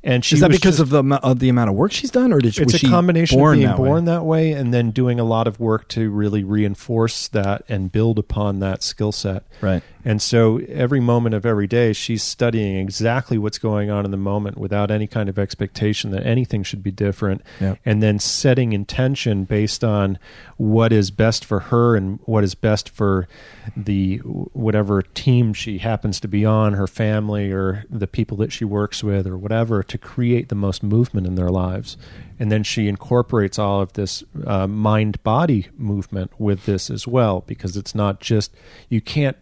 And 0.03 0.26
she 0.26 0.34
is 0.34 0.41
that 0.41 0.49
because 0.49 0.77
just- 0.77 0.80
of 0.80 0.89
the 0.89 1.19
of 1.22 1.38
the 1.38 1.47
amount 1.49 1.69
of 1.69 1.76
work 1.76 1.91
she's 1.91 2.09
done, 2.09 2.34
or 2.34 2.39
did 2.39 2.55
she, 2.55 2.63
it's 2.63 2.73
a 2.84 2.88
combination 2.88 3.38
born 3.38 3.53
of 3.53 3.59
being 3.59 3.68
that 3.69 3.80
way? 3.80 3.88
born 3.88 4.05
that 4.05 4.23
way 4.26 4.51
and 4.51 4.73
then 4.73 4.89
doing 4.89 5.19
a 5.19 5.23
lot 5.23 5.45
of 5.45 5.59
work 5.59 5.88
to 5.89 6.09
really 6.09 6.43
reinforce 6.43 7.27
that 7.27 7.61
and 7.69 7.91
build 7.91 8.18
upon 8.18 8.61
that 8.61 8.81
skill 8.81 9.11
set. 9.11 9.43
Right. 9.61 9.84
And 10.03 10.21
so 10.21 10.57
every 10.67 10.99
moment 10.99 11.35
of 11.35 11.45
every 11.45 11.67
day, 11.67 11.93
she's 11.93 12.23
studying 12.23 12.77
exactly 12.77 13.37
what's 13.37 13.59
going 13.59 13.89
on 13.89 14.05
in 14.05 14.11
the 14.11 14.17
moment 14.17 14.57
without 14.57 14.91
any 14.91 15.07
kind 15.07 15.29
of 15.29 15.37
expectation 15.37 16.11
that 16.11 16.25
anything 16.25 16.63
should 16.63 16.83
be 16.83 16.91
different. 16.91 17.41
Yep. 17.59 17.79
And 17.85 18.01
then 18.01 18.19
setting 18.19 18.73
intention 18.73 19.43
based 19.43 19.83
on 19.83 20.17
what 20.57 20.91
is 20.91 21.11
best 21.11 21.45
for 21.45 21.59
her 21.59 21.95
and 21.95 22.19
what 22.23 22.43
is 22.43 22.55
best 22.55 22.89
for 22.89 23.27
the 23.75 24.17
whatever 24.17 25.01
team 25.01 25.53
she 25.53 25.77
happens 25.79 26.19
to 26.19 26.27
be 26.27 26.45
on, 26.45 26.73
her 26.73 26.87
family 26.87 27.51
or 27.51 27.85
the 27.89 28.07
people 28.07 28.37
that 28.37 28.51
she 28.51 28.65
works 28.65 29.03
with 29.03 29.27
or 29.27 29.37
whatever, 29.37 29.83
to 29.83 29.97
create 29.97 30.49
the 30.49 30.55
most 30.55 30.83
movement 30.83 31.27
in 31.27 31.35
their 31.35 31.49
lives. 31.49 31.97
And 32.39 32.51
then 32.51 32.63
she 32.63 32.87
incorporates 32.87 33.59
all 33.59 33.81
of 33.81 33.93
this 33.93 34.23
uh, 34.47 34.65
mind 34.65 35.21
body 35.23 35.67
movement 35.77 36.31
with 36.39 36.65
this 36.65 36.89
as 36.89 37.05
well, 37.05 37.43
because 37.45 37.77
it's 37.77 37.93
not 37.93 38.19
just, 38.19 38.51
you 38.89 38.99
can't 38.99 39.37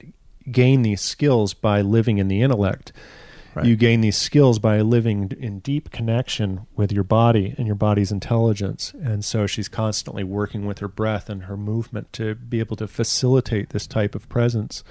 gain 0.52 0.82
these 0.82 1.02
skills 1.02 1.54
by 1.54 1.82
living 1.82 2.18
in 2.18 2.28
the 2.28 2.42
intellect. 2.42 2.92
Right. 3.56 3.66
You 3.66 3.76
gain 3.76 4.02
these 4.02 4.18
skills 4.18 4.60
by 4.60 4.82
living 4.82 5.32
in 5.40 5.60
deep 5.60 5.92
connection 5.92 6.68
with 6.76 6.92
your 6.92 7.04
body 7.04 7.56
and 7.58 7.66
your 7.66 7.76
body's 7.76 8.12
intelligence. 8.12 8.94
And 9.04 9.26
so 9.26 9.48
she's 9.48 9.68
constantly 9.68 10.24
working 10.24 10.66
with 10.66 10.80
her 10.80 10.88
breath 10.88 11.30
and 11.30 11.44
her 11.44 11.58
movement 11.58 12.14
to 12.14 12.36
be 12.36 12.60
able 12.60 12.76
to 12.78 12.88
facilitate 12.88 13.70
this 13.70 13.88
type 13.88 14.14
of 14.14 14.30
presence. 14.30 14.84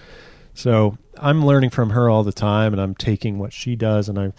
So 0.54 0.98
I'm 1.18 1.46
learning 1.46 1.70
from 1.70 1.90
her 1.90 2.10
all 2.10 2.24
the 2.24 2.32
time 2.32 2.72
and 2.72 2.82
I'm 2.82 2.96
taking 2.96 3.38
what 3.38 3.52
she 3.52 3.76
does 3.76 4.08
and 4.08 4.18
I 4.18 4.32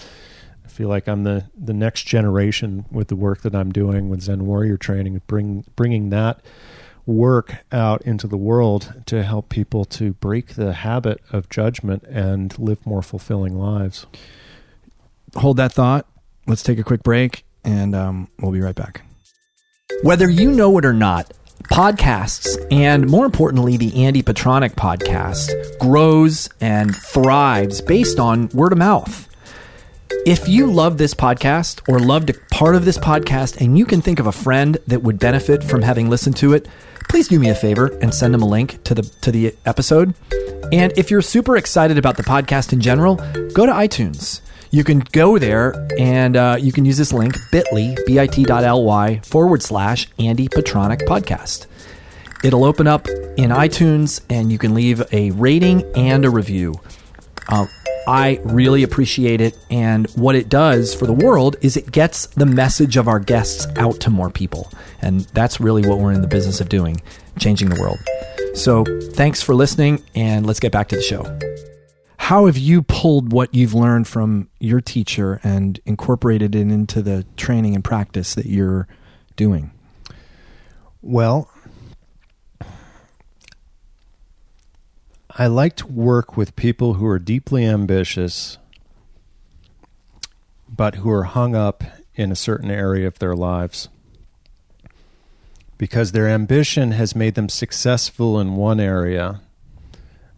feel 0.67 0.89
like 0.89 1.07
I'm 1.07 1.23
the, 1.23 1.45
the 1.57 1.73
next 1.73 2.03
generation 2.03 2.85
with 2.91 3.07
the 3.07 3.15
work 3.15 3.41
that 3.41 3.55
I'm 3.55 3.71
doing 3.71 4.09
with 4.09 4.21
Zen 4.21 4.45
Warrior 4.45 4.77
training, 4.77 5.21
bring, 5.27 5.65
bringing 5.75 6.09
that 6.09 6.41
work 7.09 7.65
out 7.71 8.01
into 8.03 8.27
the 8.27 8.37
world 8.37 9.01
to 9.07 9.23
help 9.23 9.49
people 9.49 9.83
to 9.83 10.13
break 10.13 10.53
the 10.53 10.73
habit 10.73 11.19
of 11.31 11.49
judgment 11.49 12.03
and 12.03 12.57
live 12.59 12.85
more 12.85 13.01
fulfilling 13.01 13.57
lives. 13.57 14.05
Hold 15.35 15.57
that 15.57 15.73
thought. 15.73 16.07
Let's 16.45 16.63
take 16.63 16.79
a 16.79 16.83
quick 16.83 17.03
break, 17.03 17.43
and 17.63 17.95
um, 17.95 18.29
we'll 18.39 18.51
be 18.51 18.61
right 18.61 18.75
back. 18.75 19.01
Whether 20.03 20.29
you 20.29 20.51
know 20.51 20.77
it 20.77 20.85
or 20.85 20.93
not, 20.93 21.31
podcasts, 21.63 22.57
and 22.71 23.09
more 23.09 23.25
importantly, 23.25 23.75
the 23.77 24.03
Andy 24.03 24.21
Petranek 24.21 24.75
podcast, 24.75 25.79
grows 25.79 26.49
and 26.61 26.95
thrives 26.95 27.81
based 27.81 28.19
on 28.19 28.49
word 28.49 28.71
of 28.71 28.77
mouth. 28.77 29.28
If 30.25 30.47
you 30.47 30.71
love 30.71 30.97
this 30.97 31.13
podcast 31.13 31.81
or 31.87 31.99
loved 31.99 32.31
a 32.31 32.33
part 32.51 32.75
of 32.75 32.83
this 32.83 32.97
podcast 32.97 33.61
and 33.61 33.77
you 33.77 33.85
can 33.85 34.01
think 34.01 34.19
of 34.19 34.27
a 34.27 34.31
friend 34.31 34.77
that 34.87 35.03
would 35.03 35.19
benefit 35.19 35.63
from 35.63 35.81
having 35.81 36.09
listened 36.09 36.35
to 36.37 36.53
it, 36.53 36.67
please 37.09 37.27
do 37.27 37.39
me 37.39 37.49
a 37.49 37.55
favor 37.55 37.87
and 38.01 38.13
send 38.13 38.33
them 38.33 38.41
a 38.41 38.47
link 38.47 38.83
to 38.85 38.95
the 38.95 39.03
to 39.03 39.31
the 39.31 39.55
episode. 39.65 40.15
And 40.71 40.91
if 40.97 41.11
you're 41.11 41.21
super 41.21 41.57
excited 41.57 41.97
about 41.97 42.17
the 42.17 42.23
podcast 42.23 42.73
in 42.73 42.81
general, 42.81 43.15
go 43.53 43.65
to 43.65 43.71
iTunes. 43.71 44.41
You 44.71 44.83
can 44.83 44.99
go 44.99 45.37
there 45.37 45.87
and 45.97 46.35
uh, 46.35 46.57
you 46.59 46.71
can 46.71 46.85
use 46.85 46.97
this 46.97 47.13
link 47.13 47.35
bit.ly, 47.51 47.95
bit.ly 48.05 49.19
forward 49.23 49.63
slash 49.63 50.07
Andy 50.19 50.47
Petranek 50.47 51.01
podcast. 51.07 51.67
It'll 52.43 52.63
open 52.63 52.87
up 52.87 53.07
in 53.07 53.51
iTunes 53.51 54.21
and 54.29 54.51
you 54.51 54.57
can 54.57 54.73
leave 54.73 55.01
a 55.11 55.31
rating 55.31 55.83
and 55.95 56.25
a 56.25 56.29
review. 56.29 56.79
Uh, 57.47 57.65
I 58.07 58.39
really 58.43 58.83
appreciate 58.83 59.41
it. 59.41 59.57
And 59.69 60.07
what 60.11 60.35
it 60.35 60.49
does 60.49 60.93
for 60.95 61.05
the 61.05 61.13
world 61.13 61.55
is 61.61 61.77
it 61.77 61.91
gets 61.91 62.27
the 62.27 62.45
message 62.45 62.97
of 62.97 63.07
our 63.07 63.19
guests 63.19 63.67
out 63.77 63.99
to 64.01 64.09
more 64.09 64.29
people. 64.29 64.71
And 65.01 65.21
that's 65.33 65.59
really 65.59 65.87
what 65.87 65.99
we're 65.99 66.11
in 66.11 66.21
the 66.21 66.27
business 66.27 66.61
of 66.61 66.69
doing 66.69 67.01
changing 67.37 67.69
the 67.69 67.79
world. 67.79 67.99
So 68.55 68.83
thanks 69.13 69.41
for 69.41 69.55
listening, 69.55 70.03
and 70.15 70.45
let's 70.45 70.59
get 70.59 70.71
back 70.71 70.89
to 70.89 70.95
the 70.95 71.01
show. 71.01 71.39
How 72.17 72.47
have 72.47 72.57
you 72.57 72.81
pulled 72.83 73.31
what 73.31 73.55
you've 73.55 73.73
learned 73.73 74.07
from 74.07 74.49
your 74.59 74.81
teacher 74.81 75.39
and 75.43 75.79
incorporated 75.85 76.53
it 76.55 76.59
into 76.59 77.01
the 77.01 77.25
training 77.37 77.75
and 77.75 77.83
practice 77.83 78.35
that 78.35 78.45
you're 78.45 78.87
doing? 79.35 79.71
Well, 81.01 81.49
I 85.39 85.47
like 85.47 85.77
to 85.77 85.87
work 85.87 86.35
with 86.35 86.57
people 86.57 86.95
who 86.95 87.05
are 87.07 87.17
deeply 87.17 87.65
ambitious, 87.65 88.57
but 90.67 90.95
who 90.95 91.09
are 91.09 91.23
hung 91.23 91.55
up 91.55 91.81
in 92.15 92.29
a 92.29 92.35
certain 92.35 92.69
area 92.69 93.07
of 93.07 93.19
their 93.19 93.37
lives. 93.37 93.87
Because 95.77 96.11
their 96.11 96.27
ambition 96.27 96.91
has 96.91 97.15
made 97.15 97.35
them 97.35 97.47
successful 97.47 98.37
in 98.37 98.57
one 98.57 98.81
area, 98.81 99.39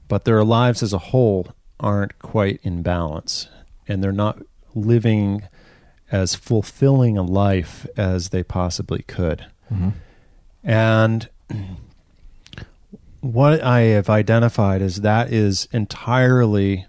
but 0.07 0.25
their 0.25 0.43
lives 0.43 0.83
as 0.83 0.93
a 0.93 0.99
whole 0.99 1.47
aren't 1.79 2.19
quite 2.19 2.59
in 2.61 2.83
balance. 2.83 3.49
And 3.87 4.03
they're 4.03 4.11
not 4.11 4.43
living 4.75 5.41
as 6.11 6.35
fulfilling 6.35 7.17
a 7.17 7.23
life 7.23 7.87
as 7.97 8.29
they 8.29 8.43
possibly 8.43 9.01
could. 9.01 9.47
Mm-hmm. 9.73 9.89
And 10.63 11.27
what 13.21 13.61
I 13.61 13.81
have 13.81 14.09
identified 14.09 14.81
is 14.81 14.97
that 14.97 15.31
is 15.31 15.67
entirely 15.71 16.85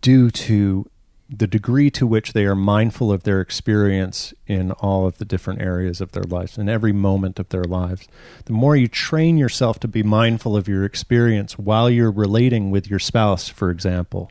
due 0.00 0.30
to 0.30 0.88
the 1.28 1.46
degree 1.46 1.90
to 1.90 2.06
which 2.06 2.32
they 2.32 2.44
are 2.44 2.54
mindful 2.54 3.10
of 3.10 3.24
their 3.24 3.40
experience 3.40 4.32
in 4.46 4.70
all 4.72 5.06
of 5.06 5.18
the 5.18 5.24
different 5.24 5.60
areas 5.60 6.00
of 6.00 6.12
their 6.12 6.22
lives, 6.22 6.56
in 6.56 6.68
every 6.68 6.92
moment 6.92 7.40
of 7.40 7.48
their 7.48 7.64
lives. 7.64 8.06
The 8.44 8.52
more 8.52 8.76
you 8.76 8.86
train 8.86 9.36
yourself 9.36 9.80
to 9.80 9.88
be 9.88 10.04
mindful 10.04 10.56
of 10.56 10.68
your 10.68 10.84
experience 10.84 11.58
while 11.58 11.90
you're 11.90 12.12
relating 12.12 12.70
with 12.70 12.88
your 12.88 13.00
spouse, 13.00 13.48
for 13.48 13.70
example, 13.70 14.30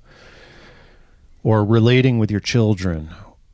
or 1.44 1.66
relating 1.66 2.18
with 2.18 2.32
your 2.32 2.40
children, 2.40 3.10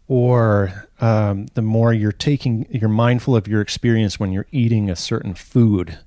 or 0.08 0.88
um, 1.00 1.48
the 1.56 1.64
more 1.64 1.94
you're 1.94 2.12
taking, 2.12 2.68
you're 2.70 2.90
mindful 2.90 3.36
of 3.36 3.48
your 3.48 3.62
experience 3.62 4.20
when 4.20 4.32
you're 4.32 4.48
eating 4.52 4.90
a 4.90 4.96
certain 4.96 5.34
food. 5.34 5.98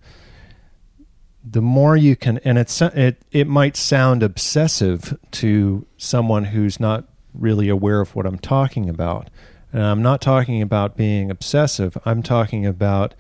The 1.47 1.61
more 1.61 1.97
you 1.97 2.16
can, 2.16 2.39
and 2.39 2.57
it's 2.57 2.81
it 2.81 3.23
it 3.31 3.47
might 3.47 3.77
sound 3.77 4.23
obsessive 4.23 5.19
to 5.33 5.87
someone 5.99 6.47
who's 6.47 6.81
not 6.81 7.05
really 7.35 7.69
aware 7.69 8.01
of 8.01 8.15
what 8.15 8.27
I'm 8.27 8.39
talking 8.39 8.89
about. 8.89 9.29
And 9.73 9.83
I'm 9.83 10.03
not 10.03 10.23
talking 10.23 10.62
about 10.62 10.97
being 10.97 11.31
obsessive. 11.31 11.99
I'm 12.07 12.23
talking 12.23 12.65
about 12.65 13.15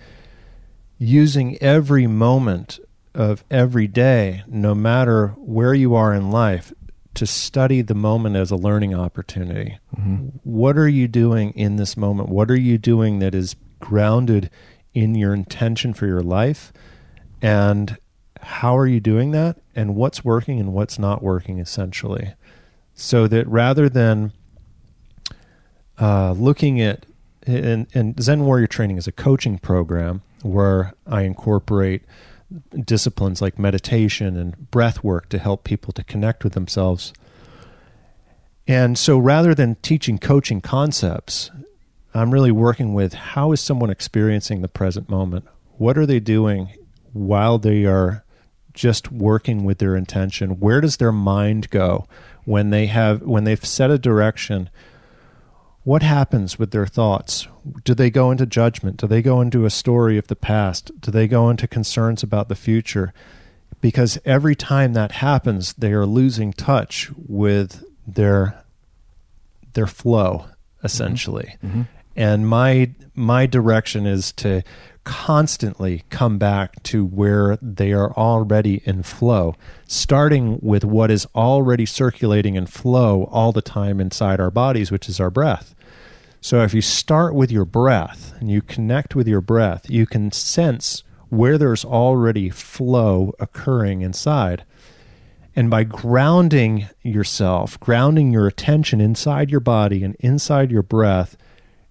using 0.98 1.60
every 1.60 2.06
moment 2.06 2.78
of 3.14 3.44
every 3.50 3.86
day, 3.86 4.42
no 4.46 4.74
matter 4.74 5.28
where 5.36 5.74
you 5.74 5.94
are 5.94 6.14
in 6.14 6.30
life, 6.30 6.72
to 7.14 7.26
study 7.26 7.82
the 7.82 7.94
moment 7.94 8.36
as 8.36 8.50
a 8.50 8.56
learning 8.56 8.94
opportunity. 8.94 9.78
Mm-hmm. 9.96 10.28
What 10.44 10.78
are 10.78 10.88
you 10.88 11.08
doing 11.08 11.50
in 11.50 11.76
this 11.76 11.96
moment? 11.96 12.28
What 12.28 12.50
are 12.50 12.58
you 12.58 12.78
doing 12.78 13.18
that 13.18 13.34
is 13.34 13.56
grounded 13.80 14.50
in 14.94 15.14
your 15.14 15.34
intention 15.34 15.92
for 15.92 16.06
your 16.06 16.22
life? 16.22 16.72
And 17.42 17.98
how 18.44 18.76
are 18.76 18.86
you 18.86 19.00
doing 19.00 19.32
that? 19.32 19.56
And 19.74 19.96
what's 19.96 20.24
working 20.24 20.60
and 20.60 20.72
what's 20.72 20.98
not 20.98 21.22
working, 21.22 21.58
essentially 21.58 22.34
so 22.94 23.26
that 23.26 23.46
rather 23.48 23.88
than 23.88 24.32
uh, 26.00 26.32
looking 26.32 26.80
at 26.80 27.04
and, 27.46 27.86
and 27.92 28.22
Zen 28.22 28.46
Warrior 28.46 28.66
Training 28.66 28.96
is 28.96 29.06
a 29.06 29.12
coaching 29.12 29.58
program 29.58 30.22
where 30.42 30.94
I 31.06 31.22
incorporate 31.22 32.02
disciplines 32.82 33.42
like 33.42 33.58
meditation 33.58 34.36
and 34.36 34.70
breath 34.70 35.04
work 35.04 35.28
to 35.28 35.38
help 35.38 35.62
people 35.62 35.92
to 35.92 36.04
connect 36.04 36.42
with 36.42 36.54
themselves. 36.54 37.12
And 38.66 38.96
so 38.96 39.18
rather 39.18 39.54
than 39.54 39.74
teaching 39.76 40.16
coaching 40.16 40.62
concepts, 40.62 41.50
I'm 42.14 42.30
really 42.30 42.52
working 42.52 42.94
with 42.94 43.12
how 43.12 43.52
is 43.52 43.60
someone 43.60 43.90
experiencing 43.90 44.62
the 44.62 44.68
present 44.68 45.10
moment? 45.10 45.44
What 45.76 45.98
are 45.98 46.06
they 46.06 46.20
doing 46.20 46.70
while 47.12 47.58
they 47.58 47.84
are 47.84 48.24
just 48.74 49.10
working 49.10 49.64
with 49.64 49.78
their 49.78 49.96
intention? 49.96 50.60
Where 50.60 50.80
does 50.80 50.98
their 50.98 51.12
mind 51.12 51.70
go? 51.70 52.06
when 52.44 52.70
they 52.70 52.86
have 52.86 53.22
when 53.22 53.44
they've 53.44 53.64
set 53.64 53.90
a 53.90 53.98
direction 53.98 54.68
what 55.82 56.02
happens 56.02 56.58
with 56.58 56.70
their 56.70 56.86
thoughts 56.86 57.48
do 57.84 57.94
they 57.94 58.10
go 58.10 58.30
into 58.30 58.46
judgment 58.46 58.96
do 58.98 59.06
they 59.06 59.22
go 59.22 59.40
into 59.40 59.64
a 59.64 59.70
story 59.70 60.18
of 60.18 60.26
the 60.28 60.36
past 60.36 60.90
do 61.00 61.10
they 61.10 61.26
go 61.26 61.50
into 61.50 61.66
concerns 61.66 62.22
about 62.22 62.48
the 62.48 62.54
future 62.54 63.12
because 63.80 64.18
every 64.24 64.54
time 64.54 64.92
that 64.92 65.12
happens 65.12 65.72
they 65.74 65.92
are 65.92 66.06
losing 66.06 66.52
touch 66.52 67.10
with 67.16 67.84
their 68.06 68.62
their 69.72 69.86
flow 69.86 70.46
essentially 70.82 71.56
mm-hmm. 71.62 71.80
Mm-hmm. 71.80 71.82
and 72.16 72.48
my 72.48 72.90
my 73.14 73.46
direction 73.46 74.06
is 74.06 74.32
to 74.32 74.62
constantly 75.04 76.02
come 76.10 76.38
back 76.38 76.82
to 76.84 77.04
where 77.04 77.56
they 77.62 77.92
are 77.92 78.12
already 78.12 78.82
in 78.84 79.02
flow, 79.02 79.54
starting 79.86 80.58
with 80.60 80.84
what 80.84 81.10
is 81.10 81.26
already 81.34 81.86
circulating 81.86 82.56
in 82.56 82.66
flow 82.66 83.24
all 83.30 83.52
the 83.52 83.62
time 83.62 84.00
inside 84.00 84.40
our 84.40 84.50
bodies, 84.50 84.90
which 84.90 85.08
is 85.08 85.20
our 85.20 85.30
breath. 85.30 85.74
So 86.40 86.62
if 86.62 86.74
you 86.74 86.82
start 86.82 87.34
with 87.34 87.50
your 87.50 87.64
breath 87.64 88.34
and 88.38 88.50
you 88.50 88.60
connect 88.60 89.14
with 89.14 89.26
your 89.26 89.40
breath, 89.40 89.88
you 89.88 90.04
can 90.04 90.32
sense 90.32 91.02
where 91.30 91.56
there's 91.56 91.84
already 91.84 92.50
flow 92.50 93.34
occurring 93.40 94.02
inside. 94.02 94.64
And 95.56 95.70
by 95.70 95.84
grounding 95.84 96.88
yourself, 97.02 97.78
grounding 97.80 98.32
your 98.32 98.46
attention 98.46 99.00
inside 99.00 99.50
your 99.50 99.60
body 99.60 100.04
and 100.04 100.16
inside 100.16 100.70
your 100.70 100.82
breath, 100.82 101.36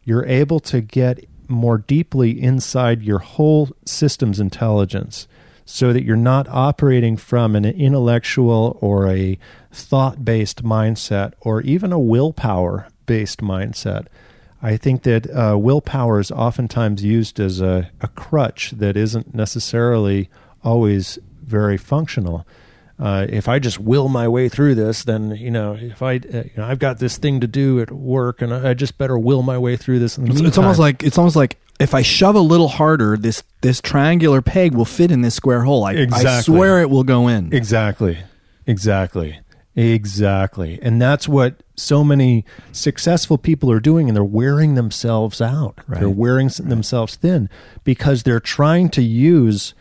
you're 0.03 0.26
able 0.26 0.60
to 0.60 0.81
get 0.81 1.26
more 1.53 1.77
deeply 1.77 2.41
inside 2.41 3.03
your 3.03 3.19
whole 3.19 3.69
system's 3.85 4.39
intelligence 4.39 5.27
so 5.65 5.93
that 5.93 6.03
you're 6.03 6.15
not 6.15 6.47
operating 6.49 7.15
from 7.15 7.55
an 7.55 7.65
intellectual 7.65 8.77
or 8.81 9.07
a 9.09 9.38
thought 9.71 10.25
based 10.25 10.63
mindset 10.63 11.34
or 11.41 11.61
even 11.61 11.93
a 11.93 11.99
willpower 11.99 12.88
based 13.05 13.39
mindset. 13.39 14.07
I 14.61 14.77
think 14.77 15.03
that 15.03 15.30
uh, 15.30 15.57
willpower 15.57 16.19
is 16.19 16.31
oftentimes 16.31 17.03
used 17.03 17.39
as 17.39 17.59
a, 17.59 17.89
a 18.01 18.07
crutch 18.09 18.71
that 18.71 18.95
isn't 18.95 19.34
necessarily 19.34 20.30
always 20.63 21.19
very 21.41 21.77
functional 21.77 22.45
uh, 22.99 23.25
if 23.29 23.47
I 23.47 23.59
just 23.59 23.79
will 23.79 24.07
my 24.07 24.27
way 24.27 24.49
through 24.49 24.75
this, 24.75 25.03
then 25.03 25.35
you 25.35 25.49
know, 25.49 25.73
if 25.73 26.01
I, 26.01 26.15
uh, 26.15 26.43
you 26.43 26.51
know, 26.57 26.65
I've 26.65 26.79
got 26.79 26.99
this 26.99 27.17
thing 27.17 27.39
to 27.39 27.47
do 27.47 27.81
at 27.81 27.91
work, 27.91 28.41
and 28.41 28.53
I 28.53 28.73
just 28.73 28.97
better 28.97 29.17
will 29.17 29.41
my 29.41 29.57
way 29.57 29.75
through 29.75 29.99
this. 29.99 30.17
It's, 30.17 30.39
it's, 30.41 30.57
almost 30.57 30.79
like 30.79 31.03
it's 31.03 31.17
almost 31.17 31.35
like 31.35 31.59
if 31.79 31.93
I 31.93 32.03
shove 32.03 32.35
a 32.35 32.39
little 32.39 32.67
harder, 32.67 33.17
this 33.17 33.43
this 33.61 33.81
triangular 33.81 34.41
peg 34.41 34.75
will 34.75 34.85
fit 34.85 35.11
in 35.11 35.21
this 35.21 35.33
square 35.33 35.63
hole. 35.63 35.83
I, 35.83 35.93
exactly. 35.93 36.29
I 36.29 36.41
swear 36.41 36.81
it 36.81 36.89
will 36.89 37.03
go 37.03 37.27
in. 37.27 37.51
Exactly, 37.51 38.19
exactly, 38.67 39.39
exactly, 39.75 40.79
and 40.81 41.01
that's 41.01 41.27
what 41.27 41.63
so 41.75 42.03
many 42.03 42.45
successful 42.71 43.39
people 43.39 43.71
are 43.71 43.79
doing, 43.79 44.07
and 44.07 44.15
they're 44.15 44.23
wearing 44.23 44.75
themselves 44.75 45.41
out. 45.41 45.79
Right. 45.87 45.99
They're 45.99 46.09
wearing 46.09 46.47
right. 46.47 46.69
themselves 46.69 47.15
thin 47.15 47.49
because 47.83 48.21
they're 48.21 48.39
trying 48.39 48.89
to 48.89 49.01
use 49.01 49.73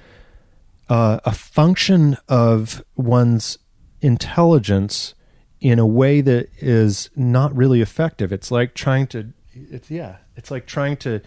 uh, 0.88 1.20
a 1.24 1.32
function 1.32 2.16
of 2.28 2.84
one's 2.96 3.58
intelligence 4.00 5.14
in 5.60 5.78
a 5.78 5.86
way 5.86 6.20
that 6.20 6.48
is 6.58 7.08
not 7.14 7.56
really 7.56 7.80
effective. 7.80 8.32
It's 8.32 8.50
like 8.50 8.74
trying 8.74 9.06
to, 9.08 9.32
it's 9.52 9.90
yeah, 9.90 10.16
it's 10.36 10.50
like 10.50 10.66
trying 10.66 10.96
to, 10.98 11.20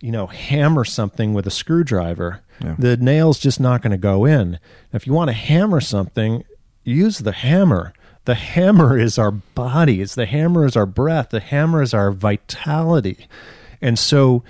you 0.00 0.10
know, 0.10 0.26
hammer 0.26 0.84
something 0.84 1.34
with 1.34 1.46
a 1.46 1.50
screwdriver. 1.50 2.40
Yeah. 2.62 2.76
The 2.78 2.96
nail's 2.96 3.38
just 3.38 3.60
not 3.60 3.82
going 3.82 3.90
to 3.90 3.98
go 3.98 4.24
in. 4.24 4.58
If 4.92 5.06
you 5.06 5.12
want 5.12 5.28
to 5.28 5.34
hammer 5.34 5.80
something, 5.80 6.44
use 6.82 7.18
the 7.18 7.32
hammer. 7.32 7.92
The 8.24 8.34
hammer 8.34 8.98
is 8.98 9.18
our 9.18 9.30
bodies. 9.30 10.14
The 10.14 10.26
hammer 10.26 10.64
is 10.64 10.76
our 10.76 10.86
breath. 10.86 11.30
The 11.30 11.40
hammer 11.40 11.82
is 11.82 11.92
our 11.92 12.10
vitality. 12.10 13.26
And 13.82 13.98
so, 13.98 14.42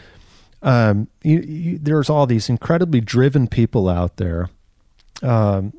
um, 0.65 1.09
you, 1.23 1.41
you, 1.41 1.79
there's 1.79 2.11
all 2.11 2.27
these 2.27 2.49
incredibly 2.49 3.01
driven 3.01 3.47
people 3.47 3.89
out 3.89 4.17
there 4.17 4.49
um, 5.23 5.75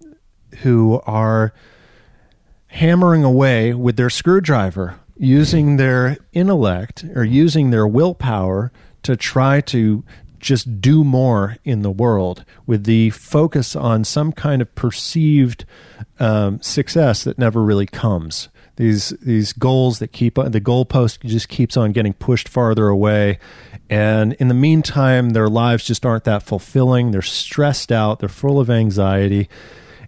who 0.62 1.02
are 1.06 1.54
hammering 2.68 3.24
away 3.24 3.74
with 3.74 3.98
their 3.98 4.12
screwdriver, 4.12 5.00
using 5.18 5.78
their 5.78 6.18
intellect 6.34 7.04
or 7.16 7.24
using 7.24 7.72
their 7.72 7.88
willpower 7.88 8.72
to 9.02 9.18
try 9.18 9.60
to 9.62 10.04
just 10.40 10.80
do 10.80 11.04
more 11.04 11.58
in 11.64 11.82
the 11.82 11.92
world 11.92 12.46
with 12.68 12.84
the 12.84 13.10
focus 13.10 13.76
on 13.76 14.04
some 14.04 14.32
kind 14.32 14.62
of 14.62 14.76
perceived 14.76 15.66
um, 16.20 16.62
success 16.62 17.24
that 17.24 17.40
never 17.40 17.64
really 17.64 17.88
comes. 17.88 18.50
These 18.78 19.10
these 19.22 19.54
goals 19.54 20.00
that 20.00 20.12
keep 20.12 20.36
the 20.36 20.62
goalpost 20.62 21.24
just 21.24 21.48
keeps 21.48 21.78
on 21.78 21.92
getting 21.92 22.14
pushed 22.14 22.50
farther 22.50 22.88
away, 22.88 23.40
and 23.90 24.34
in 24.34 24.48
the 24.48 24.54
meantime, 24.54 25.30
their 25.30 25.48
lives 25.48 25.86
just 25.86 26.06
aren't 26.06 26.26
that 26.26 26.44
fulfilling. 26.44 27.12
They're 27.12 27.22
stressed 27.22 27.92
out, 27.92 28.20
they're 28.20 28.30
full 28.30 28.60
of 28.60 28.70
anxiety, 28.70 29.50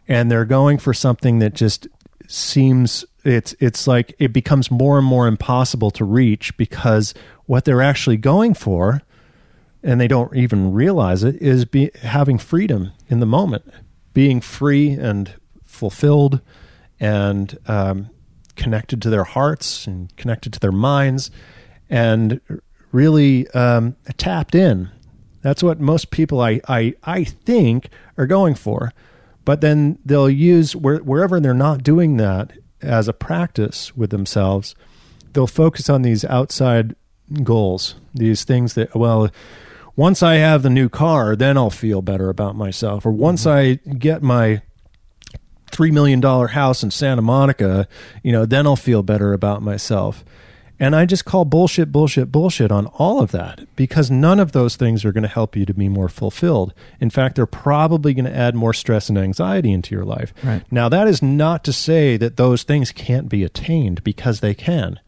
and 0.07 0.30
they're 0.30 0.45
going 0.45 0.80
for 0.80 0.94
something 0.94 1.39
that 1.39 1.53
just 1.53 1.88
seems 2.27 3.06
it's 3.23 3.56
it's 3.60 3.88
like 3.88 4.15
it 4.19 4.34
becomes 4.34 4.69
more 4.69 4.98
and 4.98 5.07
more 5.07 5.27
impossible 5.27 5.91
to 5.91 6.06
reach 6.06 6.56
because 6.57 7.14
what 7.45 7.65
they're 7.65 7.81
actually 7.81 8.18
going 8.18 8.53
for 8.53 9.02
and 9.84 10.02
they 10.02 10.07
don't 10.07 10.35
even 10.35 10.73
realize 10.73 11.23
it 11.23 11.41
is 11.41 11.64
be, 11.65 11.91
having 12.02 12.38
freedom 12.38 12.91
in 13.07 13.19
the 13.19 13.26
moment 13.26 13.64
being 14.14 14.41
free 14.41 14.91
and 14.91 15.35
fulfilled 15.64 16.41
and 16.99 17.57
um, 17.68 18.10
connected 18.57 19.01
to 19.03 19.09
their 19.09 19.23
hearts 19.23 19.88
and 19.88 20.15
connected 20.17 20.51
to 20.53 20.59
their 20.59 20.71
minds 20.71 21.31
and 21.89 22.41
really 22.91 23.47
um, 23.51 23.95
tapped 24.17 24.55
in. 24.55 24.89
That's 25.41 25.63
what 25.63 25.79
most 25.79 26.11
people 26.11 26.41
I, 26.41 26.59
I, 26.67 26.95
I 27.03 27.23
think 27.23 27.89
are 28.17 28.27
going 28.27 28.55
for. 28.55 28.91
But 29.45 29.61
then 29.61 29.99
they'll 30.03 30.29
use 30.29 30.75
where, 30.75 30.97
wherever 30.97 31.39
they're 31.39 31.53
not 31.53 31.84
doing 31.84 32.17
that 32.17 32.51
as 32.81 33.07
a 33.07 33.13
practice 33.13 33.95
with 33.95 34.09
themselves, 34.09 34.75
they'll 35.31 35.47
focus 35.47 35.89
on 35.89 36.01
these 36.01 36.25
outside 36.25 36.95
goals, 37.43 37.95
these 38.13 38.43
things 38.43 38.73
that, 38.73 38.93
well, 38.93 39.29
once 39.95 40.21
I 40.21 40.35
have 40.35 40.63
the 40.63 40.69
new 40.69 40.89
car, 40.89 41.35
then 41.35 41.57
I'll 41.57 41.69
feel 41.69 42.01
better 42.01 42.29
about 42.29 42.55
myself. 42.55 43.05
Or 43.05 43.11
once 43.11 43.45
mm-hmm. 43.45 43.89
I 43.89 43.93
get 43.93 44.21
my 44.21 44.61
three 45.72 45.91
million 45.91 46.19
dollar 46.19 46.48
house 46.48 46.84
in 46.84 46.91
Santa 46.91 47.22
Monica, 47.22 47.88
you 48.23 48.31
know, 48.31 48.45
then 48.45 48.65
I'll 48.65 48.76
feel 48.76 49.03
better 49.03 49.34
about 49.34 49.61
myself. 49.61 50.23
And 50.80 50.95
I 50.95 51.06
just 51.06 51.26
call 51.26 51.44
bullshit, 51.44 51.91
bullshit, 51.91 52.31
bullshit 52.31 52.72
on 52.72 52.85
all 52.88 53.19
of 53.19 53.31
that 53.31 53.68
because 53.76 54.11
none 54.11 54.39
of 54.39 54.52
those 54.52 54.76
things 54.76 55.03
are 55.03 55.11
going 55.11 55.23
to 55.23 55.27
help 55.27 55.56
you 55.56 55.65
to 55.65 55.73
be 55.73 55.89
more 55.89 56.10
fulfilled. 56.10 56.72
In 56.99 57.10
fact, 57.10 57.35
they're 57.35 57.48
probably 57.48 58.14
going 58.14 58.26
to 58.26 58.35
add 58.35 58.53
more 58.53 58.73
stress 58.73 59.10
and 59.10 59.18
anxiety 59.18 59.72
into 59.72 59.95
your 59.95 60.06
life. 60.06 60.34
Right. 60.44 60.61
Now, 60.72 60.88
that 60.89 61.07
is 61.07 61.23
not 61.23 61.64
to 61.64 61.73
say 61.73 62.15
that 62.18 62.38
those 62.38 62.61
things 62.61 62.91
can't 62.91 63.27
be 63.27 63.44
attained 63.44 64.03
because 64.03 64.39
they 64.39 64.53
can. 64.53 64.99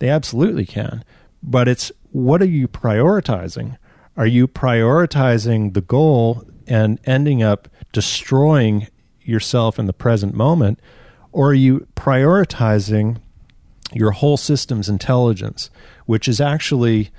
They 0.00 0.08
absolutely 0.08 0.66
can. 0.66 1.04
But 1.42 1.68
it's 1.68 1.92
what 2.10 2.42
are 2.42 2.46
you 2.46 2.66
prioritizing? 2.66 3.76
Are 4.16 4.26
you 4.26 4.48
prioritizing 4.48 5.74
the 5.74 5.80
goal 5.80 6.44
and 6.66 6.98
ending 7.04 7.42
up 7.42 7.68
destroying 7.92 8.88
yourself 9.24 9.78
in 9.78 9.86
the 9.86 9.92
present 9.92 10.34
moment? 10.34 10.78
Or 11.32 11.48
are 11.50 11.54
you 11.54 11.86
prioritizing 11.96 13.18
your 13.92 14.10
whole 14.10 14.36
system's 14.36 14.88
intelligence, 14.88 15.70
which 16.06 16.28
is 16.28 16.40
actually, 16.40 17.10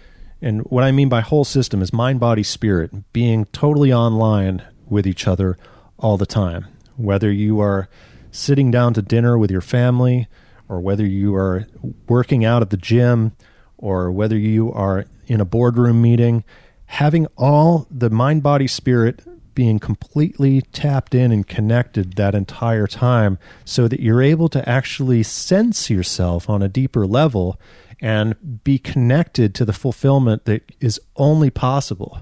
and 0.42 0.62
what 0.64 0.84
I 0.84 0.92
mean 0.92 1.10
by 1.10 1.22
whole 1.22 1.46
system 1.46 1.82
is 1.82 1.94
mind, 1.94 2.20
body, 2.20 2.44
spirit, 2.44 3.14
being 3.14 3.46
totally 3.46 3.94
online 3.94 4.62
with 4.88 5.08
each 5.08 5.28
other 5.28 5.58
all 5.98 6.18
the 6.18 6.26
time. 6.26 6.68
Whether 6.98 7.32
you 7.32 7.60
are 7.60 7.88
sitting 8.32 8.72
down 8.72 8.94
to 8.94 9.02
dinner 9.02 9.38
with 9.38 9.52
your 9.52 9.62
family, 9.62 10.28
or 10.68 10.82
whether 10.82 11.06
you 11.06 11.36
are 11.36 11.68
working 12.08 12.44
out 12.44 12.62
at 12.62 12.70
the 12.70 12.78
gym, 12.78 13.34
or 13.78 14.12
whether 14.12 14.38
you 14.38 14.72
are 14.72 15.06
in 15.28 15.40
a 15.40 15.46
boardroom 15.46 16.02
meeting, 16.02 16.44
having 16.88 17.28
all 17.38 17.88
the 17.90 18.10
mind, 18.10 18.44
body, 18.44 18.68
spirit 18.68 19.22
being 19.56 19.80
completely 19.80 20.62
tapped 20.62 21.16
in 21.16 21.32
and 21.32 21.48
connected 21.48 22.14
that 22.14 22.36
entire 22.36 22.86
time 22.86 23.40
so 23.64 23.88
that 23.88 24.02
you're 24.02 24.22
able 24.22 24.50
to 24.50 24.68
actually 24.70 25.24
sense 25.24 25.90
yourself 25.90 26.50
on 26.50 26.62
a 26.62 26.70
deeper 26.70 27.08
level 27.08 27.60
and 28.02 28.64
be 28.64 28.78
connected 28.78 29.56
to 29.56 29.66
the 29.66 29.74
fulfillment 29.74 30.46
that 30.46 30.72
is 30.80 31.00
only 31.16 31.50
possible. 31.50 32.22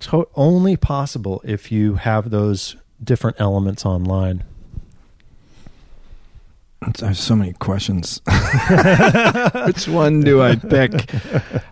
To- 0.00 0.28
only 0.34 0.76
possible 0.76 1.40
if 1.44 1.72
you 1.72 1.94
have 1.94 2.30
those 2.30 2.76
different 3.02 3.40
elements 3.40 3.84
online. 3.84 4.44
I 7.02 7.06
have 7.08 7.18
so 7.18 7.34
many 7.36 7.52
questions. 7.54 8.20
Which 9.66 9.88
one 9.88 10.20
do 10.20 10.40
I 10.42 10.56
pick? 10.56 11.10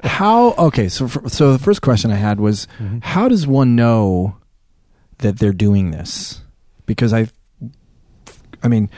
How? 0.02 0.52
Okay, 0.54 0.88
so 0.88 1.06
for, 1.08 1.28
so 1.28 1.52
the 1.52 1.58
first 1.58 1.82
question 1.82 2.10
I 2.10 2.16
had 2.16 2.40
was, 2.40 2.66
Mm-hmm. 2.78 2.98
how 3.02 3.28
does 3.28 3.46
one 3.46 3.76
know 3.76 4.36
that 5.18 5.38
they're 5.38 5.52
doing 5.52 5.90
this? 5.92 6.40
Because 6.86 7.12
I, 7.12 7.28
I 8.62 8.68
mean, 8.68 8.90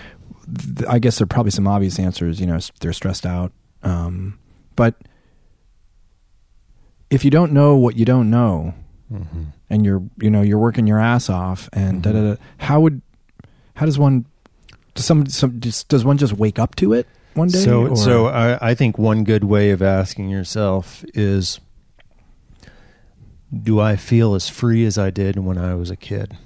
th- 0.77 0.89
I 0.89 0.99
guess 0.99 1.19
there 1.19 1.25
are 1.25 1.29
probably 1.29 1.51
some 1.53 1.67
obvious 1.69 1.99
answers. 1.99 2.41
You 2.41 2.47
know, 2.47 2.59
they're 2.81 2.93
stressed 2.95 3.27
out, 3.27 3.53
um, 3.83 4.39
but 4.75 4.95
if 7.11 7.25
you 7.25 7.31
don't 7.31 7.53
know 7.53 7.77
what 7.77 7.97
you 7.97 8.05
don't 8.05 8.31
know, 8.31 8.75
Mm-hmm. 9.13 9.45
and 9.71 9.85
you're 9.85 10.03
you 10.21 10.29
know 10.31 10.43
you're 10.43 10.59
working 10.59 10.89
your 10.89 10.99
ass 10.99 11.31
off, 11.31 11.69
and 11.73 12.03
da 12.03 12.11
da 12.11 12.23
da, 12.35 12.37
how 12.59 12.81
would 12.81 13.03
how 13.77 13.87
does 13.87 14.01
one 14.01 14.27
does 14.97 15.05
some 15.05 15.27
some 15.27 15.59
does, 15.61 15.85
does 15.85 16.05
one 16.05 16.19
just 16.19 16.33
wake 16.33 16.59
up 16.59 16.75
to 16.77 16.93
it 16.93 17.07
one 17.35 17.49
day? 17.49 17.59
So, 17.59 17.87
or- 17.89 17.97
so 17.97 18.27
I, 18.27 18.71
I 18.71 18.75
think 18.75 18.99
one 18.99 19.23
good 19.25 19.45
way 19.45 19.71
of 19.71 19.81
asking 19.83 20.29
yourself 20.31 21.05
is, 21.15 21.61
do 23.63 23.79
I 23.81 23.97
feel 23.97 24.35
as 24.35 24.49
free 24.49 24.85
as 24.85 24.99
I 24.99 25.11
did 25.11 25.39
when 25.39 25.57
I 25.59 25.75
was 25.75 25.91
a 25.91 25.97
kid? 25.97 26.37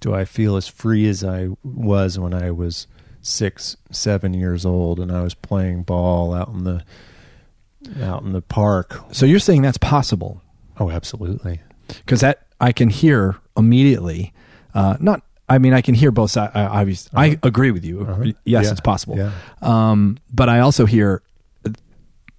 Do 0.00 0.12
I 0.14 0.24
feel 0.24 0.56
as 0.56 0.66
free 0.66 1.08
as 1.08 1.22
I 1.22 1.48
was 1.62 2.18
when 2.18 2.34
I 2.34 2.50
was 2.50 2.86
six, 3.20 3.76
seven 3.92 4.34
years 4.34 4.66
old 4.66 4.98
and 4.98 5.12
I 5.12 5.22
was 5.22 5.34
playing 5.34 5.82
ball 5.84 6.34
out 6.34 6.48
in 6.48 6.64
the 6.64 6.82
out 8.02 8.22
in 8.22 8.32
the 8.32 8.42
park? 8.42 9.00
so 9.12 9.26
you're 9.26 9.38
saying 9.38 9.62
that's 9.62 9.78
possible 9.78 10.42
Oh, 10.80 10.90
absolutely. 10.90 11.60
because 11.86 12.20
that 12.20 12.46
I 12.60 12.72
can 12.72 12.88
hear 12.90 13.36
immediately. 13.56 14.32
Uh, 14.74 14.96
not, 15.00 15.22
I 15.54 15.58
mean, 15.58 15.72
I 15.74 15.80
can 15.82 15.94
hear 15.94 16.10
both 16.10 16.30
sides. 16.30 16.52
I, 16.54 16.64
obviously, 16.64 17.10
I 17.14 17.38
agree 17.42 17.70
with 17.70 17.84
you. 17.84 18.00
Uh-huh. 18.02 18.22
Yes, 18.44 18.64
Yeah, 18.64 18.70
it's 18.70 18.80
possible. 18.80 19.16
yeah. 19.16 19.30
Um, 19.60 20.18
but 20.32 20.48
I 20.48 20.60
also 20.60 20.86
hear 20.86 21.22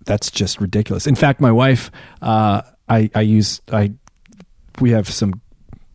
that's 0.05 0.29
just 0.31 0.59
ridiculous. 0.59 1.07
In 1.07 1.15
fact, 1.15 1.39
my 1.39 1.51
wife, 1.51 1.89
uh, 2.21 2.61
I, 2.89 3.09
I 3.15 3.21
use, 3.21 3.61
I, 3.71 3.93
we 4.81 4.91
have 4.91 5.07
some 5.09 5.41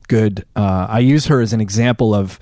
good. 0.09 0.45
Uh, 0.57 0.86
I 0.89 1.01
use 1.01 1.27
her 1.27 1.40
as 1.40 1.53
an 1.53 1.61
example 1.61 2.15
of 2.15 2.39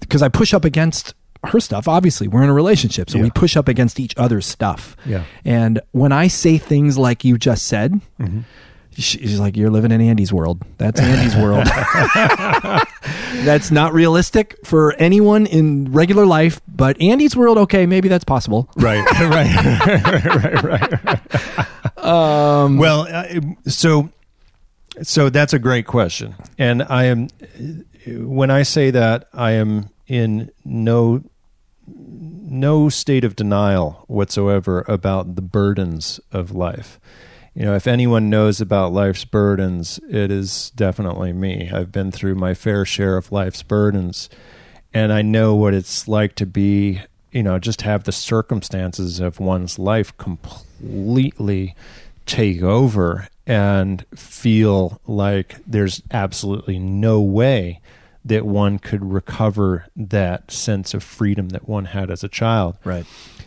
because 0.00 0.22
I 0.22 0.28
push 0.28 0.54
up 0.54 0.64
against 0.64 1.14
her 1.44 1.58
stuff. 1.58 1.88
Obviously, 1.88 2.28
we're 2.28 2.44
in 2.44 2.48
a 2.50 2.54
relationship, 2.54 3.10
so 3.10 3.18
Yeah. 3.18 3.24
we 3.24 3.30
push 3.30 3.56
up 3.56 3.66
against 3.66 3.98
each 3.98 4.14
other's 4.16 4.46
stuff. 4.46 4.96
Yeah. 5.04 5.24
And 5.44 5.80
when 5.90 6.12
I 6.12 6.28
say 6.28 6.56
things 6.58 6.96
like 6.98 7.24
you 7.24 7.36
just 7.38 7.66
said, 7.66 8.00
Mm-hmm. 8.20 8.40
She's 8.96 9.40
like, 9.40 9.56
"You're 9.56 9.70
living 9.70 9.92
in 9.92 10.00
Andy's 10.00 10.32
world. 10.32 10.62
That's 10.78 11.00
Andy's 11.00 11.36
world. 11.36 11.66
that's 13.44 13.70
not 13.70 13.92
realistic 13.92 14.56
for 14.64 14.94
anyone 14.94 15.46
in 15.46 15.92
regular 15.92 16.26
life, 16.26 16.60
but 16.68 17.00
Andy's 17.00 17.36
world, 17.36 17.58
okay, 17.58 17.86
maybe 17.86 18.08
that's 18.08 18.24
possible." 18.24 18.68
Right, 18.76 19.04
right, 19.20 20.64
right, 20.64 20.64
right, 20.64 21.04
right. 21.04 22.04
Um, 22.04 22.78
Well, 22.78 23.06
uh, 23.10 23.40
so 23.66 24.10
so 25.02 25.30
that's 25.30 25.52
a 25.52 25.58
great 25.58 25.86
question, 25.86 26.34
and 26.58 26.82
I 26.82 27.04
am 27.04 27.28
when 28.06 28.50
I 28.50 28.62
say 28.62 28.90
that 28.90 29.28
I 29.32 29.52
am 29.52 29.90
in 30.06 30.50
no 30.64 31.22
no 31.86 32.88
state 32.88 33.24
of 33.24 33.34
denial 33.34 34.04
whatsoever 34.08 34.84
about 34.86 35.36
the 35.36 35.42
burdens 35.42 36.20
of 36.30 36.54
life. 36.54 37.00
You 37.54 37.66
know, 37.66 37.74
if 37.74 37.86
anyone 37.86 38.30
knows 38.30 38.60
about 38.60 38.92
life's 38.92 39.24
burdens, 39.24 40.00
it 40.08 40.30
is 40.30 40.70
definitely 40.70 41.32
me. 41.32 41.70
I've 41.70 41.92
been 41.92 42.10
through 42.10 42.34
my 42.34 42.54
fair 42.54 42.84
share 42.86 43.16
of 43.16 43.30
life's 43.30 43.62
burdens, 43.62 44.30
and 44.94 45.12
I 45.12 45.20
know 45.20 45.54
what 45.54 45.74
it's 45.74 46.08
like 46.08 46.34
to 46.36 46.46
be, 46.46 47.02
you 47.30 47.42
know, 47.42 47.58
just 47.58 47.82
have 47.82 48.04
the 48.04 48.12
circumstances 48.12 49.20
of 49.20 49.38
one's 49.38 49.78
life 49.78 50.16
completely 50.16 51.74
take 52.24 52.62
over 52.62 53.28
and 53.46 54.06
feel 54.14 55.00
like 55.06 55.56
there's 55.66 56.02
absolutely 56.10 56.78
no 56.78 57.20
way 57.20 57.80
that 58.24 58.46
one 58.46 58.78
could 58.78 59.04
recover 59.04 59.86
that 59.96 60.50
sense 60.50 60.94
of 60.94 61.02
freedom 61.02 61.50
that 61.50 61.68
one 61.68 61.86
had 61.86 62.10
as 62.10 62.22
a 62.22 62.28
child. 62.28 62.76
right. 62.84 63.04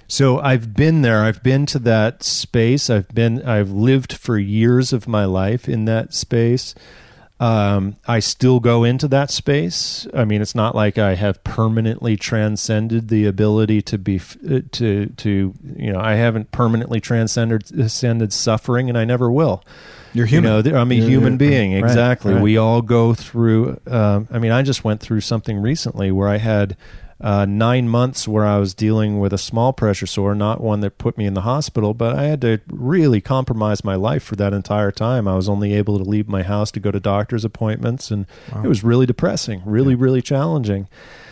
So 0.07 0.39
I've 0.39 0.73
been 0.75 1.01
there. 1.01 1.23
I've 1.23 1.41
been 1.41 1.65
to 1.67 1.79
that 1.79 2.23
space. 2.23 2.89
I've 2.89 3.07
been. 3.09 3.41
I've 3.43 3.71
lived 3.71 4.13
for 4.13 4.37
years 4.37 4.93
of 4.93 5.07
my 5.07 5.25
life 5.25 5.67
in 5.67 5.85
that 5.85 6.13
space. 6.13 6.75
Um, 7.37 7.97
I 8.07 8.19
still 8.19 8.61
go 8.61 8.85
into 8.85 9.09
that 9.09 9.29
space. 9.29 10.07
I 10.13 10.23
mean, 10.23 10.41
it's 10.41 10.55
not 10.55 10.73
like 10.73 10.97
I 10.97 11.15
have 11.15 11.43
permanently 11.43 12.15
transcended 12.15 13.09
the 13.09 13.25
ability 13.25 13.81
to 13.81 13.97
be 13.97 14.21
uh, 14.49 14.61
to 14.73 15.07
to 15.07 15.53
you 15.75 15.91
know. 15.91 15.99
I 15.99 16.13
haven't 16.15 16.51
permanently 16.51 17.01
transcended 17.01 17.65
transcended 17.67 18.31
suffering, 18.31 18.87
and 18.89 18.97
I 18.97 19.03
never 19.05 19.29
will. 19.31 19.63
You're 20.13 20.27
You 20.27 20.39
human. 20.41 20.63
know, 20.71 20.79
I'm 20.79 20.91
a 20.91 20.95
You're- 20.95 21.09
human 21.09 21.35
being. 21.35 21.73
right, 21.73 21.83
exactly. 21.83 22.33
right. 22.35 22.41
We 22.41 22.55
all 22.57 22.81
go 22.81 23.13
through. 23.13 23.81
Um, 23.85 24.29
I 24.31 24.39
mean, 24.39 24.53
I 24.53 24.61
just 24.61 24.85
went 24.85 25.01
through 25.01 25.19
something 25.21 25.57
recently 25.57 26.11
where 26.11 26.29
I 26.29 26.37
had 26.37 26.77
uh, 27.21 27.45
nine 27.45 27.87
months 27.87 28.27
where 28.27 28.45
I 28.45 28.57
was 28.57 28.73
dealing 28.73 29.19
with 29.19 29.31
a 29.31 29.37
small 29.37 29.71
pressure 29.71 30.05
sore, 30.05 30.35
not 30.35 30.59
one 30.59 30.81
that 30.81 30.97
put 30.97 31.17
me 31.17 31.25
in 31.25 31.33
the 31.33 31.41
hospital, 31.41 31.93
but 31.93 32.15
I 32.15 32.23
had 32.23 32.41
to 32.41 32.59
really 32.67 33.21
compromise 33.21 33.85
my 33.85 33.95
life 33.95 34.23
for 34.23 34.35
that 34.35 34.53
entire 34.53 34.91
time. 34.91 35.27
I 35.27 35.35
was 35.35 35.47
only 35.47 35.73
able 35.73 35.97
to 35.97 36.03
leave 36.03 36.27
my 36.27 36.43
house 36.43 36.71
to 36.71 36.79
go 36.81 36.91
to 36.91 36.99
doctor's 36.99 37.45
appointments, 37.45 38.11
and 38.11 38.25
it 38.63 38.67
was 38.67 38.83
really 38.83 39.05
depressing, 39.05 39.61
really, 39.65 39.95
really 39.95 40.21
challenging. 40.21 40.89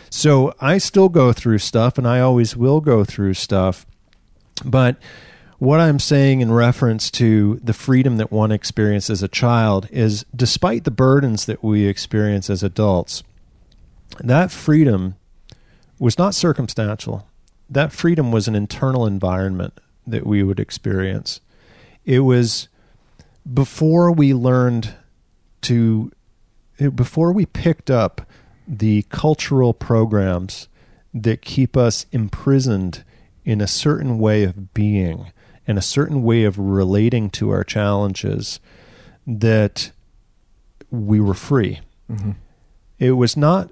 So 0.10 0.54
I 0.62 0.78
still 0.78 1.10
go 1.10 1.34
through 1.34 1.58
stuff, 1.58 1.98
and 1.98 2.08
I 2.08 2.22
always 2.22 2.56
will 2.56 2.80
go 2.80 3.04
through 3.04 3.34
stuff. 3.34 3.86
But 4.64 4.96
what 5.60 5.82
I'm 5.82 6.00
saying 6.00 6.40
in 6.40 6.52
reference 6.52 7.12
to 7.12 7.60
the 7.62 7.74
freedom 7.74 8.18
that 8.18 8.32
one 8.32 8.52
experiences 8.52 9.10
as 9.10 9.24
a 9.24 9.28
child 9.28 9.88
is 9.92 10.26
despite 10.34 10.86
the 10.86 10.92
burdens 10.92 11.46
that 11.46 11.64
we 11.64 11.88
experience 11.88 12.50
as 12.50 12.64
adults, 12.64 13.24
that 14.20 14.52
freedom 14.52 15.16
was 15.99 16.18
not 16.18 16.36
circumstantial. 16.36 17.28
That 17.70 17.91
freedom 17.91 18.32
was 18.32 18.48
an 18.48 18.56
internal 18.56 19.06
environment 19.06 19.80
that 20.06 20.26
we 20.26 20.44
would 20.44 20.60
experience. 20.60 21.40
It 22.06 22.20
was 22.20 22.68
before 23.52 24.11
we 24.11 24.34
learned 24.34 24.94
to, 25.61 26.11
before 26.94 27.32
we 27.32 27.45
picked 27.45 27.90
up 27.90 28.22
the 28.68 29.03
cultural 29.10 29.74
programs 29.74 30.68
that 31.14 31.41
keep 31.41 31.78
us 31.78 32.06
imprisoned 32.11 33.03
in 33.45 33.61
a 33.61 33.68
certain 33.68 34.20
way 34.20 34.44
of 34.44 34.74
being 34.74 35.32
and 35.68 35.78
a 35.78 35.82
certain 35.82 36.24
way 36.24 36.44
of 36.44 36.57
relating 36.57 37.30
to 37.30 37.49
our 37.49 37.64
challenges 37.64 38.60
that 39.26 39.91
we 40.91 41.20
were 41.20 41.34
free. 41.34 41.80
Mm-hmm. 42.11 42.32
it 42.99 43.11
was 43.11 43.38
not 43.38 43.72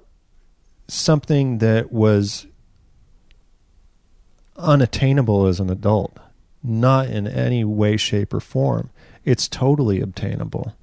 something 0.92 1.58
that 1.58 1.90
was 1.92 2.46
unattainable 4.56 5.46
as 5.46 5.58
an 5.58 5.70
adult, 5.70 6.18
not 6.62 7.08
in 7.08 7.26
any 7.26 7.64
way, 7.64 7.96
shape, 7.96 8.34
or 8.34 8.40
form. 8.40 8.90
It's 9.24 9.48
totally 9.48 10.00
obtainable. 10.00 10.74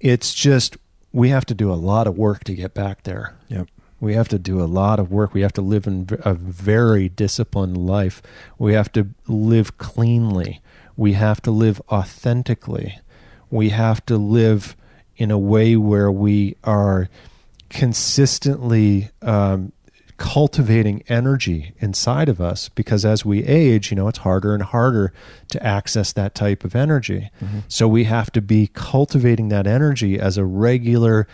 It's 0.00 0.32
just 0.32 0.76
we 1.12 1.28
have 1.28 1.46
to 1.46 1.54
do 1.54 1.70
a 1.70 1.74
lot 1.74 2.06
of 2.06 2.16
work 2.16 2.44
to 2.44 2.54
get 2.54 2.74
back 2.74 3.02
there. 3.02 3.36
Yep. 3.48 3.68
We 4.00 4.14
have 4.14 4.28
to 4.28 4.38
do 4.38 4.60
a 4.60 4.64
lot 4.64 4.98
of 4.98 5.10
work. 5.10 5.32
We 5.32 5.40
have 5.40 5.54
to 5.54 5.62
live 5.62 5.86
in 5.86 6.06
a 6.24 6.34
very 6.34 7.08
disciplined 7.08 7.76
life. 7.78 8.20
We 8.58 8.74
have 8.74 8.92
to 8.92 9.08
live 9.26 9.78
cleanly. 9.78 10.60
We 10.96 11.14
have 11.14 11.40
to 11.42 11.50
live 11.50 11.80
authentically. 11.90 12.98
We 13.50 13.70
have 13.70 14.04
to 14.06 14.18
live 14.18 14.76
in 15.16 15.30
a 15.30 15.38
way 15.38 15.76
where 15.76 16.10
we 16.10 16.56
are 16.64 17.08
consistently 17.68 19.10
um, 19.22 19.72
cultivating 20.16 21.02
energy 21.08 21.72
inside 21.78 22.28
of 22.28 22.40
us 22.40 22.68
because 22.70 23.04
as 23.04 23.24
we 23.24 23.44
age, 23.44 23.90
you 23.90 23.96
know, 23.96 24.08
it's 24.08 24.18
harder 24.18 24.54
and 24.54 24.62
harder 24.62 25.12
to 25.48 25.62
access 25.62 26.12
that 26.12 26.34
type 26.34 26.64
of 26.64 26.74
energy. 26.74 27.30
Mm-hmm. 27.42 27.60
So 27.68 27.86
we 27.86 28.04
have 28.04 28.30
to 28.32 28.40
be 28.40 28.68
cultivating 28.72 29.48
that 29.50 29.66
energy 29.66 30.18
as 30.18 30.38
a 30.38 30.44
regular 30.44 31.28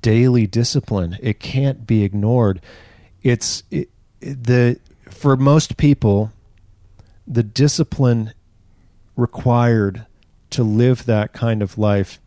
daily 0.00 0.46
discipline. 0.46 1.16
It 1.22 1.40
can't 1.40 1.86
be 1.86 2.02
ignored. 2.02 2.60
It's 3.22 3.62
it, 3.70 3.88
the 4.20 4.78
for 5.10 5.36
most 5.36 5.76
people 5.76 6.32
the 7.26 7.42
discipline 7.42 8.32
required 9.16 10.06
to 10.50 10.62
live 10.62 11.06
that 11.06 11.32
kind 11.32 11.62
of 11.62 11.76
life 11.76 12.20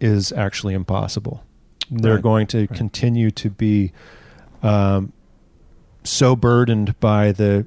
is 0.00 0.32
actually 0.32 0.74
impossible. 0.74 1.44
They're 1.90 2.14
Right. 2.14 2.22
going 2.22 2.46
to 2.48 2.58
Right. 2.60 2.72
continue 2.74 3.30
to 3.32 3.50
be 3.50 3.92
um, 4.62 5.12
so 6.04 6.36
burdened 6.36 6.98
by 7.00 7.32
the 7.32 7.66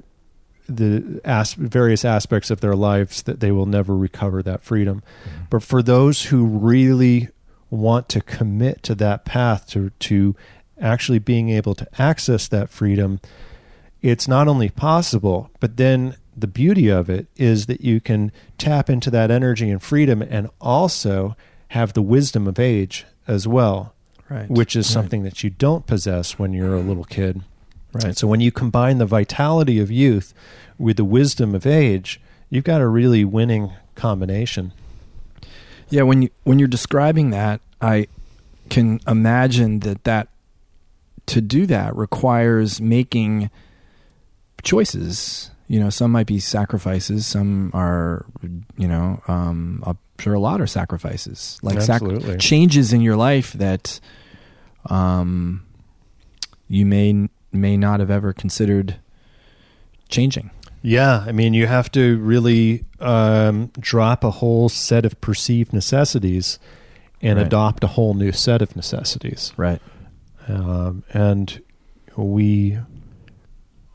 the 0.66 1.20
as- 1.26 1.52
various 1.54 2.06
aspects 2.06 2.50
of 2.50 2.60
their 2.62 2.74
lives 2.74 3.22
that 3.24 3.40
they 3.40 3.52
will 3.52 3.66
never 3.66 3.94
recover 3.94 4.42
that 4.42 4.62
freedom. 4.62 5.02
But 5.50 5.62
for 5.62 5.82
those 5.82 6.26
who 6.26 6.46
really 6.46 7.28
want 7.68 8.08
to 8.10 8.20
commit 8.22 8.82
to 8.84 8.94
that 8.94 9.24
path 9.26 9.66
to 9.70 9.90
to 9.90 10.34
actually 10.80 11.18
being 11.18 11.50
able 11.50 11.74
to 11.74 11.86
access 12.00 12.48
that 12.48 12.70
freedom, 12.70 13.20
it's 14.00 14.26
not 14.26 14.48
only 14.48 14.70
possible, 14.70 15.50
but 15.60 15.76
then 15.76 16.14
the 16.36 16.46
beauty 16.46 16.88
of 16.88 17.10
it 17.10 17.26
is 17.36 17.66
that 17.66 17.82
you 17.82 18.00
can 18.00 18.32
tap 18.56 18.88
into 18.88 19.10
that 19.10 19.30
energy 19.30 19.70
and 19.70 19.82
freedom 19.82 20.22
and 20.22 20.48
also 20.60 21.36
have 21.68 21.92
the 21.92 22.02
wisdom 22.02 22.46
of 22.46 22.58
age 22.58 23.04
as 23.28 23.46
well, 23.46 23.93
Right. 24.30 24.48
which 24.50 24.74
is 24.74 24.86
Right. 24.88 24.92
something 24.94 25.22
that 25.24 25.44
you 25.44 25.50
don't 25.50 25.86
possess 25.86 26.38
when 26.38 26.52
you're 26.52 26.74
a 26.74 26.80
little 26.80 27.04
kid. 27.04 27.42
Right. 27.92 28.16
So 28.16 28.26
when 28.26 28.40
you 28.40 28.50
combine 28.50 28.98
the 28.98 29.06
vitality 29.06 29.78
of 29.78 29.90
youth 29.90 30.32
with 30.78 30.96
the 30.96 31.04
wisdom 31.04 31.54
of 31.54 31.66
age, 31.66 32.20
you've 32.50 32.64
got 32.64 32.80
a 32.80 32.88
really 32.88 33.24
winning 33.24 33.70
combination. 33.94 34.72
Yeah, 35.90 36.02
when 36.02 36.22
you 36.22 36.30
when 36.44 36.58
you're 36.58 36.66
describing 36.68 37.30
that, 37.30 37.60
I 37.80 38.08
can 38.70 38.98
imagine 39.06 39.80
that 39.80 40.04
that 40.04 40.28
to 41.26 41.40
do 41.40 41.66
that 41.66 41.94
requires 41.94 42.80
making 42.80 43.50
choices. 44.62 45.50
You 45.68 45.80
know, 45.80 45.90
some 45.90 46.10
might 46.12 46.26
be 46.26 46.38
sacrifices, 46.40 47.26
some 47.26 47.70
are, 47.74 48.26
you 48.76 48.86
know, 48.88 49.22
um, 49.28 49.82
I'm 49.86 49.98
sure 50.18 50.34
a 50.34 50.38
lot 50.40 50.60
are 50.60 50.66
sacrifices, 50.66 51.58
like 51.62 51.80
sac- 51.80 52.02
changes 52.38 52.92
in 52.92 53.00
your 53.00 53.16
life 53.16 53.52
that 53.54 54.00
um, 54.90 55.64
you 56.68 56.86
may 56.86 57.28
may 57.52 57.76
not 57.76 58.00
have 58.00 58.10
ever 58.10 58.32
considered 58.32 58.96
changing. 60.08 60.50
Yeah, 60.82 61.24
I 61.26 61.32
mean, 61.32 61.54
you 61.54 61.66
have 61.66 61.90
to 61.92 62.18
really 62.18 62.84
um, 63.00 63.70
drop 63.80 64.22
a 64.22 64.30
whole 64.30 64.68
set 64.68 65.04
of 65.06 65.18
perceived 65.20 65.72
necessities 65.72 66.58
and 67.22 67.38
Right. 67.38 67.46
adopt 67.46 67.82
a 67.84 67.86
whole 67.86 68.12
new 68.12 68.32
set 68.32 68.60
of 68.60 68.76
necessities. 68.76 69.52
Right. 69.56 69.80
um, 70.46 71.02
and 71.14 71.62
we 72.16 72.78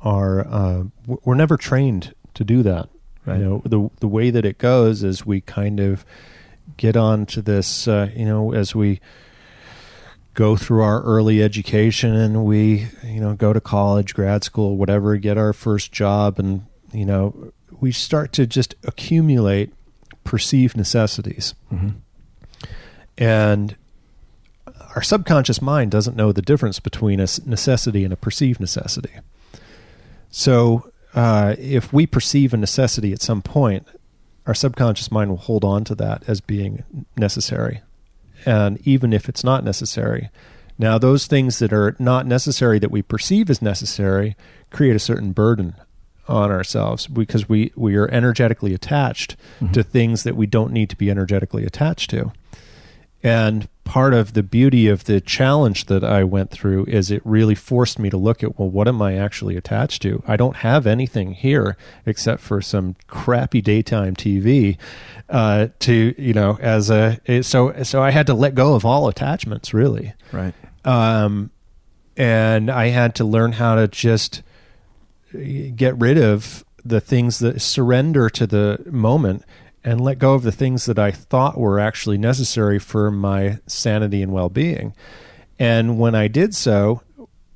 are 0.02 0.48
uh, 0.48 0.84
we're 1.06 1.36
never 1.36 1.58
trained 1.58 2.14
to 2.34 2.44
do 2.44 2.64
that. 2.64 2.90
Right. 3.26 3.40
You 3.40 3.46
know, 3.46 3.62
the 3.66 3.90
the 4.00 4.08
way 4.08 4.30
that 4.32 4.46
it 4.46 4.58
goes 4.58 5.04
is 5.04 5.26
we 5.26 5.42
kind 5.42 5.80
of 5.80 6.06
get 6.78 6.96
onto 6.96 7.42
this. 7.42 7.88
Uh, 7.88 8.10
you 8.16 8.26
know, 8.26 8.54
as 8.54 8.74
we 8.74 9.00
go 10.36 10.56
through 10.56 10.82
our 10.82 11.02
early 11.02 11.44
education 11.44 12.16
and 12.16 12.46
we 12.46 12.88
you 13.04 13.20
know 13.20 13.34
go 13.34 13.52
to 13.54 13.60
college, 13.62 14.14
grad 14.14 14.44
school, 14.44 14.78
whatever, 14.78 15.18
get 15.18 15.38
our 15.38 15.54
first 15.54 15.92
job, 15.92 16.40
and 16.40 16.66
you 16.94 17.06
know 17.06 17.52
we 17.82 17.92
start 17.92 18.32
to 18.34 18.48
just 18.48 18.76
accumulate 18.84 19.74
perceived 20.24 20.76
necessities 20.78 21.56
Mm-hmm. 21.74 21.90
and 23.18 23.76
our 24.96 25.02
subconscious 25.02 25.62
mind 25.62 25.92
doesn't 25.92 26.16
know 26.16 26.32
the 26.32 26.42
difference 26.42 26.80
between 26.80 27.20
a 27.20 27.28
necessity 27.46 28.04
and 28.04 28.12
a 28.12 28.16
perceived 28.16 28.60
necessity. 28.60 29.12
So, 30.32 30.92
uh, 31.16 31.56
if 31.58 31.92
we 31.94 32.06
perceive 32.08 32.54
a 32.54 32.58
necessity 32.58 33.12
at 33.14 33.22
some 33.22 33.42
point, 33.42 33.88
our 34.46 34.54
subconscious 34.54 35.12
mind 35.12 35.30
will 35.30 35.38
hold 35.38 35.64
on 35.64 35.84
to 35.86 35.96
that 35.96 36.24
as 36.28 36.42
being 36.42 36.84
necessary. 37.18 37.82
And 38.46 38.80
even 38.88 39.12
if 39.14 39.28
it's 39.30 39.44
not 39.44 39.64
necessary, 39.64 40.30
now 40.78 40.98
those 40.98 41.28
things 41.28 41.60
that 41.60 41.74
are 41.74 41.96
not 42.00 42.26
necessary 42.26 42.80
that 42.80 42.92
we 42.92 43.02
perceive 43.02 43.50
as 43.50 43.62
necessary 43.62 44.36
create 44.72 44.96
a 44.96 45.00
certain 45.00 45.34
burden 45.34 45.76
on 46.28 46.52
ourselves 46.52 47.08
because 47.08 47.50
we, 47.50 47.72
we 47.76 47.96
are 47.96 48.08
energetically 48.12 48.74
attached 48.74 49.36
Mhm. 49.62 49.74
to 49.74 49.84
things 49.84 50.24
that 50.24 50.36
we 50.36 50.46
don't 50.46 50.72
need 50.72 50.90
to 50.92 50.96
be 50.96 51.10
energetically 51.10 51.66
attached 51.66 52.10
to. 52.12 52.32
And 53.24 53.68
part 53.90 54.14
of 54.14 54.34
the 54.34 54.44
beauty 54.44 54.88
of 54.88 55.06
the 55.06 55.20
challenge 55.20 55.86
that 55.86 56.04
I 56.04 56.24
went 56.24 56.52
through 56.52 56.86
is 56.86 57.10
it 57.10 57.24
really 57.26 57.56
forced 57.56 57.98
me 57.98 58.12
to 58.12 58.18
look 58.18 58.44
at, 58.44 58.60
well, 58.60 58.70
what 58.70 58.88
am 58.88 59.02
I 59.02 59.18
actually 59.18 59.58
attached 59.58 60.04
to? 60.04 60.22
I 60.28 60.38
don't 60.38 60.58
have 60.58 60.86
anything 60.86 61.32
here 61.34 61.76
except 62.06 62.40
for 62.40 62.62
some 62.62 62.96
crappy 63.08 63.62
daytime 63.62 64.16
TV. 64.16 64.78
Uh, 65.28 65.70
to 65.80 66.14
you 66.22 66.34
know, 66.34 66.60
as 66.62 66.92
a 66.92 67.20
so 67.42 67.82
so 67.82 68.04
I 68.04 68.12
had 68.12 68.28
to 68.28 68.36
let 68.36 68.54
go 68.54 68.76
of 68.76 68.86
all 68.86 69.08
attachments 69.08 69.74
really 69.74 70.14
Right. 70.32 70.54
um, 70.86 71.50
and 72.16 72.70
I 72.70 72.90
had 72.90 73.16
to 73.16 73.26
learn 73.26 73.54
how 73.54 73.74
to 73.74 73.88
just 73.88 74.44
get 75.76 75.98
rid 75.98 76.20
of 76.20 76.64
the 76.86 77.02
things 77.02 77.40
that 77.40 77.60
surrender 77.62 78.30
to 78.30 78.46
the 78.46 78.84
moment 78.86 79.44
and 79.90 80.00
let 80.00 80.20
go 80.20 80.36
of 80.36 80.44
the 80.44 80.52
things 80.52 80.86
that 80.86 81.00
I 81.00 81.10
thought 81.10 81.58
were 81.58 81.80
actually 81.80 82.20
necessary 82.20 82.78
for 82.78 83.10
my 83.10 83.58
sanity 83.66 84.22
and 84.22 84.32
well 84.32 84.48
being. 84.48 84.94
And 85.58 85.98
when 85.98 86.14
I 86.14 86.28
did 86.28 86.54
so, 86.54 87.02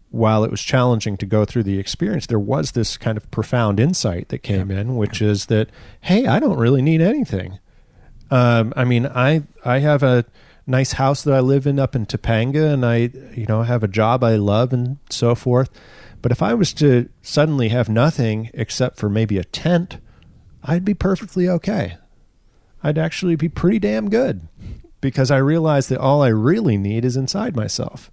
while 0.09 0.43
it 0.43 0.49
was 0.49 0.63
challenging 0.63 1.15
to 1.17 1.27
go 1.27 1.45
through 1.45 1.61
the 1.61 1.77
experience, 1.77 2.25
there 2.25 2.39
was 2.39 2.71
this 2.71 2.97
kind 2.97 3.19
of 3.19 3.29
profound 3.29 3.79
insight 3.79 4.29
that 4.29 4.39
came 4.39 4.71
in, 4.71 4.97
which 4.97 5.21
is 5.21 5.45
that, 5.45 5.69
hey, 6.01 6.25
I 6.25 6.39
don't 6.39 6.57
really 6.57 6.81
need 6.81 7.01
anything. 7.01 7.59
Um, 8.31 8.73
I 8.75 8.83
mean, 8.83 9.05
I 9.05 9.43
I 9.63 9.79
have 9.79 10.01
a 10.01 10.25
nice 10.65 10.93
house 10.93 11.21
that 11.23 11.35
I 11.35 11.39
live 11.39 11.67
in 11.67 11.77
up 11.77 11.95
in 11.95 12.07
Topanga, 12.07 12.73
and 12.73 12.83
I 12.83 13.11
you 13.35 13.45
know 13.45 13.61
have 13.61 13.83
a 13.83 13.87
job 13.87 14.23
I 14.23 14.37
love 14.37 14.73
and 14.73 14.97
so 15.07 15.35
forth. 15.35 15.69
But 16.23 16.31
if 16.31 16.41
I 16.41 16.55
was 16.55 16.73
to 16.75 17.09
suddenly 17.21 17.69
have 17.69 17.89
nothing 17.89 18.49
except 18.55 18.97
for 18.97 19.07
maybe 19.07 19.37
a 19.37 19.43
tent, 19.43 19.97
I'd 20.63 20.83
be 20.83 20.95
perfectly 20.95 21.47
okay. 21.47 21.97
I'd 22.83 22.97
actually 22.97 23.35
be 23.35 23.49
pretty 23.49 23.79
damn 23.79 24.09
good 24.09 24.47
because 25.01 25.31
I 25.31 25.37
realize 25.37 25.87
that 25.87 25.99
all 25.99 26.21
I 26.21 26.27
really 26.29 26.77
need 26.77 27.05
is 27.05 27.17
inside 27.17 27.55
myself. 27.55 28.11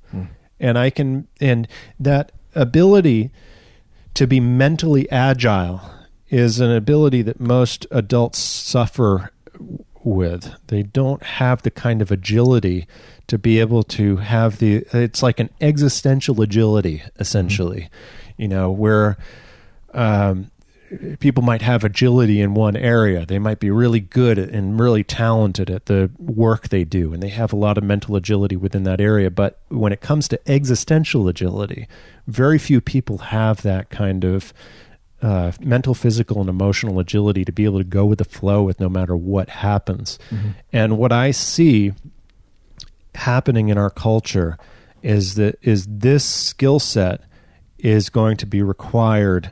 And 0.58 0.78
I 0.78 0.90
can, 0.90 1.26
and 1.40 1.66
that 1.98 2.32
ability 2.54 3.30
to 4.14 4.26
be 4.26 4.40
mentally 4.40 5.10
agile 5.10 5.80
is 6.28 6.60
an 6.60 6.70
ability 6.70 7.22
that 7.22 7.40
most 7.40 7.86
adults 7.90 8.38
suffer 8.38 9.32
with. 10.04 10.54
They 10.68 10.82
don't 10.82 11.22
have 11.22 11.62
the 11.62 11.70
kind 11.70 12.02
of 12.02 12.10
agility 12.10 12.86
to 13.26 13.38
be 13.38 13.60
able 13.60 13.82
to 13.84 14.16
have 14.16 14.58
the, 14.58 14.84
it's 14.92 15.22
like 15.22 15.40
an 15.40 15.50
existential 15.60 16.40
agility, 16.42 17.02
essentially, 17.18 17.88
you 18.36 18.48
know, 18.48 18.70
where, 18.70 19.16
um, 19.94 20.50
people 21.20 21.42
might 21.42 21.62
have 21.62 21.84
agility 21.84 22.40
in 22.40 22.54
one 22.54 22.76
area. 22.76 23.24
They 23.24 23.38
might 23.38 23.60
be 23.60 23.70
really 23.70 24.00
good 24.00 24.38
at, 24.38 24.48
and 24.50 24.78
really 24.78 25.04
talented 25.04 25.70
at 25.70 25.86
the 25.86 26.10
work 26.18 26.68
they 26.68 26.84
do, 26.84 27.12
and 27.12 27.22
they 27.22 27.28
have 27.28 27.52
a 27.52 27.56
lot 27.56 27.78
of 27.78 27.84
mental 27.84 28.16
agility 28.16 28.56
within 28.56 28.84
that 28.84 29.00
area. 29.00 29.30
But 29.30 29.60
when 29.68 29.92
it 29.92 30.00
comes 30.00 30.28
to 30.28 30.50
existential 30.50 31.28
agility, 31.28 31.86
very 32.26 32.58
few 32.58 32.80
people 32.80 33.18
have 33.18 33.62
that 33.62 33.90
kind 33.90 34.24
of 34.24 34.52
uh, 35.22 35.52
mental, 35.60 35.94
physical, 35.94 36.40
and 36.40 36.48
emotional 36.48 36.98
agility 36.98 37.44
to 37.44 37.52
be 37.52 37.64
able 37.64 37.78
to 37.78 37.84
go 37.84 38.04
with 38.04 38.18
the 38.18 38.24
flow 38.24 38.62
with 38.62 38.80
no 38.80 38.88
matter 38.88 39.16
what 39.16 39.48
happens. 39.50 40.18
And 40.72 40.98
what 40.98 41.12
I 41.12 41.30
see 41.30 41.92
happening 43.14 43.68
in 43.68 43.78
our 43.78 43.90
culture 43.90 44.56
is 45.02 45.34
that 45.34 45.58
is 45.62 45.86
this 45.88 46.24
skill 46.24 46.78
set 46.78 47.22
is 47.78 48.10
going 48.10 48.36
to 48.38 48.46
be 48.46 48.62
required 48.62 49.50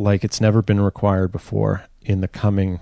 like 0.00 0.24
it's 0.24 0.40
never 0.40 0.62
been 0.62 0.80
required 0.80 1.32
before 1.32 1.84
in 2.02 2.20
the 2.20 2.28
coming 2.28 2.80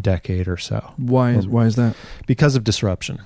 decade 0.00 0.48
or 0.48 0.56
so. 0.56 0.92
Why 0.96 1.32
is 1.32 1.48
why 1.48 1.66
is 1.66 1.76
that? 1.76 1.96
because 2.26 2.56
of 2.56 2.64
disruption. 2.64 3.20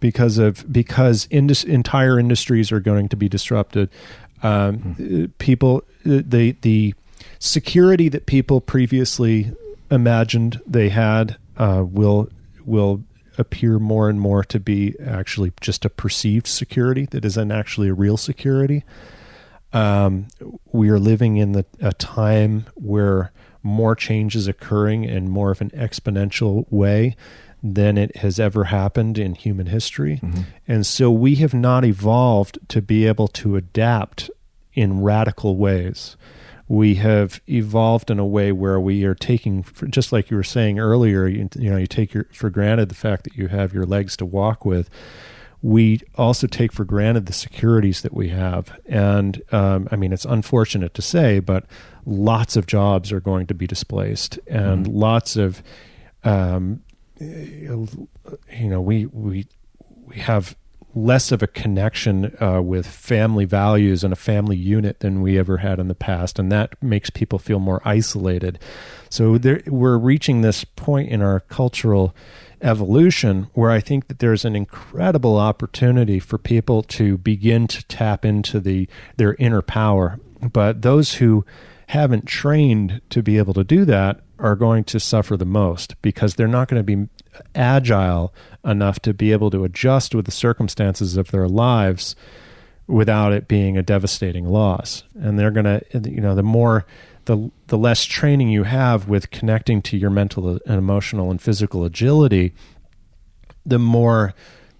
Because 0.00 0.38
of 0.38 0.70
because 0.70 1.26
indus- 1.30 1.64
entire 1.64 2.18
industries 2.18 2.72
are 2.72 2.80
going 2.80 3.08
to 3.08 3.16
be 3.16 3.28
disrupted. 3.28 3.88
Um, 4.42 4.96
uh, 5.00 5.28
people 5.38 5.84
uh, 6.04 6.20
the 6.26 6.56
the 6.60 6.94
security 7.38 8.08
that 8.10 8.26
people 8.26 8.60
previously 8.60 9.52
imagined 9.90 10.60
they 10.66 10.90
had 10.90 11.36
uh, 11.56 11.84
will 11.86 12.28
will 12.64 13.02
appear 13.38 13.78
more 13.78 14.08
and 14.08 14.20
more 14.20 14.44
to 14.44 14.60
be 14.60 14.94
actually 15.04 15.52
just 15.60 15.84
a 15.84 15.90
perceived 15.90 16.46
security 16.46 17.06
that 17.06 17.24
isn't 17.24 17.50
actually 17.50 17.88
a 17.88 17.94
real 17.94 18.16
security 18.16 18.84
um, 19.74 20.28
we 20.72 20.88
are 20.88 20.98
living 20.98 21.36
in 21.36 21.52
the, 21.52 21.66
a 21.80 21.92
time 21.92 22.66
where 22.74 23.32
more 23.62 23.94
change 23.94 24.36
is 24.36 24.46
occurring 24.46 25.04
in 25.04 25.28
more 25.28 25.50
of 25.50 25.60
an 25.60 25.70
exponential 25.70 26.64
way 26.70 27.16
than 27.62 27.96
it 27.96 28.16
has 28.16 28.38
ever 28.38 28.64
happened 28.64 29.18
in 29.18 29.34
human 29.34 29.66
history. 29.66 30.20
And 30.68 30.86
so 30.86 31.10
we 31.10 31.36
have 31.36 31.54
not 31.54 31.84
evolved 31.84 32.58
to 32.68 32.82
be 32.82 33.06
able 33.06 33.26
to 33.28 33.56
adapt 33.56 34.30
in 34.74 35.00
radical 35.02 35.56
ways. 35.56 36.16
We 36.68 36.96
have 36.96 37.40
evolved 37.48 38.10
in 38.10 38.18
a 38.18 38.26
way 38.26 38.52
where 38.52 38.78
we 38.78 39.04
are 39.04 39.14
taking, 39.14 39.64
just 39.88 40.12
like 40.12 40.30
you 40.30 40.36
were 40.36 40.42
saying 40.42 40.78
earlier, 40.78 41.26
you, 41.26 41.48
you 41.58 41.70
know, 41.70 41.76
you 41.78 41.86
take 41.86 42.12
your, 42.12 42.26
for 42.32 42.50
granted 42.50 42.90
the 42.90 42.94
fact 42.94 43.24
that 43.24 43.34
you 43.34 43.48
have 43.48 43.72
your 43.72 43.86
legs 43.86 44.16
to 44.18 44.26
walk 44.26 44.64
with 44.64 44.90
we 45.64 45.98
also 46.16 46.46
take 46.46 46.74
for 46.74 46.84
granted 46.84 47.24
the 47.24 47.32
securities 47.32 48.02
that 48.02 48.12
we 48.12 48.28
have. 48.28 48.78
And 48.84 49.42
um, 49.50 49.88
I 49.90 49.96
mean, 49.96 50.12
it's 50.12 50.26
unfortunate 50.26 50.92
to 50.92 51.00
say, 51.00 51.40
but 51.40 51.64
lots 52.04 52.54
of 52.54 52.66
jobs 52.66 53.10
are 53.10 53.20
going 53.20 53.46
to 53.46 53.54
be 53.54 53.66
displaced, 53.66 54.38
and 54.46 54.86
lots 54.86 55.36
of, 55.36 55.62
um, 56.22 56.82
you 57.18 57.88
know, 58.52 58.78
we 58.82 59.06
we 59.06 59.46
we 60.04 60.16
have 60.16 60.54
less 60.94 61.32
of 61.32 61.42
a 61.42 61.46
connection 61.46 62.36
uh, 62.42 62.60
with 62.60 62.86
family 62.86 63.46
values 63.46 64.04
and 64.04 64.12
a 64.12 64.16
family 64.16 64.56
unit 64.56 65.00
than 65.00 65.22
we 65.22 65.38
ever 65.38 65.56
had 65.56 65.78
in 65.78 65.88
the 65.88 65.94
past, 65.94 66.38
and 66.38 66.52
that 66.52 66.80
makes 66.82 67.08
people 67.08 67.38
feel 67.38 67.58
more 67.58 67.80
isolated. 67.86 68.58
So 69.08 69.38
there, 69.38 69.62
we're 69.66 69.96
reaching 69.96 70.42
this 70.42 70.62
point 70.62 71.08
in 71.08 71.22
our 71.22 71.40
cultural 71.40 72.14
evolution 72.64 73.48
where 73.52 73.70
I 73.70 73.80
think 73.80 74.08
that 74.08 74.18
there's 74.18 74.44
an 74.44 74.56
incredible 74.56 75.36
opportunity 75.36 76.18
for 76.18 76.38
people 76.38 76.82
to 76.82 77.18
begin 77.18 77.68
to 77.68 77.84
tap 77.86 78.24
into 78.24 78.58
the 78.58 78.88
their 79.16 79.34
inner 79.34 79.62
power. 79.62 80.18
But 80.40 80.82
those 80.82 81.14
who 81.14 81.44
haven't 81.88 82.26
trained 82.26 83.00
to 83.10 83.22
be 83.22 83.38
able 83.38 83.54
to 83.54 83.64
do 83.64 83.84
that 83.84 84.20
are 84.38 84.56
going 84.56 84.84
to 84.84 84.98
suffer 84.98 85.36
the 85.36 85.44
most 85.44 86.00
because 86.02 86.34
they're 86.34 86.48
not 86.48 86.68
going 86.68 86.84
to 86.84 86.96
be 86.96 87.08
agile 87.54 88.34
enough 88.64 89.00
to 89.00 89.14
be 89.14 89.32
able 89.32 89.50
to 89.50 89.64
adjust 89.64 90.14
with 90.14 90.24
the 90.24 90.32
circumstances 90.32 91.16
of 91.16 91.30
their 91.30 91.48
lives 91.48 92.16
without 92.86 93.32
it 93.32 93.48
being 93.48 93.76
a 93.76 93.82
devastating 93.82 94.46
loss. 94.46 95.04
And 95.14 95.38
they're 95.38 95.50
going 95.50 95.64
to, 95.64 96.10
you 96.10 96.20
know, 96.20 96.34
the 96.34 96.42
more, 96.42 96.84
the, 97.26 97.50
the 97.68 97.78
less 97.78 98.04
training 98.04 98.48
you 98.48 98.64
have 98.64 99.08
with 99.08 99.30
connecting 99.30 99.82
to 99.82 99.96
your 99.96 100.10
mental 100.10 100.58
and 100.66 100.78
emotional 100.78 101.30
and 101.30 101.40
physical 101.40 101.84
agility, 101.84 102.54
the 103.64 103.78
more 103.78 104.34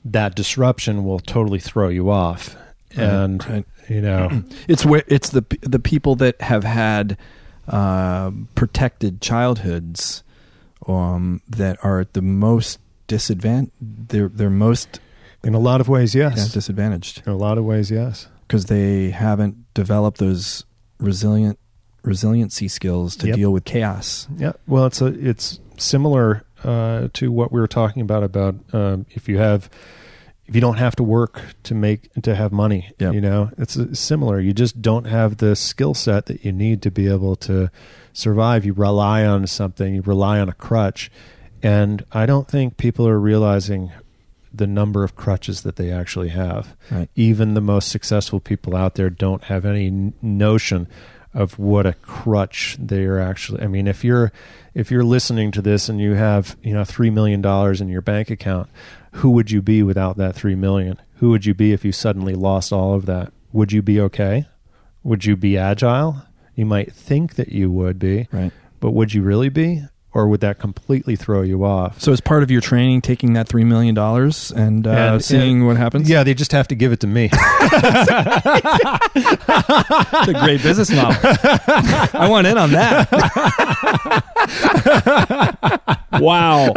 that 0.04 0.34
disruption 0.34 1.04
will 1.04 1.18
totally 1.18 1.60
throw 1.60 1.88
you 1.88 2.10
off. 2.10 2.56
And, 2.96 3.46
right. 3.48 3.64
you 3.88 4.00
know, 4.00 4.44
It's 4.68 4.84
where 4.84 5.02
it's 5.08 5.30
the 5.30 5.44
the 5.62 5.80
people 5.80 6.14
that 6.16 6.40
have 6.40 6.64
had 6.64 7.16
uh, 7.66 8.30
protected 8.54 9.20
childhoods 9.20 10.22
um, 10.86 11.40
that 11.48 11.78
are 11.82 12.00
at 12.00 12.12
the 12.12 12.22
most 12.22 12.78
disadvantaged. 13.06 13.72
They're 13.80 14.28
they're 14.28 14.50
most 14.50 15.00
in 15.42 15.54
a 15.54 15.58
lot 15.58 15.80
of 15.80 15.88
ways, 15.88 16.14
yeah, 16.14 16.30
yes. 16.34 16.52
disadvantaged 16.52 17.22
In 17.26 17.32
a 17.32 17.36
lot 17.36 17.58
of 17.58 17.64
ways, 17.64 17.90
yes. 17.90 18.28
because 18.46 18.66
they 18.66 19.10
haven't 19.10 19.72
developed 19.74 20.18
those 20.18 20.64
resilient 20.98 21.58
resiliency 22.05 22.68
skills 22.68 23.16
to 23.16 23.26
Yep. 23.28 23.36
deal 23.36 23.52
with 23.52 23.64
chaos. 23.64 24.28
Yeah, 24.36 24.52
well, 24.66 24.86
it's 24.86 25.01
a 25.01 25.06
it's 25.06 25.59
similar 25.78 26.44
uh, 26.62 27.09
to 27.14 27.32
what 27.32 27.51
we 27.52 27.60
were 27.60 27.66
talking 27.68 28.02
about 28.02 28.22
about 28.22 28.55
um, 28.72 29.06
if 29.10 29.28
you 29.28 29.39
have 29.39 29.68
if 30.47 30.55
you 30.55 30.60
don't 30.60 30.76
have 30.78 30.94
to 30.97 31.02
work 31.02 31.40
to 31.64 31.74
make 31.74 32.12
to 32.22 32.35
have 32.35 32.52
money. 32.52 32.90
Yep. 32.98 33.14
You 33.14 33.20
know, 33.20 33.51
it's 33.59 33.78
similar. 33.98 34.39
You 34.40 34.52
just 34.52 34.81
don't 34.82 35.06
have 35.06 35.39
the 35.39 35.56
skill 35.56 35.94
set 35.94 36.26
that 36.26 36.44
you 36.44 36.52
need 36.52 36.82
to 36.82 36.90
be 36.90 37.09
able 37.09 37.35
to 37.36 37.70
survive. 38.12 38.64
You 38.64 38.74
rely 38.74 39.24
on 39.24 39.47
something. 39.47 39.94
You 39.94 40.02
rely 40.02 40.39
on 40.40 40.48
a 40.48 40.52
crutch, 40.55 41.10
and 41.62 42.05
I 42.12 42.26
don't 42.26 42.47
think 42.48 42.76
people 42.76 43.09
are 43.09 43.18
realizing 43.18 43.90
the 44.56 44.66
number 44.68 45.02
of 45.02 45.16
crutches 45.16 45.62
that 45.62 45.74
they 45.74 45.90
actually 45.90 46.28
have. 46.28 46.76
Right. 46.89 47.09
Even 47.16 47.55
the 47.55 47.60
most 47.60 47.89
successful 47.89 48.39
people 48.39 48.76
out 48.76 48.94
there 48.94 49.10
don't 49.10 49.43
have 49.44 49.64
any 49.64 50.12
notion 50.22 50.86
of 51.35 51.59
what 51.59 51.85
a 51.86 51.94
crutch 51.94 52.77
they 52.81 53.05
are 53.05 53.19
actually. 53.19 53.62
I 53.62 53.66
mean, 53.66 53.86
if 53.86 54.05
you're 54.05 54.32
if 54.74 54.90
you're 54.90 55.05
listening 55.05 55.51
to 55.52 55.62
this 55.62 55.89
and 55.89 56.01
you 56.01 56.15
have 56.15 56.56
you 56.62 56.73
know 56.73 56.85
three 56.85 57.11
million 57.11 57.40
dollars 57.43 57.81
in 57.81 57.89
your 57.89 58.01
bank 58.02 58.31
account, 58.31 58.69
who 59.12 59.31
would 59.31 59.51
you 59.51 59.61
be 59.61 59.82
without 59.82 60.16
that 60.16 60.35
three 60.35 60.55
million? 60.55 61.01
Who 61.16 61.31
would 61.31 61.44
you 61.47 61.55
be 61.55 61.73
if 61.73 61.85
you 61.85 61.93
suddenly 61.93 62.35
lost 62.35 62.73
all 62.73 62.94
of 62.94 63.06
that? 63.06 63.32
Would 63.52 63.73
you 63.73 63.82
be 63.82 64.01
okay? 64.01 64.47
Would 65.02 65.24
you 65.24 65.36
be 65.36 65.56
agile? 65.59 66.23
You 66.55 66.66
might 66.66 66.93
think 66.93 67.35
that 67.35 67.48
you 67.51 67.70
would 67.70 67.98
be, 67.98 68.28
Right. 68.32 68.52
but 68.81 68.93
would 68.93 69.12
you 69.15 69.23
really 69.23 69.48
be? 69.48 69.82
Or 70.15 70.28
would 70.28 70.41
that 70.43 70.61
completely 70.61 71.16
throw 71.16 71.43
you 71.43 71.65
off? 71.65 72.01
So 72.01 72.12
as 72.12 72.20
part 72.20 72.45
of 72.45 72.51
your 72.51 72.61
training, 72.61 73.01
taking 73.03 73.32
that 73.32 73.49
three 73.49 73.65
million 73.65 73.97
dollars 73.97 74.53
and, 74.53 74.86
uh, 74.86 74.91
And- 74.91 75.24
seeing 75.24 75.66
what 75.66 75.77
happens. 75.77 76.09
Yeah, 76.09 76.23
they 76.23 76.35
just 76.35 76.53
have 76.53 76.69
to 76.69 76.77
give 76.77 76.93
it 76.93 77.01
to 77.01 77.09
me. 77.09 77.31
it's 77.32 77.43
a 80.28 80.35
great 80.45 80.62
business 80.62 80.89
model. 80.91 81.16
I 82.15 82.28
want 82.31 82.47
in 82.47 82.57
on 82.57 82.70
that. 82.70 83.11
wow. 86.20 86.70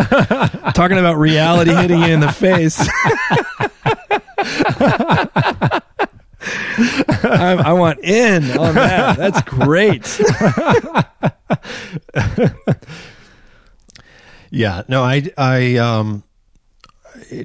Talking 0.73 0.97
about 0.97 1.17
reality 1.19 1.75
hitting 1.75 1.99
you 2.01 2.07
in 2.07 2.21
the 2.21 2.31
face. 2.31 2.79
I, 7.23 7.63
I 7.67 7.73
want 7.73 7.99
in 7.99 8.57
on 8.57 8.73
that. 8.75 9.17
That's 9.17 9.41
great. 9.43 10.05
Yeah, 14.49 14.83
no, 14.87 15.03
I, 15.03 15.29
I, 15.37 15.75
um, 15.77 16.23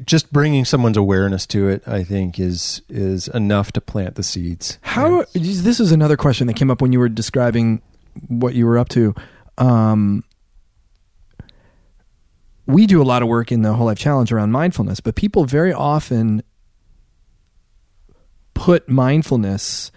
just 0.05 0.33
bringing 0.33 0.65
someone's 0.65 0.97
awareness 0.97 1.47
to 1.49 1.69
it, 1.69 1.83
I 1.87 2.05
think, 2.05 2.39
is 2.39 2.83
is 2.89 3.29
enough 3.29 3.73
to 3.73 3.81
plant 3.81 4.17
the 4.17 4.23
seeds. 4.23 4.79
How 4.83 5.25
this 5.33 5.81
is 5.81 5.93
another 5.93 6.17
question 6.17 6.47
that 6.47 6.55
came 6.55 6.71
up 6.71 6.83
when 6.83 6.93
you 6.93 6.99
were 6.99 7.09
describing 7.09 7.83
what 8.29 8.55
you 8.55 8.67
were 8.67 8.79
up 8.79 8.89
to. 8.91 9.15
Um, 9.59 10.25
we 12.67 12.87
do 12.87 13.03
a 13.03 13.05
lot 13.05 13.23
of 13.23 13.29
work 13.29 13.51
in 13.51 13.63
the 13.63 13.73
Whole 13.73 13.87
Life 13.87 13.99
Challenge 13.99 14.33
around 14.33 14.53
mindfulness, 14.53 15.01
but 15.01 15.15
people 15.15 15.45
very 15.45 15.73
often 15.73 16.43
put 18.55 18.89
mindfulness 18.89 19.91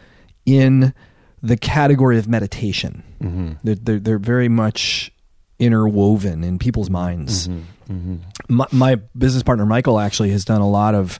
in 0.46 0.94
the 1.42 1.58
category 1.58 2.18
of 2.18 2.28
meditation. 2.28 3.04
Mm-hmm. 3.22 3.54
They're, 3.64 3.76
they're, 3.76 4.00
they're 4.00 4.18
very 4.18 4.50
much 4.50 5.12
interwoven 5.60 6.44
in 6.44 6.60
people's 6.60 6.90
minds. 6.90 7.48
Mm-hmm. 7.48 8.16
My, 8.50 8.68
my 8.72 8.96
business 9.18 9.44
partner 9.44 9.66
Michael 9.66 10.00
actually 10.00 10.32
has 10.32 10.44
done 10.44 10.62
a 10.62 10.70
lot 10.70 10.96
of 10.96 11.20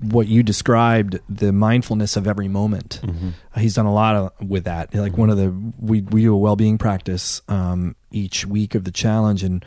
what 0.00 0.26
you 0.26 0.42
described 0.42 1.18
the 1.28 1.52
mindfulness 1.52 2.16
of 2.16 2.26
every 2.26 2.48
moment. 2.48 3.00
Mm-hmm. 3.02 3.30
Uh, 3.54 3.60
He's 3.60 3.74
done 3.74 3.86
a 3.86 3.92
lot 3.92 4.16
of, 4.16 4.48
with 4.48 4.64
that. 4.64 4.94
Like 4.94 5.16
one 5.16 5.30
of 5.30 5.36
the 5.36 5.54
we 5.78 6.02
we 6.02 6.22
do 6.22 6.34
a 6.34 6.36
well 6.36 6.56
being 6.56 6.78
practice 6.78 7.40
um, 7.48 7.96
each 8.10 8.46
week 8.46 8.74
of 8.74 8.84
the 8.84 8.90
challenge, 8.90 9.42
and 9.42 9.64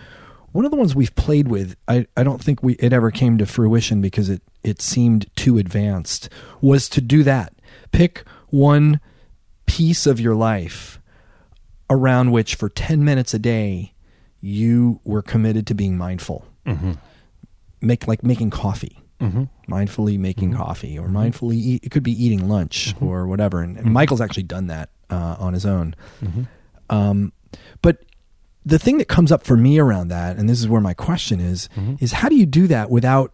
one 0.52 0.66
of 0.66 0.72
the 0.72 0.78
ones 0.78 0.96
we've 0.96 1.16
played 1.16 1.48
with, 1.48 1.76
I, 1.88 2.08
I 2.16 2.24
don't 2.24 2.44
think 2.44 2.62
we 2.62 2.74
it 2.74 2.94
ever 2.94 3.12
came 3.12 3.38
to 3.38 3.46
fruition 3.46 4.02
because 4.02 4.30
it 4.30 4.42
it 4.64 4.82
seemed 4.82 5.28
too 5.36 5.58
advanced. 5.58 6.30
Was 6.62 6.90
to 6.90 7.02
do 7.02 7.24
that. 7.24 7.54
Pick 7.92 8.24
one 8.50 9.00
piece 9.66 10.06
of 10.06 10.20
your 10.20 10.36
life 10.36 10.97
around 11.90 12.32
which 12.32 12.56
for 12.56 12.70
ten 12.70 13.04
minutes 13.06 13.34
a 13.34 13.40
day 13.40 13.94
you 14.42 15.00
were 15.04 15.22
committed 15.22 15.66
to 15.68 15.74
being 15.74 15.98
mindful. 15.98 16.46
Mm-hmm. 16.66 16.94
Make 17.82 18.08
like 18.08 18.24
making 18.24 18.50
coffee 18.50 19.00
Mm-hmm. 19.20 19.46
mindfully 19.74 20.20
making 20.20 20.54
coffee 20.54 20.96
or 21.00 21.08
mindfully 21.08 21.56
eat, 21.56 21.84
it 21.84 21.90
could 21.90 22.04
be 22.04 22.12
eating 22.12 22.48
lunch 22.48 22.94
or 23.02 23.26
whatever 23.26 23.64
and, 23.64 23.76
and 23.76 23.92
michael's 23.92 24.22
actually 24.22 24.44
done 24.44 24.68
that 24.68 24.90
uh, 25.10 25.36
on 25.40 25.54
his 25.54 25.66
own 25.66 25.96
Mm-hmm. 26.24 26.44
um, 26.96 27.34
but 27.82 28.04
the 28.64 28.78
thing 28.78 29.00
that 29.00 29.08
comes 29.08 29.32
up 29.32 29.44
for 29.44 29.58
me 29.58 29.80
around 29.80 30.10
that 30.10 30.38
and 30.38 30.48
this 30.48 30.60
is 30.60 30.68
where 30.68 30.82
my 30.82 30.94
question 30.94 31.40
is 31.40 31.68
Mm-hmm. 31.76 31.96
is 32.00 32.12
how 32.12 32.30
do 32.30 32.36
you 32.36 32.46
do 32.46 32.68
that 32.68 32.92
without 32.92 33.34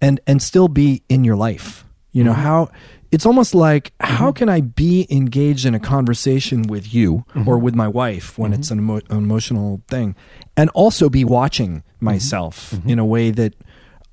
and 0.00 0.18
and 0.26 0.42
still 0.42 0.66
be 0.66 1.04
in 1.08 1.22
your 1.22 1.36
life 1.36 1.84
You 2.10 2.24
know 2.24 2.32
how 2.32 2.68
it's 3.12 3.26
almost 3.26 3.54
like 3.54 3.92
how 4.00 4.32
Mhm. 4.32 4.36
can 4.36 4.48
I 4.48 4.60
be 4.62 5.06
engaged 5.10 5.64
in 5.66 5.74
a 5.74 5.78
conversation 5.80 6.62
with 6.62 6.92
you 6.94 7.24
or 7.46 7.58
Mhm. 7.58 7.60
with 7.60 7.74
my 7.74 7.86
wife 7.86 8.36
when 8.38 8.50
Mhm. 8.52 8.58
it's 8.58 8.70
an, 8.70 8.78
emo- 8.78 8.96
an 9.10 9.18
emotional 9.18 9.82
thing, 9.88 10.14
and 10.56 10.70
also 10.70 11.08
be 11.08 11.22
watching 11.24 11.82
myself 12.00 12.74
Mhm. 12.74 12.90
in 12.90 12.98
a 12.98 13.04
way 13.04 13.30
that 13.30 13.54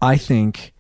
I 0.02 0.18
think 0.18 0.74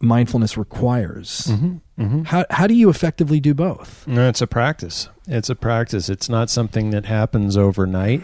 mindfulness 0.00 0.58
requires. 0.58 1.48
Mm-hmm. 1.50 2.02
Mm-hmm. 2.02 2.22
How 2.24 2.44
how 2.50 2.66
do 2.66 2.74
you 2.74 2.90
effectively 2.90 3.40
do 3.40 3.54
both? 3.54 4.04
No, 4.06 4.28
it's 4.28 4.42
a 4.42 4.46
practice. 4.46 5.08
It's 5.26 5.48
a 5.48 5.54
practice. 5.54 6.10
It's 6.10 6.28
not 6.28 6.50
something 6.50 6.90
that 6.90 7.06
happens 7.06 7.56
overnight, 7.56 8.22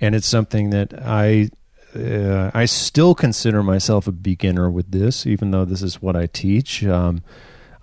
and 0.00 0.14
it's 0.16 0.26
something 0.26 0.70
that 0.70 0.92
I 1.04 1.48
uh, 1.96 2.50
I 2.54 2.64
still 2.64 3.14
consider 3.14 3.62
myself 3.62 4.06
a 4.08 4.12
beginner 4.12 4.70
with 4.70 4.90
this, 4.90 5.26
even 5.26 5.50
though 5.52 5.64
this 5.66 5.82
is 5.82 6.00
what 6.02 6.16
I 6.16 6.26
teach. 6.26 6.82
Um, 6.84 7.20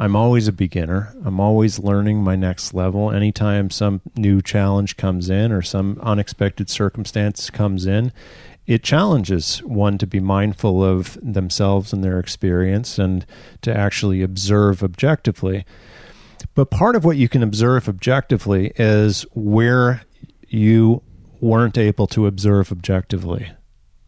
I'm 0.01 0.15
always 0.15 0.47
a 0.47 0.53
beginner. 0.53 1.13
I'm 1.25 1.41
always 1.41 1.77
learning 1.77 2.23
my 2.23 2.37
next 2.37 2.73
level. 2.73 3.11
Anytime 3.11 3.69
some 3.69 3.99
new 4.15 4.41
challenge 4.41 4.95
comes 4.95 5.29
in 5.29 5.51
or 5.51 5.61
some 5.61 5.99
unexpected 6.01 6.69
circumstance 6.69 7.49
comes 7.49 7.85
in, 7.85 8.13
it 8.65 8.81
challenges 8.81 9.59
one 9.59 9.97
to 9.97 10.07
be 10.07 10.21
mindful 10.21 10.81
of 10.81 11.17
themselves 11.21 11.91
and 11.91 12.01
their 12.01 12.17
experience 12.17 12.97
and 12.97 13.25
to 13.61 13.75
actually 13.75 14.21
observe 14.21 14.81
objectively. 14.81 15.65
But 16.55 16.71
part 16.71 16.95
of 16.95 17.03
what 17.03 17.17
you 17.17 17.27
can 17.27 17.43
observe 17.43 17.89
objectively 17.89 18.71
is 18.77 19.23
where 19.33 20.03
you 20.47 21.03
weren't 21.41 21.77
able 21.77 22.07
to 22.07 22.25
observe 22.25 22.71
objectively. 22.71 23.51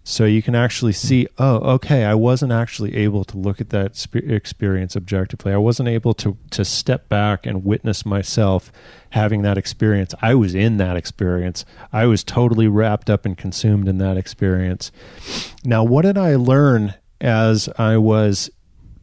So 0.04 0.26
you 0.26 0.42
can 0.42 0.56
actually 0.56 0.94
see, 0.94 1.28
oh, 1.38 1.58
okay, 1.76 2.06
I 2.06 2.16
wasn't 2.16 2.52
actually 2.52 2.96
able 2.96 3.24
to 3.26 3.38
look 3.38 3.62
at 3.62 3.70
that 3.70 4.04
experience 4.16 4.96
objectively. 4.96 5.54
I 5.54 5.58
wasn't 5.58 5.90
able 5.90 6.16
to 6.16 6.38
to 6.52 6.66
step 6.66 7.08
back 7.08 7.46
and 7.46 7.64
witness 7.64 8.04
myself 8.04 8.72
having 9.12 9.44
that 9.44 9.60
experience. 9.60 10.16
I 10.22 10.34
was 10.34 10.56
in 10.56 10.78
that 10.78 10.98
experience. 10.98 11.66
I 11.94 12.08
was 12.08 12.24
totally 12.24 12.68
wrapped 12.68 13.12
up 13.12 13.26
and 13.26 13.38
consumed 13.38 13.88
in 13.88 14.00
that 14.00 14.18
experience. 14.18 14.92
Now, 15.64 15.84
what 15.84 16.02
did 16.02 16.18
I 16.18 16.36
learn 16.36 16.96
as 17.20 17.70
I 17.78 17.98
was 17.98 18.50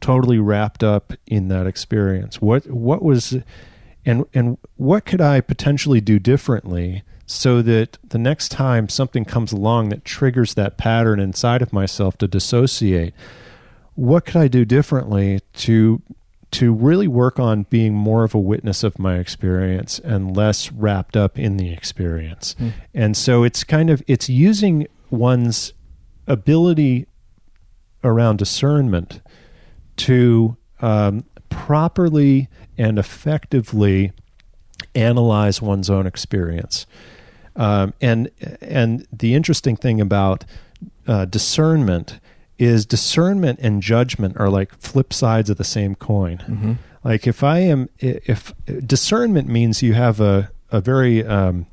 totally 0.01 0.39
wrapped 0.39 0.83
up 0.83 1.13
in 1.25 1.47
that 1.47 1.65
experience? 1.65 2.41
What 2.41 2.69
what 2.69 3.01
was 3.01 3.37
and 4.05 4.25
and 4.33 4.57
what 4.75 5.05
could 5.05 5.21
I 5.21 5.39
potentially 5.39 6.01
do 6.01 6.19
differently 6.19 7.03
so 7.31 7.61
that 7.61 7.99
the 8.03 8.17
next 8.17 8.49
time 8.49 8.89
something 8.89 9.23
comes 9.23 9.51
along 9.51 9.89
that 9.89 10.03
triggers 10.03 10.55
that 10.55 10.77
pattern 10.77 11.19
inside 11.19 11.61
of 11.61 11.71
myself 11.71 12.17
to 12.17 12.27
dissociate, 12.27 13.13
what 13.93 14.25
could 14.25 14.37
I 14.37 14.47
do 14.47 14.65
differently 14.65 15.41
to 15.57 16.01
to 16.51 16.73
really 16.73 17.07
work 17.07 17.39
on 17.39 17.67
being 17.69 17.93
more 17.93 18.23
of 18.23 18.33
a 18.33 18.39
witness 18.39 18.83
of 18.83 18.97
my 18.97 19.19
experience 19.19 19.99
and 19.99 20.35
less 20.35 20.71
wrapped 20.71 21.15
up 21.15 21.37
in 21.37 21.57
the 21.57 21.71
experience. 21.71 22.55
Hmm. 22.57 22.69
And 22.95 23.15
so 23.15 23.43
it's 23.43 23.63
kind 23.63 23.91
of 23.91 24.01
it's 24.07 24.27
using 24.27 24.87
one's 25.11 25.73
ability 26.25 27.05
around 28.03 28.37
discernment 28.37 29.21
to 29.97 30.57
um, 30.81 31.25
properly 31.49 32.49
and 32.75 32.97
effectively 32.97 34.13
analyze 34.95 35.61
one's 35.61 35.91
own 35.91 36.07
experience. 36.07 36.87
Um, 37.55 37.93
and 38.01 38.29
and 38.61 39.05
the 39.11 39.33
interesting 39.33 39.75
thing 39.75 39.99
about 40.01 40.45
uh, 41.07 41.25
discernment 41.25 42.19
is 42.57 42.85
discernment 42.85 43.59
and 43.61 43.81
judgment 43.81 44.37
are 44.37 44.49
like 44.49 44.75
flip 44.75 45.13
sides 45.13 45.49
of 45.49 45.57
the 45.57 45.63
same 45.63 45.95
coin. 45.95 46.37
Mm-hmm. 46.39 46.73
Like 47.03 47.27
if 47.27 47.43
I 47.43 47.59
am, 47.59 47.89
if 47.99 48.53
discernment 48.85 49.47
means 49.47 49.81
you 49.81 49.93
have 49.93 50.19
a 50.19 50.51
a 50.71 50.81
very 50.81 51.25
um, 51.25 51.65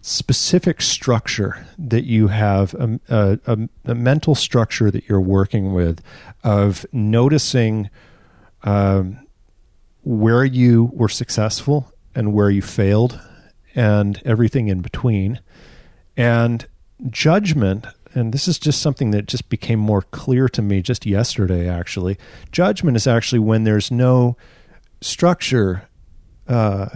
specific 0.00 0.82
structure 0.82 1.66
that 1.78 2.04
you 2.04 2.28
have 2.28 2.74
a, 2.74 3.00
a, 3.08 3.38
a, 3.46 3.68
a 3.84 3.94
mental 3.94 4.34
structure 4.34 4.90
that 4.90 5.08
you're 5.08 5.20
working 5.20 5.72
with 5.72 6.02
of 6.42 6.84
noticing 6.92 7.88
um, 8.64 9.18
where 10.02 10.44
you 10.44 10.90
were 10.92 11.08
successful 11.08 11.92
and 12.14 12.32
where 12.32 12.50
you 12.50 12.62
failed 12.62 13.20
and 13.74 14.20
everything 14.24 14.68
in 14.68 14.80
between. 14.80 15.40
And 16.16 16.66
judgment 17.10 17.86
and 18.14 18.32
this 18.32 18.46
is 18.46 18.58
just 18.58 18.82
something 18.82 19.10
that 19.12 19.26
just 19.26 19.48
became 19.48 19.78
more 19.78 20.02
clear 20.02 20.48
to 20.50 20.62
me 20.62 20.82
just 20.82 21.06
yesterday 21.06 21.68
actually. 21.68 22.18
Judgment 22.50 22.96
is 22.96 23.06
actually 23.06 23.38
when 23.38 23.64
there's 23.64 23.90
no 23.90 24.36
structure 25.00 25.88
uh, 26.48 26.88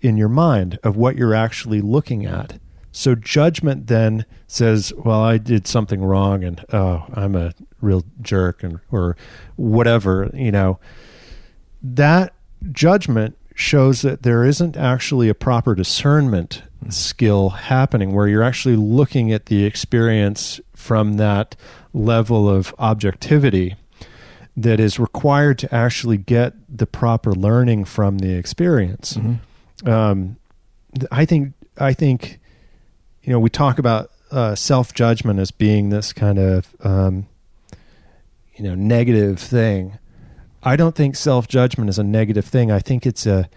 in 0.00 0.16
your 0.16 0.28
mind 0.28 0.78
of 0.82 0.96
what 0.96 1.16
you're 1.16 1.34
actually 1.34 1.80
looking 1.80 2.26
at. 2.26 2.58
So 2.92 3.14
judgment 3.14 3.86
then 3.86 4.26
says 4.48 4.92
well 4.96 5.20
i 5.20 5.38
did 5.38 5.68
something 5.68 6.02
wrong 6.02 6.42
and 6.42 6.64
oh 6.72 7.06
i'm 7.14 7.36
a 7.36 7.52
real 7.80 8.02
jerk 8.20 8.64
and 8.64 8.80
or 8.90 9.16
whatever 9.56 10.30
you 10.34 10.50
know. 10.50 10.78
That 11.82 12.34
judgment 12.72 13.38
shows 13.60 14.00
that 14.02 14.22
there 14.22 14.44
isn't 14.44 14.76
actually 14.76 15.28
a 15.28 15.34
proper 15.34 15.74
discernment 15.74 16.62
skill 16.88 17.50
happening 17.50 18.14
where 18.14 18.26
you're 18.26 18.42
actually 18.42 18.76
looking 18.76 19.30
at 19.32 19.46
the 19.46 19.64
experience 19.64 20.60
from 20.74 21.14
that 21.18 21.54
level 21.92 22.48
of 22.48 22.74
objectivity 22.78 23.76
that 24.56 24.80
is 24.80 24.98
required 24.98 25.58
to 25.58 25.72
actually 25.74 26.16
get 26.16 26.54
the 26.74 26.86
proper 26.86 27.32
learning 27.32 27.84
from 27.84 28.18
the 28.18 28.32
experience. 28.32 29.14
Mm-hmm. 29.14 29.88
Um, 29.88 30.36
I 31.10 31.26
think 31.26 31.52
I 31.78 31.92
think 31.92 32.40
you 33.22 33.32
know 33.32 33.38
we 33.38 33.50
talk 33.50 33.78
about 33.78 34.10
uh, 34.30 34.54
self 34.54 34.94
judgment 34.94 35.38
as 35.38 35.50
being 35.50 35.90
this 35.90 36.12
kind 36.12 36.38
of 36.38 36.74
um, 36.80 37.26
you 38.56 38.64
know 38.64 38.74
negative 38.74 39.38
thing. 39.38 39.98
I 40.62 40.76
don't 40.76 40.94
think 40.94 41.16
self 41.16 41.48
judgment 41.48 41.90
is 41.90 41.98
a 41.98 42.04
negative 42.04 42.44
thing. 42.44 42.70
I 42.70 42.80
think 42.80 43.06
it's 43.06 43.26
a 43.26 43.48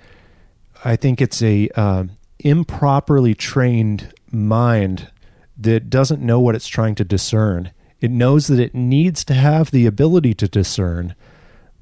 I 0.86 0.96
think 0.96 1.22
it's 1.22 1.42
a 1.42 1.70
um, 1.70 2.12
improperly 2.40 3.34
trained 3.34 4.14
mind 4.32 5.10
that 5.58 5.90
doesn't 5.90 6.22
know 6.22 6.40
what 6.40 6.56
it's 6.56 6.68
trying 6.68 6.96
to 6.96 7.04
discern. 7.04 7.72
It 8.02 8.12
knows 8.12 8.48
that 8.48 8.60
it 8.60 8.76
needs 8.76 9.24
to 9.26 9.34
have 9.34 9.72
the 9.72 9.86
ability 9.86 10.34
to 10.36 10.48
discern, 10.48 11.16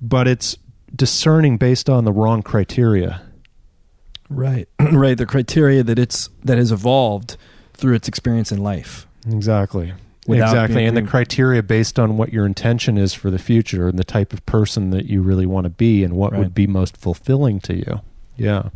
but 0.01 0.27
it's 0.27 0.57
discerning 0.95 1.57
based 1.57 1.89
on 1.89 2.03
the 2.03 2.11
wrong 2.11 2.43
criteria. 2.43 3.21
Right, 4.29 4.67
right. 4.79 5.17
The 5.17 5.25
criteria 5.25 5.83
that 5.83 5.97
it's 5.97 6.29
that 6.43 6.57
has 6.57 6.71
evolved 6.71 7.37
through 7.73 7.95
its 7.95 8.07
experience 8.07 8.51
in 8.51 8.59
life. 8.59 9.07
Exactly. 9.27 9.93
Without 10.31 10.49
exactly. 10.65 10.85
and 10.85 10.97
the 10.97 11.01
criteria 11.03 11.61
based 11.63 11.99
on 11.99 12.17
what 12.17 12.33
your 12.33 12.45
intention 12.45 12.97
is 12.97 13.13
for 13.13 13.29
the 13.29 13.39
future 13.39 13.87
and 13.87 13.97
the 13.99 14.03
type 14.03 14.33
of 14.33 14.45
person 14.45 14.89
that 14.91 15.05
you 15.05 15.21
really 15.21 15.45
want 15.45 15.65
to 15.65 15.69
be 15.69 16.03
and 16.03 16.13
what 16.15 16.31
Right. 16.31 16.39
would 16.39 16.53
be 16.55 16.67
most 16.67 16.97
fulfilling 16.97 17.59
to 17.61 17.75
you. 17.75 18.01
Yeah. 18.37 18.69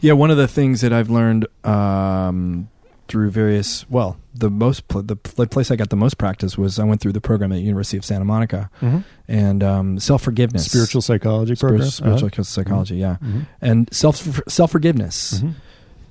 Yeah, 0.00 0.12
one 0.12 0.30
of 0.30 0.36
the 0.36 0.46
things 0.48 0.80
that 0.82 0.92
I've 0.92 1.10
learned 1.10 1.46
um, 1.64 2.68
through 3.08 3.30
various, 3.30 3.88
well, 3.90 4.16
the 4.34 4.48
most 4.50 4.86
pl- 4.86 5.02
the 5.02 5.16
pl- 5.16 5.46
place 5.46 5.70
I 5.72 5.76
got 5.76 5.90
the 5.90 5.96
most 5.96 6.18
practice 6.18 6.56
was 6.56 6.78
I 6.78 6.84
went 6.84 7.00
through 7.00 7.12
the 7.14 7.20
program 7.20 7.50
at 7.50 7.56
the 7.56 7.62
University 7.62 7.96
of 7.96 8.04
Santa 8.04 8.24
Monica 8.24 8.70
Mm-hmm. 8.80 8.98
and 9.26 9.64
um, 9.64 9.98
self 9.98 10.22
forgiveness, 10.22 10.66
Spiritual 10.66 11.02
psychology 11.02 11.56
program. 11.56 11.82
spiritual 11.88 12.44
psychology, 12.44 12.96
yeah, 12.98 13.12
Uh-huh. 13.20 13.38
and 13.60 13.88
self 13.92 14.38
self 14.48 14.70
forgiveness 14.70 15.40
Mhm. 15.42 15.54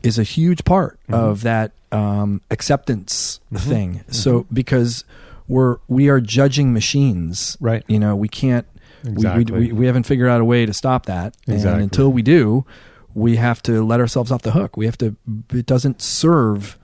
Is 0.04 0.18
a 0.20 0.24
huge 0.24 0.64
part 0.64 1.00
Mhm. 1.10 1.14
of 1.16 1.42
that 1.44 1.72
um, 1.92 2.42
acceptance 2.52 3.40
Mhm. 3.54 3.60
thing. 3.60 4.02
So 4.10 4.46
because 4.52 5.06
we're 5.48 5.78
we 5.88 6.10
are 6.10 6.20
judging 6.20 6.74
machines, 6.74 7.58
Right. 7.62 7.84
you 7.88 7.98
know, 8.00 8.16
we 8.16 8.28
can't 8.28 8.66
Exactly. 9.06 9.46
we, 9.46 9.52
we, 9.52 9.68
we, 9.68 9.72
we 9.74 9.86
haven't 9.86 10.04
figured 10.04 10.30
out 10.30 10.42
a 10.42 10.46
way 10.46 10.66
to 10.66 10.74
stop 10.74 11.06
that. 11.06 11.36
Exactly. 11.48 11.72
And 11.72 11.82
until 11.84 12.12
we 12.12 12.22
do, 12.22 12.66
we 13.14 13.38
have 13.38 13.62
to 13.64 13.86
let 13.86 14.00
ourselves 14.02 14.32
off 14.32 14.42
the 14.42 14.52
hook. 14.52 14.76
We 14.76 14.86
have 14.86 14.98
to, 14.98 15.16
it 15.54 15.66
doesn't 15.66 16.02
serve, 16.02 16.78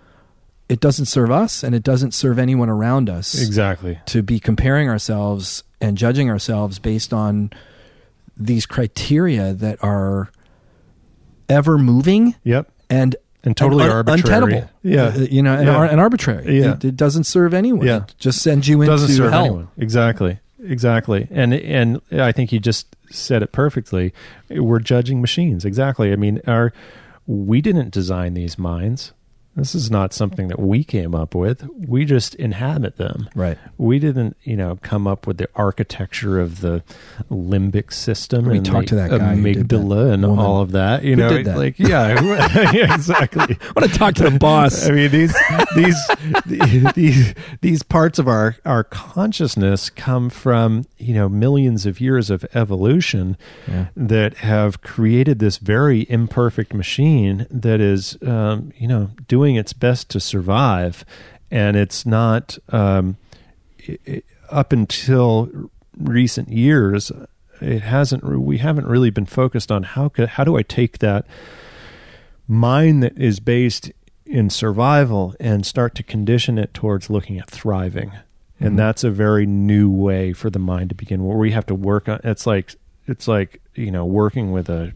it 0.69 0.79
doesn't 0.79 1.05
serve 1.07 1.29
us 1.31 1.63
and 1.63 1.75
it 1.75 1.83
doesn't 1.83 2.13
serve 2.13 2.39
anyone 2.39 2.69
around 2.69 3.09
us 3.09 3.35
exactly. 3.39 3.99
to 4.05 4.23
be 4.23 4.39
comparing 4.39 4.87
ourselves 4.89 5.63
and 5.81 5.97
judging 5.97 6.29
ourselves 6.29 6.79
based 6.79 7.13
on 7.13 7.51
these 8.37 8.65
criteria 8.65 9.53
that 9.53 9.77
are 9.83 10.31
ever 11.49 11.77
moving 11.77 12.35
Yep. 12.43 12.71
And 12.89 13.15
And 13.43 13.55
totally 13.57 13.83
un- 13.85 13.91
arbitrary. 13.91 14.43
untenable. 14.43 14.69
Yeah. 14.83 15.03
Uh, 15.05 15.19
you 15.29 15.41
know, 15.41 15.53
and, 15.55 15.67
Yeah. 15.67 15.75
ar- 15.75 15.85
and 15.85 15.99
arbitrary. 15.99 16.59
Yeah. 16.59 16.73
It, 16.75 16.85
it 16.85 16.95
doesn't 16.97 17.25
serve 17.25 17.53
anyone. 17.53 17.85
Yeah. 17.85 18.03
It 18.03 18.15
just 18.19 18.41
sends 18.41 18.67
you 18.67 18.81
into 18.81 18.91
doesn't 18.93 19.09
serve 19.09 19.31
hell. 19.31 19.45
anyone. 19.45 19.67
Exactly. 19.77 20.39
Exactly. 20.65 21.27
And 21.29 21.53
and 21.53 21.99
I 22.11 22.31
think 22.31 22.51
you 22.53 22.59
just 22.59 22.95
said 23.11 23.43
it 23.43 23.51
perfectly. 23.51 24.13
We're 24.49 24.79
judging 24.79 25.19
machines. 25.19 25.65
Exactly. 25.65 26.13
I 26.13 26.15
mean, 26.15 26.39
our 26.47 26.71
we 27.27 27.61
didn't 27.61 27.91
design 27.91 28.33
these 28.33 28.57
minds. 28.57 29.11
This 29.55 29.75
is 29.75 29.91
not 29.91 30.13
something 30.13 30.47
that 30.47 30.59
we 30.59 30.83
came 30.83 31.13
up 31.13 31.35
with. 31.35 31.67
We 31.77 32.05
just 32.05 32.33
inhabit 32.35 32.97
them. 32.97 33.29
Right. 33.35 33.57
We 33.77 33.99
didn't, 33.99 34.35
you 34.43 34.57
know, 34.57 34.79
come 34.81 35.05
up 35.05 35.27
with 35.27 35.37
the 35.37 35.47
architecture 35.55 36.39
of 36.39 36.61
the 36.61 36.83
limbic 37.29 37.93
system 37.93 38.45
We 38.45 38.57
and 38.57 38.65
talked 38.65 38.87
to 38.87 38.95
that 38.95 39.11
guy 39.11 39.35
did 39.35 39.69
that 39.69 39.75
amygdala 39.77 40.13
and 40.13 40.23
woman. 40.23 40.39
all 40.43 40.61
of 40.61 40.71
that. 40.71 41.03
You 41.03 41.11
Who 41.11 41.21
know, 41.21 41.43
that? 41.43 41.55
like 41.57 41.77
yeah, 41.77 42.19
yeah, 42.73 42.95
exactly. 42.95 43.57
I 43.61 43.71
want 43.79 43.91
to 43.91 43.97
talk 43.99 44.15
to 44.15 44.23
the 44.29 44.39
boss. 44.39 44.87
I 44.87 44.91
mean 44.91 45.11
these 45.11 45.35
these 45.75 45.97
these 46.95 47.33
these 47.61 47.83
parts 47.83 48.17
of 48.19 48.27
our 48.27 48.55
our 48.65 48.83
consciousness 48.83 49.89
come 49.91 50.29
from 50.31 50.85
you 50.97 51.13
know 51.13 51.29
millions 51.29 51.85
of 51.85 52.01
years 52.01 52.29
of 52.29 52.43
evolution 52.55 53.37
Yeah. 53.67 53.87
that 53.95 54.37
have 54.37 54.81
created 54.81 55.37
this 55.39 55.57
very 55.57 56.07
imperfect 56.09 56.73
machine 56.73 57.45
that 57.51 57.79
is 57.79 58.17
um, 58.25 58.71
you 58.77 58.87
know 58.87 59.11
doing 59.27 59.42
its 59.55 59.73
best 59.73 60.09
to 60.09 60.19
survive, 60.19 61.05
and 61.51 61.75
it's 61.77 62.05
not 62.05 62.57
um, 62.69 63.17
i 63.87 63.97
i 64.07 64.21
up 64.49 64.71
until 64.71 65.69
recent 65.97 66.49
years. 66.49 67.11
It 67.61 67.81
hasn't. 67.81 68.23
We 68.23 68.57
haven't 68.59 68.87
really 68.87 69.09
been 69.09 69.25
focused 69.25 69.71
on 69.71 69.83
how 69.83 70.09
could, 70.09 70.29
how 70.29 70.43
do 70.43 70.57
I 70.57 70.63
take 70.63 70.99
that 70.99 71.25
mind 72.47 73.03
that 73.03 73.17
is 73.17 73.39
based 73.39 73.91
in 74.25 74.49
survival 74.49 75.35
and 75.39 75.65
start 75.65 75.95
to 75.95 76.03
condition 76.03 76.57
it 76.57 76.73
towards 76.73 77.09
looking 77.09 77.39
at 77.39 77.49
thriving. 77.49 78.09
Mhm. 78.09 78.67
And 78.67 78.79
that's 78.79 79.03
a 79.03 79.11
very 79.11 79.45
new 79.45 79.89
way 79.89 80.33
for 80.33 80.49
the 80.49 80.59
mind 80.59 80.89
to 80.89 80.95
begin 80.95 81.25
where 81.25 81.37
we 81.37 81.51
have 81.51 81.65
to 81.67 81.75
work 81.75 82.07
on 82.07 82.19
it's 82.23 82.47
like 82.47 82.75
it's 83.07 83.27
like, 83.27 83.61
you 83.75 83.91
know, 83.91 84.05
working 84.05 84.51
with 84.51 84.69
a 84.69 84.93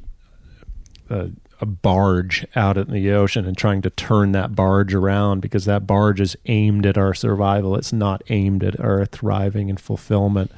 a, 1.09 1.29
a 1.59 1.65
barge 1.65 2.45
out 2.55 2.77
in 2.77 2.91
the 2.91 3.11
ocean 3.11 3.45
and 3.45 3.57
trying 3.57 3.81
to 3.81 3.89
turn 3.89 4.31
that 4.33 4.55
barge 4.55 4.93
around 4.93 5.41
because 5.41 5.65
that 5.65 5.87
barge 5.87 6.21
is 6.21 6.35
aimed 6.45 6.85
at 6.85 6.97
our 6.97 7.13
survival. 7.13 7.75
It's 7.75 7.93
not 7.93 8.21
aimed 8.29 8.63
at 8.63 8.79
our 8.79 9.05
thriving 9.05 9.69
and 9.69 9.79
fulfillment. 9.79 10.51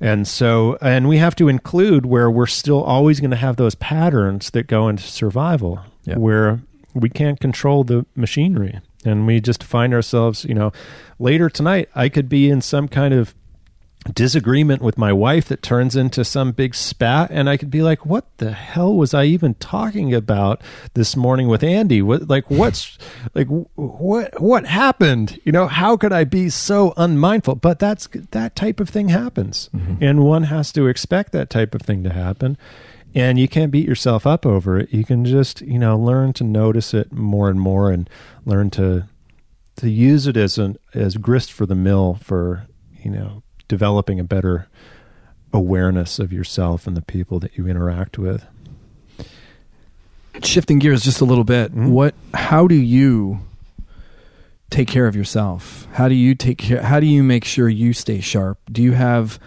And 0.00 0.26
so, 0.26 0.76
and 0.82 1.08
we 1.08 1.18
have 1.18 1.36
to 1.36 1.48
include 1.48 2.06
where 2.06 2.30
we're 2.30 2.46
still 2.46 2.82
always 2.82 3.20
going 3.20 3.30
to 3.30 3.36
have 3.36 3.56
those 3.56 3.74
patterns 3.76 4.50
that 4.50 4.66
go 4.66 4.88
into 4.88 5.04
survival, 5.04 5.80
Yeah. 6.04 6.16
where 6.16 6.60
we 6.92 7.08
can't 7.08 7.38
control 7.40 7.84
the 7.84 8.04
machinery. 8.16 8.80
And 9.04 9.26
we 9.26 9.40
just 9.40 9.62
find 9.64 9.94
ourselves, 9.94 10.44
you 10.44 10.54
know, 10.54 10.72
later 11.18 11.48
tonight, 11.48 11.88
I 11.94 12.08
could 12.08 12.28
be 12.28 12.50
in 12.50 12.60
some 12.60 12.88
kind 12.88 13.14
of 13.14 13.34
disagreement 14.02 14.82
with 14.82 14.98
my 14.98 15.12
wife 15.12 15.46
that 15.46 15.62
turns 15.62 15.94
into 15.94 16.24
some 16.24 16.52
big 16.52 16.74
spat 16.74 17.30
and 17.30 17.48
I 17.48 17.56
could 17.56 17.70
be 17.70 17.82
like 17.82 18.04
what 18.04 18.26
the 18.38 18.52
hell 18.52 18.94
was 18.94 19.14
I 19.14 19.24
even 19.24 19.54
talking 19.54 20.12
about 20.12 20.60
this 20.94 21.16
morning 21.16 21.48
with 21.48 21.62
Andy? 21.62 22.02
What 22.02 22.28
like 22.28 22.50
what's 22.50 22.98
like 23.34 23.46
what 23.48 24.40
what 24.40 24.66
happened? 24.66 25.40
You 25.44 25.52
know 25.52 25.66
how 25.68 25.96
could 25.96 26.12
I 26.12 26.24
be 26.24 26.48
so 26.48 26.94
unmindful? 26.96 27.56
But 27.56 27.78
that's 27.78 28.08
that 28.32 28.56
type 28.56 28.80
of 28.80 28.88
thing 28.88 29.08
happens. 29.08 29.70
Mm-hmm. 29.74 30.02
And 30.02 30.24
one 30.24 30.44
has 30.44 30.72
to 30.72 30.88
expect 30.88 31.32
that 31.32 31.50
type 31.50 31.74
of 31.74 31.82
thing 31.82 32.02
to 32.04 32.12
happen. 32.12 32.58
And 33.14 33.38
you 33.38 33.46
can't 33.46 33.70
beat 33.70 33.86
yourself 33.86 34.26
up 34.26 34.46
over 34.46 34.78
it. 34.78 34.92
You 34.92 35.04
can 35.04 35.24
just 35.24 35.60
you 35.60 35.78
know 35.78 35.96
learn 35.98 36.32
to 36.34 36.44
notice 36.44 36.92
it 36.92 37.12
more 37.12 37.48
and 37.48 37.60
more 37.60 37.90
and 37.90 38.10
learn 38.44 38.70
to 38.70 39.08
to 39.76 39.88
use 39.88 40.26
it 40.26 40.36
as 40.36 40.58
an 40.58 40.76
as 40.92 41.16
grist 41.16 41.52
for 41.52 41.66
the 41.66 41.74
mill 41.74 42.18
for 42.20 42.66
you 43.02 43.10
know 43.10 43.42
developing 43.68 44.18
a 44.20 44.24
better 44.24 44.68
awareness 45.52 46.18
of 46.18 46.32
yourself 46.32 46.86
and 46.86 46.96
the 46.96 47.02
people 47.02 47.38
that 47.40 47.56
you 47.56 47.66
interact 47.66 48.18
with 48.18 48.46
Shifting 50.42 50.78
gears 50.78 51.02
just 51.04 51.20
a 51.20 51.26
little 51.26 51.44
bit. 51.44 51.74
Mhm. 51.74 51.90
What? 51.90 52.14
How 52.32 52.66
do 52.66 52.74
you 52.74 53.40
take 54.70 54.88
care 54.88 55.06
of 55.06 55.14
yourself? 55.14 55.86
How 55.92 56.08
do 56.08 56.14
you 56.14 56.34
take 56.34 56.56
care? 56.56 56.82
How 56.82 57.00
do 57.00 57.06
you 57.06 57.22
make 57.22 57.44
sure 57.44 57.68
you 57.68 57.92
stay 57.92 58.20
sharp? 58.20 58.58
Do 58.72 58.82
you 58.82 58.92
have? 58.92 59.38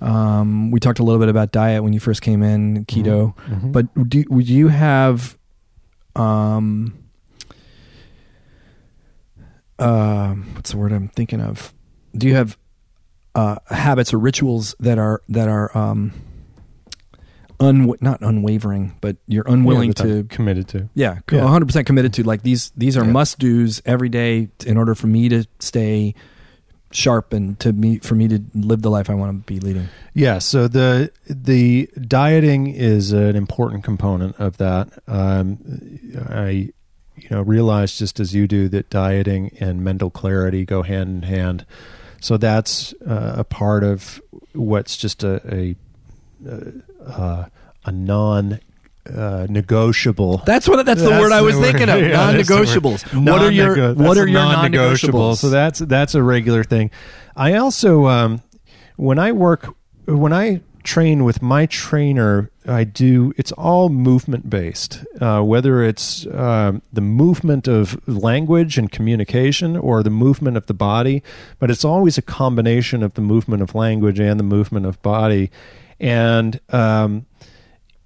Um, 0.00 0.70
we 0.70 0.80
talked 0.80 0.98
a 0.98 1.02
little 1.04 1.20
bit 1.20 1.28
about 1.28 1.52
diet 1.52 1.84
when 1.84 1.92
you 1.92 2.00
first 2.00 2.22
came 2.22 2.42
in 2.42 2.86
keto, 2.86 3.36
Mhm. 3.50 3.72
but 3.72 4.08
do 4.08 4.24
would 4.30 4.48
you 4.48 4.68
have? 4.68 5.36
Um, 6.16 6.94
uh, 9.78 10.34
what's 10.54 10.70
the 10.72 10.76
word 10.78 10.92
I'm 10.92 11.08
thinking 11.08 11.40
of? 11.40 11.74
Do 12.16 12.26
you 12.26 12.34
have 12.34 12.56
uh, 13.34 13.56
habits 13.68 14.12
or 14.14 14.18
rituals 14.18 14.74
that 14.80 14.98
are 14.98 15.22
that 15.28 15.48
are 15.48 15.76
um, 15.76 16.12
un 17.60 17.92
not 18.00 18.20
unwavering, 18.20 18.96
but 19.00 19.16
you're 19.26 19.46
unwilling 19.46 19.88
Yeah, 19.96 20.04
to 20.04 20.24
committed 20.24 20.68
to 20.68 20.88
yeah, 20.94 21.18
Yeah. 21.30 21.42
100 21.42 21.66
percent 21.66 21.86
committed 21.86 22.12
to 22.14 22.22
like 22.24 22.42
these. 22.42 22.72
These 22.76 22.96
are 22.96 23.04
Yeah. 23.04 23.12
must 23.12 23.38
dos 23.38 23.80
every 23.84 24.08
day 24.08 24.48
in 24.66 24.76
order 24.76 24.94
for 24.94 25.06
me 25.06 25.28
to 25.28 25.44
stay 25.60 26.14
sharp 26.90 27.32
and 27.32 27.58
to 27.58 27.72
me 27.72 27.98
for 28.00 28.14
me 28.14 28.28
to 28.28 28.42
live 28.54 28.82
the 28.82 28.90
life 28.90 29.08
I 29.08 29.14
want 29.14 29.32
to 29.46 29.46
be 29.52 29.60
leading. 29.60 29.88
Yeah, 30.12 30.38
so 30.40 30.68
the 30.68 31.10
the 31.26 31.88
dieting 32.06 32.66
is 32.66 33.12
an 33.12 33.34
important 33.36 33.82
component 33.84 34.36
of 34.38 34.58
that. 34.58 34.88
Um, 35.08 35.58
I 36.28 36.70
you 37.16 37.28
know 37.30 37.40
realize 37.42 37.96
just 37.96 38.20
as 38.20 38.34
you 38.34 38.46
do 38.46 38.68
that 38.70 38.90
dieting 38.90 39.56
and 39.60 39.82
mental 39.82 40.10
clarity 40.10 40.64
go 40.66 40.82
hand 40.82 41.08
in 41.08 41.22
hand. 41.22 41.64
So 42.22 42.36
that's 42.36 42.94
uh, 43.06 43.34
a 43.38 43.44
part 43.44 43.82
of 43.82 44.22
what's 44.52 44.96
just 44.96 45.24
a 45.24 45.40
a 45.52 45.76
uh, 47.04 47.46
a 47.84 47.92
non 47.92 48.60
uh, 49.12 49.46
negotiable. 49.50 50.38
That's 50.46 50.68
what 50.68 50.86
that's, 50.86 51.02
the 51.02 51.08
That's 51.08 51.20
word 51.20 51.32
I 51.32 51.42
was 51.42 51.56
word. 51.56 51.62
thinking 51.62 51.88
of. 51.88 52.00
Yeah, 52.00 52.32
that's 52.32 52.48
the 52.48 52.54
word. 52.54 52.66
non-negotiables. 52.66 53.26
What 53.26 53.42
are 53.42 53.50
your 53.50 53.94
what 53.94 54.16
are 54.16 54.22
a 54.22 54.30
your 54.30 54.40
non-negotiable? 54.40 55.18
non-negotiables? 55.18 55.36
So 55.38 55.50
that's 55.50 55.80
that's 55.80 56.14
a 56.14 56.22
regular 56.22 56.62
thing. 56.62 56.92
I 57.34 57.54
also 57.54 58.06
um, 58.06 58.42
when 58.96 59.18
I 59.18 59.32
work 59.32 59.74
when 60.06 60.32
I 60.32 60.60
train 60.84 61.24
with 61.24 61.42
my 61.42 61.66
trainer, 61.66 62.50
I 62.66 62.84
do 62.84 63.32
it's 63.36 63.52
all 63.52 63.88
movement 63.88 64.48
based. 64.48 65.04
Uh, 65.20 65.42
whether 65.42 65.82
it's 65.82 66.26
um, 66.26 66.82
the 66.92 67.00
movement 67.00 67.68
of 67.68 68.00
language 68.08 68.78
and 68.78 68.90
communication 68.90 69.76
or 69.76 70.02
the 70.02 70.10
movement 70.10 70.56
of 70.56 70.66
the 70.66 70.74
body, 70.74 71.22
but 71.58 71.70
it's 71.70 71.84
always 71.84 72.18
a 72.18 72.22
combination 72.22 73.02
of 73.02 73.14
the 73.14 73.20
movement 73.20 73.62
of 73.62 73.74
language 73.74 74.20
and 74.20 74.38
the 74.38 74.44
movement 74.44 74.86
of 74.86 75.00
body, 75.02 75.50
and 75.98 76.60
um, 76.70 77.26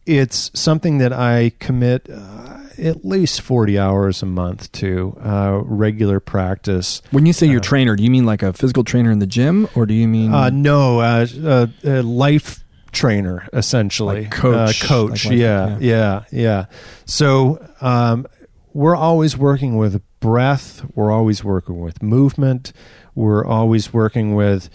it's 0.06 0.50
something 0.58 0.98
that 0.98 1.12
I 1.12 1.52
commit 1.58 2.08
uh, 2.08 2.58
at 2.78 3.04
least 3.04 3.40
40 3.40 3.78
hours 3.78 4.22
a 4.22 4.26
month 4.26 4.70
to 4.72 5.16
uh, 5.22 5.60
regular 5.64 6.20
practice. 6.20 7.02
when 7.10 7.26
you 7.26 7.32
say 7.32 7.46
your 7.46 7.60
uh, 7.60 7.62
trainer, 7.62 7.96
do 7.96 8.02
you 8.02 8.10
mean 8.10 8.26
like 8.26 8.42
a 8.42 8.52
physical 8.52 8.84
trainer 8.84 9.10
in 9.10 9.18
the 9.18 9.26
gym, 9.26 9.68
or 9.74 9.86
do 9.86 9.94
you 9.94 10.06
mean 10.06 10.32
Uh, 10.32 10.50
no, 10.50 11.00
uh, 11.00 11.26
uh, 11.44 11.66
a 11.84 12.02
life 12.02 12.64
trainer, 12.96 13.48
essentially. 13.52 14.22
Like 14.22 14.30
coach, 14.32 14.82
Uh, 14.84 14.86
coach, 14.88 15.24
like 15.26 15.32
life- 15.32 15.40
yeah, 15.40 15.78
yeah, 15.80 16.24
yeah. 16.32 16.64
So 17.04 17.64
um, 17.80 18.26
we're 18.72 18.96
always 18.96 19.36
working 19.36 19.76
with 19.76 20.00
breath. 20.20 20.84
We're 20.94 21.12
always 21.12 21.44
working 21.44 21.78
with 21.80 22.02
movement. 22.02 22.72
We're 23.14 23.44
always 23.44 23.92
working 23.92 24.34
with 24.34 24.68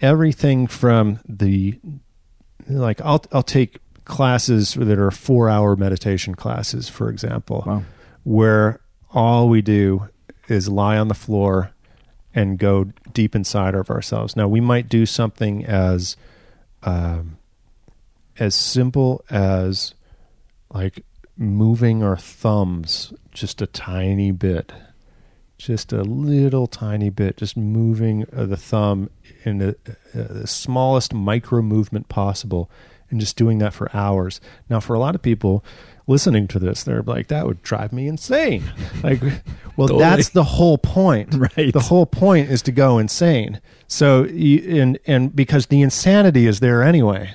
everything 0.00 0.66
from 0.66 1.20
the 1.28 1.78
like 2.68 3.00
I'll 3.00 3.24
I'll 3.32 3.42
take 3.42 3.78
classes 4.04 4.74
that 4.74 4.98
are 4.98 5.10
four 5.10 5.48
hour 5.48 5.76
meditation 5.76 6.34
classes, 6.34 6.88
for 6.88 7.08
example, 7.10 7.62
Wow. 7.66 7.82
where 8.24 8.80
all 9.12 9.48
we 9.48 9.62
do 9.62 10.08
is 10.48 10.68
lie 10.68 10.98
on 10.98 11.08
the 11.08 11.14
floor 11.14 11.70
and 12.34 12.58
go 12.58 12.86
deep 13.12 13.34
inside 13.34 13.74
of 13.74 13.90
ourselves. 13.90 14.36
Now 14.36 14.46
we 14.48 14.60
might 14.60 14.88
do 14.88 15.04
something 15.06 15.64
as 15.64 16.16
um, 16.82 17.36
as 18.40 18.54
simple 18.54 19.22
as 19.30 19.94
like 20.72 21.04
moving 21.36 22.02
our 22.02 22.16
thumbs 22.16 23.12
just 23.32 23.62
a 23.62 23.66
tiny 23.66 24.32
bit, 24.32 24.72
just 25.58 25.92
a 25.92 26.02
little 26.02 26.66
tiny 26.66 27.10
bit, 27.10 27.36
just 27.36 27.56
moving 27.56 28.26
uh, 28.34 28.46
the 28.46 28.56
thumb 28.56 29.10
in 29.44 29.58
the, 29.58 29.68
uh, 30.14 30.40
the 30.40 30.46
smallest 30.46 31.14
micro 31.14 31.62
movement 31.62 32.08
possible, 32.08 32.70
and 33.10 33.20
just 33.20 33.36
doing 33.36 33.58
that 33.58 33.74
for 33.74 33.94
hours. 33.94 34.40
Now, 34.68 34.80
for 34.80 34.94
a 34.94 34.98
lot 34.98 35.14
of 35.14 35.22
people 35.22 35.64
listening 36.06 36.48
to 36.48 36.58
this, 36.58 36.82
they're 36.82 37.02
like, 37.02 37.28
"That 37.28 37.46
would 37.46 37.62
drive 37.62 37.92
me 37.92 38.08
insane." 38.08 38.64
Like, 39.02 39.22
well, 39.76 39.88
Totally. 39.88 40.00
that's 40.00 40.28
the 40.30 40.44
whole 40.44 40.76
point. 40.76 41.34
Right. 41.34 41.72
The 41.72 41.80
whole 41.80 42.04
point 42.04 42.50
is 42.50 42.60
to 42.62 42.72
go 42.72 42.98
insane. 42.98 43.60
So, 43.88 44.24
and 44.24 44.98
and 45.06 45.34
because 45.34 45.66
the 45.66 45.80
insanity 45.80 46.46
is 46.46 46.60
there 46.60 46.82
anyway. 46.82 47.34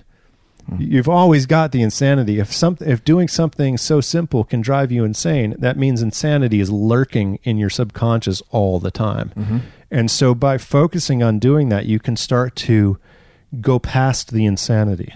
You've 0.80 1.10
always 1.10 1.46
got 1.46 1.72
the 1.72 1.82
insanity. 1.82 2.40
If 2.40 2.52
some, 2.52 2.78
if 2.82 3.04
doing 3.04 3.28
something 3.28 3.78
so 3.78 4.02
simple 4.02 4.44
can 4.44 4.62
drive 4.62 4.92
you 4.92 5.04
insane, 5.04 5.56
that 5.60 5.78
means 5.78 6.02
insanity 6.02 6.60
is 6.60 6.72
lurking 6.72 7.40
in 7.44 7.58
your 7.58 7.70
subconscious 7.70 8.42
all 8.50 8.80
the 8.80 8.92
time. 8.92 9.32
Mm-hmm. 9.36 9.58
And 9.92 10.10
so, 10.10 10.34
by 10.34 10.58
focusing 10.58 11.22
on 11.22 11.38
doing 11.40 11.70
that, 11.70 11.86
you 11.86 12.00
can 12.00 12.16
start 12.16 12.56
to 12.58 12.98
go 13.62 13.78
past 13.78 14.32
the 14.32 14.46
insanity 14.46 15.14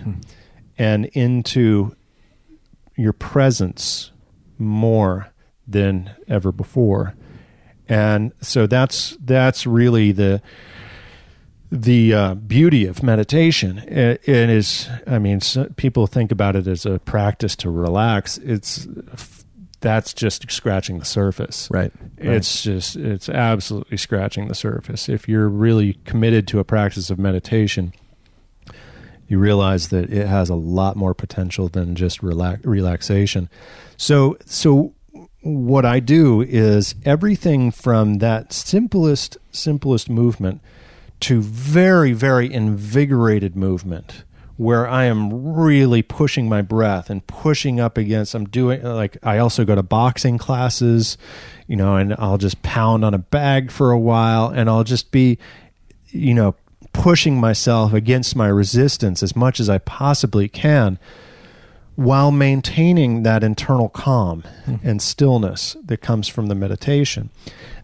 and 0.77 1.05
into 1.07 1.95
your 2.95 3.13
presence 3.13 4.11
more 4.57 5.31
than 5.67 6.11
ever 6.27 6.51
before. 6.51 7.15
and 7.87 8.31
so 8.41 8.67
that's 8.67 9.17
that's 9.19 9.65
really 9.65 10.11
the 10.11 10.41
the 11.71 12.13
uh, 12.13 12.33
beauty 12.33 12.85
of 12.87 13.03
meditation 13.03 13.77
it, 13.79 14.27
it 14.27 14.49
is 14.49 14.89
i 15.05 15.19
mean 15.19 15.39
so 15.39 15.65
people 15.75 16.07
think 16.07 16.31
about 16.31 16.55
it 16.55 16.67
as 16.67 16.85
a 16.85 16.99
practice 16.99 17.55
to 17.57 17.69
relax. 17.69 18.37
It's 18.39 18.87
that's 19.81 20.13
just 20.13 20.51
scratching 20.51 20.99
the 20.99 21.05
surface. 21.05 21.69
Right. 21.71 21.93
it's 22.17 22.63
just 22.63 22.95
it's 22.95 23.29
absolutely 23.29 23.97
scratching 23.97 24.47
the 24.47 24.55
surface. 24.55 25.07
If 25.07 25.29
you're 25.29 25.47
really 25.47 25.93
committed 26.05 26.47
to 26.49 26.59
a 26.59 26.63
practice 26.63 27.09
of 27.09 27.19
meditation 27.19 27.93
you 29.29 29.37
realize 29.37 29.89
that 29.89 30.11
it 30.11 30.27
has 30.27 30.49
a 30.49 30.55
lot 30.55 30.95
more 30.95 31.13
potential 31.13 31.69
than 31.69 31.95
just 31.95 32.23
relax, 32.23 32.65
relaxation. 32.65 33.47
So 33.95 34.37
so 34.45 34.93
what 35.41 35.85
i 35.85 36.01
do 36.01 36.41
is 36.41 36.95
everything 37.05 37.71
from 37.71 38.17
that 38.17 38.51
simplest 38.51 39.37
simplest 39.51 40.09
movement 40.09 40.59
to 41.21 41.41
very 41.41 42.13
very 42.13 42.51
invigorated 42.51 43.55
movement 43.55 44.23
where 44.57 44.87
I 44.87 45.05
am 45.05 45.53
really 45.55 46.01
pushing 46.01 46.49
my 46.49 46.61
breath 46.61 47.09
and 47.09 47.25
pushing 47.27 47.79
up 47.79 47.97
against 47.97 48.35
I'm 48.35 48.45
doing 48.45 48.83
like 48.83 49.17
I 49.23 49.37
also 49.37 49.65
go 49.65 49.75
to 49.75 49.83
boxing 49.83 50.37
classes 50.37 51.17
you 51.67 51.75
know 51.75 51.95
and 51.95 52.15
I'll 52.17 52.37
just 52.37 52.61
pound 52.61 53.05
on 53.05 53.13
a 53.13 53.19
bag 53.19 53.71
for 53.71 53.91
a 53.91 53.99
while 53.99 54.47
and 54.49 54.69
I'll 54.69 54.83
just 54.83 55.11
be 55.11 55.37
you 56.07 56.33
know 56.33 56.55
pushing 56.93 57.39
myself 57.39 57.93
against 57.93 58.35
my 58.35 58.47
resistance 58.47 59.23
as 59.23 59.35
much 59.35 59.59
as 59.59 59.69
I 59.69 59.77
possibly 59.77 60.49
can 60.49 60.99
while 61.99 62.31
maintaining 62.31 63.23
that 63.23 63.43
internal 63.43 63.89
calm 63.89 64.43
mm-hmm. 64.65 64.87
and 64.87 65.01
stillness 65.01 65.75
that 65.83 65.97
comes 65.97 66.29
from 66.29 66.47
the 66.47 66.55
meditation. 66.55 67.29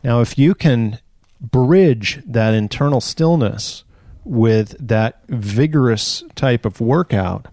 Now, 0.05 0.21
if 0.21 0.37
you 0.37 0.55
can 0.55 0.99
bridge 1.39 2.21
that 2.25 2.53
internal 2.53 3.01
stillness 3.01 3.83
with 4.23 4.75
that 4.79 5.21
vigorous 5.27 6.23
type 6.35 6.65
of 6.65 6.81
workout, 6.81 7.47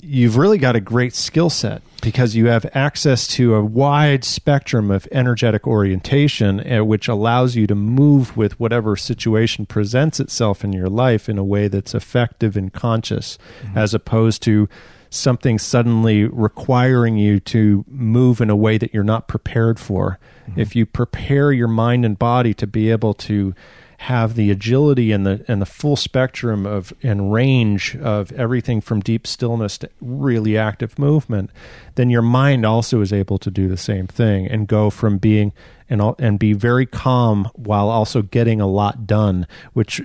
you've 0.00 0.36
really 0.36 0.58
got 0.58 0.76
a 0.76 0.80
great 0.80 1.14
skill 1.14 1.50
set 1.50 1.82
because 2.02 2.36
you 2.36 2.46
have 2.46 2.66
access 2.74 3.26
to 3.26 3.54
a 3.54 3.64
wide 3.64 4.24
spectrum 4.24 4.90
of 4.90 5.08
energetic 5.10 5.66
orientation, 5.66 6.60
uh, 6.60 6.84
which 6.84 7.08
allows 7.08 7.56
you 7.56 7.66
to 7.66 7.74
move 7.74 8.36
with 8.36 8.58
whatever 8.60 8.96
situation 8.96 9.66
presents 9.66 10.20
itself 10.20 10.62
in 10.62 10.72
your 10.72 10.88
life 10.88 11.28
in 11.28 11.38
a 11.38 11.44
way 11.44 11.68
that's 11.68 11.94
effective 11.94 12.56
and 12.56 12.72
conscious, 12.72 13.38
as 13.74 13.94
opposed 13.94 14.42
to 14.42 14.68
something 15.10 15.58
suddenly 15.58 16.24
requiring 16.24 17.16
you 17.16 17.40
to 17.40 17.84
move 17.88 18.40
in 18.40 18.50
a 18.50 18.56
way 18.56 18.78
that 18.78 18.92
you're 18.92 19.04
not 19.04 19.28
prepared 19.28 19.78
for. 19.78 20.18
Mm-hmm. 20.48 20.60
If 20.60 20.76
you 20.76 20.86
prepare 20.86 21.52
your 21.52 21.68
mind 21.68 22.04
and 22.04 22.18
body 22.18 22.54
to 22.54 22.66
be 22.66 22.90
able 22.90 23.14
to 23.14 23.54
have 23.98 24.34
the 24.34 24.50
agility 24.50 25.10
and 25.10 25.24
the 25.24 25.44
and 25.48 25.60
the 25.60 25.66
full 25.66 25.96
spectrum 25.96 26.66
of 26.66 26.92
and 27.02 27.32
range 27.32 27.96
of 27.96 28.30
everything 28.32 28.80
from 28.80 29.00
deep 29.00 29.26
stillness 29.26 29.78
to 29.78 29.90
really 30.00 30.56
active 30.56 30.98
movement, 30.98 31.50
then 31.94 32.10
your 32.10 32.22
mind 32.22 32.66
also 32.66 33.00
is 33.00 33.12
able 33.12 33.38
to 33.38 33.50
do 33.50 33.68
the 33.68 33.76
same 33.76 34.06
thing 34.06 34.46
and 34.46 34.68
go 34.68 34.90
from 34.90 35.18
being 35.18 35.52
and 35.88 36.02
and 36.18 36.38
be 36.38 36.52
very 36.52 36.84
calm 36.84 37.50
while 37.54 37.88
also 37.88 38.22
getting 38.22 38.60
a 38.60 38.66
lot 38.66 39.06
done, 39.06 39.46
which 39.72 40.02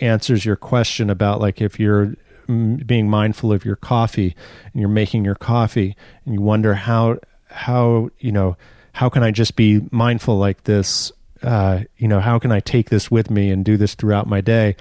answers 0.00 0.44
your 0.44 0.56
question 0.56 1.10
about 1.10 1.40
like 1.40 1.60
if 1.60 1.80
you're 1.80 2.14
being 2.46 3.08
mindful 3.08 3.52
of 3.52 3.64
your 3.64 3.76
coffee 3.76 4.34
and 4.72 4.80
you're 4.80 4.88
making 4.88 5.24
your 5.24 5.34
coffee 5.34 5.96
and 6.24 6.34
you 6.34 6.40
wonder 6.40 6.74
how 6.74 7.18
how 7.48 8.10
you 8.18 8.32
know 8.32 8.56
how 8.92 9.08
can 9.08 9.22
I 9.22 9.30
just 9.30 9.56
be 9.56 9.82
mindful 9.90 10.38
like 10.38 10.64
this 10.64 11.12
uh, 11.42 11.80
you 11.98 12.08
know 12.08 12.20
how 12.20 12.38
can 12.38 12.52
I 12.52 12.60
take 12.60 12.90
this 12.90 13.10
with 13.10 13.30
me 13.30 13.50
and 13.50 13.64
do 13.64 13.76
this 13.76 13.94
throughout 13.94 14.26
my 14.26 14.40
day? 14.40 14.76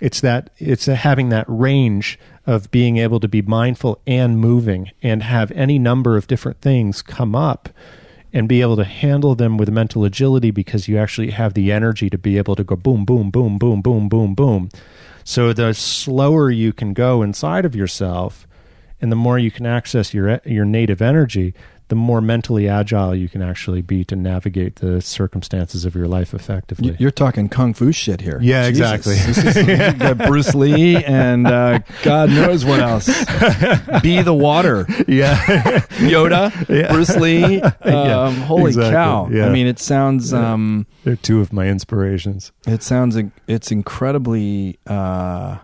It's 0.00 0.20
that 0.20 0.50
it's 0.58 0.86
having 0.86 1.28
that 1.28 1.46
range 1.48 2.18
of 2.46 2.70
being 2.70 2.96
able 2.96 3.20
to 3.20 3.28
be 3.28 3.40
mindful 3.40 4.00
and 4.06 4.38
moving 4.38 4.90
and 5.02 5.22
have 5.22 5.50
any 5.52 5.78
number 5.78 6.16
of 6.16 6.26
different 6.26 6.60
things 6.60 7.02
come 7.02 7.36
up 7.36 7.68
and 8.32 8.48
be 8.48 8.60
able 8.62 8.76
to 8.76 8.84
handle 8.84 9.34
them 9.34 9.58
with 9.58 9.70
mental 9.70 10.04
agility 10.04 10.50
because 10.50 10.88
you 10.88 10.98
actually 10.98 11.30
have 11.30 11.54
the 11.54 11.70
energy 11.70 12.08
to 12.10 12.18
be 12.18 12.38
able 12.38 12.56
to 12.56 12.64
go 12.64 12.74
boom 12.74 13.04
boom 13.04 13.30
boom 13.30 13.58
boom 13.58 13.80
boom 13.80 14.08
boom 14.08 14.34
boom 14.34 14.68
so 15.24 15.52
the 15.52 15.72
slower 15.72 16.50
you 16.50 16.72
can 16.72 16.92
go 16.92 17.22
inside 17.22 17.64
of 17.64 17.74
yourself 17.74 18.46
and 19.00 19.10
the 19.10 19.16
more 19.16 19.38
you 19.38 19.50
can 19.50 19.66
access 19.66 20.14
your 20.14 20.40
your 20.44 20.64
native 20.64 21.02
energy 21.02 21.54
the 21.92 21.96
more 21.96 22.22
mentally 22.22 22.66
agile 22.70 23.14
you 23.14 23.28
can 23.28 23.42
actually 23.42 23.82
be 23.82 24.02
to 24.02 24.16
navigate 24.16 24.76
the 24.76 24.98
circumstances 25.02 25.84
of 25.84 25.94
your 25.94 26.08
life 26.08 26.32
effectively 26.32 26.88
You- 26.88 26.96
You're 26.98 27.10
talking 27.10 27.50
kung 27.50 27.74
fu 27.74 27.92
shit 27.92 28.22
here. 28.22 28.38
Yeah, 28.40 28.70
Jesus. 28.70 28.80
exactly. 28.96 29.14
This 29.34 29.56
is- 29.56 30.08
you 30.08 30.14
Bruce 30.26 30.54
Lee 30.54 30.96
and 31.04 31.46
uh, 31.46 31.80
God 32.02 32.30
knows 32.30 32.64
what 32.64 32.80
else. 32.80 33.06
Be 34.02 34.22
the 34.22 34.32
water. 34.32 34.86
yeah 35.06 35.36
Yoda, 36.00 36.50
Yeah. 36.70 36.90
Bruce 36.90 37.14
Lee. 37.16 37.60
Um, 37.60 37.72
Yeah, 37.84 38.30
holy 38.46 38.68
exactly. 38.70 38.92
cow! 38.92 39.28
Yeah. 39.30 39.48
I 39.48 39.50
mean, 39.50 39.66
it 39.66 39.78
sounds 39.78 40.32
um, 40.32 40.86
they're 41.04 41.16
two 41.16 41.42
of 41.42 41.52
my 41.52 41.68
inspirations 41.68 42.52
it 42.66 42.82
sounds 42.82 43.18
it's 43.46 43.70
incredibly 43.70 44.78
uh, 44.86 45.58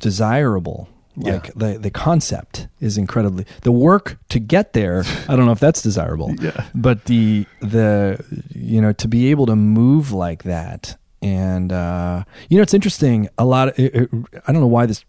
desirable. 0.00 0.88
Yeah. 1.16 1.32
Like 1.34 1.54
the 1.54 1.78
the 1.78 1.90
concept 1.90 2.66
is 2.80 2.98
incredibly 2.98 3.46
the 3.62 3.72
work 3.72 4.18
to 4.30 4.38
get 4.40 4.72
there. 4.72 5.04
I 5.28 5.36
don't 5.36 5.46
know 5.46 5.52
if 5.52 5.60
that's 5.60 5.80
desirable. 5.82 6.34
yeah 6.40 6.64
but 6.74 7.04
the 7.04 7.46
the 7.60 8.18
you 8.54 8.80
know 8.80 8.92
to 8.94 9.06
be 9.08 9.30
able 9.30 9.46
to 9.46 9.56
move 9.56 10.10
like 10.12 10.42
that 10.44 10.96
and 11.22 11.72
uh 11.72 12.24
you 12.48 12.56
know 12.58 12.62
it's 12.62 12.74
interesting 12.74 13.28
a 13.38 13.44
lot 13.44 13.68
of 13.68 13.78
it, 13.78 13.94
it- 13.94 14.10
i 14.46 14.52
don't 14.52 14.60
know 14.60 14.66
why 14.66 14.84
this 14.86 15.04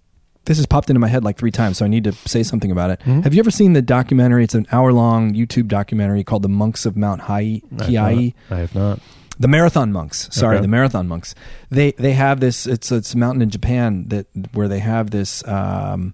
this 0.45 0.57
has 0.57 0.65
popped 0.65 0.89
into 0.89 0.99
my 0.99 1.07
head 1.09 1.23
like 1.25 1.37
three 1.37 1.51
times 1.51 1.77
so 1.77 1.83
i 1.83 1.87
need 1.89 2.03
to 2.05 2.11
say 2.25 2.41
something 2.43 2.71
about 2.71 2.89
it 2.91 2.99
Mhm. 3.01 3.23
have 3.23 3.33
you 3.33 3.39
ever 3.39 3.51
seen 3.51 3.73
the 3.73 3.81
documentary 3.81 4.43
it's 4.43 4.55
an 4.55 4.65
hour 4.71 4.93
long 4.93 5.33
youtube 5.33 5.67
documentary 5.67 6.23
called 6.23 6.43
the 6.43 6.49
monks 6.49 6.85
of 6.85 6.95
mount 6.95 7.21
Hai- 7.21 7.61
I 7.79 7.83
have 7.83 7.89
not. 7.91 8.55
I 8.55 8.59
have 8.59 8.75
not 8.75 8.99
the 9.39 9.47
marathon 9.47 9.91
monks. 9.91 10.29
Sorry 10.31 10.55
Okay. 10.57 10.61
the 10.61 10.67
marathon 10.67 11.07
monks. 11.07 11.35
They 11.69 11.91
they 11.93 12.13
have 12.13 12.39
this 12.39 12.65
it's 12.65 12.91
it's 12.91 13.13
a 13.13 13.17
mountain 13.17 13.41
in 13.41 13.49
japan 13.49 14.05
that 14.09 14.27
where 14.53 14.67
they 14.67 14.79
have 14.79 15.11
this 15.11 15.45
um 15.47 16.13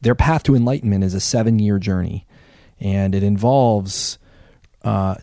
their 0.00 0.14
path 0.14 0.42
to 0.44 0.54
enlightenment 0.54 1.04
is 1.04 1.14
a 1.14 1.20
seven 1.20 1.58
year 1.58 1.78
journey. 1.78 2.26
And 2.80 3.14
it 3.14 3.22
involves 3.22 4.18
uh 4.82 5.16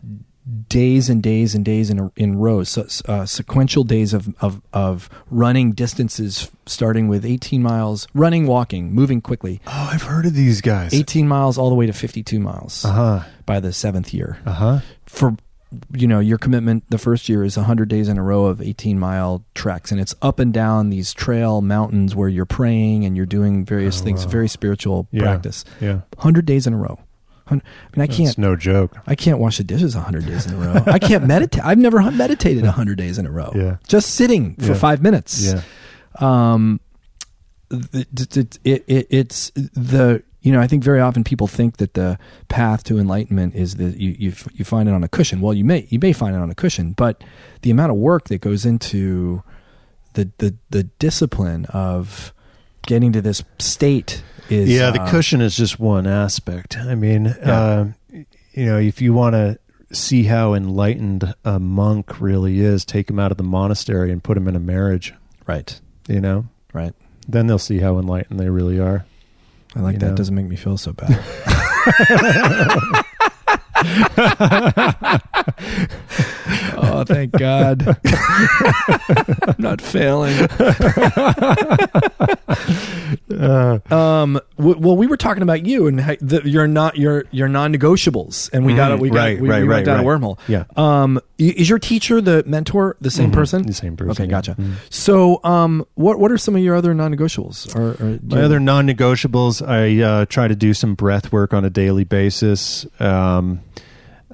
days 0.68 1.08
and 1.08 1.22
days 1.22 1.54
and 1.54 1.64
days 1.64 1.88
in 1.88 2.10
in 2.16 2.36
rows 2.36 2.68
so, 2.70 2.86
uh, 3.06 3.24
sequential 3.24 3.84
days 3.84 4.12
of, 4.12 4.34
of 4.40 4.60
of 4.72 5.08
running 5.30 5.70
distances 5.70 6.50
starting 6.66 7.06
with 7.06 7.24
18 7.24 7.62
miles 7.62 8.08
running 8.12 8.46
walking 8.46 8.92
moving 8.92 9.20
quickly. 9.20 9.60
Oh 9.68 9.90
i've 9.92 10.02
heard 10.02 10.26
of 10.26 10.34
these 10.34 10.60
guys. 10.60 10.92
18 10.92 11.28
miles 11.28 11.58
all 11.58 11.68
the 11.68 11.76
way 11.76 11.86
to 11.86 11.92
52 11.92 12.40
miles 12.40 12.84
uh-huh. 12.84 13.22
by 13.46 13.60
the 13.60 13.72
seventh 13.72 14.12
year. 14.12 14.38
Uh-huh. 14.44 14.80
For 15.06 15.36
you 15.94 16.06
know 16.06 16.20
your 16.20 16.38
commitment 16.38 16.84
the 16.90 16.98
first 16.98 17.28
year 17.28 17.44
is 17.44 17.56
100 17.56 17.88
days 17.88 18.08
in 18.08 18.18
a 18.18 18.22
row 18.22 18.46
of 18.46 18.60
18 18.60 18.98
mile 18.98 19.44
treks 19.54 19.90
and 19.92 20.00
it's 20.00 20.14
up 20.22 20.38
and 20.38 20.52
down 20.52 20.90
these 20.90 21.12
trail 21.14 21.60
mountains 21.62 22.14
where 22.14 22.28
you're 22.28 22.44
praying 22.46 23.04
and 23.04 23.16
you're 23.16 23.26
doing 23.26 23.64
various 23.64 24.00
Oh, 24.00 24.04
things 24.04 24.24
wow. 24.26 24.30
very 24.32 24.48
spiritual 24.48 25.08
Yeah. 25.10 25.22
practice 25.22 25.64
yeah 25.80 26.00
100 26.16 26.44
days 26.46 26.66
in 26.66 26.74
a 26.74 26.76
row 26.76 26.98
i 27.48 27.54
mean 27.54 27.62
i 27.98 28.06
can't 28.06 28.36
no 28.38 28.54
joke 28.56 28.96
i 29.06 29.14
can't 29.14 29.38
wash 29.38 29.58
the 29.58 29.64
dishes 29.64 29.94
100 29.94 30.24
days 30.26 30.46
in 30.46 30.54
a 30.54 30.56
row 30.56 30.82
i 30.86 30.98
can't 30.98 31.26
meditate 31.26 31.64
i've 31.64 31.78
never 31.78 32.00
meditated 32.10 32.64
100 32.64 32.96
days 33.04 33.18
in 33.18 33.26
a 33.26 33.30
row 33.30 33.50
Yeah. 33.54 33.76
just 33.88 34.14
sitting 34.14 34.54
for 34.56 34.66
Yeah. 34.72 34.74
five 34.74 35.02
minutes 35.02 35.42
yeah 35.42 35.62
um, 36.18 36.80
it, 37.70 38.36
it, 38.36 38.58
it, 38.86 39.06
it's 39.10 39.50
the 39.54 40.22
you 40.42 40.52
know 40.52 40.60
I 40.60 40.66
think 40.66 40.84
very 40.84 41.00
often 41.00 41.24
people 41.24 41.46
think 41.46 41.78
that 41.78 41.94
the 41.94 42.18
path 42.48 42.84
to 42.84 42.98
enlightenment 42.98 43.54
is 43.54 43.76
that 43.76 43.96
you, 43.98 44.14
you 44.18 44.30
f- 44.30 44.48
you 44.52 44.64
find 44.64 44.88
it 44.88 44.92
on 44.92 45.02
a 45.04 45.08
cushion. 45.08 45.40
Well, 45.40 45.54
you 45.54 45.64
may 45.64 45.86
you 45.88 45.98
may 45.98 46.12
find 46.12 46.34
it 46.36 46.38
on 46.40 46.50
a 46.50 46.54
cushion, 46.54 46.92
but 46.92 47.22
the 47.62 47.70
amount 47.70 47.92
of 47.92 47.98
work 47.98 48.24
that 48.28 48.40
goes 48.40 48.66
into 48.66 49.42
the 50.14 50.30
the 50.38 50.54
the 50.70 50.82
discipline 50.84 51.64
of 51.66 52.32
getting 52.86 53.12
to 53.12 53.22
this 53.22 53.42
state 53.58 54.22
is 54.50 54.68
yeah 54.68 54.90
the 54.90 55.00
uh, 55.00 55.08
cushion 55.10 55.40
is 55.40 55.56
just 55.56 55.78
one 55.78 56.04
aspect 56.06 56.76
i 56.76 56.96
mean 56.96 57.26
Yeah. 57.46 57.78
um, 57.80 57.94
you 58.10 58.66
know 58.66 58.76
if 58.78 59.00
you 59.00 59.14
want 59.14 59.34
to 59.34 59.58
see 59.92 60.24
how 60.24 60.52
enlightened 60.54 61.32
a 61.44 61.60
monk 61.60 62.20
really 62.20 62.60
is 62.60 62.84
take 62.84 63.08
him 63.08 63.18
out 63.20 63.30
of 63.30 63.36
the 63.38 63.44
monastery 63.44 64.10
and 64.10 64.22
put 64.22 64.36
him 64.36 64.48
in 64.48 64.56
a 64.56 64.60
marriage 64.60 65.14
right 65.46 65.80
you 66.08 66.20
know 66.20 66.44
right. 66.74 66.92
then 67.28 67.46
they'll 67.46 67.58
see 67.58 67.78
how 67.78 67.98
enlightened 67.98 68.40
they 68.40 68.50
really 68.50 68.80
are 68.80 69.06
I 69.74 69.80
like 69.80 69.98
that. 70.00 70.08
know. 70.10 70.16
Doesn't 70.16 70.34
make 70.34 70.46
me 70.46 70.56
feel 70.56 70.76
so 70.76 70.92
bad. 70.92 71.08
oh, 76.76 77.04
thank 77.06 77.32
God. 77.32 77.82
I'm 78.04 79.54
not 79.58 79.80
failing. 79.80 80.36
Uh, 83.30 83.78
Um. 83.92 84.40
w- 84.58 84.78
well, 84.78 84.96
we 84.96 85.06
were 85.06 85.16
talking 85.16 85.42
about 85.42 85.66
you 85.66 85.86
and 85.86 86.00
how, 86.00 86.14
the, 86.20 86.42
you're 86.44 86.66
not 86.68 86.96
your 86.96 87.24
your 87.30 87.48
non-negotiables, 87.48 88.50
and 88.52 88.64
we 88.64 88.74
got 88.74 88.92
Mhm. 88.92 89.00
we 89.00 89.10
got 89.10 89.16
Right, 89.16 89.40
we, 89.40 89.48
right, 89.48 89.62
we 89.62 89.68
right, 89.68 89.84
down 89.84 90.04
right. 90.04 90.04
a 90.04 90.06
wormhole. 90.18 90.38
Yeah. 90.48 90.64
Um. 90.76 91.20
Is 91.38 91.68
your 91.68 91.78
teacher 91.78 92.20
the 92.20 92.44
mentor 92.46 92.96
the 93.00 93.10
same 93.10 93.30
Mhm. 93.30 93.34
person? 93.34 93.62
The 93.66 93.72
same 93.72 93.96
person. 93.96 94.10
Okay, 94.12 94.24
yeah. 94.24 94.30
gotcha. 94.30 94.54
Mhm. 94.54 94.72
So, 94.90 95.40
um, 95.44 95.84
what 95.94 96.18
what 96.18 96.30
are 96.30 96.38
some 96.38 96.54
of 96.56 96.62
your 96.62 96.76
other 96.76 96.94
non-negotiables? 96.94 97.74
Or, 97.74 97.96
or 98.02 98.18
My 98.22 98.38
you- 98.38 98.44
other 98.44 98.60
non-negotiables, 98.60 99.66
I 99.66 100.02
uh, 100.02 100.24
try 100.26 100.48
to 100.48 100.54
do 100.54 100.74
some 100.74 100.94
breath 100.94 101.32
work 101.32 101.52
on 101.52 101.64
a 101.64 101.70
daily 101.70 102.04
basis. 102.04 102.86
Um, 103.00 103.60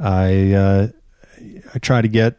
I 0.01 0.53
uh, 0.53 0.89
I 1.75 1.79
try 1.79 2.03
to 2.03 2.09
get 2.09 2.37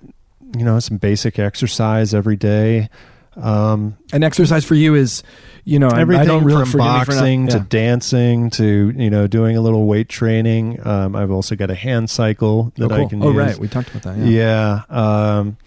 you 0.58 0.64
know 0.64 0.80
some 0.80 0.98
basic 0.98 1.40
exercise 1.40 2.14
every 2.14 2.36
day. 2.36 2.90
Um, 3.36 3.98
an 4.12 4.24
exercise 4.24 4.66
for 4.66 4.76
you 4.76 4.96
is, 4.96 5.24
you 5.64 5.80
know, 5.80 5.88
everything 5.88 6.24
I 6.24 6.26
don't 6.26 6.44
really 6.44 6.66
from 6.66 6.80
not- 6.80 7.08
boxing 7.08 7.48
to 7.48 7.58
yeah. 7.58 7.66
dancing 7.70 8.50
to 8.52 8.94
you 8.96 9.10
know 9.10 9.28
doing 9.28 9.56
a 9.56 9.62
little 9.62 9.86
weight 9.86 10.10
training. 10.10 10.86
Um, 10.86 11.16
I've 11.16 11.32
also 11.32 11.56
got 11.56 11.70
a 11.70 11.76
hand 11.76 12.10
cycle 12.10 12.74
that 12.76 12.86
oh, 12.86 12.90
cool. 12.90 13.06
I 13.06 13.10
can 13.10 13.24
oh, 13.24 13.28
use. 13.30 13.38
right, 13.38 13.58
we 13.58 13.68
talked 13.68 13.90
about 13.90 14.04
that. 14.04 14.18
Yeah. 14.18 14.82
Yeah. 14.90 15.38
Um, 15.40 15.58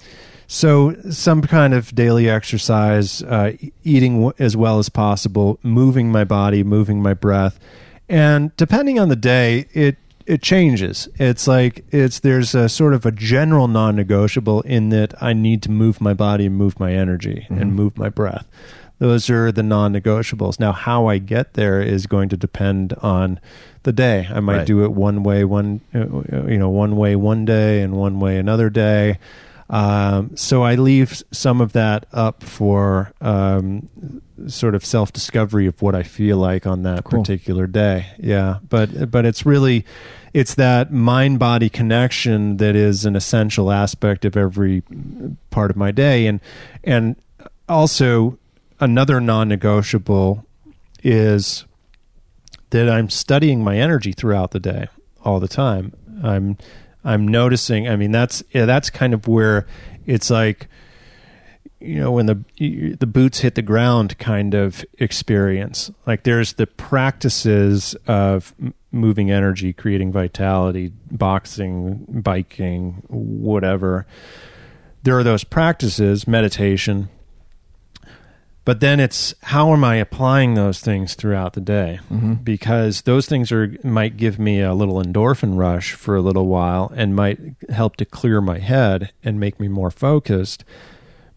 so 0.46 0.94
some 1.10 1.40
kind 1.40 1.72
of 1.72 1.94
daily 1.94 2.28
exercise, 2.28 3.22
uh, 3.22 3.52
eating 3.84 4.16
w- 4.16 4.34
as 4.38 4.54
well 4.54 4.78
as 4.78 4.90
possible, 4.90 5.58
moving 5.62 6.12
my 6.12 6.24
body, 6.24 6.62
moving 6.62 7.02
my 7.02 7.14
breath, 7.14 7.58
and 8.06 8.54
depending 8.58 8.98
on 8.98 9.08
the 9.08 9.16
day, 9.16 9.66
it 9.72 9.96
it 10.26 10.42
changes. 10.42 11.08
It's 11.18 11.46
like 11.46 11.84
it's 11.90 12.20
there's 12.20 12.54
a 12.54 12.68
sort 12.68 12.94
of 12.94 13.04
a 13.06 13.10
general 13.12 13.68
non-negotiable 13.68 14.62
in 14.62 14.88
that 14.90 15.14
I 15.22 15.32
need 15.32 15.62
to 15.62 15.70
move 15.70 16.00
my 16.00 16.14
body 16.14 16.46
and 16.46 16.56
move 16.56 16.78
my 16.80 16.92
energy 16.92 17.46
Mhm. 17.50 17.60
and 17.60 17.74
move 17.74 17.96
my 17.98 18.08
breath. 18.08 18.46
Those 18.98 19.28
are 19.30 19.50
the 19.50 19.62
non-negotiables. 19.64 20.60
Now, 20.60 20.70
how 20.72 21.06
I 21.06 21.18
get 21.18 21.54
there 21.54 21.80
is 21.82 22.06
going 22.06 22.28
to 22.28 22.36
depend 22.36 22.92
on 23.02 23.40
the 23.82 23.92
day. 23.92 24.28
I 24.32 24.38
might 24.38 24.58
Right. 24.58 24.66
do 24.66 24.84
it 24.84 24.92
one 24.92 25.24
way, 25.24 25.44
one 25.44 25.80
uh, 25.92 26.06
you 26.48 26.56
know, 26.58 26.70
one 26.70 26.96
way 26.96 27.16
one 27.16 27.44
day, 27.44 27.82
and 27.82 27.94
one 27.94 28.20
way 28.20 28.36
another 28.38 28.70
day. 28.70 29.18
Um, 29.68 30.30
so 30.36 30.62
I 30.62 30.74
leave 30.76 31.22
some 31.32 31.60
of 31.60 31.72
that 31.72 32.06
up 32.12 32.42
for 32.44 33.12
um, 33.20 33.88
sort 34.48 34.74
of 34.74 34.84
self 34.84 35.12
discovery 35.12 35.66
of 35.66 35.80
what 35.82 35.94
I 35.94 36.02
feel 36.02 36.36
like 36.38 36.66
on 36.66 36.82
that 36.82 37.04
Cool. 37.04 37.20
particular 37.20 37.66
day. 37.66 38.06
Yeah, 38.18 38.58
but 38.68 39.10
but 39.10 39.24
it's 39.24 39.44
really 39.46 39.84
it's 40.32 40.54
that 40.54 40.92
mind 40.92 41.38
body 41.38 41.68
connection 41.68 42.56
that 42.56 42.74
is 42.74 43.04
an 43.04 43.16
essential 43.16 43.70
aspect 43.70 44.24
of 44.24 44.36
every 44.36 44.82
part 45.50 45.70
of 45.70 45.76
my 45.76 45.90
day, 45.90 46.26
and 46.26 46.40
and 46.84 47.16
also 47.68 48.38
another 48.80 49.20
non 49.20 49.48
negotiable 49.48 50.44
is 51.02 51.64
that 52.70 52.88
I'm 52.88 53.10
studying 53.10 53.62
my 53.62 53.76
energy 53.76 54.12
throughout 54.12 54.52
the 54.52 54.60
day 54.60 54.86
all 55.24 55.40
the 55.40 55.48
time. 55.48 55.92
I'm 56.22 56.56
I'm 57.04 57.26
noticing. 57.26 57.88
I 57.88 57.96
mean, 57.96 58.12
that's 58.12 58.42
yeah, 58.52 58.64
that's 58.64 58.88
kind 58.90 59.12
of 59.14 59.26
where 59.28 59.66
it's 60.06 60.30
like 60.30 60.68
you 61.82 62.00
know 62.00 62.12
when 62.12 62.26
the 62.26 62.96
the 62.98 63.06
boots 63.06 63.40
hit 63.40 63.54
the 63.54 63.62
ground 63.62 64.18
kind 64.18 64.54
of 64.54 64.84
experience. 64.98 65.90
Like 66.06 66.22
there's 66.24 66.54
the 66.54 66.66
practices 66.66 67.94
of 68.06 68.54
moving 68.90 69.30
energy, 69.30 69.72
creating 69.72 70.12
vitality, 70.12 70.92
boxing, 71.10 72.04
biking, 72.08 73.02
whatever. 73.08 74.06
There 75.02 75.18
are 75.18 75.24
those 75.24 75.44
practices, 75.44 76.28
meditation. 76.28 77.08
But 78.64 78.78
then 78.78 79.00
it's 79.00 79.34
how 79.42 79.72
am 79.72 79.82
I 79.82 79.96
applying 79.96 80.54
those 80.54 80.78
things 80.80 81.14
throughout 81.14 81.54
the 81.54 81.60
day? 81.60 81.98
Mhm. 82.12 82.44
because 82.44 83.02
those 83.02 83.26
things 83.26 83.50
are 83.50 83.74
might 83.82 84.16
give 84.16 84.38
me 84.38 84.60
a 84.60 84.72
little 84.74 85.02
endorphin 85.02 85.56
rush 85.58 85.94
for 85.94 86.14
a 86.14 86.20
little 86.20 86.46
while 86.46 86.92
and 86.94 87.16
might 87.16 87.40
help 87.70 87.96
to 87.96 88.04
clear 88.04 88.40
my 88.40 88.58
head 88.58 89.10
and 89.24 89.40
make 89.40 89.58
me 89.58 89.66
more 89.66 89.90
focused 89.90 90.64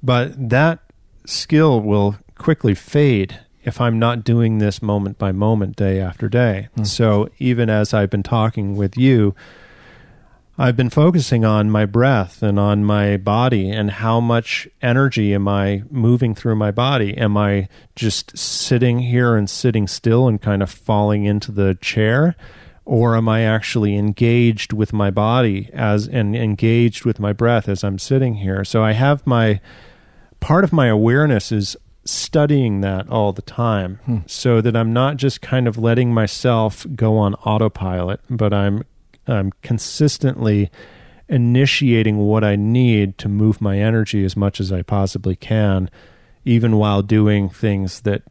but 0.06 0.49
that 0.49 0.80
skill 1.26 1.82
will 1.82 2.18
quickly 2.38 2.76
fade 2.76 3.40
if 3.64 3.82
I'm 3.82 3.98
not 3.98 4.23
doing 4.23 4.60
this 4.60 4.82
moment 4.82 5.18
by 5.18 5.32
moment 5.32 5.76
day 5.76 5.99
after 5.99 6.30
day 6.30 6.68
Hmm. 6.76 6.84
so 6.84 7.30
even 7.40 7.69
as 7.69 7.94
I've 7.94 8.10
been 8.10 8.23
talking 8.23 8.76
with 8.76 8.98
you 8.98 9.34
I've 10.57 10.77
been 10.77 10.90
focusing 10.90 11.44
on 11.44 11.69
my 11.69 11.86
breath 11.86 12.41
and 12.41 12.57
on 12.57 12.86
my 12.86 13.18
body 13.18 13.69
and 13.69 13.91
how 13.91 14.22
much 14.22 14.69
energy 14.82 15.34
am 15.34 15.49
I 15.49 15.84
moving 15.91 16.34
through 16.34 16.56
my 16.56 16.72
body? 16.72 17.18
Am 17.18 17.36
I 17.36 17.68
just 17.94 18.38
sitting 18.38 18.99
here 18.99 19.36
and 19.36 19.49
sitting 19.49 19.86
still 19.86 20.30
and 20.30 20.41
kind 20.41 20.64
of 20.64 20.69
falling 20.69 21.26
into 21.26 21.52
the 21.52 21.76
chair? 21.82 22.38
Or 22.86 23.18
am 23.18 23.27
I 23.27 23.41
actually 23.41 23.98
engaged 23.98 24.72
with 24.72 24.94
my 24.94 25.11
body 25.11 25.69
as 25.73 26.07
and 26.07 26.38
engaged 26.38 27.03
with 27.03 27.19
my 27.19 27.34
breath 27.34 27.68
as 27.68 27.84
I'm 27.84 27.99
sitting 27.99 28.36
here? 28.36 28.64
So 28.64 28.82
I 28.82 28.94
have 28.94 29.27
my 29.27 29.60
part 30.45 30.63
of 30.63 30.72
my 30.72 30.85
awareness 30.88 31.51
is 31.51 31.76
studying 32.03 32.81
that 32.81 33.09
all 33.09 33.34
the 33.34 33.41
time 33.41 33.99
Hmm. 34.05 34.17
so 34.27 34.61
that 34.61 34.76
I'm 34.76 34.93
not 34.93 35.17
just 35.17 35.41
kind 35.41 35.67
of 35.67 35.77
letting 35.77 36.13
myself 36.13 36.85
go 36.95 37.17
on 37.17 37.34
autopilot, 37.35 38.19
but 38.30 38.53
I'm 38.53 38.84
I'm 39.27 39.51
consistently 39.63 40.69
initiating 41.27 42.17
what 42.17 42.43
I 42.43 42.55
need 42.55 43.17
to 43.17 43.27
move 43.27 43.59
my 43.59 43.80
energy 43.80 44.23
as 44.23 44.38
much 44.38 44.59
as 44.61 44.72
I 44.72 44.84
possibly 44.84 45.35
can, 45.35 45.89
even 46.45 46.77
while 46.77 47.01
doing 47.01 47.49
things 47.49 48.01
that 48.01 48.22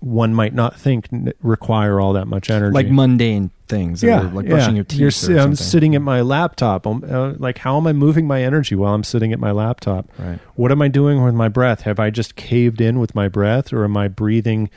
one 0.00 0.34
might 0.34 0.52
not 0.52 0.76
think 0.76 1.06
require 1.40 2.00
all 2.00 2.12
that 2.14 2.26
much 2.26 2.50
energy. 2.50 2.74
like 2.74 2.88
mundane 2.90 3.50
things, 3.68 4.02
or 4.04 4.22
like 4.22 4.46
brushing 4.48 4.74
your 4.76 4.84
teeth. 4.84 5.28
I'm 5.28 5.54
sitting 5.56 5.94
at 5.94 6.02
my 6.02 6.20
laptop. 6.20 6.86
Um, 6.86 7.04
uh, 7.08 7.34
like, 7.38 7.58
how 7.58 7.76
am 7.76 7.86
I 7.86 7.92
moving 7.92 8.26
my 8.26 8.42
energy 8.42 8.74
while 8.74 8.94
I'm 8.94 9.04
sitting 9.04 9.32
at 9.32 9.38
my 9.38 9.50
laptop? 9.52 10.08
Right. 10.18 10.38
What 10.54 10.72
am 10.72 10.80
I 10.82 10.88
doing 10.88 11.22
with 11.24 11.34
my 11.34 11.48
breath? 11.48 11.82
Have 11.82 11.98
I 11.98 12.10
just 12.10 12.36
caved 12.36 12.80
in 12.80 12.98
with 12.98 13.14
my 13.14 13.28
breath, 13.28 13.72
or 13.72 13.84
am 13.84 13.96
I 13.96 14.08
breathing? 14.08 14.70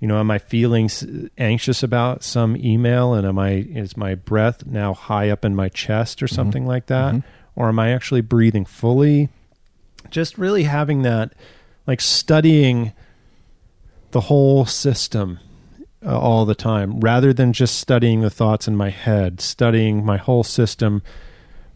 You 0.00 0.08
know, 0.08 0.18
am 0.20 0.30
I 0.30 0.38
feeling 0.38 0.90
anxious 1.38 1.82
about 1.82 2.22
some 2.22 2.56
email, 2.56 3.14
and 3.14 3.26
am 3.26 3.38
I 3.38 3.50
is 3.52 3.96
my 3.96 4.14
breath 4.14 4.66
now 4.66 4.92
high 4.92 5.30
up 5.30 5.44
in 5.44 5.54
my 5.54 5.68
chest 5.70 6.22
or 6.22 6.28
something 6.28 6.66
like 6.66 6.86
that, 6.86 7.14
Mhm. 7.14 7.22
or 7.54 7.68
am 7.68 7.78
I 7.78 7.92
actually 7.92 8.20
breathing 8.20 8.64
fully? 8.66 9.30
Just 10.10 10.36
really 10.36 10.64
having 10.64 11.02
that, 11.02 11.32
like 11.86 12.00
studying 12.02 12.92
the 14.10 14.20
whole 14.22 14.64
system 14.66 15.38
uh, 16.06 16.18
all 16.18 16.44
the 16.44 16.54
time 16.54 17.00
rather 17.00 17.32
than 17.32 17.52
just 17.52 17.78
studying 17.78 18.20
the 18.20 18.30
thoughts 18.30 18.68
in 18.68 18.76
my 18.76 18.90
head, 18.90 19.40
studying 19.40 20.04
my 20.04 20.16
whole 20.16 20.44
system 20.44 21.02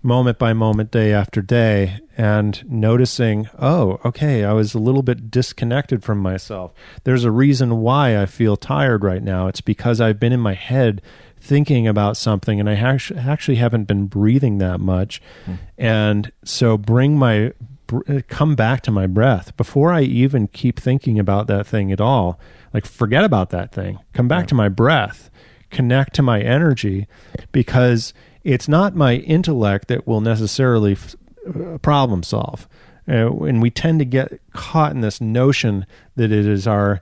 moment 0.02 0.38
by 0.38 0.52
moment, 0.52 0.90
day 0.90 1.12
after 1.12 1.42
day, 1.42 2.00
and 2.16 2.64
noticing, 2.70 3.48
oh, 3.58 4.00
okay, 4.04 4.44
I 4.44 4.52
was 4.52 4.74
a 4.74 4.78
little 4.78 5.02
bit 5.02 5.30
disconnected 5.30 6.02
from 6.02 6.18
myself. 6.18 6.72
There's 7.04 7.24
a 7.24 7.30
reason 7.30 7.80
why 7.80 8.20
I 8.20 8.26
feel 8.26 8.56
tired 8.56 9.04
right 9.04 9.22
now. 9.22 9.46
It's 9.46 9.60
because 9.60 10.00
I've 10.00 10.20
been 10.20 10.32
in 10.32 10.40
my 10.40 10.54
head 10.54 11.02
thinking 11.40 11.88
about 11.88 12.16
something 12.16 12.60
and 12.60 12.68
I 12.68 12.74
actu- 12.74 13.16
actually 13.16 13.56
haven't 13.56 13.84
been 13.84 14.06
breathing 14.06 14.58
that 14.58 14.80
much. 14.80 15.22
Hmm. 15.46 15.54
And 15.78 16.32
so 16.44 16.76
bring 16.76 17.16
my 17.18 17.52
come 18.28 18.54
back 18.54 18.82
to 18.82 18.90
my 18.90 19.06
breath 19.06 19.56
before 19.56 19.92
I 19.92 20.02
even 20.02 20.46
keep 20.48 20.78
thinking 20.78 21.18
about 21.18 21.46
that 21.48 21.66
thing 21.66 21.90
at 21.92 22.00
all. 22.00 22.38
Like 22.72 22.86
forget 22.86 23.24
about 23.24 23.50
that 23.50 23.72
thing. 23.72 23.98
Come 24.12 24.28
back 24.28 24.44
Yeah. 24.44 24.46
to 24.48 24.54
my 24.54 24.68
breath. 24.68 25.30
Connect 25.70 26.14
to 26.14 26.22
my 26.22 26.40
energy 26.40 27.06
because 27.52 28.12
it's 28.44 28.68
not 28.68 28.94
my 28.94 29.14
intellect 29.16 29.88
that 29.88 30.06
will 30.06 30.20
necessarily 30.20 30.92
f- 30.92 31.14
uh, 31.48 31.78
problem 31.78 32.22
solve. 32.22 32.68
Uh, 33.08 33.32
and 33.44 33.60
we 33.62 33.70
tend 33.70 33.98
to 33.98 34.04
get 34.04 34.40
caught 34.52 34.92
in 34.92 35.00
this 35.00 35.20
notion 35.20 35.84
that 36.16 36.30
it 36.32 36.46
is 36.46 36.66
our 36.66 37.00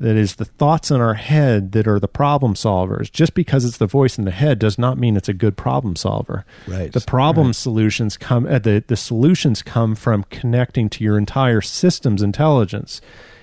that 0.00 0.16
is 0.16 0.36
the 0.36 0.44
thoughts 0.44 0.90
in 0.90 1.00
our 1.00 1.14
head 1.14 1.72
that 1.72 1.86
are 1.86 2.00
the 2.00 2.08
problem 2.08 2.54
solvers. 2.54 3.10
Just 3.10 3.34
because 3.34 3.64
it's 3.64 3.78
the 3.78 3.86
voice 3.86 4.18
in 4.18 4.24
the 4.24 4.30
head 4.30 4.58
does 4.58 4.78
not 4.78 4.98
mean 4.98 5.16
it's 5.16 5.28
a 5.28 5.34
good 5.34 5.56
problem 5.56 5.96
solver. 5.96 6.44
Right. 6.66 6.92
The 6.92 7.00
problem 7.00 7.52
solutions 7.52 8.16
come 8.16 8.46
uh, 8.46 8.58
the 8.58 8.84
the 8.86 8.96
solutions 8.96 9.62
come 9.62 9.94
from 9.94 10.24
connecting 10.24 10.88
to 10.90 11.04
your 11.04 11.16
entire 11.16 11.60
system's 11.60 12.22
intelligence, 12.22 13.00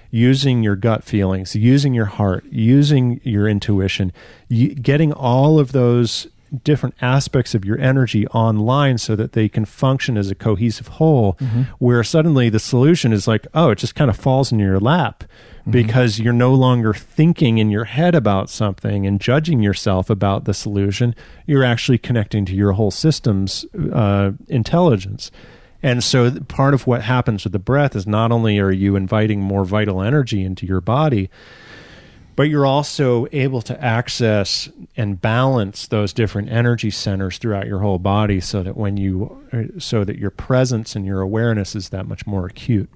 using 0.10 0.64
your 0.64 0.76
gut 0.76 1.04
feelings, 1.04 1.56
using 1.56 1.94
your 1.94 2.06
heart, 2.06 2.46
using 2.52 3.22
your 3.24 3.48
intuition, 3.48 4.12
you, 4.50 4.76
getting 4.76 5.14
all 5.14 5.60
of 5.60 5.72
those 5.72 6.28
different 6.64 6.96
aspects 7.02 7.56
of 7.56 7.64
your 7.64 7.80
energy 7.80 8.28
online 8.28 8.98
so 8.98 9.16
that 9.16 9.32
they 9.34 9.48
can 9.48 9.64
function 9.66 10.18
as 10.18 10.30
a 10.30 10.36
cohesive 10.36 10.88
whole 10.88 11.34
Mm-hmm. 11.40 11.62
where 11.80 12.04
suddenly 12.04 12.50
the 12.50 12.60
solution 12.60 13.14
is 13.14 13.28
like 13.28 13.48
oh 13.54 13.70
it 13.70 13.78
just 13.78 13.96
kind 13.96 14.10
of 14.10 14.18
falls 14.18 14.52
in 14.52 14.60
your 14.60 14.80
lap 14.80 15.24
Mm-hmm. 15.62 15.72
because 15.72 16.20
you're 16.20 16.34
no 16.34 16.54
longer 16.56 16.92
thinking 16.92 17.60
in 17.60 17.70
your 17.70 17.84
head 17.86 18.16
about 18.16 18.50
something 18.50 19.06
and 19.06 19.22
judging 19.22 19.62
yourself 19.62 20.10
about 20.10 20.46
the 20.46 20.54
solution 20.56 21.14
you're 21.46 21.64
actually 21.64 22.00
connecting 22.00 22.46
to 22.46 22.56
your 22.56 22.72
whole 22.72 22.90
system's 22.92 23.64
uh, 23.94 24.32
intelligence 24.48 25.30
and 25.84 26.04
so 26.04 26.32
part 26.48 26.74
of 26.74 26.88
what 26.88 27.02
happens 27.04 27.44
with 27.44 27.54
the 27.54 27.60
breath 27.60 27.96
is 27.96 28.06
not 28.08 28.32
only 28.32 28.58
are 28.60 28.72
you 28.72 28.96
inviting 28.96 29.40
more 29.40 29.64
vital 29.64 30.02
energy 30.02 30.44
into 30.44 30.66
your 30.66 30.82
body 30.82 31.30
but 32.36 32.44
you're 32.44 32.66
also 32.66 33.28
able 33.32 33.62
to 33.62 33.84
access 33.84 34.70
and 34.96 35.22
balance 35.22 35.88
those 35.88 36.14
different 36.14 36.50
energy 36.50 36.90
centers 36.90 37.38
throughout 37.38 37.68
your 37.68 37.80
whole 37.80 38.00
body 38.00 38.40
so 38.40 38.64
that 38.64 38.78
when 38.78 38.98
you 38.98 39.42
uh, 39.54 39.80
so 39.80 40.04
that 40.04 40.18
your 40.18 40.32
presence 40.32 40.96
and 40.96 41.06
your 41.06 41.22
awareness 41.22 41.76
is 41.76 41.90
that 41.90 42.08
much 42.08 42.26
more 42.26 42.46
acute 42.46 42.90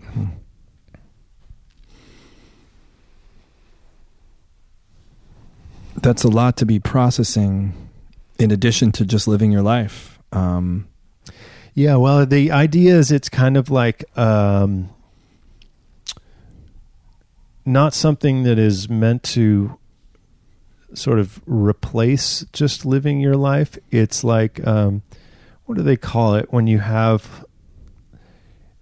That's 6.02 6.24
a 6.24 6.30
lot 6.30 6.58
to 6.58 6.66
be 6.66 6.78
processing 6.78 7.74
in 8.38 8.52
addition 8.52 8.92
to 8.92 9.06
just 9.06 9.28
living 9.28 9.52
your 9.52 9.64
life. 9.64 10.20
Um, 10.34 10.88
yeah 11.76 11.98
well 11.98 12.26
the 12.26 12.52
idea 12.52 12.96
is 12.96 13.12
it's 13.12 13.30
kind 13.30 13.58
of 13.58 13.70
like 13.70 14.06
um 14.18 14.90
not 17.66 17.94
something 17.94 18.44
that 18.44 18.60
is 18.60 18.90
meant 18.90 19.24
to 19.24 19.78
sort 20.94 21.20
of 21.20 21.42
replace 21.46 22.46
just 22.54 22.86
living 22.86 23.20
your 23.20 23.36
life. 23.36 23.78
It's 23.92 24.24
like 24.24 24.66
um 24.66 25.02
what 25.66 25.78
do 25.78 25.84
they 25.84 25.98
call 25.98 26.36
it 26.36 26.54
when 26.54 26.68
you 26.68 26.80
have 26.80 27.44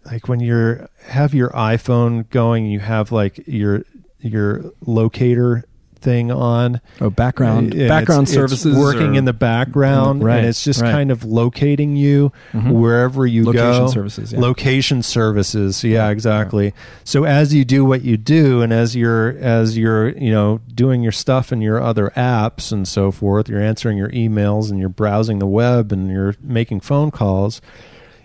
like 0.06 0.28
when 0.28 0.40
you're 0.40 0.90
have 1.08 1.34
your 1.34 1.50
iPhone 1.52 2.30
going 2.30 2.66
you 2.66 2.80
have 2.80 3.12
like 3.12 3.48
your 3.48 3.84
your 4.20 4.72
locator 4.86 5.64
thing 6.04 6.32
on 6.32 6.82
oh, 7.02 7.10
background 7.10 7.74
And 7.74 7.88
background 7.88 8.28
it's- 8.28 8.36
it's 8.52 8.62
services 8.62 8.78
working 8.78 9.16
or 9.16 9.20
in 9.20 9.26
the 9.26 9.34
background 9.34 10.24
Right, 10.24 10.40
and 10.40 10.48
it's 10.48 10.64
just 10.64 10.82
right. 10.82 10.92
kind 10.92 11.12
of 11.12 11.24
locating 11.24 11.96
you 11.96 12.32
Mhm. 12.54 12.72
wherever 12.74 13.26
you 13.26 13.46
Location 13.46 13.86
go 13.86 13.88
services, 13.88 14.34
yeah. 14.34 14.40
location 14.40 15.02
services 15.02 15.84
yeah 15.84 16.10
exactly 16.10 16.74
so 17.06 17.24
as 17.24 17.54
you 17.54 17.64
do 17.66 17.86
what 17.86 18.04
you 18.04 18.18
do 18.18 18.62
and 18.62 18.74
as 18.74 18.96
you're 18.96 19.30
as 19.40 19.78
you're 19.78 20.10
you 20.18 20.32
know 20.32 20.60
doing 20.76 21.02
your 21.02 21.12
stuff 21.14 21.52
in 21.54 21.62
your 21.62 21.82
other 21.82 22.12
apps 22.18 22.72
and 22.72 22.88
so 22.88 23.10
forth 23.10 23.48
you're 23.48 23.62
answering 23.62 23.98
your 23.98 24.10
emails 24.10 24.70
and 24.70 24.80
you're 24.80 24.90
browsing 24.90 25.40
the 25.40 25.48
web 25.48 25.92
and 25.92 26.10
you're 26.12 26.36
making 26.44 26.80
phone 26.82 27.10
calls 27.12 27.62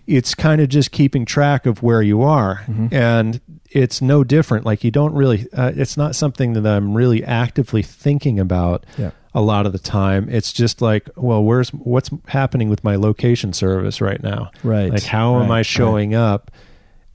it's 0.06 0.34
kind 0.34 0.60
of 0.60 0.68
just 0.70 0.90
keeping 0.90 1.24
track 1.26 1.66
of 1.66 1.82
where 1.82 2.00
you 2.02 2.22
are 2.22 2.62
Mhm. 2.68 2.92
and 2.92 3.40
it's 3.70 4.00
no 4.00 4.24
different. 4.24 4.64
Like 4.64 4.82
you 4.84 4.90
don't 4.90 5.14
really 5.14 5.46
uh, 5.52 5.72
it's 5.76 5.96
not 5.96 6.14
something 6.16 6.54
that 6.54 6.66
i'm 6.66 6.94
really 6.94 7.22
actively 7.24 7.82
thinking 7.82 8.38
about 8.40 8.84
Yeah. 8.96 9.10
a 9.34 9.40
lot 9.42 9.66
of 9.66 9.72
the 9.72 9.78
time. 9.78 10.28
It's 10.30 10.52
just 10.52 10.80
like 10.80 11.08
well 11.16 11.42
where's 11.44 11.70
what's 11.70 12.10
happening 12.28 12.68
with 12.68 12.82
my 12.84 12.96
location 12.96 13.52
service 13.52 14.00
right 14.00 14.22
now? 14.22 14.50
Right. 14.64 14.90
like 14.90 15.02
how 15.04 15.40
am 15.42 15.50
i 15.50 15.62
showing 15.62 16.14
up? 16.14 16.50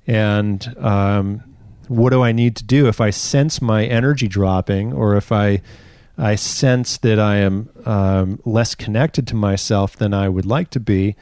And 0.06 0.76
um, 0.78 1.44
what 1.88 2.10
do 2.12 2.22
i 2.22 2.32
need 2.32 2.56
to 2.58 2.64
do? 2.64 2.88
If 2.88 3.00
i 3.02 3.10
sense 3.10 3.62
my 3.62 3.86
energy 3.86 4.28
dropping 4.28 4.94
or 4.94 5.16
if 5.16 5.32
i 5.32 5.62
i 6.18 6.36
sense 6.36 6.98
that 7.00 7.20
i 7.20 7.38
am 7.38 7.70
um, 7.86 8.40
less 8.46 8.76
connected 8.76 9.26
to 9.28 9.36
myself 9.36 9.96
than 9.98 10.14
i 10.14 10.30
would 10.30 10.46
like 10.46 10.70
to 10.70 10.80
be 10.80 11.16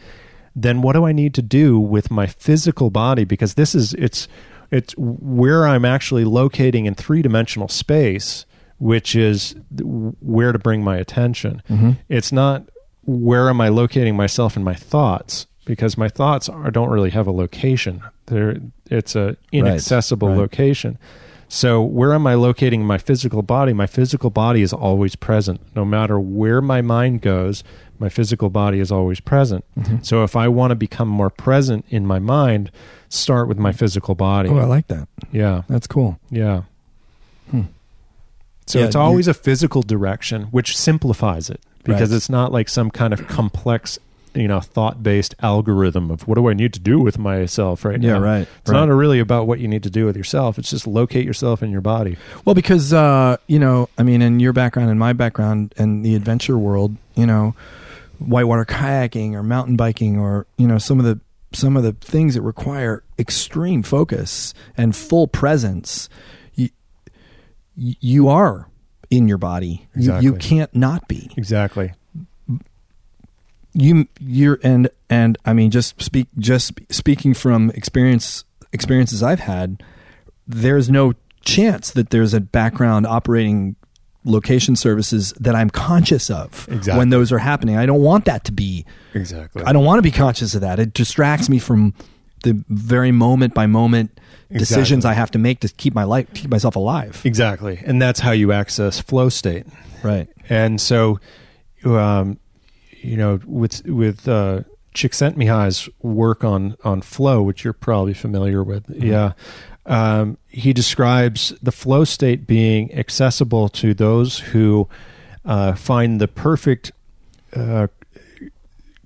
then 0.54 0.82
what 0.82 0.94
do 0.94 1.06
i 1.06 1.14
need 1.14 1.34
to 1.34 1.42
do 1.42 1.80
with 1.80 2.12
my 2.12 2.28
physical 2.28 2.90
body? 2.90 3.24
Because 3.24 3.54
this 3.54 3.74
is 3.74 3.94
it's 3.94 4.28
it's 4.72 4.94
where 4.98 5.68
i'm 5.68 5.86
actually 5.86 6.24
locating 6.26 6.86
in 6.86 6.96
three-dimensional 6.96 7.68
space 7.68 8.46
which 8.78 9.16
is 9.16 9.56
where 10.22 10.52
to 10.52 10.60
bring 10.60 10.84
my 10.84 10.98
attention 10.98 11.62
Mhm. 11.70 11.98
it's 12.10 12.32
not 12.32 12.64
where 13.04 13.50
am 13.50 13.60
I 13.60 13.70
locating 13.70 14.16
myself 14.16 14.56
in 14.56 14.64
my 14.64 14.76
thoughts 14.76 15.48
because 15.66 15.98
my 15.98 16.08
thoughts 16.08 16.48
are, 16.48 16.70
don't 16.70 16.90
really 16.90 17.10
have 17.10 17.26
a 17.26 17.32
location. 17.32 18.04
They're, 18.28 18.58
it's 18.92 19.16
a 19.16 19.38
inaccessible 19.52 20.28
right. 20.30 20.38
location. 20.38 21.00
So 21.48 21.82
where 21.82 22.14
am 22.14 22.28
I 22.28 22.36
locating 22.36 22.86
my 22.86 23.00
physical 23.00 23.42
body? 23.42 23.74
My 23.74 23.88
physical 23.88 24.30
body 24.30 24.62
is 24.62 24.72
always 24.72 25.16
present. 25.16 25.62
No 25.76 25.84
matter 25.84 26.20
where 26.20 26.62
my 26.62 26.82
mind 26.84 27.22
goes, 27.22 27.64
my 27.98 28.08
physical 28.08 28.52
body 28.52 28.80
is 28.80 28.92
always 28.92 29.20
present. 29.20 29.66
Mhm. 29.80 30.06
So 30.06 30.24
if 30.24 30.36
I 30.36 30.48
want 30.48 30.70
to 30.70 30.76
become 30.76 31.08
more 31.08 31.32
present 31.32 31.84
in 31.90 32.06
my 32.06 32.20
mind, 32.20 32.70
start 33.14 33.48
with 33.48 33.58
my 33.60 33.72
physical 33.72 34.16
body. 34.16 34.50
Oh, 34.50 34.58
I 34.58 34.64
like 34.66 34.88
that. 34.88 35.08
yeah. 35.32 35.64
That's 35.68 35.86
cool. 35.88 36.20
Yeah. 36.30 36.64
Hmm. 37.50 37.64
So 38.66 38.80
Yeah, 38.80 38.86
it's 38.86 38.96
always 38.96 39.28
a 39.28 39.34
physical 39.34 39.82
direction, 39.82 40.44
which 40.46 40.78
simplifies 40.78 41.50
it 41.50 41.60
because 41.84 42.12
Right. 42.12 42.16
it's 42.18 42.30
not 42.30 42.52
like 42.52 42.70
some 42.70 42.90
kind 42.90 43.12
of 43.14 43.28
complex, 43.28 44.00
you 44.34 44.48
know, 44.48 44.62
thought-based 44.62 45.36
algorithm 45.42 46.10
of 46.10 46.26
what 46.28 46.36
do 46.36 46.48
I 46.50 46.54
need 46.54 46.72
to 46.74 46.80
do 46.80 47.00
with 47.00 47.20
myself 47.20 47.84
right 47.84 48.02
Yeah, 48.02 48.14
now. 48.14 48.20
Yeah, 48.20 48.24
right. 48.32 48.48
It's 48.62 48.70
right. 48.70 48.86
not 48.86 48.94
really 48.94 49.20
about 49.20 49.46
what 49.46 49.60
you 49.60 49.68
need 49.68 49.84
to 49.84 49.90
do 49.90 50.06
with 50.06 50.16
yourself. 50.16 50.58
It's 50.58 50.70
just 50.70 50.88
locate 50.88 51.26
yourself 51.26 51.62
in 51.62 51.70
your 51.70 51.82
body. 51.82 52.16
Well, 52.46 52.56
because 52.56 52.94
uh, 52.94 53.38
you 53.48 53.60
know, 53.60 53.90
I 53.98 54.04
mean, 54.04 54.22
in 54.22 54.40
your 54.40 54.54
background 54.54 54.90
and 54.90 54.98
my 55.00 55.12
background 55.12 55.74
and 55.78 56.06
the 56.06 56.16
adventure 56.16 56.58
world, 56.58 56.96
you 57.16 57.26
know, 57.26 57.56
whitewater 58.20 58.64
kayaking 58.64 59.34
or 59.34 59.44
mountain 59.44 59.76
biking 59.76 60.18
or 60.18 60.46
you 60.56 60.68
know 60.68 60.78
some 60.78 60.98
of 61.00 61.06
the 61.06 61.20
some 61.54 61.76
of 61.78 61.84
the 61.84 61.94
things 61.94 62.36
that 62.36 62.42
require 62.42 63.04
extreme 63.20 63.84
focus 63.84 64.54
and 64.78 64.96
full 64.96 65.28
presence, 65.28 66.10
you, 66.56 66.70
you 67.76 68.28
are 68.28 68.70
in 69.10 69.28
your 69.28 69.38
body. 69.38 69.88
You, 69.96 70.20
you 70.20 70.34
can't 70.34 70.74
not 70.76 71.08
be. 71.08 71.32
Exactly. 71.36 71.94
you 73.74 74.08
you're 74.20 74.60
and 74.64 74.90
and 75.10 75.38
I 75.46 75.54
mean 75.54 75.72
just 75.72 76.02
speak 76.02 76.28
just 76.38 76.74
speaking 76.90 77.34
from 77.34 77.70
experience 77.72 78.44
experiences 78.74 79.22
I've 79.24 79.42
had 79.42 79.84
there's 80.48 80.90
no 80.90 81.14
chance 81.44 81.92
that 81.92 82.10
there's 82.10 82.34
a 82.34 82.42
background 82.42 83.08
operating 83.08 83.76
location 84.24 84.76
services 84.76 85.34
that 85.40 85.56
I'm 85.56 85.70
conscious 85.70 86.30
of 86.30 86.68
Exactly. 86.70 86.98
when 87.00 87.10
those 87.10 87.32
are 87.32 87.40
happening 87.40 87.78
I 87.78 87.86
don't 87.86 88.02
want 88.02 88.26
that 88.26 88.44
to 88.46 88.52
be 88.52 88.86
Exactly. 89.14 89.64
I 89.64 89.74
don't 89.74 89.84
want 89.86 89.98
to 89.98 90.04
be 90.04 90.12
conscious 90.12 90.54
of 90.56 90.62
that 90.62 90.80
it 90.80 90.94
distracts 90.94 91.50
me 91.50 91.58
from 91.60 91.94
the 92.44 92.64
very 92.70 93.12
moment 93.12 93.54
by 93.54 93.68
moment 93.68 94.20
decisions 94.52 95.00
Exactly. 95.00 95.12
I 95.12 95.14
have 95.14 95.32
to 95.32 95.40
make 95.40 95.60
to 95.62 95.70
keep 95.70 95.94
my 95.96 96.04
life 96.04 96.28
keep 96.34 96.50
myself 96.52 96.76
alive 96.76 97.22
Exactly. 97.26 97.82
And 97.86 98.02
that's 98.02 98.20
how 98.20 98.32
you 98.32 98.52
access 98.52 99.00
flow 99.00 99.30
state. 99.30 99.66
right 100.04 100.28
And 100.50 100.80
so, 100.82 101.20
um, 101.86 102.38
you 103.02 103.18
know, 103.18 103.40
with 103.48 103.84
with 103.88 104.28
uh, 104.28 104.62
Csikszentmihalyi's 104.94 105.90
work 106.02 106.44
on 106.44 106.76
on 106.84 107.02
flow, 107.02 107.42
which 107.42 107.64
you're 107.64 107.74
probably 107.74 108.14
familiar 108.14 108.64
with, 108.64 108.84
yeah, 108.90 109.32
um, 109.86 110.38
he 110.48 110.74
describes 110.74 111.54
the 111.62 111.72
flow 111.72 112.04
state 112.04 112.46
being 112.46 112.94
accessible 112.94 113.70
to 113.70 113.94
those 113.94 114.40
who 114.40 114.88
uh, 115.46 115.74
find 115.74 116.22
the 116.22 116.28
perfect 116.28 116.92
uh, 117.56 117.88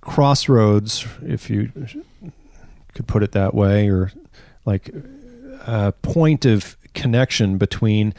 crossroads, 0.01 1.05
if 1.23 1.49
you 1.49 1.71
could 2.93 3.07
put 3.07 3.23
it 3.23 3.31
that 3.31 3.53
way, 3.53 3.89
or 3.89 4.11
like 4.65 4.89
a 5.65 5.93
point 6.01 6.45
of 6.45 6.77
connection 6.93 7.57
between 7.57 8.13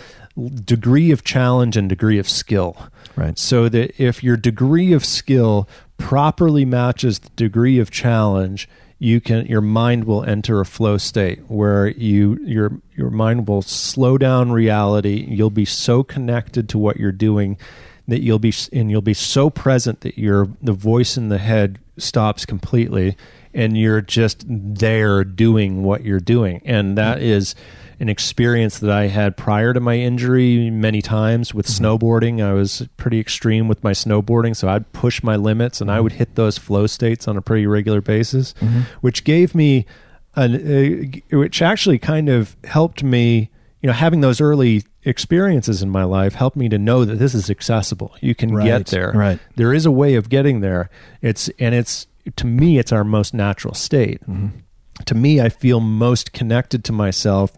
degree 0.64 1.10
of 1.10 1.24
challenge 1.24 1.76
and 1.76 1.88
degree 1.88 2.18
of 2.18 2.28
skill. 2.28 2.76
Right. 3.16 3.38
So 3.38 3.68
that 3.68 3.98
if 4.00 4.22
your 4.22 4.36
degree 4.36 4.92
of 4.92 5.04
skill 5.04 5.68
properly 5.96 6.64
matches 6.64 7.18
the 7.18 7.30
degree 7.30 7.78
of 7.78 7.90
challenge 7.90 8.68
you 8.98 9.20
can 9.20 9.46
your 9.46 9.60
mind 9.60 10.04
will 10.04 10.24
enter 10.24 10.60
a 10.60 10.66
flow 10.66 10.96
state 10.96 11.40
where 11.48 11.88
you 11.88 12.38
your 12.42 12.72
your 12.94 13.10
mind 13.10 13.46
will 13.46 13.62
slow 13.62 14.16
down 14.16 14.52
reality. 14.52 15.26
You'll 15.28 15.50
be 15.50 15.66
so 15.66 16.02
connected 16.02 16.68
to 16.70 16.78
what 16.78 16.96
you're 16.96 17.12
doing 17.12 17.58
that 18.08 18.22
you'll 18.22 18.38
be 18.38 18.54
and 18.72 18.90
you'll 18.90 19.02
be 19.02 19.14
so 19.14 19.50
present 19.50 20.00
that 20.00 20.16
your 20.16 20.48
the 20.62 20.72
voice 20.72 21.16
in 21.16 21.28
the 21.28 21.38
head 21.38 21.78
stops 21.98 22.46
completely 22.46 23.16
and 23.52 23.76
you're 23.76 24.02
just 24.02 24.44
there 24.48 25.24
doing 25.24 25.82
what 25.82 26.04
you're 26.04 26.20
doing. 26.20 26.62
And 26.64 26.96
that 26.96 27.22
is 27.22 27.54
an 27.98 28.08
experience 28.08 28.78
that 28.80 28.90
I 28.90 29.06
had 29.06 29.36
prior 29.36 29.72
to 29.72 29.80
my 29.80 29.94
injury 29.94 30.70
many 30.70 31.00
times 31.00 31.54
with 31.54 31.66
mm-hmm. 31.66 31.84
snowboarding. 31.84 32.44
I 32.44 32.52
was 32.52 32.86
pretty 32.96 33.18
extreme 33.18 33.68
with 33.68 33.82
my 33.82 33.92
snowboarding, 33.92 34.54
so 34.54 34.68
I'd 34.68 34.92
push 34.92 35.22
my 35.22 35.36
limits 35.36 35.80
and 35.80 35.90
I 35.90 36.00
would 36.00 36.12
hit 36.12 36.34
those 36.34 36.58
flow 36.58 36.86
states 36.86 37.26
on 37.26 37.36
a 37.36 37.42
pretty 37.42 37.66
regular 37.66 38.00
basis, 38.00 38.52
mm-hmm. 38.54 38.80
which 39.00 39.24
gave 39.24 39.54
me 39.54 39.86
an, 40.34 40.54
uh, 41.32 41.36
which 41.36 41.62
actually 41.62 41.98
kind 41.98 42.28
of 42.28 42.56
helped 42.64 43.02
me 43.02 43.50
you 43.82 43.88
know, 43.88 43.92
having 43.92 44.20
those 44.20 44.40
early 44.40 44.82
experiences 45.04 45.80
in 45.80 45.88
my 45.88 46.02
life 46.02 46.34
helped 46.34 46.56
me 46.56 46.68
to 46.68 46.76
know 46.76 47.04
that 47.04 47.20
this 47.20 47.34
is 47.34 47.48
accessible. 47.48 48.16
You 48.20 48.34
can 48.34 48.52
Right, 48.52 48.64
get 48.64 48.86
there. 48.86 49.12
right. 49.12 49.38
There 49.54 49.72
is 49.72 49.86
a 49.86 49.92
way 49.92 50.16
of 50.16 50.28
getting 50.28 50.60
there. 50.60 50.90
It's 51.22 51.48
and 51.60 51.72
it's 51.72 52.08
to 52.34 52.46
me 52.46 52.78
it's 52.78 52.90
our 52.90 53.04
most 53.04 53.32
natural 53.32 53.74
state. 53.74 54.20
Mm-hmm. 54.22 54.58
To 55.04 55.14
me 55.14 55.40
I 55.40 55.48
feel 55.48 55.80
most 55.80 56.32
connected 56.32 56.82
to 56.84 56.92
myself 56.92 57.52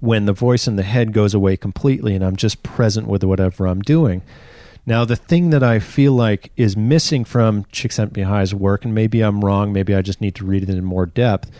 when 0.00 0.26
the 0.26 0.32
voice 0.32 0.66
in 0.66 0.76
the 0.76 0.82
head 0.82 1.12
goes 1.12 1.34
away 1.34 1.56
completely 1.56 2.14
and 2.14 2.24
I'm 2.24 2.36
just 2.36 2.62
present 2.62 3.06
with 3.06 3.24
whatever 3.24 3.66
I'm 3.66 3.82
doing. 3.82 4.22
Now, 4.88 5.04
the 5.04 5.16
thing 5.16 5.50
that 5.50 5.62
I 5.62 5.80
feel 5.80 6.14
like 6.14 6.50
is 6.56 6.74
missing 6.74 7.26
from 7.26 7.64
Csikszentmihalyi's 7.64 8.54
work, 8.54 8.86
and 8.86 8.94
maybe 8.94 9.20
I'm 9.20 9.44
wrong, 9.44 9.70
maybe 9.70 9.94
I 9.94 10.00
just 10.00 10.22
need 10.22 10.34
to 10.36 10.46
read 10.46 10.62
it 10.62 10.70
in 10.70 10.82
more 10.82 11.04
depth, 11.04 11.50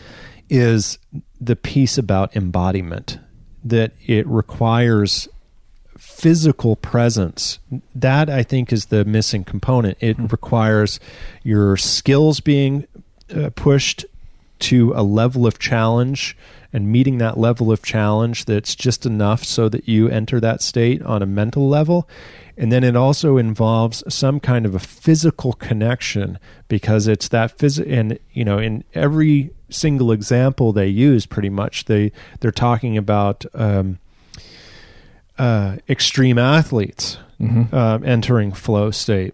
is 0.49 0.99
the 1.39 1.55
piece 1.55 1.99
about 1.99 2.35
embodiment. 2.35 3.19
That 3.63 3.93
it 4.07 4.27
requires 4.27 5.29
physical 5.99 6.75
presence. 6.77 7.59
That 7.95 8.31
I 8.31 8.43
think 8.43 8.73
is 8.73 8.87
the 8.87 9.05
missing 9.05 9.45
component. 9.45 9.99
It 10.01 10.17
requires 10.19 10.99
your 11.43 11.77
skills 11.77 12.41
being 12.41 12.87
uh, 13.37 13.51
pushed 13.55 14.07
to 14.61 14.93
a 14.95 15.03
level 15.03 15.47
of 15.47 15.59
challenge 15.59 16.37
and 16.73 16.93
meeting 16.93 17.19
that 17.19 17.39
level 17.39 17.73
of 17.73 17.83
challenge 17.83 18.45
that's 18.45 18.75
just 18.75 19.07
enough 19.07 19.43
so 19.45 19.69
that 19.69 19.89
you 19.89 20.09
enter 20.09 20.39
that 20.41 20.61
state 20.63 21.03
on 21.03 21.23
a 21.23 21.27
mental 21.27 21.69
level. 21.69 22.09
And 22.57 22.71
then 22.73 22.85
it 22.85 22.97
also 22.97 23.37
involves 23.37 24.03
some 24.13 24.41
kind 24.41 24.67
of 24.67 24.75
a 24.75 24.79
physical 24.81 25.53
connection 25.55 26.39
because 26.67 27.07
it's 27.07 27.29
that 27.29 27.57
physical, 27.57 27.93
and 27.93 28.19
you 28.33 28.45
know 28.45 28.59
in 28.59 28.85
every 28.95 29.51
single 29.71 30.13
example 30.13 30.73
they 30.73 30.89
use 30.89 31.25
pretty 31.25 31.51
much 31.51 31.85
they 31.85 32.11
they're 32.41 32.51
talking 32.51 32.97
about 32.97 33.47
um, 33.55 33.99
uh, 35.39 35.77
extreme 35.89 36.39
athletes 36.39 37.19
Mm-hmm. 37.41 37.73
um, 37.73 38.05
entering 38.05 38.51
flow 38.51 38.91
state. 38.91 39.33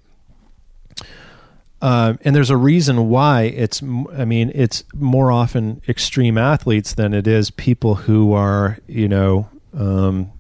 Um, 1.85 2.19
and 2.25 2.35
there's 2.35 2.49
a 2.49 2.57
reason 2.57 3.11
why 3.11 3.43
it's, 3.43 3.83
I 3.83 4.25
mean, 4.25 4.51
it's 4.55 4.85
more 4.95 5.31
often 5.31 5.83
extreme 5.87 6.39
athletes 6.39 6.95
than 6.95 7.13
it 7.13 7.27
is 7.27 7.51
people 7.51 7.95
who 7.95 8.33
are, 8.33 8.79
you 8.87 9.07
know, 9.07 9.51
um, 9.77 10.33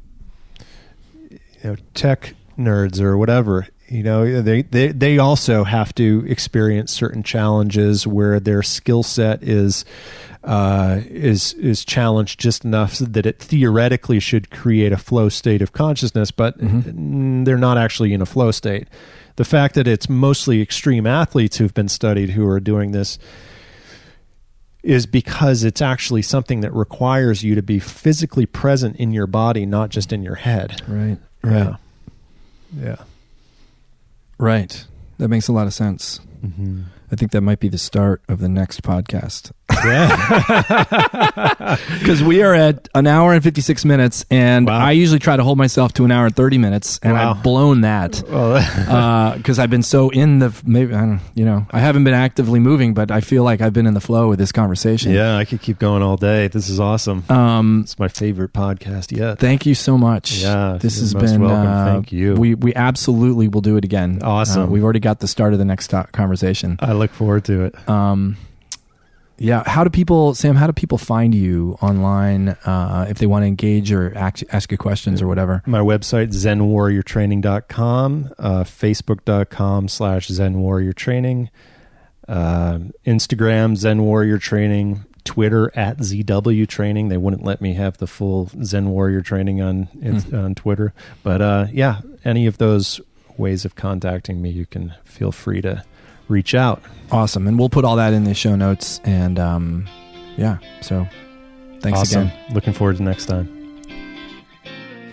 you 1.29 1.39
know, 1.62 1.77
tech 1.93 2.33
nerds 2.59 2.99
or 2.99 3.19
whatever. 3.19 3.66
You 3.89 4.03
know, 4.03 4.41
they, 4.41 4.62
they, 4.62 4.89
they 4.89 5.19
also 5.19 5.65
have 5.65 5.95
to 5.97 6.25
experience 6.27 6.91
certain 6.91 7.23
challenges 7.23 8.07
where 8.07 8.41
their 8.41 8.62
skill 8.62 9.03
set 9.03 9.43
is, 9.43 9.85
uh, 10.45 11.03
is, 11.05 11.53
is 11.55 11.85
challenged 11.85 12.41
just 12.41 12.65
enough 12.65 12.95
so 12.95 13.05
that 13.05 13.27
it 13.27 13.39
theoretically 13.39 14.19
should 14.19 14.51
create 14.51 14.93
a 14.93 14.97
flow 14.97 15.29
state 15.29 15.61
of 15.61 15.73
consciousness, 15.73 16.31
but 16.31 16.59
mm, 16.59 17.45
they're 17.45 17.59
not 17.59 17.77
actually 17.77 18.15
in 18.15 18.23
a 18.23 18.27
flow 18.27 18.51
state. 18.51 18.89
The 19.36 19.44
fact 19.44 19.74
that 19.74 19.89
it's 19.89 20.09
mostly 20.09 20.62
extreme 20.62 21.06
athletes 21.06 21.56
who've 21.56 21.74
been 21.74 21.89
studied 21.89 22.31
who 22.31 22.47
are 22.47 22.61
doing 22.61 22.93
this 22.93 23.19
is 24.82 25.06
because 25.06 25.65
it's 25.65 25.81
actually 25.82 26.23
something 26.23 26.61
that 26.61 26.73
requires 26.73 27.43
you 27.43 27.55
to 27.55 27.62
be 27.62 27.78
physically 27.81 28.47
present 28.47 28.97
in 28.97 29.11
your 29.11 29.27
body, 29.27 29.65
not 29.65 29.89
just 29.89 30.12
in 30.12 30.23
your 30.23 30.35
head. 30.36 30.82
Right. 30.86 31.19
Right. 31.43 31.52
Yeah. 31.52 31.77
Yeah. 32.77 32.97
Right. 34.39 34.86
That 35.19 35.28
makes 35.28 35.48
a 35.48 35.52
lot 35.52 35.66
of 35.66 35.74
sense. 35.74 36.20
Mm-hmm. 36.44 36.82
I 37.11 37.16
think 37.16 37.32
that 37.32 37.40
might 37.40 37.61
be 37.61 37.69
the 37.69 37.78
start 37.78 38.23
of 38.28 38.40
the 38.40 38.48
next 38.48 38.82
podcast. 38.82 39.52
Yeah. 39.84 41.76
Because 41.98 42.22
we 42.22 42.42
are 42.42 42.55
at 42.55 42.88
an 42.94 43.06
hour 43.06 43.32
and 43.32 43.42
56 43.42 43.84
minutes, 43.84 44.24
and 44.30 44.66
Wow. 44.66 44.78
I 44.78 44.92
usually 44.92 45.18
try 45.18 45.36
to 45.36 45.42
hold 45.42 45.59
myself 45.59 45.92
to 45.94 46.05
an 46.05 46.10
hour 46.12 46.26
and 46.26 46.36
30 46.36 46.59
minutes, 46.59 47.01
and 47.02 47.14
Wow. 47.14 47.32
I've 47.32 47.42
blown 47.42 47.80
that. 47.82 48.12
because 49.36 49.59
I've 49.59 49.70
been 49.70 49.82
so 49.82 50.10
in 50.10 50.38
the 50.38 50.55
maybe 50.64 50.94
I 50.94 51.01
don't 51.01 51.20
you 51.34 51.44
know 51.44 51.66
I 51.70 51.80
haven't 51.80 52.05
been 52.05 52.14
actively 52.14 52.60
moving, 52.60 52.94
but 52.94 53.10
I 53.10 53.20
feel 53.20 53.42
like 53.42 53.60
I've 53.60 53.72
been 53.72 53.86
in 53.86 53.94
the 53.94 54.01
flow 54.01 54.28
with 54.28 54.38
this 54.38 54.52
conversation. 54.52 55.12
yeah, 55.12 55.36
I 55.36 55.44
could 55.44 55.60
keep 55.62 55.78
going 55.78 56.02
all 56.02 56.16
day. 56.16 56.48
This 56.48 56.68
is 56.68 56.78
awesome. 56.80 57.24
Um. 57.28 57.80
It's 57.84 57.98
my 57.98 58.09
favorite 58.09 58.52
podcast 58.52 59.16
yet. 59.16 59.38
Thank 59.38 59.66
you 59.66 59.74
so 59.74 59.96
much. 59.98 60.38
Yeah, 60.42 60.78
this 60.80 60.98
has 61.01 61.14
been. 61.14 61.40
welcome. 61.40 61.66
uh, 61.66 61.84
Thank 61.86 62.12
you. 62.12 62.34
We 62.34 62.55
we 62.55 62.74
absolutely 62.74 63.48
will 63.48 63.60
do 63.62 63.76
it 63.76 63.84
again. 63.84 64.20
Awesome. 64.22 64.62
Uh, 64.62 64.66
we've 64.66 64.84
already 64.84 65.01
got 65.01 65.20
the 65.20 65.28
start 65.28 65.52
of 65.52 65.59
the 65.59 65.64
next 65.64 65.92
conversation. 66.12 66.76
I 66.80 66.92
look 66.92 67.10
forward 67.10 67.44
to 67.46 67.64
it. 67.64 67.88
Um. 67.88 68.36
Yeah. 69.36 69.69
How 69.69 69.82
do 69.85 69.90
people, 69.90 70.35
Sam? 70.35 70.55
How 70.56 70.66
do 70.69 70.73
people 70.73 70.97
find 70.98 71.35
you 71.35 71.77
online 71.82 72.51
uh, 72.65 73.06
if 73.09 73.19
they 73.19 73.27
want 73.27 73.43
to 73.43 73.47
engage 73.48 73.90
or 73.93 74.16
ask, 74.16 74.43
ask 74.52 74.70
you 74.70 74.78
questions 74.78 75.20
or 75.20 75.27
whatever? 75.27 75.62
My 75.66 75.81
website, 75.81 76.28
zenwarriortraining.com, 76.28 78.35
uh, 78.39 78.65
facebook.com 78.65 79.89
slash 79.89 80.28
zenwarriortraining, 80.28 81.48
uh, 82.28 82.78
Instagram, 83.06 83.77
Zen 83.77 84.02
Warrior 84.02 84.39
Training, 84.39 85.05
Twitter 85.24 85.70
at 85.77 85.98
ZW 85.98 86.69
Training. 86.69 87.09
They 87.09 87.16
wouldn't 87.16 87.44
let 87.44 87.61
me 87.61 87.74
have 87.74 87.98
the 87.98 88.06
full 88.06 88.51
Zen 88.62 88.90
Warrior 88.90 89.23
Training 89.23 89.61
on, 89.61 89.85
Hmm. 89.85 90.35
on 90.35 90.55
Twitter. 90.55 90.93
But 91.23 91.43
uh, 91.43 91.66
yeah, 91.73 92.01
any 92.24 92.47
of 92.47 92.59
those 92.59 93.01
ways 93.36 93.65
of 93.65 93.74
contacting 93.74 94.40
me, 94.40 94.51
you 94.51 94.66
can 94.66 94.94
feel 95.05 95.32
free 95.32 95.61
to 95.62 95.82
reach 96.28 96.55
out. 96.55 96.82
Awesome, 97.10 97.46
and 97.46 97.59
we'll 97.59 97.68
put 97.68 97.84
all 97.84 97.96
that 97.96 98.12
in 98.12 98.24
the 98.24 98.34
show 98.34 98.56
notes. 98.56 99.01
And 99.05 99.38
um, 99.38 99.86
yeah, 100.36 100.59
so 100.80 101.06
thanks 101.80 102.01
awesome. 102.01 102.28
again. 102.28 102.55
Looking 102.55 102.72
forward 102.72 102.96
to 102.96 103.02
next 103.02 103.26
time. 103.26 103.48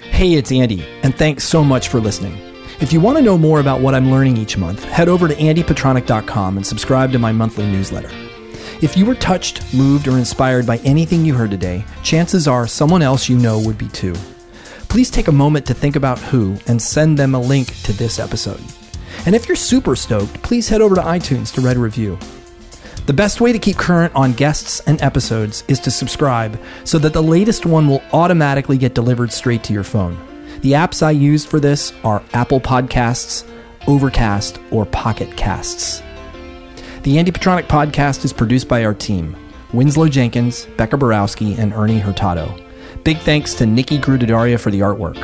Hey, 0.01 0.33
it's 0.33 0.51
Andy, 0.51 0.85
and 1.03 1.15
thanks 1.15 1.43
so 1.43 1.63
much 1.63 1.87
for 1.87 1.99
listening. 1.99 2.37
If 2.79 2.91
you 2.91 2.99
want 2.99 3.17
to 3.17 3.23
know 3.23 3.37
more 3.37 3.59
about 3.59 3.81
what 3.81 3.93
I'm 3.93 4.09
learning 4.09 4.37
each 4.37 4.57
month, 4.57 4.83
head 4.83 5.07
over 5.07 5.27
to 5.27 5.35
andypetranek.com 5.35 6.57
and 6.57 6.65
subscribe 6.65 7.11
to 7.11 7.19
my 7.19 7.31
monthly 7.31 7.67
newsletter. 7.67 8.09
If 8.81 8.97
you 8.97 9.05
were 9.05 9.13
touched, 9.13 9.73
moved, 9.73 10.07
or 10.07 10.17
inspired 10.17 10.65
by 10.65 10.77
anything 10.77 11.23
you 11.23 11.35
heard 11.35 11.51
today, 11.51 11.85
chances 12.01 12.47
are 12.47 12.65
someone 12.65 13.03
else 13.03 13.29
you 13.29 13.37
know 13.37 13.59
would 13.59 13.77
be 13.77 13.87
too. 13.89 14.15
Please 14.89 15.11
take 15.11 15.27
a 15.27 15.31
moment 15.31 15.67
to 15.67 15.75
think 15.75 15.95
about 15.95 16.17
who 16.17 16.57
and 16.65 16.81
send 16.81 17.19
them 17.19 17.35
a 17.35 17.39
link 17.39 17.67
to 17.83 17.93
this 17.93 18.17
episode. 18.17 18.61
And 19.25 19.35
if 19.35 19.47
you're 19.47 19.55
super 19.55 19.95
stoked, 19.95 20.41
please 20.41 20.67
head 20.67 20.81
over 20.81 20.95
to 20.95 21.01
iTunes 21.01 21.53
to 21.53 21.61
write 21.61 21.77
a 21.77 21.79
review. 21.79 22.17
The 23.05 23.13
best 23.13 23.41
way 23.41 23.51
to 23.51 23.59
keep 23.59 23.77
current 23.77 24.15
on 24.15 24.33
guests 24.33 24.79
and 24.81 25.01
episodes 25.01 25.63
is 25.67 25.79
to 25.81 25.91
subscribe 25.91 26.59
so 26.83 26.97
that 26.99 27.13
the 27.13 27.21
latest 27.21 27.65
one 27.65 27.87
will 27.87 28.03
automatically 28.13 28.77
get 28.77 28.95
delivered 28.95 29.31
straight 29.31 29.63
to 29.65 29.73
your 29.73 29.83
phone. 29.83 30.17
The 30.61 30.73
apps 30.73 31.01
I 31.01 31.11
use 31.11 31.43
for 31.45 31.59
this 31.59 31.93
are 32.03 32.23
Apple 32.33 32.61
Podcasts, 32.61 33.47
Overcast, 33.87 34.59
or 34.69 34.85
Pocket 34.85 35.35
Casts. 35.35 36.03
The 37.03 37.17
Andy 37.17 37.31
Petranek 37.31 37.67
podcast 37.67 38.23
is 38.23 38.33
produced 38.33 38.67
by 38.67 38.85
our 38.85 38.93
team 38.93 39.35
Winslow 39.73 40.07
Jenkins, 40.07 40.67
Becca 40.77 40.97
Borowski, 40.97 41.55
and 41.55 41.73
Ernie 41.73 41.99
Hurtado. 41.99 42.55
Big 43.03 43.17
thanks 43.19 43.55
to 43.55 43.65
Nikki 43.65 43.97
Grudidaria 43.97 44.59
for 44.59 44.69
the 44.69 44.81
artwork. 44.81 45.17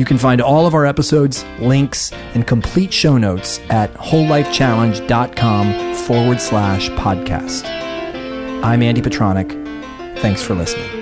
You 0.00 0.06
can 0.06 0.16
find 0.16 0.40
all 0.40 0.66
of 0.66 0.72
our 0.72 0.86
episodes, 0.86 1.44
links, 1.58 2.10
and 2.32 2.46
complete 2.46 2.90
show 2.90 3.18
notes 3.18 3.60
at 3.68 3.92
wholelifechallenge.com 3.92 5.94
forward 5.94 6.40
slash 6.40 6.88
podcast. 6.92 7.66
I'm 8.64 8.82
Andy 8.82 9.02
Petranek. 9.02 9.50
Thanks 10.20 10.42
for 10.42 10.54
listening. 10.54 10.99